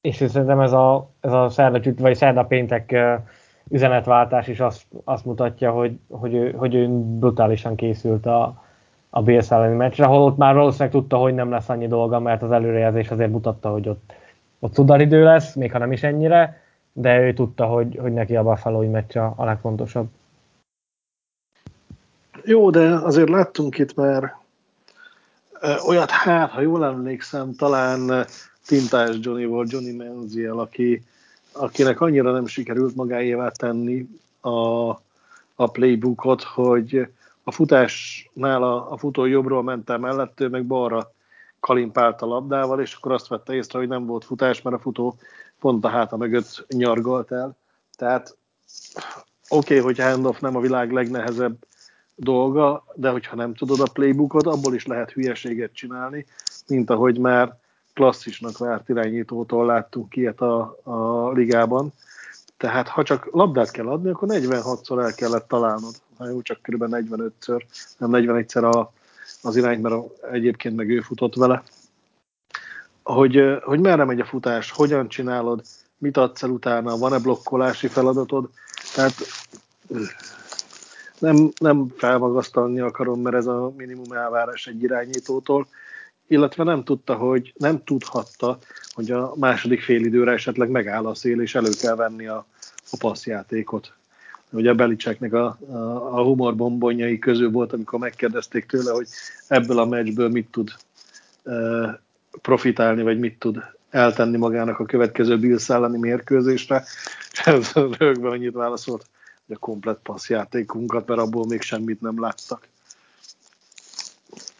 és 0.00 0.16
szerintem 0.16 0.60
ez 0.60 0.72
a, 0.72 1.10
ez 1.20 1.32
a 1.32 1.48
szerda, 1.48 1.90
vagy 1.98 2.16
szerda 2.16 2.44
péntek 2.44 2.96
üzenetváltás 3.68 4.48
is 4.48 4.60
azt, 4.60 4.86
azt 5.04 5.24
mutatja, 5.24 5.72
hogy, 5.72 5.98
hogy, 6.10 6.34
ő, 6.34 6.52
hogy 6.52 6.74
ő 6.74 6.88
brutálisan 7.18 7.74
készült 7.74 8.26
a, 8.26 8.62
a 9.10 9.22
Bills 9.22 9.50
elleni 9.50 9.74
meccsre, 9.74 10.04
holott 10.04 10.36
már 10.36 10.54
valószínűleg 10.54 10.92
tudta, 10.92 11.16
hogy 11.16 11.34
nem 11.34 11.50
lesz 11.50 11.68
annyi 11.68 11.86
dolga, 11.86 12.20
mert 12.20 12.42
az 12.42 12.52
előrejelzés 12.52 13.10
azért 13.10 13.30
mutatta, 13.30 13.70
hogy 13.70 13.88
ott, 13.88 14.12
ott 14.60 14.74
cudaridő 14.74 15.22
lesz, 15.22 15.54
még 15.54 15.72
ha 15.72 15.78
nem 15.78 15.92
is 15.92 16.02
ennyire, 16.02 16.62
de 16.92 17.20
ő 17.20 17.32
tudta, 17.32 17.66
hogy, 17.66 17.96
hogy 18.00 18.12
neki 18.12 18.36
a 18.36 18.42
Buffalo 18.42 18.90
meccs 18.90 19.16
a 19.16 19.44
legfontosabb. 19.44 20.08
Jó, 22.44 22.70
de 22.70 22.94
azért 22.94 23.28
láttunk 23.28 23.78
itt 23.78 23.94
már 23.94 24.36
olyat, 25.86 26.10
hát, 26.10 26.50
ha 26.50 26.60
jól 26.60 26.84
emlékszem, 26.84 27.54
talán 27.54 28.26
Tintás 28.66 29.16
Johnny 29.20 29.44
volt, 29.44 29.70
Johnny 29.70 29.96
Menziel, 29.96 30.58
aki, 30.58 31.02
akinek 31.52 32.00
annyira 32.00 32.32
nem 32.32 32.46
sikerült 32.46 32.94
magáévá 32.94 33.48
tenni 33.48 34.08
a, 34.40 34.88
a 35.54 35.70
playbookot, 35.72 36.42
hogy 36.42 37.08
a 37.42 37.50
futásnál 37.50 38.62
a, 38.62 38.92
a 38.92 38.96
futó 38.96 39.24
jobbról 39.24 39.62
ment 39.62 39.90
el 39.90 39.98
mellett, 39.98 40.40
ő 40.40 40.48
meg 40.48 40.66
balra 40.66 41.12
kalimpált 41.60 42.22
a 42.22 42.26
labdával, 42.26 42.80
és 42.80 42.94
akkor 42.94 43.12
azt 43.12 43.28
vette 43.28 43.54
észre, 43.54 43.78
hogy 43.78 43.88
nem 43.88 44.06
volt 44.06 44.24
futás, 44.24 44.62
mert 44.62 44.76
a 44.76 44.80
futó 44.80 45.16
pont 45.60 45.84
a 45.84 45.88
háta 45.88 46.16
mögött 46.16 46.64
nyargalt 46.68 47.32
el. 47.32 47.56
Tehát 47.96 48.36
oké, 49.48 49.78
okay, 49.78 49.92
hogy 49.92 49.98
handoff 49.98 50.38
nem 50.38 50.56
a 50.56 50.60
világ 50.60 50.92
legnehezebb 50.92 51.56
dolga, 52.14 52.84
de 52.94 53.10
hogyha 53.10 53.36
nem 53.36 53.54
tudod 53.54 53.80
a 53.80 53.90
playbookot, 53.92 54.46
abból 54.46 54.74
is 54.74 54.86
lehet 54.86 55.10
hülyeséget 55.10 55.72
csinálni, 55.72 56.26
mint 56.66 56.90
ahogy 56.90 57.18
már 57.18 57.58
klasszisnak 57.94 58.58
várt 58.58 58.88
irányítótól 58.88 59.66
láttunk 59.66 60.16
ilyet 60.16 60.40
a, 60.40 60.76
a 60.82 61.30
ligában. 61.30 61.92
Tehát 62.56 62.88
ha 62.88 63.02
csak 63.02 63.28
labdát 63.30 63.70
kell 63.70 63.88
adni, 63.88 64.10
akkor 64.10 64.28
46-szor 64.32 65.02
el 65.02 65.14
kellett 65.14 65.48
találnod. 65.48 65.94
Ha 66.16 66.28
jó, 66.28 66.42
csak 66.42 66.62
kb. 66.62 66.84
45-ször, 66.86 67.62
nem 67.98 68.10
41-szer 68.12 68.72
a, 68.72 68.92
az 69.42 69.56
irány, 69.56 69.80
mert 69.80 69.94
egyébként 70.32 70.76
meg 70.76 70.90
ő 70.90 71.00
futott 71.00 71.34
vele. 71.34 71.62
Hogy, 73.02 73.58
hogy 73.62 73.80
merre 73.80 74.04
megy 74.04 74.20
a 74.20 74.24
futás, 74.24 74.70
hogyan 74.70 75.08
csinálod, 75.08 75.62
mit 75.98 76.16
adsz 76.16 76.42
el 76.42 76.50
utána, 76.50 76.96
van-e 76.96 77.18
blokkolási 77.18 77.86
feladatod. 77.86 78.48
Tehát 78.94 79.14
nem, 81.18 81.50
nem 81.60 81.92
felmagasztalni 81.96 82.80
akarom, 82.80 83.20
mert 83.20 83.36
ez 83.36 83.46
a 83.46 83.72
minimum 83.76 84.12
elvárás 84.12 84.66
egy 84.66 84.82
irányítótól, 84.82 85.66
illetve 86.26 86.64
nem 86.64 86.84
tudta, 86.84 87.14
hogy 87.14 87.52
nem 87.56 87.84
tudhatta, 87.84 88.58
hogy 88.92 89.10
a 89.10 89.32
második 89.36 89.82
félidőre 89.82 90.32
esetleg 90.32 90.68
megáll 90.68 91.06
a 91.06 91.14
szél, 91.14 91.40
és 91.40 91.54
elő 91.54 91.70
kell 91.80 91.94
venni 91.94 92.26
a, 92.26 92.46
a 92.90 92.96
passzjátékot. 92.98 93.92
Ugye 94.52 94.70
a 94.70 94.74
Belicseknek 94.74 95.32
a, 95.32 95.58
a, 95.70 95.76
a 96.18 96.22
humorbombonjai 96.22 97.18
közül 97.18 97.50
volt, 97.50 97.72
amikor 97.72 97.98
megkérdezték 97.98 98.66
tőle, 98.66 98.92
hogy 98.92 99.06
ebből 99.48 99.78
a 99.78 99.84
meccsből 99.84 100.28
mit 100.28 100.50
tud 100.50 100.70
e, 101.44 101.52
profitálni, 102.42 103.02
vagy 103.02 103.18
mit 103.18 103.38
tud 103.38 103.62
eltenni 103.90 104.36
magának 104.36 104.78
a 104.78 104.84
következő 104.84 105.38
Bills 105.38 105.68
elleni 105.68 105.98
mérkőzésre, 105.98 106.84
és 107.44 107.74
rögben 107.98 108.32
annyit 108.32 108.52
válaszolt, 108.52 109.06
a 109.52 109.58
komplet 109.58 109.98
passzjátékunkat, 110.02 111.06
mert 111.06 111.20
abból 111.20 111.46
még 111.48 111.60
semmit 111.60 112.00
nem 112.00 112.20
láttak. 112.20 112.68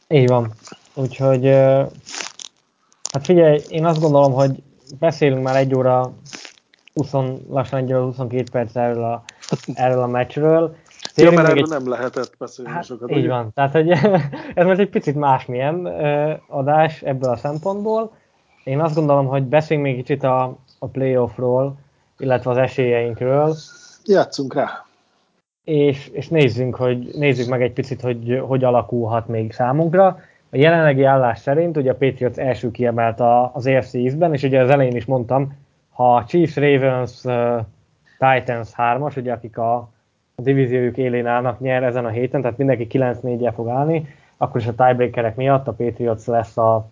Így 0.08 0.28
van. 0.28 0.52
Úgyhogy 0.94 1.46
hát 3.12 3.24
figyelj, 3.24 3.60
én 3.68 3.84
azt 3.84 4.00
gondolom, 4.00 4.32
hogy 4.32 4.62
beszélünk 4.98 5.42
már 5.42 5.56
egy 5.56 5.74
óra 5.74 6.12
20, 6.94 7.10
lassan 7.48 7.78
egy 7.78 7.92
óra 7.92 8.04
22 8.04 8.50
perc 8.50 8.76
erről 8.76 9.04
a, 9.04 9.24
erről 9.74 10.02
a 10.02 10.06
meccsről. 10.06 10.76
Ja, 11.14 11.30
mert 11.30 11.48
erről 11.48 11.62
egy... 11.62 11.68
nem 11.68 11.88
lehetett 11.88 12.34
beszélni 12.38 12.70
hát, 12.70 12.84
sokat. 12.84 13.10
Így 13.10 13.18
ugye? 13.18 13.28
van, 13.28 13.52
tehát 13.54 13.72
hogy 13.72 13.90
ez 14.54 14.66
most 14.66 14.78
egy 14.78 14.90
picit 14.90 15.14
másmilyen 15.14 15.86
adás 16.48 17.02
ebből 17.02 17.30
a 17.30 17.36
szempontból. 17.36 18.12
Én 18.64 18.80
azt 18.80 18.94
gondolom, 18.94 19.26
hogy 19.26 19.42
beszéljünk 19.42 19.88
még 19.88 19.96
kicsit 19.96 20.22
a, 20.22 20.56
a 20.78 20.86
playoffról, 20.86 21.78
illetve 22.18 22.50
az 22.50 22.56
esélyeinkről 22.56 23.54
játszunk 24.04 24.54
rá. 24.54 24.84
És, 25.64 26.08
és 26.08 26.28
nézzünk, 26.28 26.74
hogy, 26.74 27.10
nézzük 27.14 27.48
meg 27.48 27.62
egy 27.62 27.72
picit, 27.72 28.00
hogy 28.00 28.42
hogy 28.46 28.64
alakulhat 28.64 29.28
még 29.28 29.52
számunkra. 29.52 30.06
A 30.50 30.56
jelenlegi 30.56 31.04
állás 31.04 31.38
szerint 31.38 31.76
ugye 31.76 31.90
a 31.90 31.94
Patriots 31.94 32.36
első 32.36 32.70
kiemelt 32.70 33.20
az 33.52 33.66
AFC 33.66 33.94
East-ben, 33.94 34.32
és 34.32 34.42
ugye 34.42 34.60
az 34.60 34.70
elején 34.70 34.96
is 34.96 35.04
mondtam, 35.04 35.58
ha 35.90 36.16
a 36.16 36.24
Chiefs, 36.24 36.56
Ravens, 36.56 37.24
Titans 38.20 38.70
3-as, 38.76 39.16
ugye 39.16 39.32
akik 39.32 39.58
a, 39.58 39.74
a 40.34 40.42
divíziójuk 40.42 40.96
élén 40.96 41.26
állnak, 41.26 41.60
nyer 41.60 41.82
ezen 41.82 42.04
a 42.04 42.08
héten, 42.08 42.40
tehát 42.42 42.58
mindenki 42.58 42.86
9-4 42.90 43.52
fog 43.54 43.68
állni, 43.68 44.08
akkor 44.36 44.60
is 44.60 44.66
a 44.66 44.74
tiebreakerek 44.74 45.36
miatt 45.36 45.68
a 45.68 45.72
Patriots 45.72 46.24
lesz 46.24 46.56
a, 46.56 46.90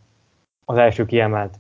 az 0.65 0.77
első 0.77 1.07
kiemelt. 1.07 1.59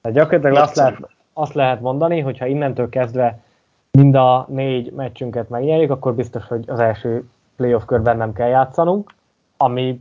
Tehát 0.00 0.18
gyakorlatilag 0.18 0.62
azt 0.62 0.76
lehet, 0.76 1.08
azt 1.32 1.54
lehet 1.54 1.80
mondani, 1.80 2.20
hogy 2.20 2.38
ha 2.38 2.46
innentől 2.46 2.88
kezdve 2.88 3.42
mind 3.90 4.14
a 4.14 4.46
négy 4.48 4.92
meccsünket 4.92 5.48
megnyerjük, 5.48 5.90
akkor 5.90 6.14
biztos, 6.14 6.46
hogy 6.46 6.64
az 6.66 6.78
első 6.78 7.28
playoff 7.56 7.84
körben 7.84 8.16
nem 8.16 8.32
kell 8.32 8.48
játszanunk, 8.48 9.14
ami 9.56 10.00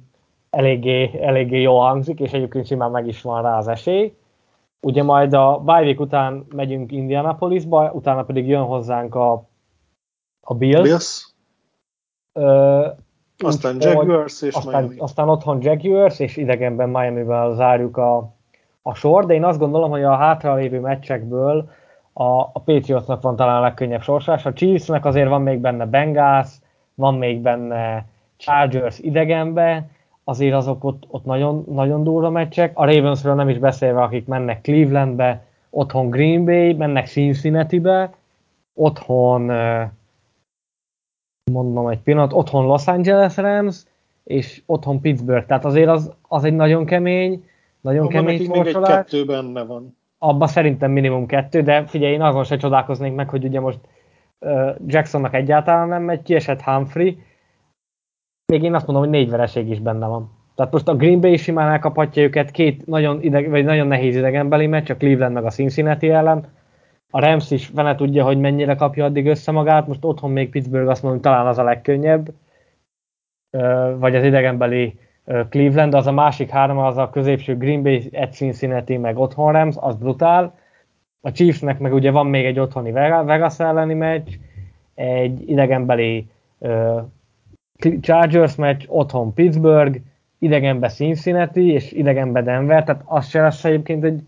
eléggé, 0.49 1.19
eléggé 1.21 1.61
jól 1.61 1.81
hangzik, 1.81 2.19
és 2.19 2.31
egyébként 2.31 2.65
simán 2.65 2.91
meg 2.91 3.07
is 3.07 3.21
van 3.21 3.41
rá 3.41 3.57
az 3.57 3.67
esély. 3.67 4.17
Ugye 4.81 5.03
majd 5.03 5.33
a 5.33 5.59
bye 5.65 5.81
week 5.81 5.99
után 5.99 6.45
megyünk 6.55 6.91
Indianapolisba, 6.91 7.91
utána 7.91 8.23
pedig 8.23 8.47
jön 8.47 8.63
hozzánk 8.63 9.15
a, 9.15 9.49
a 10.41 10.53
Bills. 10.53 10.81
Bills. 10.81 11.33
Ö, 12.33 12.87
aztán 13.37 13.75
úgy, 13.75 13.83
Jaguars 13.83 14.41
és 14.41 14.55
aztán, 14.55 14.83
Miami. 14.83 14.99
Aztán 14.99 15.29
otthon 15.29 15.61
Jaguars, 15.61 16.19
és 16.19 16.37
idegenben 16.37 16.89
Miami-vel 16.89 17.53
zárjuk 17.53 17.97
a, 17.97 18.33
a 18.81 18.93
sor, 18.93 19.25
de 19.25 19.33
én 19.33 19.43
azt 19.43 19.59
gondolom, 19.59 19.89
hogy 19.89 20.03
a 20.03 20.15
hátralévő 20.15 20.79
meccsekből 20.79 21.69
a, 22.13 22.39
a 22.39 22.61
Patriotsnak 22.65 23.21
van 23.21 23.35
talán 23.35 23.57
a 23.57 23.61
legkönnyebb 23.61 24.01
sorsás, 24.01 24.45
a 24.45 24.53
Chiefsnek 24.53 25.05
azért 25.05 25.29
van 25.29 25.41
még 25.41 25.59
benne 25.59 25.85
Bengals, 25.85 26.49
van 26.95 27.15
még 27.15 27.41
benne 27.41 28.05
Chargers 28.37 28.99
idegenbe, 28.99 29.89
azért 30.29 30.53
azok 30.53 30.83
ott, 30.83 31.03
ott 31.07 31.25
nagyon, 31.25 31.65
nagyon 31.71 32.03
durva 32.03 32.29
meccsek. 32.29 32.71
A 32.77 32.85
Ravensről 32.85 33.35
nem 33.35 33.49
is 33.49 33.57
beszélve, 33.57 34.01
akik 34.01 34.25
mennek 34.25 34.61
Clevelandbe, 34.61 35.45
otthon 35.69 36.09
Green 36.09 36.45
Bay, 36.45 36.73
mennek 36.73 37.07
Cincinnati-be, 37.07 38.13
otthon 38.73 39.41
mondom 41.51 41.87
egy 41.87 41.99
pillanat, 41.99 42.33
otthon 42.33 42.65
Los 42.65 42.87
Angeles 42.87 43.37
Rams, 43.37 43.83
és 44.23 44.61
otthon 44.65 45.01
Pittsburgh. 45.01 45.45
Tehát 45.45 45.65
azért 45.65 45.89
az, 45.89 46.13
az 46.27 46.43
egy 46.43 46.55
nagyon 46.55 46.85
kemény, 46.85 47.43
nagyon 47.81 48.05
Abban 48.05 48.11
kemény 48.11 48.45
sorsolás. 48.45 48.73
Még 48.73 48.75
egy 48.75 48.95
kettő 48.95 49.25
benne 49.25 49.63
van 49.63 49.97
abba 50.19 50.47
szerintem 50.47 50.91
minimum 50.91 51.25
kettő, 51.25 51.61
de 51.61 51.85
figyelj, 51.85 52.13
én 52.13 52.21
azon 52.21 52.43
se 52.43 52.57
csodálkoznék 52.57 53.15
meg, 53.15 53.29
hogy 53.29 53.45
ugye 53.45 53.59
most 53.59 53.79
uh, 54.39 54.75
Jacksonnak 54.85 55.33
egyáltalán 55.33 55.87
nem 55.87 56.03
megy, 56.03 56.21
kiesett 56.21 56.61
Humphrey, 56.61 57.17
még 58.49 58.63
én 58.63 58.73
azt 58.73 58.87
mondom, 58.87 59.03
hogy 59.03 59.13
négy 59.13 59.29
vereség 59.29 59.69
is 59.69 59.79
benne 59.79 60.07
van. 60.07 60.31
Tehát 60.55 60.71
most 60.71 60.87
a 60.87 60.95
Green 60.95 61.19
Bay 61.19 61.37
simán 61.37 61.71
elkaphatja 61.71 62.23
őket 62.23 62.51
két 62.51 62.85
nagyon, 62.85 63.21
ideg, 63.21 63.49
vagy 63.49 63.63
nagyon 63.63 63.87
nehéz 63.87 64.15
idegenbeli 64.15 64.67
meccs, 64.67 64.89
a 64.89 64.97
Cleveland 64.97 65.33
meg 65.33 65.45
a 65.45 65.49
Cincinnati 65.49 66.09
ellen. 66.09 66.47
A 67.09 67.19
Rams 67.19 67.51
is 67.51 67.65
fene 67.65 67.95
tudja, 67.95 68.23
hogy 68.23 68.39
mennyire 68.39 68.75
kapja 68.75 69.05
addig 69.05 69.27
össze 69.27 69.51
magát, 69.51 69.87
most 69.87 70.05
otthon 70.05 70.31
még 70.31 70.49
Pittsburgh 70.49 70.89
azt 70.89 71.03
mondom, 71.03 71.21
talán 71.21 71.47
az 71.47 71.57
a 71.57 71.63
legkönnyebb, 71.63 72.33
vagy 73.97 74.15
az 74.15 74.23
idegenbeli 74.23 74.99
Cleveland, 75.49 75.93
az 75.93 76.07
a 76.07 76.11
másik 76.11 76.49
három, 76.49 76.77
az 76.77 76.97
a 76.97 77.09
középső 77.09 77.57
Green 77.57 77.83
Bay, 77.83 78.09
Ed 78.11 78.33
Cincinnati, 78.33 78.97
meg 78.97 79.17
otthon 79.17 79.51
Rams, 79.51 79.75
az 79.79 79.95
brutál. 79.95 80.57
A 81.21 81.31
Chiefsnek 81.31 81.79
meg 81.79 81.93
ugye 81.93 82.11
van 82.11 82.27
még 82.27 82.45
egy 82.45 82.59
otthoni 82.59 82.91
Vegas 82.91 83.59
elleni 83.59 83.93
meccs, 83.93 84.29
egy 84.95 85.49
idegenbeli 85.49 86.27
Chargers 88.01 88.55
meccs, 88.55 88.83
otthon 88.87 89.33
Pittsburgh, 89.33 89.99
idegenbe 90.39 90.87
Cincinnati, 90.87 91.71
és 91.71 91.91
idegenbe 91.91 92.41
Denver, 92.41 92.83
tehát 92.83 93.01
az 93.05 93.27
se 93.27 93.41
lesz 93.41 93.65
egyébként 93.65 94.03
egy, 94.03 94.27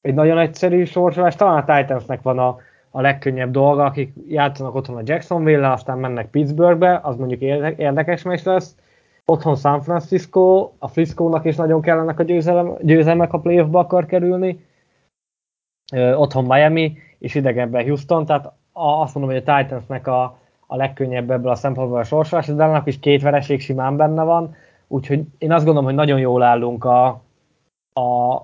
egy 0.00 0.14
nagyon 0.14 0.38
egyszerű 0.38 0.84
sorsolás. 0.84 1.36
Talán 1.36 1.64
a 1.66 1.76
Titansnek 1.76 2.22
van 2.22 2.38
a, 2.38 2.56
a 2.90 3.00
legkönnyebb 3.00 3.50
dolga, 3.50 3.84
akik 3.84 4.12
játszanak 4.28 4.74
otthon 4.74 4.96
a 4.96 5.02
Jacksonville, 5.04 5.70
aztán 5.70 5.98
mennek 5.98 6.30
Pittsburghbe, 6.30 7.00
az 7.02 7.16
mondjuk 7.16 7.40
érdekes 7.40 8.22
meccs 8.22 8.44
lesz. 8.44 8.76
Otthon 9.24 9.56
San 9.56 9.82
Francisco, 9.82 10.70
a 10.78 10.88
Frisco-nak 10.88 11.44
is 11.44 11.56
nagyon 11.56 11.80
kellenek 11.80 12.18
a 12.18 12.22
győzelem, 12.22 12.76
győzelmek, 12.80 13.32
a 13.32 13.40
playoffba 13.40 13.78
akar 13.78 14.06
kerülni. 14.06 14.66
Ö, 15.92 16.14
otthon 16.14 16.44
Miami, 16.44 16.96
és 17.18 17.34
idegenben 17.34 17.84
Houston, 17.84 18.26
tehát 18.26 18.52
azt 18.72 19.14
mondom, 19.14 19.34
hogy 19.34 19.42
a 19.46 19.56
Titansnek 19.56 20.06
a, 20.06 20.38
a 20.74 20.76
legkönnyebb 20.76 21.30
ebből 21.30 21.50
a 21.50 21.54
szempontból 21.54 21.98
a 21.98 22.04
sorsolás, 22.04 22.46
de 22.46 22.64
annak 22.64 22.86
is 22.86 22.98
két 22.98 23.22
vereség 23.22 23.60
simán 23.60 23.96
benne 23.96 24.22
van, 24.22 24.56
úgyhogy 24.88 25.22
én 25.38 25.52
azt 25.52 25.64
gondolom, 25.64 25.88
hogy 25.88 25.94
nagyon 25.94 26.18
jól 26.18 26.42
állunk 26.42 26.84
a, 26.84 27.06
a, 27.92 28.40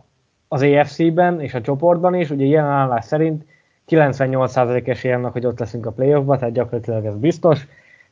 az 0.49 0.63
EFC-ben 0.63 1.41
és 1.41 1.55
a 1.55 1.61
csoportban 1.61 2.15
is, 2.15 2.31
ugye 2.31 2.45
ilyen 2.45 2.65
állás 2.65 3.05
szerint 3.05 3.45
98% 3.89 4.89
esély 4.89 5.13
annak, 5.13 5.33
hogy 5.33 5.47
ott 5.47 5.59
leszünk 5.59 5.87
a 5.87 5.91
playoffba, 5.93 6.39
tehát 6.39 6.55
gyakorlatilag 6.55 7.05
ez 7.05 7.17
biztos. 7.17 7.67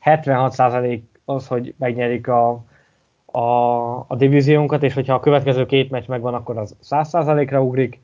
76% 0.05 1.01
az, 1.25 1.47
hogy 1.47 1.75
megnyerik 1.79 2.29
a, 2.29 2.65
a, 3.25 3.41
a 3.99 4.17
divíziónkat, 4.17 4.83
és 4.83 4.95
hogyha 4.95 5.15
a 5.15 5.21
következő 5.21 5.67
két 5.67 5.91
meccs 5.91 6.07
megvan, 6.07 6.35
akkor 6.35 6.59
az 6.59 6.77
100%-ra 6.83 7.63
ugrik, 7.63 8.01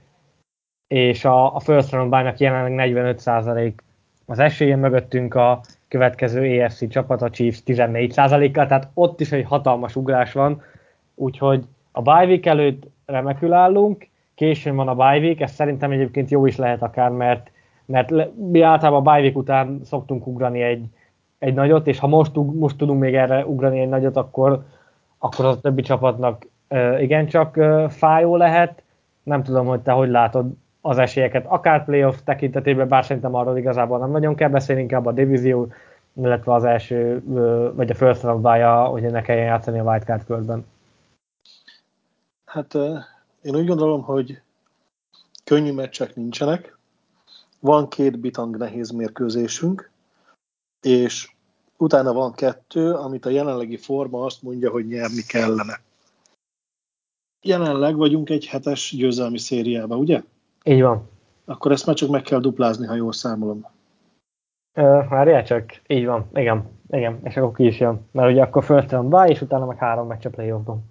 és 0.87 1.25
a, 1.25 1.55
a 1.55 1.61
first 1.61 1.93
round 1.93 2.41
jelenleg 2.41 2.93
45% 3.17 3.73
az 4.27 4.39
esélye 4.39 4.77
mögöttünk 4.77 5.35
a 5.35 5.61
következő 5.89 6.43
EFC 6.43 6.89
csapat, 6.89 7.23
a 7.23 7.31
Chiefs 7.31 7.63
14%-kal, 7.67 8.67
tehát 8.67 8.89
ott 8.95 9.21
is 9.21 9.33
egy 9.33 9.45
hatalmas 9.45 9.97
ugrás 9.97 10.33
van, 10.33 10.63
úgyhogy 11.15 11.65
a 11.93 12.03
bye 12.03 12.25
week 12.27 12.47
előtt 12.47 12.83
remekül 13.07 13.53
állunk, 13.53 14.09
későn 14.35 14.77
van 14.77 14.89
a 14.89 14.95
bye 14.95 15.19
week, 15.19 15.41
ez 15.41 15.53
szerintem 15.53 15.91
egyébként 15.91 16.31
jó 16.31 16.47
is 16.47 16.57
lehet 16.57 16.83
akár, 16.83 17.11
mert, 17.11 17.51
mert 17.85 18.13
mi 18.51 18.61
általában 18.61 19.07
a 19.07 19.11
bye 19.13 19.21
week 19.21 19.37
után 19.37 19.81
szoktunk 19.85 20.27
ugrani 20.27 20.63
egy, 20.63 20.87
egy 21.39 21.55
nagyot, 21.55 21.87
és 21.87 21.99
ha 21.99 22.07
most, 22.07 22.33
most 22.35 22.77
tudunk 22.77 23.01
még 23.01 23.15
erre 23.15 23.47
ugrani 23.47 23.81
egy 23.81 23.89
nagyot, 23.89 24.17
akkor, 24.17 24.65
akkor 25.19 25.45
az 25.45 25.57
a 25.57 25.61
többi 25.61 25.83
csapatnak 25.83 26.47
igencsak 26.99 27.61
fájó 27.89 28.37
lehet. 28.37 28.83
Nem 29.23 29.43
tudom, 29.43 29.67
hogy 29.67 29.81
te 29.81 29.93
hogy 29.93 30.09
látod 30.09 30.47
az 30.87 30.99
esélyeket, 30.99 31.47
akár 31.47 31.85
playoff 31.85 32.17
tekintetében, 32.25 32.89
bár 32.89 33.05
szerintem 33.05 33.35
arról 33.35 33.59
igazából 33.59 33.99
nem 33.99 34.11
nagyon 34.11 34.35
kell 34.35 34.49
beszélni, 34.49 34.83
inkább 34.83 35.07
a 35.07 35.13
divízió, 35.13 35.73
illetve 36.13 36.53
az 36.53 36.65
első, 36.65 37.23
vagy 37.75 37.91
a 37.91 37.95
first 37.95 38.23
round 38.23 38.47
hogy 38.91 39.03
ne 39.03 39.23
kelljen 39.23 39.45
játszani 39.45 39.79
a 39.79 39.83
wildcard 39.83 40.25
körben. 40.25 40.67
Hát 42.45 42.75
én 43.43 43.57
úgy 43.57 43.67
gondolom, 43.67 44.03
hogy 44.03 44.41
könnyű 45.45 45.73
meccsek 45.73 46.15
nincsenek, 46.15 46.79
van 47.61 47.89
két 47.89 48.19
bitang 48.19 48.57
nehéz 48.57 48.91
mérkőzésünk, 48.91 49.91
és 50.81 51.33
utána 51.77 52.13
van 52.13 52.33
kettő, 52.33 52.93
amit 52.93 53.27
a 53.27 53.31
jelenlegi 53.31 53.77
forma 53.77 54.25
azt 54.25 54.43
mondja, 54.43 54.71
hogy 54.71 54.87
nyerni 54.87 55.23
kellene. 55.23 55.81
Jelenleg 57.43 57.97
vagyunk 57.97 58.31
egy 58.31 58.47
hetes 58.47 58.95
győzelmi 58.97 59.39
szériában, 59.39 59.99
ugye? 59.99 60.23
Így 60.65 60.83
van. 60.83 61.09
Akkor 61.45 61.73
ezt 61.73 61.87
már 61.87 61.97
csak 61.97 62.11
meg 62.11 62.23
kell 62.23 62.41
duplázni, 62.41 62.87
ha 62.87 62.95
jól 62.95 63.13
számolom. 63.13 63.67
Várjál 65.09 65.45
csak, 65.45 65.83
így 65.87 66.07
van, 66.07 66.29
igen, 66.35 66.69
igen, 66.89 67.21
és 67.23 67.37
akkor 67.37 67.53
ki 67.53 67.67
is 67.67 67.81
jön. 67.81 68.01
Mert 68.11 68.31
ugye 68.31 68.43
akkor 68.43 68.65
round 68.67 69.09
bye, 69.09 69.27
és 69.27 69.41
utána 69.41 69.67
meg 69.67 69.79
három 69.79 70.07
meccs 70.07 70.27
a 70.27 70.31
playoffban. 70.31 70.85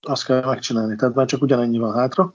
Azt 0.00 0.24
kell 0.24 0.44
megcsinálni, 0.44 0.96
tehát 0.96 1.14
már 1.14 1.26
csak 1.26 1.42
ugyanennyi 1.42 1.78
van 1.78 1.94
hátra. 1.94 2.32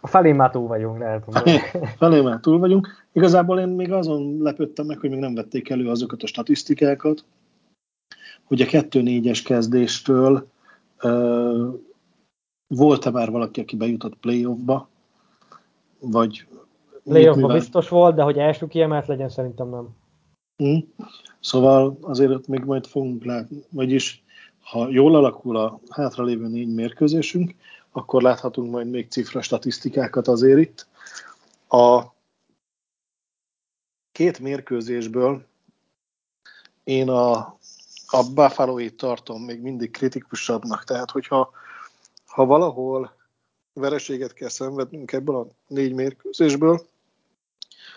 A 0.00 0.06
felé 0.06 0.32
már 0.32 0.50
túl 0.50 0.66
vagyunk, 0.66 0.98
lehet 0.98 1.26
mondani. 1.26 1.58
felé 1.98 2.20
már 2.20 2.40
túl 2.40 2.58
vagyunk. 2.58 2.88
Igazából 3.12 3.60
én 3.60 3.68
még 3.68 3.92
azon 3.92 4.42
lepődtem 4.42 4.86
meg, 4.86 4.98
hogy 4.98 5.10
még 5.10 5.18
nem 5.18 5.34
vették 5.34 5.70
elő 5.70 5.88
azokat 5.88 6.22
a 6.22 6.26
statisztikákat, 6.26 7.24
hogy 8.44 8.60
a 8.60 8.64
2-4-es 8.64 9.42
kezdéstől 9.44 10.48
uh, 11.02 11.74
volt-e 12.66 13.10
már 13.10 13.30
valaki, 13.30 13.60
aki 13.60 13.76
bejutott 13.76 14.16
playoffba, 14.16 14.88
vagy 15.98 16.46
Playoffba 17.06 17.52
biztos 17.52 17.88
volt, 17.88 18.14
de 18.14 18.22
hogy 18.22 18.38
első 18.38 18.66
kiemelt 18.66 19.06
legyen, 19.06 19.28
szerintem 19.28 19.68
nem. 19.68 19.88
Mm. 20.62 20.78
Szóval 21.40 21.98
azért 22.00 22.30
ott 22.30 22.46
még 22.46 22.64
majd 22.64 22.86
fogunk 22.86 23.24
látni, 23.24 23.62
vagyis 23.70 24.24
ha 24.60 24.88
jól 24.88 25.14
alakul 25.14 25.56
a 25.56 25.80
hátralévő 25.88 26.48
négy 26.48 26.74
mérkőzésünk, 26.74 27.54
akkor 27.92 28.22
láthatunk 28.22 28.70
majd 28.70 28.90
még 28.90 29.10
cifra 29.10 29.42
statisztikákat 29.42 30.28
azért 30.28 30.58
itt. 30.58 30.86
A 31.68 32.04
két 34.12 34.38
mérkőzésből 34.38 35.46
én 36.84 37.08
a, 37.08 37.36
a 38.06 38.30
buffalo 38.34 38.90
tartom 38.90 39.42
még 39.42 39.60
mindig 39.60 39.90
kritikusabbnak, 39.90 40.84
tehát 40.84 41.10
hogyha 41.10 41.50
ha 42.36 42.46
valahol 42.46 43.12
vereséget 43.72 44.32
kell 44.32 44.48
szenvednünk 44.48 45.12
ebből 45.12 45.36
a 45.36 45.46
négy 45.66 45.92
mérkőzésből, 45.92 46.86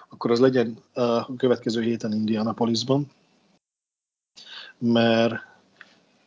akkor 0.10 0.32
az 0.32 0.40
legyen 0.40 0.84
a 0.94 1.36
következő 1.36 1.82
héten 1.82 2.14
Indianapolisban, 2.14 3.12
mert 4.78 5.36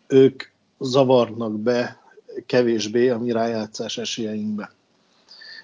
ők 0.06 0.42
zavarnak 0.78 1.58
be 1.58 2.02
kevésbé 2.46 3.08
a 3.08 3.18
mi 3.18 3.30
rájátszás 3.30 3.98
esélyeinkbe. 3.98 4.72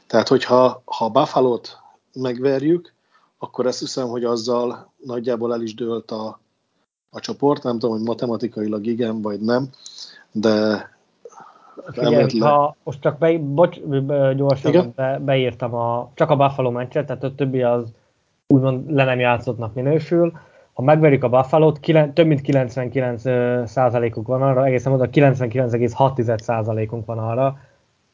Tehát, 0.06 0.28
hogyha 0.28 0.82
ha 0.84 1.08
Buffalo-t 1.10 1.78
megverjük, 2.12 2.92
akkor 3.38 3.66
ezt 3.66 3.78
hiszem, 3.78 4.08
hogy 4.08 4.24
azzal 4.24 4.92
nagyjából 4.96 5.52
el 5.52 5.62
is 5.62 5.74
dőlt 5.74 6.10
a, 6.10 6.40
a 7.10 7.20
csoport. 7.20 7.62
Nem 7.62 7.78
tudom, 7.78 7.96
hogy 7.96 8.06
matematikailag 8.06 8.86
igen 8.86 9.22
vagy 9.22 9.40
nem, 9.40 9.68
de 10.32 10.97
Figyelj, 11.92 12.38
ha 12.38 12.76
most 12.82 13.00
csak 13.00 13.18
be, 13.18 13.38
bocs, 13.38 13.80
gyorsan 14.36 14.92
be, 14.96 15.18
beírtam 15.18 15.74
a, 15.74 16.10
csak 16.14 16.30
a 16.30 16.36
Buffalo 16.36 16.70
meccset, 16.70 17.06
tehát 17.06 17.24
a 17.24 17.34
többi 17.34 17.62
az 17.62 17.92
úgymond 18.46 18.90
le 18.90 19.04
nem 19.04 19.18
játszottnak 19.18 19.74
minősül. 19.74 20.32
Ha 20.72 20.82
megverik 20.82 21.24
a 21.24 21.28
Buffalo-t, 21.28 21.80
több 22.14 22.26
mint 22.26 22.40
99 22.40 23.22
százalékuk 23.70 24.26
van 24.26 24.42
arra, 24.42 24.64
egészen 24.64 24.92
oda 24.92 25.08
99,6 25.12 26.40
százalékunk 26.40 27.06
van 27.06 27.18
arra, 27.18 27.58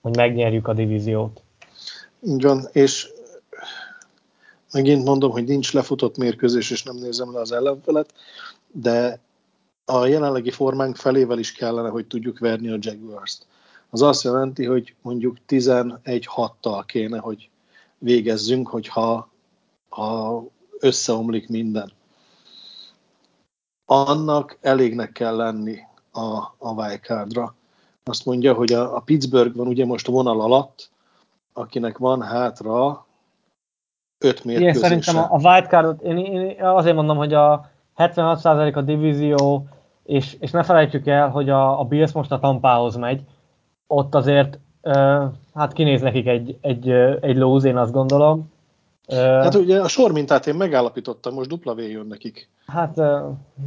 hogy 0.02 0.16
megnyerjük 0.16 0.68
a 0.68 0.72
divíziót. 0.72 1.42
Így 2.22 2.42
van, 2.42 2.68
és 2.72 3.08
megint 4.72 5.04
mondom, 5.04 5.30
hogy 5.30 5.44
nincs 5.44 5.72
lefutott 5.72 6.16
mérkőzés, 6.16 6.70
és 6.70 6.82
nem 6.82 6.96
nézem 6.96 7.32
le 7.32 7.40
az 7.40 7.52
ellenfelet, 7.52 8.12
de 8.72 9.18
a 9.84 10.06
jelenlegi 10.06 10.50
formánk 10.50 10.96
felével 10.96 11.38
is 11.38 11.52
kellene, 11.52 11.88
hogy 11.88 12.06
tudjuk 12.06 12.38
verni 12.38 12.68
a 12.68 12.78
Jaguars-t. 12.80 13.46
Az 13.90 14.02
azt 14.02 14.22
jelenti, 14.22 14.64
hogy 14.64 14.94
mondjuk 15.02 15.36
11-6-tal 15.48 16.82
kéne, 16.86 17.18
hogy 17.18 17.50
végezzünk, 17.98 18.68
hogyha 18.68 19.28
ha 19.88 20.44
összeomlik 20.78 21.48
minden. 21.48 21.92
Annak 23.86 24.58
elégnek 24.60 25.12
kell 25.12 25.36
lenni 25.36 25.78
a, 26.12 26.36
a 26.58 26.72
wildcardra. 26.74 27.54
Azt 28.04 28.24
mondja, 28.24 28.54
hogy 28.54 28.72
a, 28.72 28.96
a 28.96 29.00
Pittsburgh 29.00 29.56
van 29.56 29.66
ugye 29.66 29.84
most 29.84 30.08
a 30.08 30.12
vonal 30.12 30.40
alatt, 30.40 30.90
akinek 31.52 31.98
van 31.98 32.22
hátra 32.22 33.06
öt 34.18 34.44
mérkőzése. 34.44 34.70
Igen, 34.70 34.82
szerintem 34.82 35.16
a, 35.16 35.34
a 35.34 35.50
wildcardot, 35.50 36.02
én, 36.02 36.16
én 36.16 36.64
azért 36.64 36.94
mondom, 36.94 37.16
hogy 37.16 37.34
a 37.34 37.70
76% 37.96 38.74
a 38.74 38.80
divízió, 38.80 39.66
és, 40.02 40.36
és 40.40 40.50
ne 40.50 40.62
felejtsük 40.62 41.06
el, 41.06 41.28
hogy 41.28 41.50
a, 41.50 41.80
a 41.80 41.84
Bills 41.84 42.12
most 42.12 42.32
a 42.32 42.38
Tampához 42.38 42.96
megy, 42.96 43.20
ott 43.86 44.14
azért 44.14 44.58
uh, 44.82 45.22
hát 45.54 45.72
kinéz 45.72 46.00
nekik 46.00 46.26
egy, 46.26 46.58
egy, 46.60 46.90
egy 47.20 47.36
lóz, 47.36 47.64
én 47.64 47.76
azt 47.76 47.92
gondolom. 47.92 48.52
Hát 49.08 49.54
ugye 49.54 49.80
a 49.80 49.88
sor 49.88 50.12
mintát 50.12 50.46
én 50.46 50.54
megállapítottam, 50.54 51.34
most 51.34 51.48
dupla 51.48 51.74
V 51.74 51.78
jön 51.78 52.06
nekik. 52.06 52.48
Hát 52.66 53.00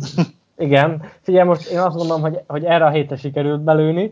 igen. 0.57 1.03
Figyelj, 1.21 1.47
most 1.47 1.69
én 1.69 1.79
azt 1.79 1.95
mondom, 1.95 2.21
hogy, 2.21 2.39
hogy 2.47 2.63
erre 2.63 2.85
a 2.85 2.89
hétre 2.89 3.15
sikerült 3.15 3.61
belőni, 3.61 4.11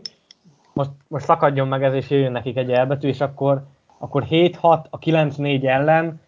most, 0.72 0.90
most 1.08 1.24
szakadjon 1.24 1.68
meg 1.68 1.82
ez, 1.82 1.94
és 1.94 2.10
jöjjön 2.10 2.32
nekik 2.32 2.56
egy 2.56 2.70
elbetű, 2.70 3.08
és 3.08 3.20
akkor, 3.20 3.62
akkor 3.98 4.24
7-6 4.30 4.84
a 4.90 4.98
9-4 4.98 5.64
ellen, 5.64 6.20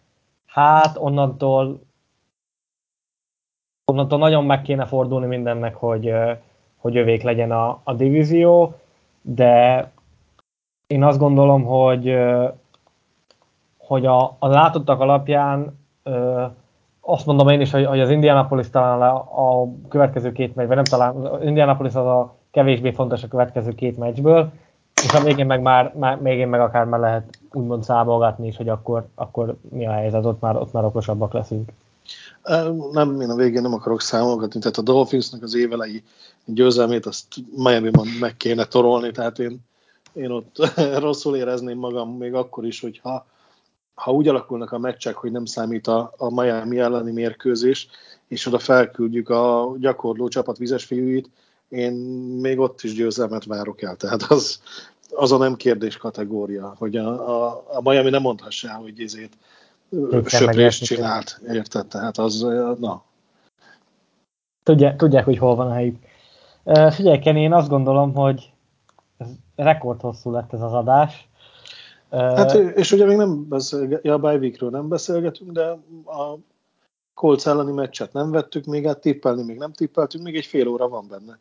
hát 0.46 0.96
onnantól 0.98 1.80
onnantól 3.90 4.18
nagyon 4.18 4.44
meg 4.44 4.62
kéne 4.62 4.84
fordulni 4.84 5.26
mindennek, 5.26 5.74
hogy, 5.74 6.12
hogy 6.76 6.96
övék 6.96 7.22
legyen 7.22 7.50
a, 7.50 7.80
a 7.84 7.92
divízió, 7.92 8.74
de 9.22 9.90
én 10.86 11.02
azt 11.02 11.18
gondolom, 11.18 11.64
hogy 11.64 12.16
hogy 13.88 14.06
a, 14.06 14.36
a 14.38 14.46
látottak 14.48 15.00
alapján 15.00 15.78
azt 17.00 17.26
mondom 17.26 17.48
én 17.48 17.60
is, 17.60 17.70
hogy, 17.70 17.84
hogy 17.84 18.00
az 18.00 18.10
Indianapolis 18.10 18.70
talán 18.70 19.00
a, 19.00 19.14
a 19.16 19.68
következő 19.88 20.32
két 20.32 20.54
meccs, 20.54 20.66
vagy 20.66 20.76
nem 20.76 20.84
talán, 20.84 21.16
az 21.16 21.42
Indianapolis 21.42 21.94
az 21.94 22.06
a 22.06 22.34
kevésbé 22.50 22.90
fontos 22.90 23.22
a 23.22 23.28
következő 23.28 23.74
két 23.74 23.98
meccsből, 23.98 24.50
és 25.02 25.14
a 25.14 25.22
végén 25.22 25.46
meg 25.46 25.62
már, 25.62 25.92
már 25.94 26.22
végén 26.22 26.48
meg 26.48 26.60
akár 26.60 26.84
már 26.84 27.00
lehet 27.00 27.38
úgymond 27.52 27.82
számolgatni 27.82 28.46
is, 28.46 28.56
hogy 28.56 28.68
akkor, 28.68 29.06
akkor 29.14 29.56
mi 29.70 29.86
a 29.86 29.92
helyzet, 29.92 30.24
ott 30.24 30.40
már, 30.40 30.56
ott 30.56 30.72
már 30.72 30.84
okosabbak 30.84 31.32
leszünk. 31.32 31.72
Nem, 32.92 33.20
én 33.20 33.30
a 33.30 33.34
végén 33.34 33.62
nem 33.62 33.74
akarok 33.74 34.00
számolgatni, 34.00 34.60
tehát 34.60 34.76
a 34.76 34.82
Dolphinsnak 34.82 35.42
az 35.42 35.54
évelei 35.54 36.02
győzelmét 36.44 37.06
azt 37.06 37.26
Miami-ban 37.56 38.06
meg 38.20 38.36
kéne 38.36 38.64
torolni, 38.64 39.10
tehát 39.10 39.38
én, 39.38 39.58
én 40.12 40.30
ott 40.30 40.56
rosszul 40.98 41.36
érezném 41.36 41.78
magam 41.78 42.16
még 42.16 42.34
akkor 42.34 42.66
is, 42.66 42.80
hogyha 42.80 43.26
ha 43.94 44.12
úgy 44.12 44.28
alakulnak 44.28 44.72
a 44.72 44.78
meccsek, 44.78 45.16
hogy 45.16 45.30
nem 45.30 45.44
számít 45.44 45.86
a, 45.86 46.12
a 46.16 46.34
Miami 46.40 46.78
elleni 46.78 47.12
mérkőzés, 47.12 47.88
és 48.28 48.46
oda 48.46 48.58
felküldjük 48.58 49.28
a 49.28 49.74
gyakorló 49.78 50.28
csapat 50.28 50.58
vizes 50.58 50.84
fiúit, 50.84 51.30
én 51.68 51.92
még 52.40 52.58
ott 52.58 52.82
is 52.82 52.94
győzelmet 52.94 53.44
várok 53.44 53.82
el. 53.82 53.96
Tehát 53.96 54.22
az, 54.22 54.60
az 55.10 55.32
a 55.32 55.36
nem 55.36 55.54
kérdés 55.54 55.96
kategória, 55.96 56.74
hogy 56.78 56.96
a, 56.96 57.08
a, 57.46 57.64
a 57.68 57.80
Miami 57.80 58.10
nem 58.10 58.22
mondhassa 58.22 58.72
hogy 58.72 59.00
ezért 59.00 59.32
söprést 60.24 60.84
csinált, 60.84 61.40
érted? 61.48 61.86
Tehát 61.86 62.18
az, 62.18 62.46
na. 62.78 63.02
Tudják, 64.62 64.96
tudják, 64.96 65.24
hogy 65.24 65.38
hol 65.38 65.54
van 65.54 65.70
a 65.70 65.72
helyük. 65.72 65.96
Figyelj, 66.90 67.18
Kenny, 67.18 67.36
én 67.36 67.52
azt 67.52 67.68
gondolom, 67.68 68.14
hogy 68.14 68.52
ez 69.16 69.28
rekord 69.56 70.00
hosszú 70.00 70.30
lett 70.30 70.52
ez 70.52 70.62
az 70.62 70.72
adás. 70.72 71.28
Hát, 72.10 72.54
és 72.54 72.92
ugye 72.92 73.04
még 73.04 73.16
nem 73.16 73.48
beszélgetünk, 73.48 74.04
ja, 74.04 74.12
a 74.12 74.18
bye 74.18 74.50
nem 74.70 74.88
beszélgetünk, 74.88 75.50
de 75.50 75.62
a 76.04 76.38
Colts 77.14 77.46
elleni 77.46 77.72
meccset 77.72 78.12
nem 78.12 78.30
vettük 78.30 78.64
még 78.64 78.86
át, 78.86 79.00
tippelni 79.00 79.42
még 79.42 79.58
nem 79.58 79.72
tippeltünk, 79.72 80.24
még 80.24 80.36
egy 80.36 80.46
fél 80.46 80.68
óra 80.68 80.88
van 80.88 81.06
benne. 81.08 81.38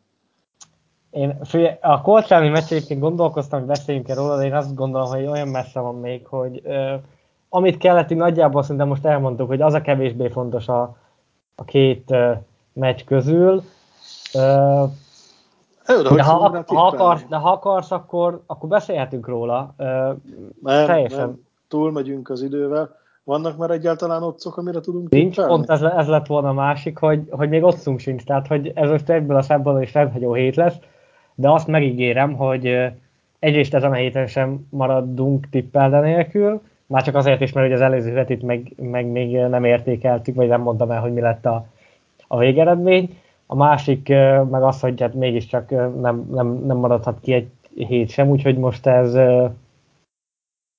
Én 1.10 1.38
a 1.80 2.00
Colts 2.00 2.32
elleni 2.32 2.48
meccs 2.48 2.98
gondolkoztam, 2.98 3.58
hogy 3.58 3.68
beszéljünk 3.68 4.14
róla, 4.14 4.36
de 4.36 4.44
én 4.44 4.54
azt 4.54 4.74
gondolom, 4.74 5.08
hogy 5.08 5.26
olyan 5.26 5.48
messze 5.48 5.80
van 5.80 5.94
még, 5.94 6.26
hogy 6.26 6.62
amit 7.48 7.76
kellett, 7.76 8.08
nagyjából 8.08 8.62
szerintem 8.62 8.88
most 8.88 9.04
elmondtuk, 9.04 9.48
hogy 9.48 9.60
az 9.60 9.74
a 9.74 9.80
kevésbé 9.80 10.28
fontos 10.28 10.68
a, 10.68 10.96
a 11.54 11.64
két 11.64 12.10
uh, 12.10 12.36
meccs 12.72 13.04
közül. 13.04 13.62
Uh, 14.34 14.90
de, 15.86 16.22
ha, 16.22 16.64
ha, 16.66 16.86
akarsz, 16.86 17.24
de 17.28 17.36
ha 17.36 17.50
akarsz, 17.50 17.90
akkor, 17.90 18.42
akkor 18.46 18.68
beszélhetünk 18.68 19.26
róla. 19.26 19.74
Uh, 19.78 19.86
nem, 20.62 20.86
teljesen. 20.86 21.18
nem, 21.18 21.46
túlmegyünk 21.68 22.30
az 22.30 22.42
idővel. 22.42 22.96
Vannak 23.24 23.56
már 23.56 23.70
egyáltalán 23.70 24.22
otcok, 24.22 24.56
amire 24.56 24.80
tudunk 24.80 25.08
Nincs, 25.08 25.34
tippelni? 25.34 25.50
pont 25.50 25.70
ez, 25.70 25.82
ez 25.82 26.06
lett 26.06 26.26
volna 26.26 26.48
a 26.48 26.52
másik, 26.52 26.98
hogy, 26.98 27.22
hogy 27.30 27.48
még 27.48 27.62
otcunk 27.62 27.98
sincs, 27.98 28.24
tehát 28.24 28.46
hogy 28.46 28.72
ez 28.74 28.90
most 28.90 29.10
ebből 29.10 29.36
a 29.36 29.42
szempontból 29.42 29.84
is 29.84 29.94
rendhagyó 29.94 30.32
hét 30.32 30.56
lesz, 30.56 30.76
de 31.34 31.50
azt 31.50 31.66
megígérem, 31.66 32.34
hogy 32.34 32.92
egyrészt 33.38 33.74
ezen 33.74 33.90
a 33.92 33.94
héten 33.94 34.26
sem 34.26 34.66
maradunk 34.70 35.48
tippelde 35.48 36.00
nélkül, 36.00 36.60
már 36.88 37.02
csak 37.02 37.14
azért 37.14 37.40
is, 37.40 37.52
mert 37.52 37.72
az 37.72 37.80
előző 37.80 38.14
hetit 38.14 38.42
meg, 38.42 38.72
meg 38.76 39.06
még 39.06 39.36
nem 39.36 39.64
értékeltük, 39.64 40.34
vagy 40.34 40.48
nem 40.48 40.60
mondtam 40.60 40.90
el, 40.90 41.00
hogy 41.00 41.12
mi 41.12 41.20
lett 41.20 41.46
a, 41.46 41.66
a 42.26 42.38
végeredmény. 42.38 43.18
A 43.46 43.54
másik 43.54 44.08
meg 44.50 44.62
az, 44.62 44.80
hogy 44.80 45.00
hát 45.00 45.14
mégiscsak 45.14 45.70
nem, 46.00 46.28
nem, 46.30 46.46
nem 46.46 46.76
maradhat 46.76 47.20
ki 47.20 47.32
egy 47.32 47.50
hét 47.74 48.10
sem, 48.10 48.28
úgyhogy 48.28 48.58
most 48.58 48.86
ez, 48.86 49.14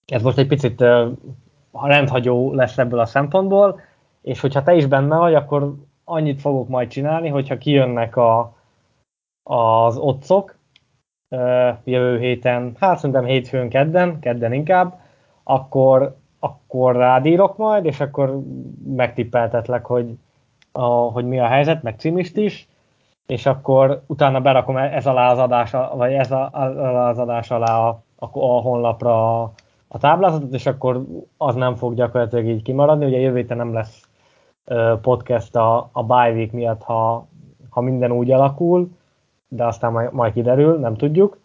ez 0.05 0.21
most 0.21 0.37
egy 0.37 0.47
picit 0.47 0.83
rendhagyó 1.71 2.53
lesz 2.53 2.77
ebből 2.77 2.99
a 2.99 3.05
szempontból, 3.05 3.79
és 4.21 4.39
hogyha 4.39 4.63
te 4.63 4.75
is 4.75 4.85
benne 4.85 5.17
vagy, 5.17 5.33
akkor 5.33 5.75
annyit 6.03 6.41
fogok 6.41 6.67
majd 6.67 6.89
csinálni, 6.89 7.27
hogyha 7.27 7.57
kijönnek 7.57 8.15
a, 8.15 8.53
az 9.43 9.97
otcok 9.97 10.55
jövő 11.83 12.19
héten, 12.19 12.75
hát 12.79 12.97
szerintem 12.97 13.25
hétfőn, 13.25 13.69
kedden, 13.69 14.19
kedden 14.19 14.53
inkább, 14.53 14.99
akkor, 15.49 16.15
akkor 16.39 16.95
rádírok 16.95 17.57
majd, 17.57 17.85
és 17.85 17.99
akkor 17.99 18.39
megtippeltetlek, 18.95 19.85
hogy, 19.85 20.17
a, 20.71 20.83
hogy 20.85 21.25
mi 21.25 21.39
a 21.39 21.45
helyzet, 21.45 21.83
meg 21.83 21.99
címist 21.99 22.37
is, 22.37 22.67
és 23.25 23.45
akkor 23.45 24.01
utána 24.07 24.41
berakom 24.41 24.77
e, 24.77 24.95
ez 24.95 25.05
alá 25.05 25.31
az 25.31 25.37
adás, 25.37 25.71
vagy 25.95 26.13
ez 26.13 26.31
a, 26.31 26.49
az 27.07 27.17
adás 27.17 27.51
alá 27.51 27.87
a, 27.87 28.01
a, 28.15 28.25
a 28.39 28.61
honlapra 28.61 29.41
a, 29.41 29.51
a 29.87 29.97
táblázatot, 29.97 30.53
és 30.53 30.65
akkor 30.65 31.05
az 31.37 31.55
nem 31.55 31.75
fog 31.75 31.93
gyakorlatilag 31.93 32.45
így 32.45 32.61
kimaradni. 32.61 33.05
Ugye 33.05 33.19
jövő 33.19 33.37
héten 33.37 33.57
nem 33.57 33.73
lesz 33.73 34.07
podcast 35.01 35.55
a, 35.55 35.89
a 35.91 36.03
bye 36.03 36.31
week 36.31 36.51
miatt, 36.51 36.83
ha, 36.83 37.27
ha 37.69 37.81
minden 37.81 38.11
úgy 38.11 38.31
alakul, 38.31 38.89
de 39.47 39.65
aztán 39.65 39.91
majd, 39.91 40.13
majd 40.13 40.33
kiderül, 40.33 40.79
nem 40.79 40.95
tudjuk. 40.95 41.37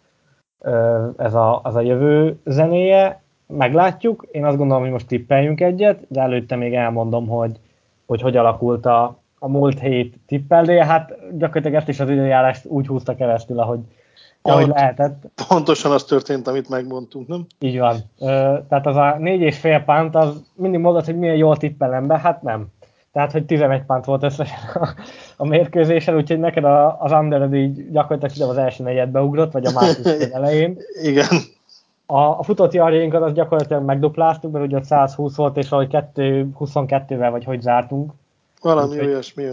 Ez 1.17 1.33
a, 1.33 1.59
az 1.63 1.75
a 1.75 1.81
jövő 1.81 2.39
zenéje, 2.45 3.23
meglátjuk. 3.47 4.27
Én 4.31 4.45
azt 4.45 4.57
gondolom, 4.57 4.83
hogy 4.83 4.91
most 4.91 5.07
tippeljünk 5.07 5.61
egyet, 5.61 6.05
de 6.07 6.21
előtte 6.21 6.55
még 6.55 6.73
elmondom, 6.73 7.27
hogy 7.27 7.59
hogy, 8.05 8.21
hogy 8.21 8.37
alakult 8.37 8.85
a, 8.85 9.17
a 9.39 9.47
múlt 9.47 9.79
hét 9.79 10.15
tippeldéje. 10.27 10.85
Hát 10.85 11.13
gyakorlatilag 11.37 11.73
ezt 11.77 11.89
is 11.89 11.99
az 11.99 12.09
időjárást 12.09 12.65
úgy 12.65 12.87
húzta 12.87 13.15
keresztül, 13.15 13.59
ahogy, 13.59 13.79
ahogy 14.41 14.67
lehetett. 14.67 15.23
Pontosan 15.47 15.91
az 15.91 16.03
történt, 16.03 16.47
amit 16.47 16.69
megmondtunk, 16.69 17.27
nem? 17.27 17.45
Így 17.59 17.79
van. 17.79 17.95
Tehát 18.67 18.85
az 18.85 18.95
a 18.95 19.15
négy 19.19 19.41
és 19.41 19.57
fél 19.57 19.79
pánt, 19.79 20.15
az 20.15 20.43
mindig 20.53 20.79
mondod, 20.79 21.05
hogy 21.05 21.17
milyen 21.17 21.35
jól 21.35 21.57
tippelem 21.57 22.07
be, 22.07 22.19
hát 22.19 22.41
nem. 22.41 22.67
Tehát, 23.11 23.31
hogy 23.31 23.45
11 23.45 23.81
pánt 23.81 24.05
volt 24.05 24.23
összesen 24.23 24.57
a, 24.73 24.89
a 25.37 25.47
mérkőzésen, 25.47 26.15
úgyhogy 26.15 26.39
neked 26.39 26.63
a, 26.63 27.01
az 27.01 27.11
under 27.11 27.53
így 27.53 27.91
gyakorlatilag 27.91 28.49
az 28.49 28.57
első 28.57 28.83
negyedbe 28.83 29.21
ugrott, 29.21 29.51
vagy 29.51 29.65
a 29.65 29.71
második 29.71 30.33
elején. 30.33 30.77
Igen. 31.01 31.27
A, 32.05 32.19
a 32.19 32.43
futott 32.43 32.73
yarjainkat 32.73 33.21
az 33.21 33.33
gyakorlatilag 33.33 33.83
megdupláztuk, 33.83 34.51
mert 34.51 34.65
ugye 34.65 34.83
120 34.83 35.35
volt, 35.35 35.57
és 35.57 35.69
valahogy 35.69 36.03
22-vel 36.59 37.27
vagy 37.31 37.43
hogy 37.43 37.61
zártunk. 37.61 38.11
Valami 38.61 38.99
olyasmi. 38.99 39.45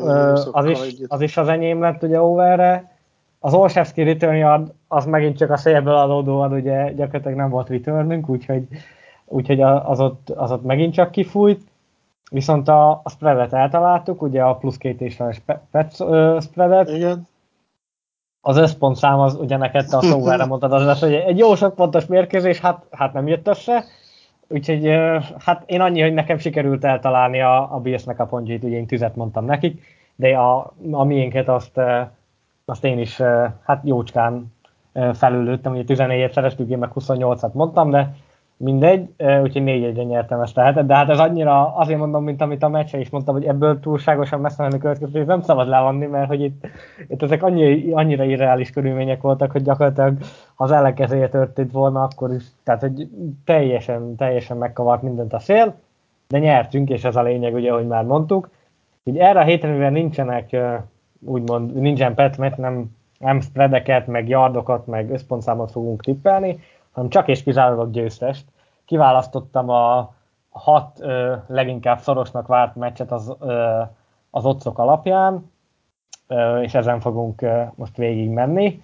Az 0.52 0.64
is, 0.64 0.78
az 1.08 1.20
is 1.20 1.36
az 1.36 1.48
enyém 1.48 1.80
lett 1.80 2.02
ugye 2.02 2.20
overre. 2.20 2.90
Az 3.38 3.54
Olszewski 3.54 4.02
return 4.02 4.34
yard, 4.34 4.72
az 4.88 5.04
megint 5.04 5.36
csak 5.36 5.50
a 5.50 5.56
szélből 5.56 5.94
adódóan 5.94 6.52
ugye 6.52 6.92
gyakorlatilag 6.92 7.36
nem 7.36 7.50
volt 7.50 7.68
returnünk, 7.68 8.28
úgyhogy, 8.28 8.66
úgyhogy 9.24 9.60
az, 9.60 10.00
ott, 10.00 10.30
az 10.30 10.50
ott 10.50 10.64
megint 10.64 10.94
csak 10.94 11.10
kifújt. 11.10 11.62
Viszont 12.30 12.68
a, 12.68 12.90
a 12.90 13.10
spreadet 13.10 13.52
eltaláltuk, 13.52 14.22
ugye 14.22 14.42
a 14.42 14.54
plusz 14.56 14.76
két 14.76 15.00
és 15.00 15.20
pet 15.70 16.04
spreadet. 16.40 16.88
Igen. 16.88 17.26
Az 18.44 18.56
összpontszám 18.56 19.18
az 19.18 19.34
ugye 19.34 19.56
neked 19.56 19.92
a 19.92 20.02
szóvára 20.02 20.46
mondtad, 20.46 20.72
az 20.72 20.84
lesz, 20.84 21.00
hogy 21.00 21.12
egy 21.14 21.38
jó 21.38 21.54
sok 21.54 21.74
pontos 21.74 22.06
mérkőzés, 22.06 22.60
hát, 22.60 22.84
hát 22.90 23.12
nem 23.12 23.28
jött 23.28 23.48
össze. 23.48 23.84
Úgyhogy 24.48 24.88
hát 25.38 25.62
én 25.66 25.80
annyi, 25.80 26.00
hogy 26.00 26.14
nekem 26.14 26.38
sikerült 26.38 26.84
eltalálni 26.84 27.40
a, 27.40 27.74
a 27.74 27.80
Bills-nek 27.80 28.20
a 28.20 28.26
pontjait, 28.26 28.64
ugye 28.64 28.76
én 28.76 28.86
tüzet 28.86 29.16
mondtam 29.16 29.44
nekik, 29.44 29.82
de 30.16 30.28
a, 30.28 30.72
a 30.90 31.04
miénket 31.04 31.48
azt, 31.48 31.80
azt 32.64 32.84
én 32.84 32.98
is 32.98 33.20
hát 33.64 33.80
jócskán 33.84 34.52
felülőttem, 35.12 35.72
ugye 35.72 35.84
14-et 35.86 36.32
szereztük, 36.32 36.70
én 36.70 36.78
meg 36.78 36.90
28-at 36.94 37.52
mondtam, 37.52 37.90
de 37.90 38.14
mindegy, 38.62 39.08
úgyhogy 39.42 39.62
négy 39.62 39.84
egyre 39.84 40.02
nyertem 40.02 40.40
ezt 40.40 40.56
lehetett, 40.56 40.86
de 40.86 40.94
hát 40.94 41.08
ez 41.08 41.18
annyira, 41.18 41.76
azért 41.76 41.98
mondom, 41.98 42.24
mint 42.24 42.42
amit 42.42 42.62
a 42.62 42.68
meccse 42.68 42.98
is 42.98 43.10
mondtam, 43.10 43.34
hogy 43.34 43.44
ebből 43.44 43.80
túlságosan 43.80 44.40
messze 44.40 44.62
menni 44.62 44.78
következő, 44.78 45.24
nem 45.24 45.40
szabad 45.40 45.68
levanni, 45.68 46.06
mert 46.06 46.28
hogy 46.28 46.40
itt, 46.40 46.66
itt 47.08 47.22
ezek 47.22 47.42
annyi, 47.42 47.92
annyira 47.92 48.24
irreális 48.24 48.70
körülmények 48.70 49.20
voltak, 49.20 49.50
hogy 49.50 49.62
gyakorlatilag 49.62 50.16
ha 50.54 50.64
az 50.64 50.70
ellenkezője 50.70 51.28
történt 51.28 51.72
volna, 51.72 52.02
akkor 52.02 52.32
is, 52.32 52.44
tehát 52.64 52.80
hogy 52.80 53.08
teljesen, 53.44 54.16
teljesen 54.16 54.56
megkavart 54.56 55.02
mindent 55.02 55.32
a 55.32 55.38
szél, 55.38 55.74
de 56.28 56.38
nyertünk, 56.38 56.90
és 56.90 57.04
ez 57.04 57.16
a 57.16 57.22
lényeg, 57.22 57.54
ugye, 57.54 57.70
ahogy 57.70 57.86
már 57.86 58.04
mondtuk. 58.04 58.50
Így 59.04 59.18
erre 59.18 59.40
a 59.40 59.44
héten, 59.44 59.70
mivel 59.70 59.90
nincsenek, 59.90 60.56
úgymond, 61.20 61.74
nincsen 61.74 62.14
petmet, 62.14 62.56
nem, 62.56 62.90
nem 63.18 63.40
spreadeket, 63.40 64.06
meg 64.06 64.28
yardokat, 64.28 64.86
meg 64.86 65.10
összpontszámot 65.10 65.70
fogunk 65.70 66.02
tippelni, 66.02 66.58
hanem 66.92 67.10
csak 67.10 67.28
és 67.28 67.42
kizárólag 67.42 67.90
győztest. 67.90 68.44
Kiválasztottam 68.84 69.68
a 69.68 70.14
hat 70.50 71.00
ö, 71.00 71.34
leginkább 71.46 71.98
szorosnak 71.98 72.46
várt 72.46 72.76
meccset 72.76 73.12
az, 73.12 73.36
ö, 73.40 73.80
az 74.30 74.44
otcok 74.44 74.78
alapján, 74.78 75.50
ö, 76.26 76.60
és 76.60 76.74
ezen 76.74 77.00
fogunk 77.00 77.42
ö, 77.42 77.62
most 77.74 77.96
végig 77.96 78.30
menni. 78.30 78.82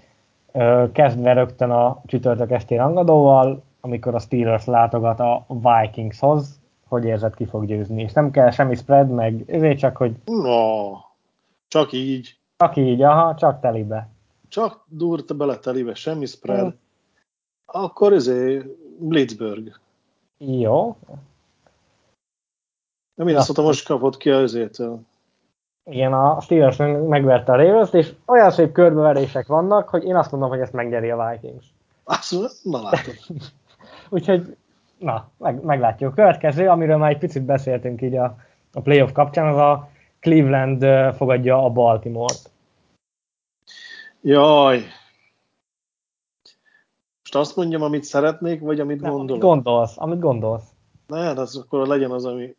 Ö, 0.52 0.84
kezdve 0.92 1.32
rögtön 1.32 1.70
a 1.70 2.00
csütörtök 2.06 2.50
esti 2.50 2.76
rangadóval, 2.76 3.62
amikor 3.80 4.14
a 4.14 4.18
Steelers 4.18 4.64
látogat 4.64 5.20
a 5.20 5.46
Vikingshoz, 5.48 6.60
hogy 6.88 7.04
érzed 7.04 7.34
ki 7.34 7.44
fog 7.44 7.66
győzni. 7.66 8.02
És 8.02 8.12
nem 8.12 8.30
kell 8.30 8.50
semmi 8.50 8.74
spread, 8.74 9.08
meg 9.10 9.44
ezért 9.46 9.78
csak, 9.78 9.96
hogy... 9.96 10.16
No, 10.24 10.90
csak 11.68 11.92
így. 11.92 12.36
Csak 12.56 12.76
így, 12.76 13.02
aha, 13.02 13.34
csak 13.34 13.60
telibe. 13.60 14.08
Csak 14.48 14.84
durta 14.88 15.34
bele 15.34 15.56
telibe, 15.56 15.94
semmi 15.94 16.26
spread. 16.26 16.74
Akkor 17.72 18.12
izé 18.12 18.62
Blitzburg. 18.98 19.80
Jó. 20.38 20.96
De 23.14 23.24
Minnesota 23.24 23.62
most 23.62 23.86
kapott 23.86 24.16
ki 24.16 24.30
az 24.30 24.42
ezért. 24.42 24.78
Igen, 25.84 26.12
a 26.12 26.40
Steelers 26.40 26.76
megverte 27.08 27.52
a 27.52 27.56
ravens 27.56 27.92
és 27.92 28.12
olyan 28.26 28.50
szép 28.50 28.72
körbeverések 28.72 29.46
vannak, 29.46 29.88
hogy 29.88 30.04
én 30.04 30.16
azt 30.16 30.30
mondom, 30.30 30.48
hogy 30.48 30.60
ezt 30.60 30.72
megnyeri 30.72 31.10
a 31.10 31.28
Vikings. 31.30 31.66
Azt 32.04 32.64
na 32.64 32.82
látod. 32.82 33.14
Úgyhogy, 34.08 34.56
na, 34.98 35.28
meg, 35.36 35.62
meglátjuk. 35.62 36.10
A 36.10 36.14
következő, 36.14 36.68
amiről 36.68 36.96
már 36.96 37.10
egy 37.10 37.18
picit 37.18 37.42
beszéltünk 37.42 38.02
így 38.02 38.16
a, 38.16 38.36
a 38.72 38.80
playoff 38.80 39.12
kapcsán, 39.12 39.46
az 39.46 39.56
a 39.56 39.88
Cleveland 40.20 41.14
fogadja 41.16 41.64
a 41.64 41.70
Baltimore-t. 41.70 42.50
Jaj. 44.20 44.82
Most 47.28 47.48
azt 47.48 47.56
mondjam, 47.56 47.82
amit 47.82 48.04
szeretnék, 48.04 48.60
vagy 48.60 48.80
amit 48.80 49.00
Nem, 49.00 49.12
gondolok? 49.12 49.42
Amit 49.42 49.54
gondolsz, 49.54 49.94
amit 49.96 50.20
gondolsz. 50.20 50.64
Ne, 51.06 51.18
hát 51.18 51.38
az 51.38 51.56
akkor 51.56 51.86
legyen 51.86 52.10
az, 52.10 52.24
ami... 52.24 52.56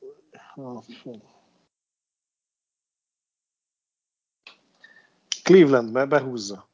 Cleveland 5.44 5.92
be, 5.92 6.06
behúzza. 6.06 6.68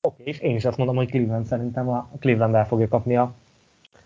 Oké, 0.00 0.22
és 0.24 0.38
én 0.38 0.56
is 0.56 0.64
azt 0.64 0.76
mondom, 0.76 0.96
hogy 0.96 1.10
Cleveland 1.10 1.46
szerintem 1.46 1.88
a 1.88 2.08
Cleveland 2.18 2.54
el 2.54 2.66
fogja 2.66 2.88
kapni 2.88 3.16
a, 3.16 3.32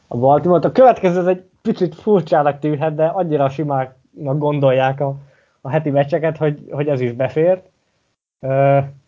a 0.06 0.16
Baltimore-t. 0.16 0.64
A 0.64 0.72
következő 0.72 1.18
ez 1.18 1.26
egy 1.26 1.48
picit 1.62 1.94
furcsának 1.94 2.58
tűnhet, 2.58 2.94
de 2.94 3.06
annyira 3.06 3.48
simáknak 3.48 4.38
gondolják 4.38 5.00
a, 5.00 5.14
a 5.60 5.70
heti 5.70 5.90
meccseket, 5.90 6.36
hogy, 6.36 6.68
hogy 6.70 6.88
ez 6.88 7.00
is 7.00 7.12
befért. 7.12 7.68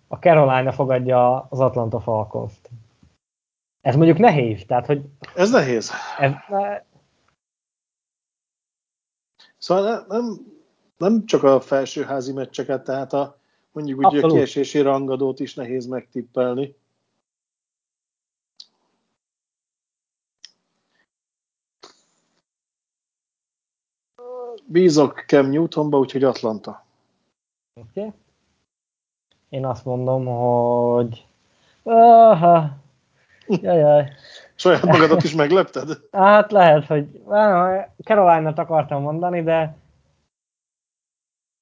A 0.09 0.17
Carolina 0.21 0.73
fogadja 0.73 1.47
az 1.49 1.61
Atlanta 1.61 2.01
Falcons-t. 2.01 2.71
Ez 3.81 3.97
mondjuk 3.97 4.19
nehéz, 4.19 4.65
tehát 4.67 4.87
hogy... 4.87 5.05
Ez 5.35 5.51
nehéz. 5.51 5.91
Ez. 6.19 6.33
Szóval 9.59 10.05
nem, 10.09 10.25
nem 10.97 11.27
csak 11.27 11.43
a 11.43 11.61
felsőházi 11.61 12.33
meccseket, 12.33 12.85
tehát 12.85 13.13
a 13.13 13.39
mondjuk 13.73 13.99
úgy 14.07 14.17
a 14.17 14.29
kiesési 14.29 14.81
rangadót 14.81 15.41
is 15.41 15.55
nehéz 15.55 15.87
megtippelni. 15.87 16.77
Bízok 24.67 25.25
Cam 25.27 25.51
Newtonba, 25.51 25.99
úgyhogy 25.99 26.25
Atlanta. 26.25 26.87
Oké. 27.75 28.01
Okay. 28.01 28.13
Én 29.49 29.67
azt 29.67 29.85
mondom, 29.85 30.25
hogy... 30.27 31.27
Aha. 31.83 32.87
Jajjaj. 33.49 34.11
Saját 34.55 34.85
magadat 34.85 35.23
is 35.23 35.35
meglepted? 35.35 35.89
Hát 36.12 36.53
lehet, 36.53 36.87
hogy 36.87 37.23
Caroline-t 38.05 38.59
akartam 38.59 39.03
mondani, 39.03 39.43
de 39.43 39.77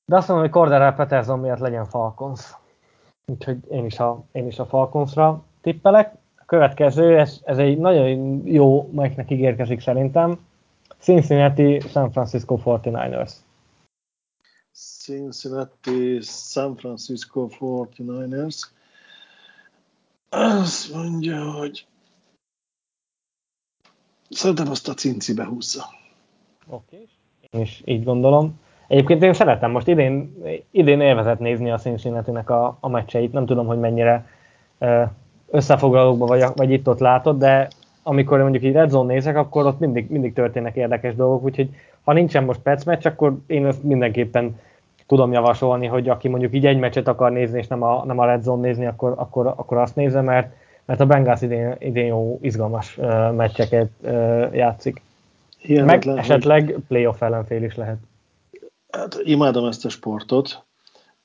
de 0.08 0.16
azt 0.16 0.28
mondom, 0.28 0.46
hogy 0.46 0.54
Cordero 0.54 0.94
Peterson 0.94 1.38
miatt 1.38 1.58
legyen 1.58 1.84
Falcons. 1.84 2.54
Úgyhogy 3.32 3.58
én 3.70 3.84
is 3.84 3.98
a, 3.98 4.24
én 4.32 4.46
is 4.46 4.58
a 4.58 4.66
Falconsra 4.66 5.44
tippelek. 5.60 6.14
A 6.36 6.44
következő, 6.44 7.18
ez, 7.18 7.40
ez 7.44 7.58
egy 7.58 7.78
nagyon 7.78 8.42
jó 8.46 8.90
meccsnek 8.92 9.30
ígérkezik 9.30 9.80
szerintem. 9.80 10.46
Cincinnati 10.98 11.80
San 11.80 12.10
Francisco 12.10 12.58
49ers. 12.64 13.32
Cincinnati 14.72 16.20
San 16.22 16.76
Francisco 16.76 17.48
49ers. 17.60 18.62
Azt 20.38 20.94
mondja, 20.94 21.52
hogy 21.52 21.86
szerintem 24.30 24.70
azt 24.70 24.88
a 24.88 24.94
Cinci 24.94 25.34
behúzza. 25.34 25.84
Oké, 26.66 27.08
én 27.50 27.60
is 27.60 27.82
így 27.84 28.04
gondolom. 28.04 28.60
Egyébként 28.88 29.22
én 29.22 29.32
szeretem 29.32 29.70
most 29.70 29.86
idén, 29.86 30.34
idén 30.70 31.00
élvezett 31.00 31.38
nézni 31.38 31.70
a 31.70 31.78
cincinnati 31.78 32.30
a, 32.30 32.76
a 32.80 32.88
meccseit. 32.88 33.32
Nem 33.32 33.46
tudom, 33.46 33.66
hogy 33.66 33.78
mennyire 33.78 34.28
összefoglalókban 35.50 36.28
vagy, 36.28 36.44
vagy 36.54 36.70
itt-ott 36.70 36.98
látod, 36.98 37.38
de 37.38 37.68
amikor 38.02 38.40
mondjuk 38.40 38.64
így 38.64 38.72
Red 38.72 38.90
Zone 38.90 39.12
nézek, 39.12 39.36
akkor 39.36 39.66
ott 39.66 39.78
mindig, 39.78 40.10
mindig 40.10 40.32
történnek 40.32 40.76
érdekes 40.76 41.14
dolgok, 41.14 41.42
úgyhogy 41.42 41.70
ha 42.02 42.12
nincsen 42.12 42.44
most 42.44 42.60
perc 42.60 42.84
meccs, 42.84 43.06
akkor 43.06 43.38
én 43.46 43.66
ezt 43.66 43.82
mindenképpen 43.82 44.60
tudom 45.06 45.32
javasolni, 45.32 45.86
hogy 45.86 46.08
aki 46.08 46.28
mondjuk 46.28 46.54
így 46.54 46.66
egy 46.66 46.78
meccset 46.78 47.08
akar 47.08 47.32
nézni, 47.32 47.58
és 47.58 47.66
nem 47.66 47.82
a, 47.82 48.04
nem 48.04 48.18
a 48.18 48.24
Red 48.24 48.42
Zone 48.42 48.66
nézni, 48.66 48.86
akkor, 48.86 49.14
akkor, 49.16 49.46
akkor 49.46 49.76
azt 49.76 49.96
nézze, 49.96 50.20
mert, 50.20 50.54
mert 50.84 51.00
a 51.00 51.06
Bengals 51.06 51.42
idén, 51.42 51.76
idén 51.78 52.06
jó, 52.06 52.38
izgalmas 52.42 52.98
uh, 52.98 53.32
meccseket 53.32 53.90
uh, 54.00 54.54
játszik. 54.54 55.02
Hihetetlen, 55.58 56.14
Meg 56.14 56.24
esetleg 56.24 56.64
hogy... 56.64 56.82
playoff 56.88 57.22
ellenfél 57.22 57.62
is 57.62 57.74
lehet. 57.74 57.98
Hát 58.90 59.18
imádom 59.24 59.66
ezt 59.66 59.84
a 59.84 59.88
sportot, 59.88 60.64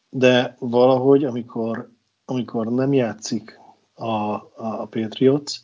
de 0.10 0.56
valahogy, 0.60 1.24
amikor, 1.24 1.90
amikor 2.26 2.68
nem 2.68 2.94
játszik 2.94 3.60
a, 3.94 4.34
a, 4.56 4.88
Patriots, 4.90 5.60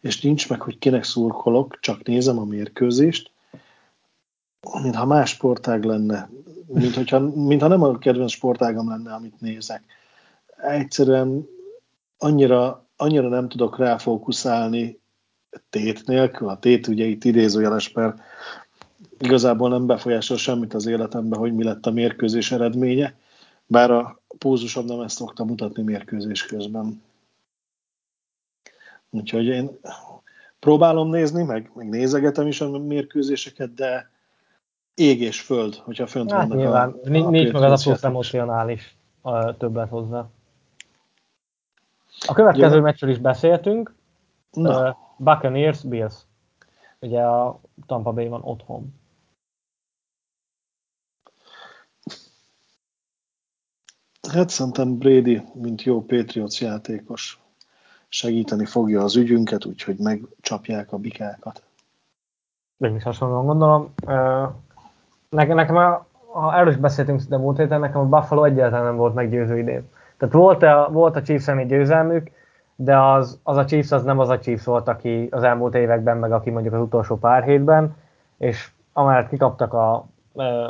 és 0.00 0.20
nincs 0.20 0.48
meg, 0.48 0.60
hogy 0.60 0.78
kinek 0.78 1.04
szurkolok, 1.04 1.78
csak 1.80 2.06
nézem 2.06 2.38
a 2.38 2.44
mérkőzést, 2.44 3.30
mintha 4.82 5.06
más 5.06 5.30
sportág 5.30 5.84
lenne, 5.84 6.28
mint 6.66 6.94
hogyha, 6.94 7.18
mintha 7.18 7.68
nem 7.68 7.82
a 7.82 7.98
kedvenc 7.98 8.30
sportágam 8.30 8.88
lenne, 8.88 9.12
amit 9.12 9.40
nézek. 9.40 9.84
Egyszerűen 10.56 11.46
annyira, 12.18 12.86
annyira 12.96 13.28
nem 13.28 13.48
tudok 13.48 13.78
ráfókuszálni 13.78 15.00
tét 15.70 16.06
nélkül, 16.06 16.48
a 16.48 16.58
tét 16.58 16.86
ugye 16.86 17.04
itt 17.04 17.24
idézőjeles, 17.24 17.92
mert 17.92 18.20
igazából 19.18 19.68
nem 19.68 19.86
befolyásol 19.86 20.36
semmit 20.36 20.74
az 20.74 20.86
életemben, 20.86 21.38
hogy 21.38 21.54
mi 21.54 21.64
lett 21.64 21.86
a 21.86 21.90
mérkőzés 21.90 22.52
eredménye, 22.52 23.18
bár 23.66 23.90
a 23.90 24.20
pózusom 24.38 24.84
nem 24.84 25.00
ezt 25.00 25.16
szokta 25.16 25.44
mutatni 25.44 25.82
mérkőzés 25.82 26.46
közben. 26.46 27.02
Úgyhogy 29.10 29.44
én 29.44 29.78
próbálom 30.58 31.10
nézni, 31.10 31.42
meg, 31.42 31.70
meg 31.74 31.88
nézegetem 31.88 32.46
is 32.46 32.60
a 32.60 32.78
mérkőzéseket, 32.78 33.74
de 33.74 34.10
ég 34.96 35.20
és 35.20 35.40
föld, 35.40 35.74
hogyha 35.74 36.06
fönt 36.06 36.30
hát 36.30 36.40
vannak 36.40 36.56
nyilván, 36.56 36.90
a, 36.90 37.06
a 37.06 37.08
nincs 37.08 37.52
meg 37.52 37.62
az 37.62 37.80
a 37.80 37.88
plusz 37.90 38.02
emocionális 38.02 38.96
többet 39.58 39.88
hozzá. 39.88 40.26
A 42.26 42.32
következő 42.32 42.76
Jó. 42.76 42.82
meccsről 42.82 43.10
is 43.10 43.18
beszéltünk. 43.18 43.94
Uh, 44.52 44.96
Buccaneers, 45.16 45.82
Bills. 45.82 46.14
Ugye 47.00 47.20
a 47.22 47.60
Tampa 47.86 48.12
Bay 48.12 48.28
van 48.28 48.42
otthon. 48.42 48.94
Hát 54.28 54.48
szerintem 54.48 54.98
Brady, 54.98 55.42
mint 55.54 55.82
jó 55.82 56.04
Patriots 56.04 56.60
játékos, 56.60 57.40
segíteni 58.08 58.64
fogja 58.64 59.02
az 59.02 59.16
ügyünket, 59.16 59.64
úgyhogy 59.64 59.98
megcsapják 59.98 60.92
a 60.92 60.98
bikákat. 60.98 61.62
Én 62.78 62.94
is 62.94 63.02
hasonlóan 63.02 63.46
gondolom. 63.46 63.94
Nekem, 65.28 65.56
nekem 65.56 65.76
ha 66.32 66.54
erről 66.54 66.68
is 66.68 66.76
beszéltünk 66.76 67.20
de 67.20 67.36
múlt 67.36 67.56
héten, 67.56 67.80
nekem 67.80 68.00
a 68.00 68.18
Buffalo 68.18 68.44
egyáltalán 68.44 68.84
nem 68.84 68.96
volt 68.96 69.14
meggyőző 69.14 69.58
idén. 69.58 69.88
Tehát 70.16 70.34
volt 70.34 70.62
a, 70.62 70.88
volt 70.92 71.16
a 71.16 71.22
Chiefs 71.22 71.48
egy 71.48 71.66
győzelmük, 71.66 72.30
de 72.76 72.98
az, 72.98 73.40
az 73.42 73.56
a 73.56 73.64
Chiefs 73.64 73.92
az 73.92 74.04
nem 74.04 74.18
az 74.18 74.28
a 74.28 74.38
Chiefs 74.38 74.64
volt, 74.64 74.88
aki 74.88 75.28
az 75.30 75.42
elmúlt 75.42 75.74
években, 75.74 76.16
meg 76.16 76.32
aki 76.32 76.50
mondjuk 76.50 76.74
az 76.74 76.80
utolsó 76.80 77.16
pár 77.16 77.42
hétben, 77.42 77.96
és 78.38 78.70
amellett 78.92 79.28
kikaptak 79.28 79.74
a, 79.74 80.06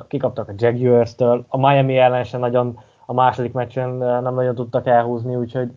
kikaptak 0.09 0.49
a 0.49 0.53
Jaguars-től, 0.57 1.45
a 1.49 1.57
Miami 1.57 1.99
ellen 1.99 2.25
sem 2.25 2.41
nagyon 2.41 2.79
a 3.07 3.13
második 3.13 3.53
meccsen 3.53 3.91
nem 3.91 4.35
nagyon 4.35 4.55
tudtak 4.55 4.87
elhúzni, 4.87 5.37
úgyhogy 5.37 5.71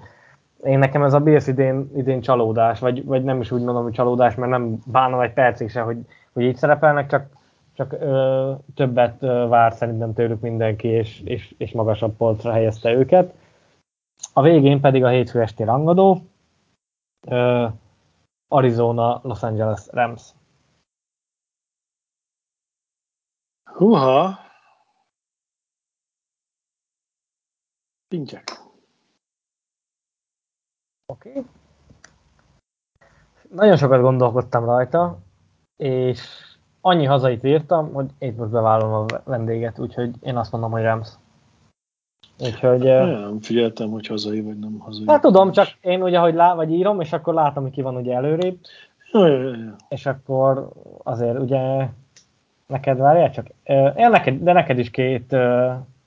én 0.63 0.79
nekem 0.79 1.03
ez 1.03 1.13
a 1.13 1.19
Bills 1.19 1.47
idén, 1.47 1.91
idén 1.95 2.21
csalódás, 2.21 2.79
vagy, 2.79 3.05
vagy 3.05 3.23
nem 3.23 3.41
is 3.41 3.51
úgy 3.51 3.61
mondom, 3.61 3.83
hogy 3.83 3.93
csalódás, 3.93 4.35
mert 4.35 4.51
nem 4.51 4.79
bánom 4.85 5.19
egy 5.19 5.33
percig 5.33 5.69
se, 5.69 5.81
hogy, 5.81 5.97
hogy 6.33 6.43
így 6.43 6.55
szerepelnek, 6.55 7.07
csak, 7.07 7.25
csak 7.79 7.91
ö, 7.91 8.53
többet 8.75 9.23
ö, 9.23 9.47
vár 9.47 9.73
szerintem 9.73 10.13
tőlük 10.13 10.41
mindenki, 10.41 10.87
és, 10.87 11.21
és, 11.21 11.55
és 11.57 11.71
magasabb 11.71 12.15
polcra 12.15 12.51
helyezte 12.51 12.91
őket. 12.93 13.33
A 14.33 14.41
végén 14.41 14.79
pedig 14.79 15.03
a 15.03 15.09
hétfő 15.09 15.41
esti 15.41 15.63
rangadó, 15.63 16.21
ö, 17.27 17.67
Arizona, 18.47 19.19
Los 19.23 19.43
Angeles 19.43 19.87
Rams. 19.91 20.33
Húha! 23.63 24.39
Pintyek. 28.07 28.43
Oké. 31.05 31.29
Okay. 31.29 31.45
Nagyon 33.49 33.77
sokat 33.77 34.01
gondolkodtam 34.01 34.65
rajta, 34.65 35.19
és 35.75 36.48
annyi 36.89 37.05
hazait 37.05 37.43
írtam, 37.43 37.93
hogy 37.93 38.05
itt 38.19 38.37
most 38.37 38.51
bevállalom 38.51 38.93
a 38.93 39.05
vendéget, 39.23 39.79
úgyhogy 39.79 40.11
én 40.21 40.37
azt 40.37 40.51
mondom, 40.51 40.71
hogy 40.71 40.81
Rams. 40.81 41.09
Úgyhogy... 42.39 42.83
Nem 42.83 43.39
figyeltem, 43.41 43.89
hogy 43.89 44.07
hazai 44.07 44.41
vagy 44.41 44.59
nem 44.59 44.77
hazai. 44.79 45.03
Hát 45.07 45.21
tudom, 45.21 45.51
csak 45.51 45.67
én 45.81 46.03
ugye, 46.03 46.19
hogy 46.19 46.33
lá, 46.33 46.55
vagy 46.55 46.71
írom, 46.71 47.01
és 47.01 47.13
akkor 47.13 47.33
látom, 47.33 47.63
hogy 47.63 47.71
ki 47.71 47.81
van 47.81 47.95
ugye 47.95 48.15
előrébb. 48.15 48.57
Ja, 49.11 49.27
ja, 49.27 49.49
ja. 49.49 49.75
És 49.89 50.05
akkor 50.05 50.69
azért 51.03 51.39
ugye 51.39 51.87
neked 52.67 52.97
várjál 52.97 53.31
csak. 53.31 53.47
Ja, 53.95 54.09
neked, 54.09 54.43
de 54.43 54.53
neked 54.53 54.79
is 54.79 54.89
két 54.89 55.35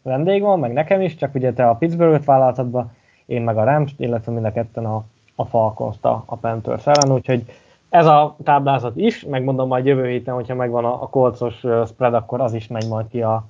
vendég 0.02 0.42
van, 0.42 0.58
meg 0.58 0.72
nekem 0.72 1.00
is, 1.00 1.14
csak 1.14 1.34
ugye 1.34 1.52
te 1.52 1.68
a 1.68 1.74
Pittsburgh-öt 1.74 2.24
vállaltad 2.24 2.66
be, 2.66 2.86
én 3.26 3.42
meg 3.42 3.56
a 3.56 3.64
Rams, 3.64 3.92
illetve 3.96 4.32
mind 4.32 4.44
a 4.44 4.52
ketten 4.52 4.84
a, 4.84 5.04
a 5.34 5.44
falcons 5.44 5.96
a, 6.00 6.22
a 6.26 6.36
Panthers 6.36 6.86
ellen, 6.86 7.16
úgyhogy 7.16 7.44
ez 7.92 8.06
a 8.06 8.36
táblázat 8.44 8.96
is, 8.96 9.24
megmondom 9.24 9.68
majd 9.68 9.86
jövő 9.86 10.06
héten, 10.06 10.34
hogyha 10.34 10.54
megvan 10.54 10.84
a, 10.84 11.02
a 11.02 11.08
kolcos 11.08 11.54
spread, 11.86 12.14
akkor 12.14 12.40
az 12.40 12.52
is 12.52 12.66
megy 12.66 12.88
majd 12.88 13.08
ki 13.08 13.22
a, 13.22 13.44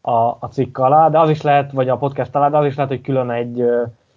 a, 0.00 0.12
a 0.38 0.48
cikk 0.50 0.78
alá, 0.78 1.08
de 1.08 1.18
az 1.18 1.28
is 1.28 1.42
lehet, 1.42 1.72
vagy 1.72 1.88
a 1.88 1.96
podcast 1.96 2.34
alá, 2.34 2.48
de 2.48 2.56
az 2.56 2.66
is 2.66 2.74
lehet, 2.74 2.90
hogy 2.90 3.00
külön 3.00 3.30
egy, 3.30 3.64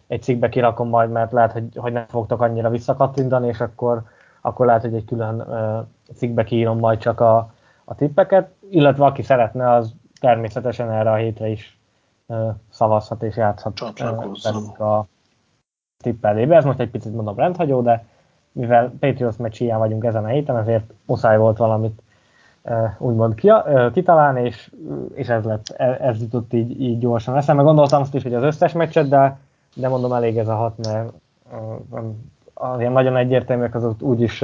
egy 0.07 0.21
cikkbe 0.21 0.49
kirakom 0.49 0.89
majd, 0.89 1.09
mert 1.11 1.31
lehet, 1.31 1.51
hogy, 1.51 1.63
hogy 1.75 1.91
nem 1.91 2.05
fogtok 2.07 2.41
annyira 2.41 2.69
visszakattintani, 2.69 3.47
és 3.47 3.59
akkor, 3.59 4.01
akkor 4.41 4.65
lehet, 4.65 4.81
hogy 4.81 4.93
egy 4.93 5.05
külön 5.05 5.45
cikkbe 6.15 6.43
kiírom 6.43 6.79
majd 6.79 6.99
csak 6.99 7.19
a, 7.19 7.53
a 7.85 7.95
tippeket, 7.95 8.51
illetve 8.69 9.05
aki 9.05 9.21
szeretne, 9.21 9.71
az 9.71 9.93
természetesen 10.19 10.91
erre 10.91 11.11
a 11.11 11.15
hétre 11.15 11.47
is 11.47 11.79
szavazhat 12.69 13.23
és 13.23 13.35
játszhat 13.35 13.79
a 14.79 15.05
tippelébe. 15.97 16.55
Ez 16.55 16.65
most 16.65 16.79
egy 16.79 16.89
picit 16.89 17.15
mondom 17.15 17.35
rendhagyó, 17.35 17.81
de 17.81 18.05
mivel 18.57 18.93
Patriots 18.99 19.37
meccs 19.37 19.61
vagyunk 19.61 20.03
ezen 20.03 20.23
a 20.23 20.27
héten, 20.27 20.57
ezért 20.57 20.93
muszáj 21.05 21.37
volt 21.37 21.57
valamit 21.57 22.01
úgymond 22.97 23.33
kitalálni, 23.93 24.41
és, 24.41 24.71
és 25.13 25.27
ez 25.27 25.43
lett, 25.43 25.69
e, 25.77 25.97
ez 26.01 26.21
jutott 26.21 26.53
így, 26.53 26.81
így 26.81 26.99
gyorsan 26.99 27.35
eszembe. 27.35 27.63
Gondoltam 27.63 28.01
azt 28.01 28.15
is, 28.15 28.23
hogy 28.23 28.33
az 28.33 28.43
összes 28.43 28.73
meccset, 28.73 29.09
de, 29.09 29.39
de 29.75 29.87
mondom 29.87 30.13
elég 30.13 30.37
ez 30.37 30.47
a 30.47 30.55
hat, 30.55 30.87
mert 30.87 31.11
az 32.53 32.79
ilyen 32.79 32.91
nagyon 32.91 33.17
egyértelműek 33.17 33.75
azok 33.75 34.01
úgyis 34.01 34.43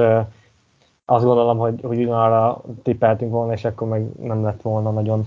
azt 1.06 1.23
gondolom, 1.23 1.57
hogy, 1.57 1.80
hogy 1.81 1.98
ugyanarra 1.98 2.61
tippeltünk 2.84 3.31
volna, 3.31 3.53
és 3.53 3.65
akkor 3.65 3.88
meg 3.88 4.06
nem 4.22 4.44
lett 4.44 4.61
volna 4.61 4.91
nagyon 4.91 5.26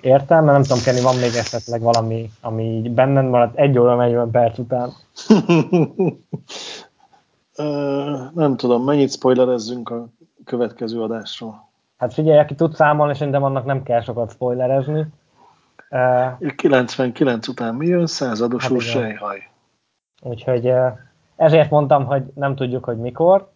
értelme. 0.00 0.52
Nem 0.52 0.62
tudom, 0.62 0.82
Kenny, 0.82 1.02
van 1.02 1.16
még 1.16 1.34
esetleg 1.34 1.80
valami, 1.80 2.30
ami 2.40 2.62
így 2.62 2.90
benned 2.90 3.24
maradt 3.24 3.58
egy 3.58 3.78
óra 3.78 3.94
40 3.94 4.30
perc 4.30 4.58
után? 4.58 4.92
nem 8.34 8.56
tudom, 8.56 8.84
mennyit 8.84 9.10
spoilerezzünk 9.10 9.90
a 9.90 10.08
következő 10.44 11.02
adásról? 11.02 11.68
Hát 11.96 12.14
figyelj, 12.14 12.38
aki 12.38 12.54
tud 12.54 12.74
számolni, 12.74 13.14
szerintem 13.14 13.42
annak 13.42 13.64
nem 13.64 13.82
kell 13.82 14.00
sokat 14.00 14.30
spoilerezni. 14.30 15.06
99 16.56 17.48
után 17.48 17.74
mi 17.74 17.86
jön? 17.86 18.06
Századosul 18.06 18.78
hát 18.78 18.86
sejhaj. 18.86 19.50
Úgyhogy 20.22 20.72
ezért 21.36 21.70
mondtam, 21.70 22.04
hogy 22.04 22.22
nem 22.34 22.54
tudjuk, 22.54 22.84
hogy 22.84 22.96
mikor, 22.96 23.50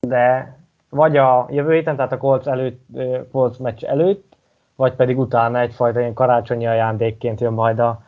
de 0.00 0.56
vagy 0.88 1.16
a 1.16 1.46
jövő 1.50 1.72
héten, 1.72 1.96
tehát 1.96 2.12
a 2.12 2.16
Colts, 2.16 2.46
előtt, 2.46 2.86
Colts 3.30 3.58
meccs 3.58 3.84
előtt, 3.84 4.36
vagy 4.76 4.94
pedig 4.94 5.18
utána 5.18 5.60
egyfajta 5.60 6.00
ilyen 6.00 6.14
karácsonyi 6.14 6.66
ajándékként 6.66 7.40
jön 7.40 7.52
majd 7.52 7.78
a, 7.78 8.02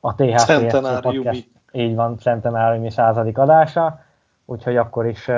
a 0.00 0.14
THC 0.14 0.72
podcast. 1.00 1.48
Így 1.72 1.94
van, 1.94 2.18
centenáriumi 2.18 2.90
századik 2.90 3.38
adása, 3.38 4.00
úgyhogy 4.50 4.76
akkor 4.76 5.06
is 5.06 5.30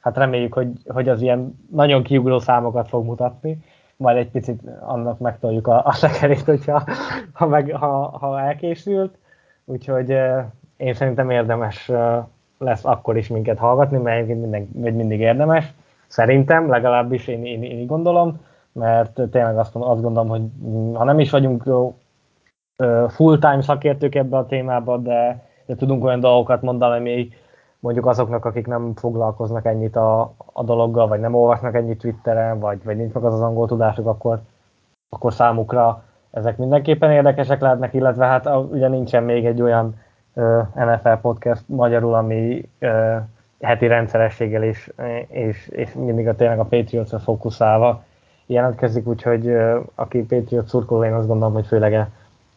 hát 0.00 0.16
reméljük, 0.16 0.54
hogy, 0.54 0.70
hogy 0.86 1.08
az 1.08 1.22
ilyen 1.22 1.58
nagyon 1.70 2.02
kiugró 2.02 2.38
számokat 2.38 2.88
fog 2.88 3.04
mutatni, 3.04 3.58
majd 3.96 4.16
egy 4.16 4.30
picit 4.30 4.60
annak 4.80 5.18
megtoljuk 5.18 5.66
a, 5.66 5.82
a 5.84 5.92
szekerét, 5.92 6.44
hogyha 6.44 6.84
ha, 7.32 7.46
meg, 7.46 7.70
ha, 7.70 8.18
ha 8.18 8.40
elkészült, 8.40 9.14
úgyhogy 9.64 10.16
én 10.76 10.94
szerintem 10.94 11.30
érdemes 11.30 11.90
lesz 12.58 12.84
akkor 12.84 13.16
is 13.16 13.28
minket 13.28 13.58
hallgatni, 13.58 13.98
mert 13.98 14.26
minden, 14.26 14.68
mindig 14.72 15.20
érdemes. 15.20 15.72
Szerintem, 16.06 16.68
legalábbis 16.68 17.26
én, 17.26 17.44
én, 17.44 17.62
én 17.62 17.78
így 17.78 17.86
gondolom, 17.86 18.40
mert 18.72 19.20
tényleg 19.30 19.58
azt, 19.58 19.74
azt 19.74 20.02
gondolom, 20.02 20.28
hogy 20.28 20.42
ha 20.94 21.04
nem 21.04 21.18
is 21.18 21.30
vagyunk 21.30 21.64
full-time 23.08 23.62
szakértők 23.62 24.14
ebbe 24.14 24.36
a 24.36 24.46
témába, 24.46 24.96
de, 24.96 25.48
de 25.66 25.74
tudunk 25.74 26.04
olyan 26.04 26.20
dolgokat 26.20 26.62
mondani, 26.62 26.98
ami 26.98 27.28
mondjuk 27.80 28.06
azoknak, 28.06 28.44
akik 28.44 28.66
nem 28.66 28.92
foglalkoznak 28.94 29.64
ennyit 29.64 29.96
a, 29.96 30.34
a 30.52 30.62
dologgal, 30.62 31.08
vagy 31.08 31.20
nem 31.20 31.34
olvasnak 31.34 31.74
ennyit 31.74 31.98
Twitteren, 31.98 32.58
vagy, 32.58 32.84
vagy 32.84 32.96
nincs 32.96 33.12
meg 33.12 33.24
az 33.24 33.34
az 33.34 33.40
angol 33.40 33.66
tudásuk, 33.66 34.06
akkor, 34.06 34.40
akkor 35.08 35.32
számukra 35.32 36.02
ezek 36.30 36.56
mindenképpen 36.56 37.10
érdekesek 37.10 37.60
lehetnek, 37.60 37.94
illetve 37.94 38.26
hát 38.26 38.48
ugye 38.70 38.88
nincsen 38.88 39.22
még 39.22 39.46
egy 39.46 39.62
olyan 39.62 39.94
uh, 40.34 40.66
NFL 40.74 41.12
podcast 41.20 41.62
magyarul, 41.66 42.14
ami 42.14 42.68
uh, 42.80 43.16
heti 43.60 43.86
rendszerességgel 43.86 44.62
és, 44.62 44.92
és, 45.28 45.68
és 45.68 45.92
mindig 45.92 46.28
a 46.28 46.34
tényleg 46.34 46.58
a 46.58 46.64
Patriots-ra 46.64 47.18
fókuszálva 47.18 48.02
jelentkezik, 48.46 49.06
úgyhogy 49.06 49.46
uh, 49.46 49.76
aki 49.94 50.22
Patriot 50.22 50.68
szurkoló, 50.68 51.04
én 51.04 51.14
azt 51.14 51.26
gondolom, 51.26 51.54
hogy 51.54 51.66
főleg 51.66 51.92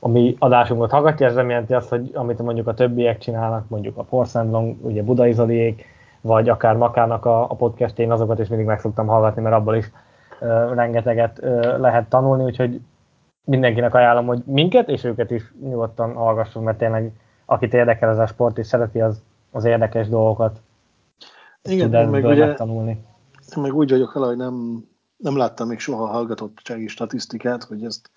a 0.04 0.08
mi 0.08 0.36
adásunkat 0.40 0.92
hallgatja, 0.92 1.28
ez 1.28 1.36
nem 1.36 1.50
jelenti 1.50 1.74
azt, 1.74 1.90
hogy 1.90 2.12
amit 2.14 2.40
mondjuk 2.40 2.68
a 2.68 2.74
többiek 2.74 3.18
csinálnak, 3.18 3.70
mondjuk 3.70 3.98
a 3.98 4.04
Porszendlong, 4.04 4.86
ugye 4.86 5.04
Budai 5.04 5.34
Zoliék, 5.34 5.86
vagy 6.22 6.50
akár 6.50 6.76
Makának 6.76 7.26
a, 7.26 7.42
a 7.42 7.56
podcastjén, 7.56 8.12
azokat 8.12 8.40
is 8.40 8.48
mindig 8.48 8.68
meg 8.68 8.80
szoktam 8.80 9.08
hallgatni, 9.08 9.42
mert 9.42 9.56
abból 9.56 9.76
is 9.76 9.92
uh, 10.42 10.74
rengeteget 10.74 11.40
uh, 11.42 11.80
lehet 11.80 12.10
tanulni, 12.10 12.44
úgyhogy 12.44 12.82
mindenkinek 13.44 13.94
ajánlom, 13.94 14.26
hogy 14.26 14.44
minket 14.46 14.90
és 14.90 15.04
őket 15.04 15.32
is 15.32 15.54
nyugodtan 15.62 16.14
hallgassunk, 16.14 16.66
mert 16.66 16.78
tényleg 16.78 17.12
akit 17.46 17.74
érdekel 17.74 18.10
ez 18.10 18.20
a 18.20 18.26
sport 18.26 18.58
és 18.58 18.68
szereti, 18.68 19.02
az, 19.02 19.22
az 19.52 19.66
érdekes 19.66 20.10
dolgokat 20.10 20.62
Igen, 21.62 21.92
tud 21.92 22.10
meg 22.10 22.26
ugye, 22.26 22.46
megtanulni. 22.46 23.06
Én 23.56 23.64
meg 23.64 23.76
úgy 23.76 23.90
vagyok 23.90 24.14
vele, 24.14 24.26
hogy 24.26 24.38
nem, 24.38 24.86
nem 25.18 25.38
láttam 25.38 25.68
még 25.68 25.80
soha 25.80 26.06
hallgatottsági 26.06 26.88
statisztikát, 26.88 27.64
hogy 27.64 27.84
ezt 27.84 28.12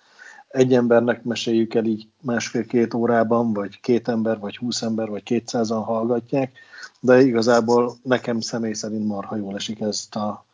egy 0.48 0.74
embernek 0.74 1.22
meséljük 1.22 1.74
el 1.74 1.84
így 1.84 2.08
másfél-két 2.20 2.94
órában, 2.94 3.52
vagy 3.52 3.80
két 3.80 4.08
ember, 4.08 4.38
vagy 4.38 4.56
húsz 4.56 4.82
ember, 4.82 5.08
vagy 5.08 5.22
kétszázan 5.22 5.82
hallgatják, 5.82 6.52
de 7.00 7.20
igazából 7.20 7.94
nekem 8.02 8.40
személy 8.40 8.72
szerint 8.72 9.06
marha 9.06 9.36
jól 9.36 9.54
esik 9.54 9.80
ezt 9.80 10.16
a, 10.16 10.44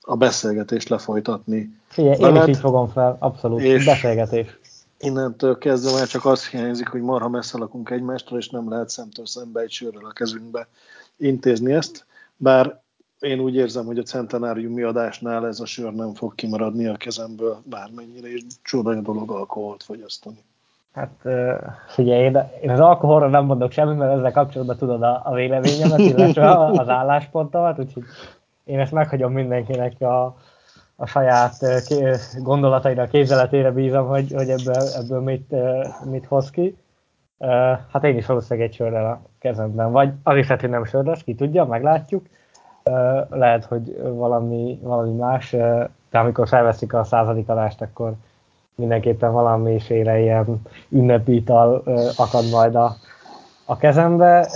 a 0.00 0.16
beszélgetést 0.16 0.88
lefolytatni. 0.88 1.76
Figyelj, 1.88 2.18
én 2.18 2.42
is 2.42 2.48
így 2.48 2.56
fogom 2.56 2.88
fel, 2.88 3.16
abszolút, 3.18 3.60
és 3.60 3.84
beszélgetés. 3.84 4.58
Innentől 4.98 5.58
kezdve 5.58 5.92
már 5.92 6.06
csak 6.06 6.24
az 6.24 6.48
hiányzik, 6.48 6.88
hogy 6.88 7.00
marha 7.00 7.28
messze 7.28 7.58
lakunk 7.58 7.90
egymástól, 7.90 8.38
és 8.38 8.48
nem 8.48 8.70
lehet 8.70 8.88
szemtől 8.88 9.26
szembe 9.26 9.60
egy 9.60 9.70
sörrel 9.70 10.04
a 10.04 10.12
kezünkbe 10.12 10.68
intézni 11.16 11.72
ezt, 11.72 12.06
bár 12.36 12.82
én 13.20 13.38
úgy 13.38 13.54
érzem, 13.54 13.84
hogy 13.84 13.98
a 13.98 14.02
centenáriumi 14.02 14.82
adásnál 14.82 15.46
ez 15.46 15.60
a 15.60 15.66
sör 15.66 15.92
nem 15.92 16.14
fog 16.14 16.34
kimaradni 16.34 16.86
a 16.86 16.96
kezemből 16.96 17.56
bármennyire, 17.64 18.28
és 18.28 18.42
csoda 18.62 18.94
dolog 18.94 19.30
alkoholt 19.30 19.82
fogyasztani. 19.82 20.44
Hát 20.92 21.22
figyelj, 21.88 22.22
én, 22.22 22.38
én 22.62 22.70
az 22.70 22.80
alkoholra 22.80 23.28
nem 23.28 23.44
mondok 23.44 23.72
semmit, 23.72 23.98
mert 23.98 24.16
ezzel 24.16 24.32
kapcsolatban 24.32 24.76
tudod 24.76 25.02
a, 25.02 25.22
a 25.24 25.34
véleményemet, 25.34 25.98
illetve 25.98 26.56
az 26.56 26.88
álláspontomat, 26.88 27.78
úgyhogy 27.78 28.02
én 28.64 28.78
ezt 28.78 28.92
meghagyom 28.92 29.32
mindenkinek 29.32 30.00
a, 30.00 30.36
a 30.96 31.06
saját 31.06 31.54
gondolataira, 32.42 33.06
képzeletére 33.06 33.70
bízom, 33.70 34.06
hogy, 34.06 34.32
hogy 34.32 34.48
ebből, 34.48 34.82
ebből 34.94 35.20
mit, 35.20 35.54
mit 36.04 36.26
hoz 36.26 36.50
ki. 36.50 36.76
Hát 37.92 38.04
én 38.04 38.16
is 38.16 38.26
valószínűleg 38.26 38.68
egy 38.68 38.74
sörrel 38.74 39.06
a 39.06 39.20
kezemben, 39.38 39.92
vagy 39.92 40.12
az 40.22 40.36
is 40.36 40.44
lehet, 40.44 40.60
hogy 40.60 40.70
nem 40.70 40.84
sör 40.84 41.04
lesz, 41.04 41.22
ki 41.22 41.34
tudja, 41.34 41.64
meglátjuk 41.64 42.26
lehet, 43.30 43.64
hogy 43.64 43.96
valami, 44.02 44.78
valami 44.82 45.12
más, 45.12 45.50
de 46.10 46.18
amikor 46.18 46.48
felveszik 46.48 46.94
a 46.94 47.04
századik 47.04 47.48
adást, 47.48 47.80
akkor 47.82 48.12
mindenképpen 48.74 49.32
valami 49.32 49.78
félre 49.78 50.20
ilyen 50.20 50.62
ünnepítal 50.88 51.82
akad 52.16 52.50
majd 52.50 52.74
a, 52.74 52.96
a 53.64 53.76
kezembe. 53.76 54.48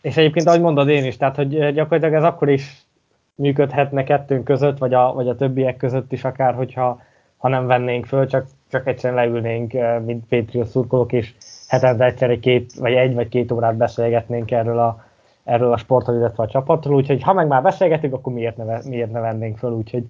És 0.00 0.16
egyébként, 0.16 0.46
ahogy 0.46 0.60
mondod 0.60 0.88
én 0.88 1.04
is, 1.04 1.16
tehát 1.16 1.36
hogy 1.36 1.72
gyakorlatilag 1.72 2.14
ez 2.14 2.22
akkor 2.22 2.48
is 2.48 2.86
működhetne 3.34 4.04
kettőnk 4.04 4.44
között, 4.44 4.78
vagy 4.78 4.94
a, 4.94 5.12
vagy 5.12 5.28
a 5.28 5.36
többiek 5.36 5.76
között 5.76 6.12
is 6.12 6.24
akár, 6.24 6.54
hogyha 6.54 7.00
ha 7.36 7.48
nem 7.48 7.66
vennénk 7.66 8.06
föl, 8.06 8.26
csak, 8.26 8.46
csak 8.70 8.86
egyszerűen 8.86 9.24
leülnénk, 9.24 9.72
mint 10.04 10.24
Patriot 10.28 10.66
szurkolók, 10.66 11.12
és 11.12 11.34
hetente 11.68 12.04
egyszer 12.04 12.30
egy, 12.30 12.40
két, 12.40 12.72
vagy 12.72 12.92
egy 12.92 13.14
vagy 13.14 13.28
két 13.28 13.52
órát 13.52 13.76
beszélgetnénk 13.76 14.50
erről 14.50 14.78
a, 14.78 15.04
erről 15.44 15.72
a 15.72 15.76
sportról, 15.76 16.16
illetve 16.16 16.42
a 16.42 16.48
csapatról, 16.48 16.96
úgyhogy 16.96 17.22
ha 17.22 17.32
meg 17.32 17.46
már 17.46 17.62
beszélgetünk, 17.62 18.14
akkor 18.14 18.32
miért 18.32 18.56
ne, 18.56 18.78
miért 18.84 19.12
ne 19.12 19.20
vennénk 19.20 19.58
föl, 19.58 19.72
úgyhogy 19.72 20.04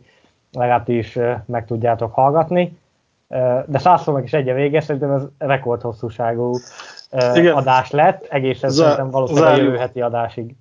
legalább 0.52 0.88
is 0.88 1.18
meg 1.46 1.66
tudjátok 1.66 2.12
hallgatni. 2.12 2.78
De 3.66 3.78
százszónak 3.78 4.24
is 4.24 4.32
egy 4.32 4.48
a 4.48 4.54
vége, 4.54 4.80
szerintem 4.80 5.10
ez 5.10 5.22
rekord 5.38 5.80
hosszúságú 5.80 6.58
Igen. 7.34 7.54
adás 7.54 7.90
lett, 7.90 8.24
egészen 8.24 8.70
Zá- 8.70 8.88
szerintem 8.88 9.10
valószínűleg 9.10 9.52
a 9.52 9.56
jövő 9.56 9.76
heti 9.76 10.00
adásig. 10.00 10.54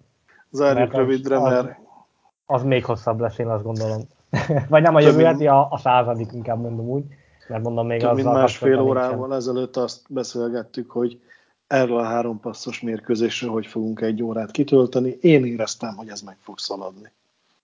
Zárjuk 0.52 0.94
rövidre, 0.94 1.38
az, 1.38 1.52
mert... 1.52 1.78
Az 2.46 2.64
még 2.64 2.86
hosszabb 2.86 3.20
lesz, 3.20 3.38
én 3.38 3.48
azt 3.48 3.64
gondolom. 3.64 4.02
Vagy 4.70 4.82
nem 4.82 4.96
a 4.96 5.00
jövő 5.00 5.24
heti, 5.24 5.48
a, 5.48 5.68
a 5.70 5.78
századik, 5.78 6.32
inkább 6.32 6.62
mondom 6.62 6.90
úgy. 6.90 7.04
Mert 7.48 7.64
mondom 7.64 7.88
még 7.88 8.06
az. 8.06 8.24
másfél 8.24 8.80
órával 8.80 9.36
ezelőtt 9.36 9.78
azt 9.78 10.02
beszélgettük, 10.10 10.92
hogy 10.92 11.20
erről 11.74 11.98
a 11.98 12.04
három 12.04 12.40
passzos 12.40 12.82
mérkőzésről 12.82 13.52
hogy 13.52 13.66
fogunk 13.66 14.02
egy 14.02 14.24
órát 14.24 14.52
kitölteni. 14.52 15.18
Én 15.22 15.46
éreztem, 15.46 15.96
hogy 15.96 16.10
ez 16.10 16.22
meg 16.22 16.38
fog 16.42 16.60
szaladni. 16.60 17.12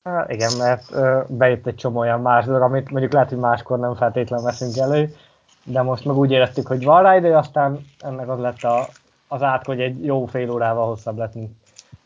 Há, 0.04 0.26
igen, 0.30 0.52
mert 0.58 0.92
ö, 0.92 1.20
bejött 1.28 1.68
egy 1.68 1.76
csomó 1.76 2.00
olyan 2.00 2.22
más 2.22 2.46
dolog, 2.46 2.62
amit 2.62 2.90
mondjuk 2.92 3.14
lehet, 3.14 3.30
hogy 3.30 3.38
máskor 3.38 3.80
nem 3.80 3.96
feltétlenül 3.96 4.46
veszünk 4.46 4.78
elő, 4.78 5.16
de 5.64 5.82
most 5.82 6.06
meg 6.06 6.18
úgy 6.18 6.32
éreztük, 6.32 6.68
hogy 6.68 6.84
van 6.84 7.02
rá 7.02 7.16
idő, 7.16 7.34
aztán 7.34 7.80
ennek 8.00 8.30
az 8.30 8.40
lett 8.40 8.64
a, 8.64 8.88
az 9.28 9.42
át, 9.42 9.66
hogy 9.66 9.80
egy 9.80 10.06
jó 10.06 10.26
fél 10.26 10.52
órával 10.52 10.88
hosszabb 10.88 11.18
lett, 11.18 11.34
mint, 11.34 11.52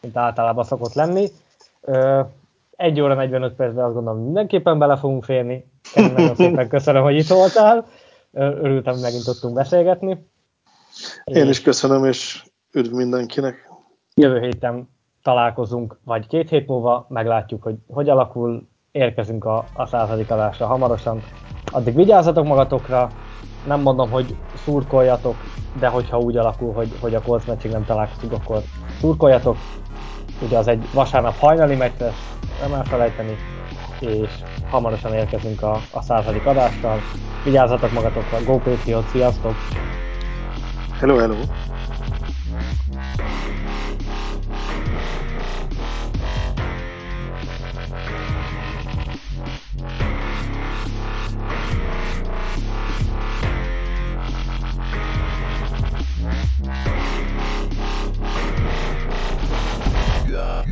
mint 0.02 0.18
általában 0.18 0.64
szokott 0.64 0.94
lenni. 0.94 1.28
Ö, 1.82 2.22
egy 2.76 3.02
óra 3.02 3.14
45 3.14 3.54
percben 3.54 3.86
azt 3.86 3.94
gondolom, 3.94 4.24
mindenképpen 4.24 4.80
bele 4.80 4.98
fogunk 4.98 5.24
férni. 5.24 5.66
Én 5.96 6.12
nagyon 6.12 6.36
szépen 6.36 6.68
köszönöm, 6.68 7.04
hogy 7.04 7.16
itt 7.16 7.28
voltál. 7.28 7.86
Örültem, 8.32 8.94
hogy 8.94 9.02
megint 9.02 9.24
tudtunk 9.24 9.54
beszélgetni. 9.54 10.32
Én 11.24 11.50
is 11.50 11.62
köszönöm, 11.62 12.06
és 12.06 12.44
üdv 12.72 12.94
mindenkinek. 12.94 13.70
Jövő 14.16 14.40
héten 14.40 14.90
találkozunk, 15.24 16.00
vagy 16.04 16.28
két 16.28 16.50
hét 16.50 16.68
múlva, 16.68 17.06
meglátjuk, 17.10 17.64
hogy 17.64 17.76
hogy 17.88 18.10
alakul, 18.10 18.68
érkezünk 18.92 19.46
a, 19.46 19.66
a 19.74 19.86
századik 19.86 20.32
adásra 20.32 20.66
hamarosan. 20.66 21.24
Addig 21.72 21.96
vigyázzatok 21.96 22.46
magatokra, 22.46 23.10
nem 23.68 23.82
mondom, 23.82 24.10
hogy 24.10 24.36
szurkoljatok, 24.56 25.36
de 25.80 25.88
hogyha 25.88 26.18
úgy 26.18 26.38
alakul, 26.38 26.74
hogy, 26.74 26.90
hogy 27.00 27.16
a 27.16 27.22
Colts 27.22 27.46
meccsig 27.46 27.72
nem 27.72 27.86
találkozunk, 27.86 28.32
akkor 28.32 28.62
szurkoljatok. 29.00 29.58
Ugye 30.42 30.58
az 30.58 30.68
egy 30.68 30.84
vasárnap 30.94 31.38
hajnali 31.38 31.76
meccs 31.76 32.00
lesz, 32.00 32.38
nem 32.62 32.74
elfelejteni, 32.74 33.36
és 34.00 34.30
hamarosan 34.70 35.14
érkezünk 35.14 35.62
a, 35.62 35.80
a 35.92 36.02
századik 36.02 36.46
adással. 36.46 37.00
Vigyázzatok 37.44 37.92
magatokra, 37.92 38.44
Go 38.46 38.58
Patriot, 38.58 39.08
sziasztok! 39.08 39.54
Hello, 41.00 41.20
hello. 41.20 41.50
Yeah. 60.26 60.64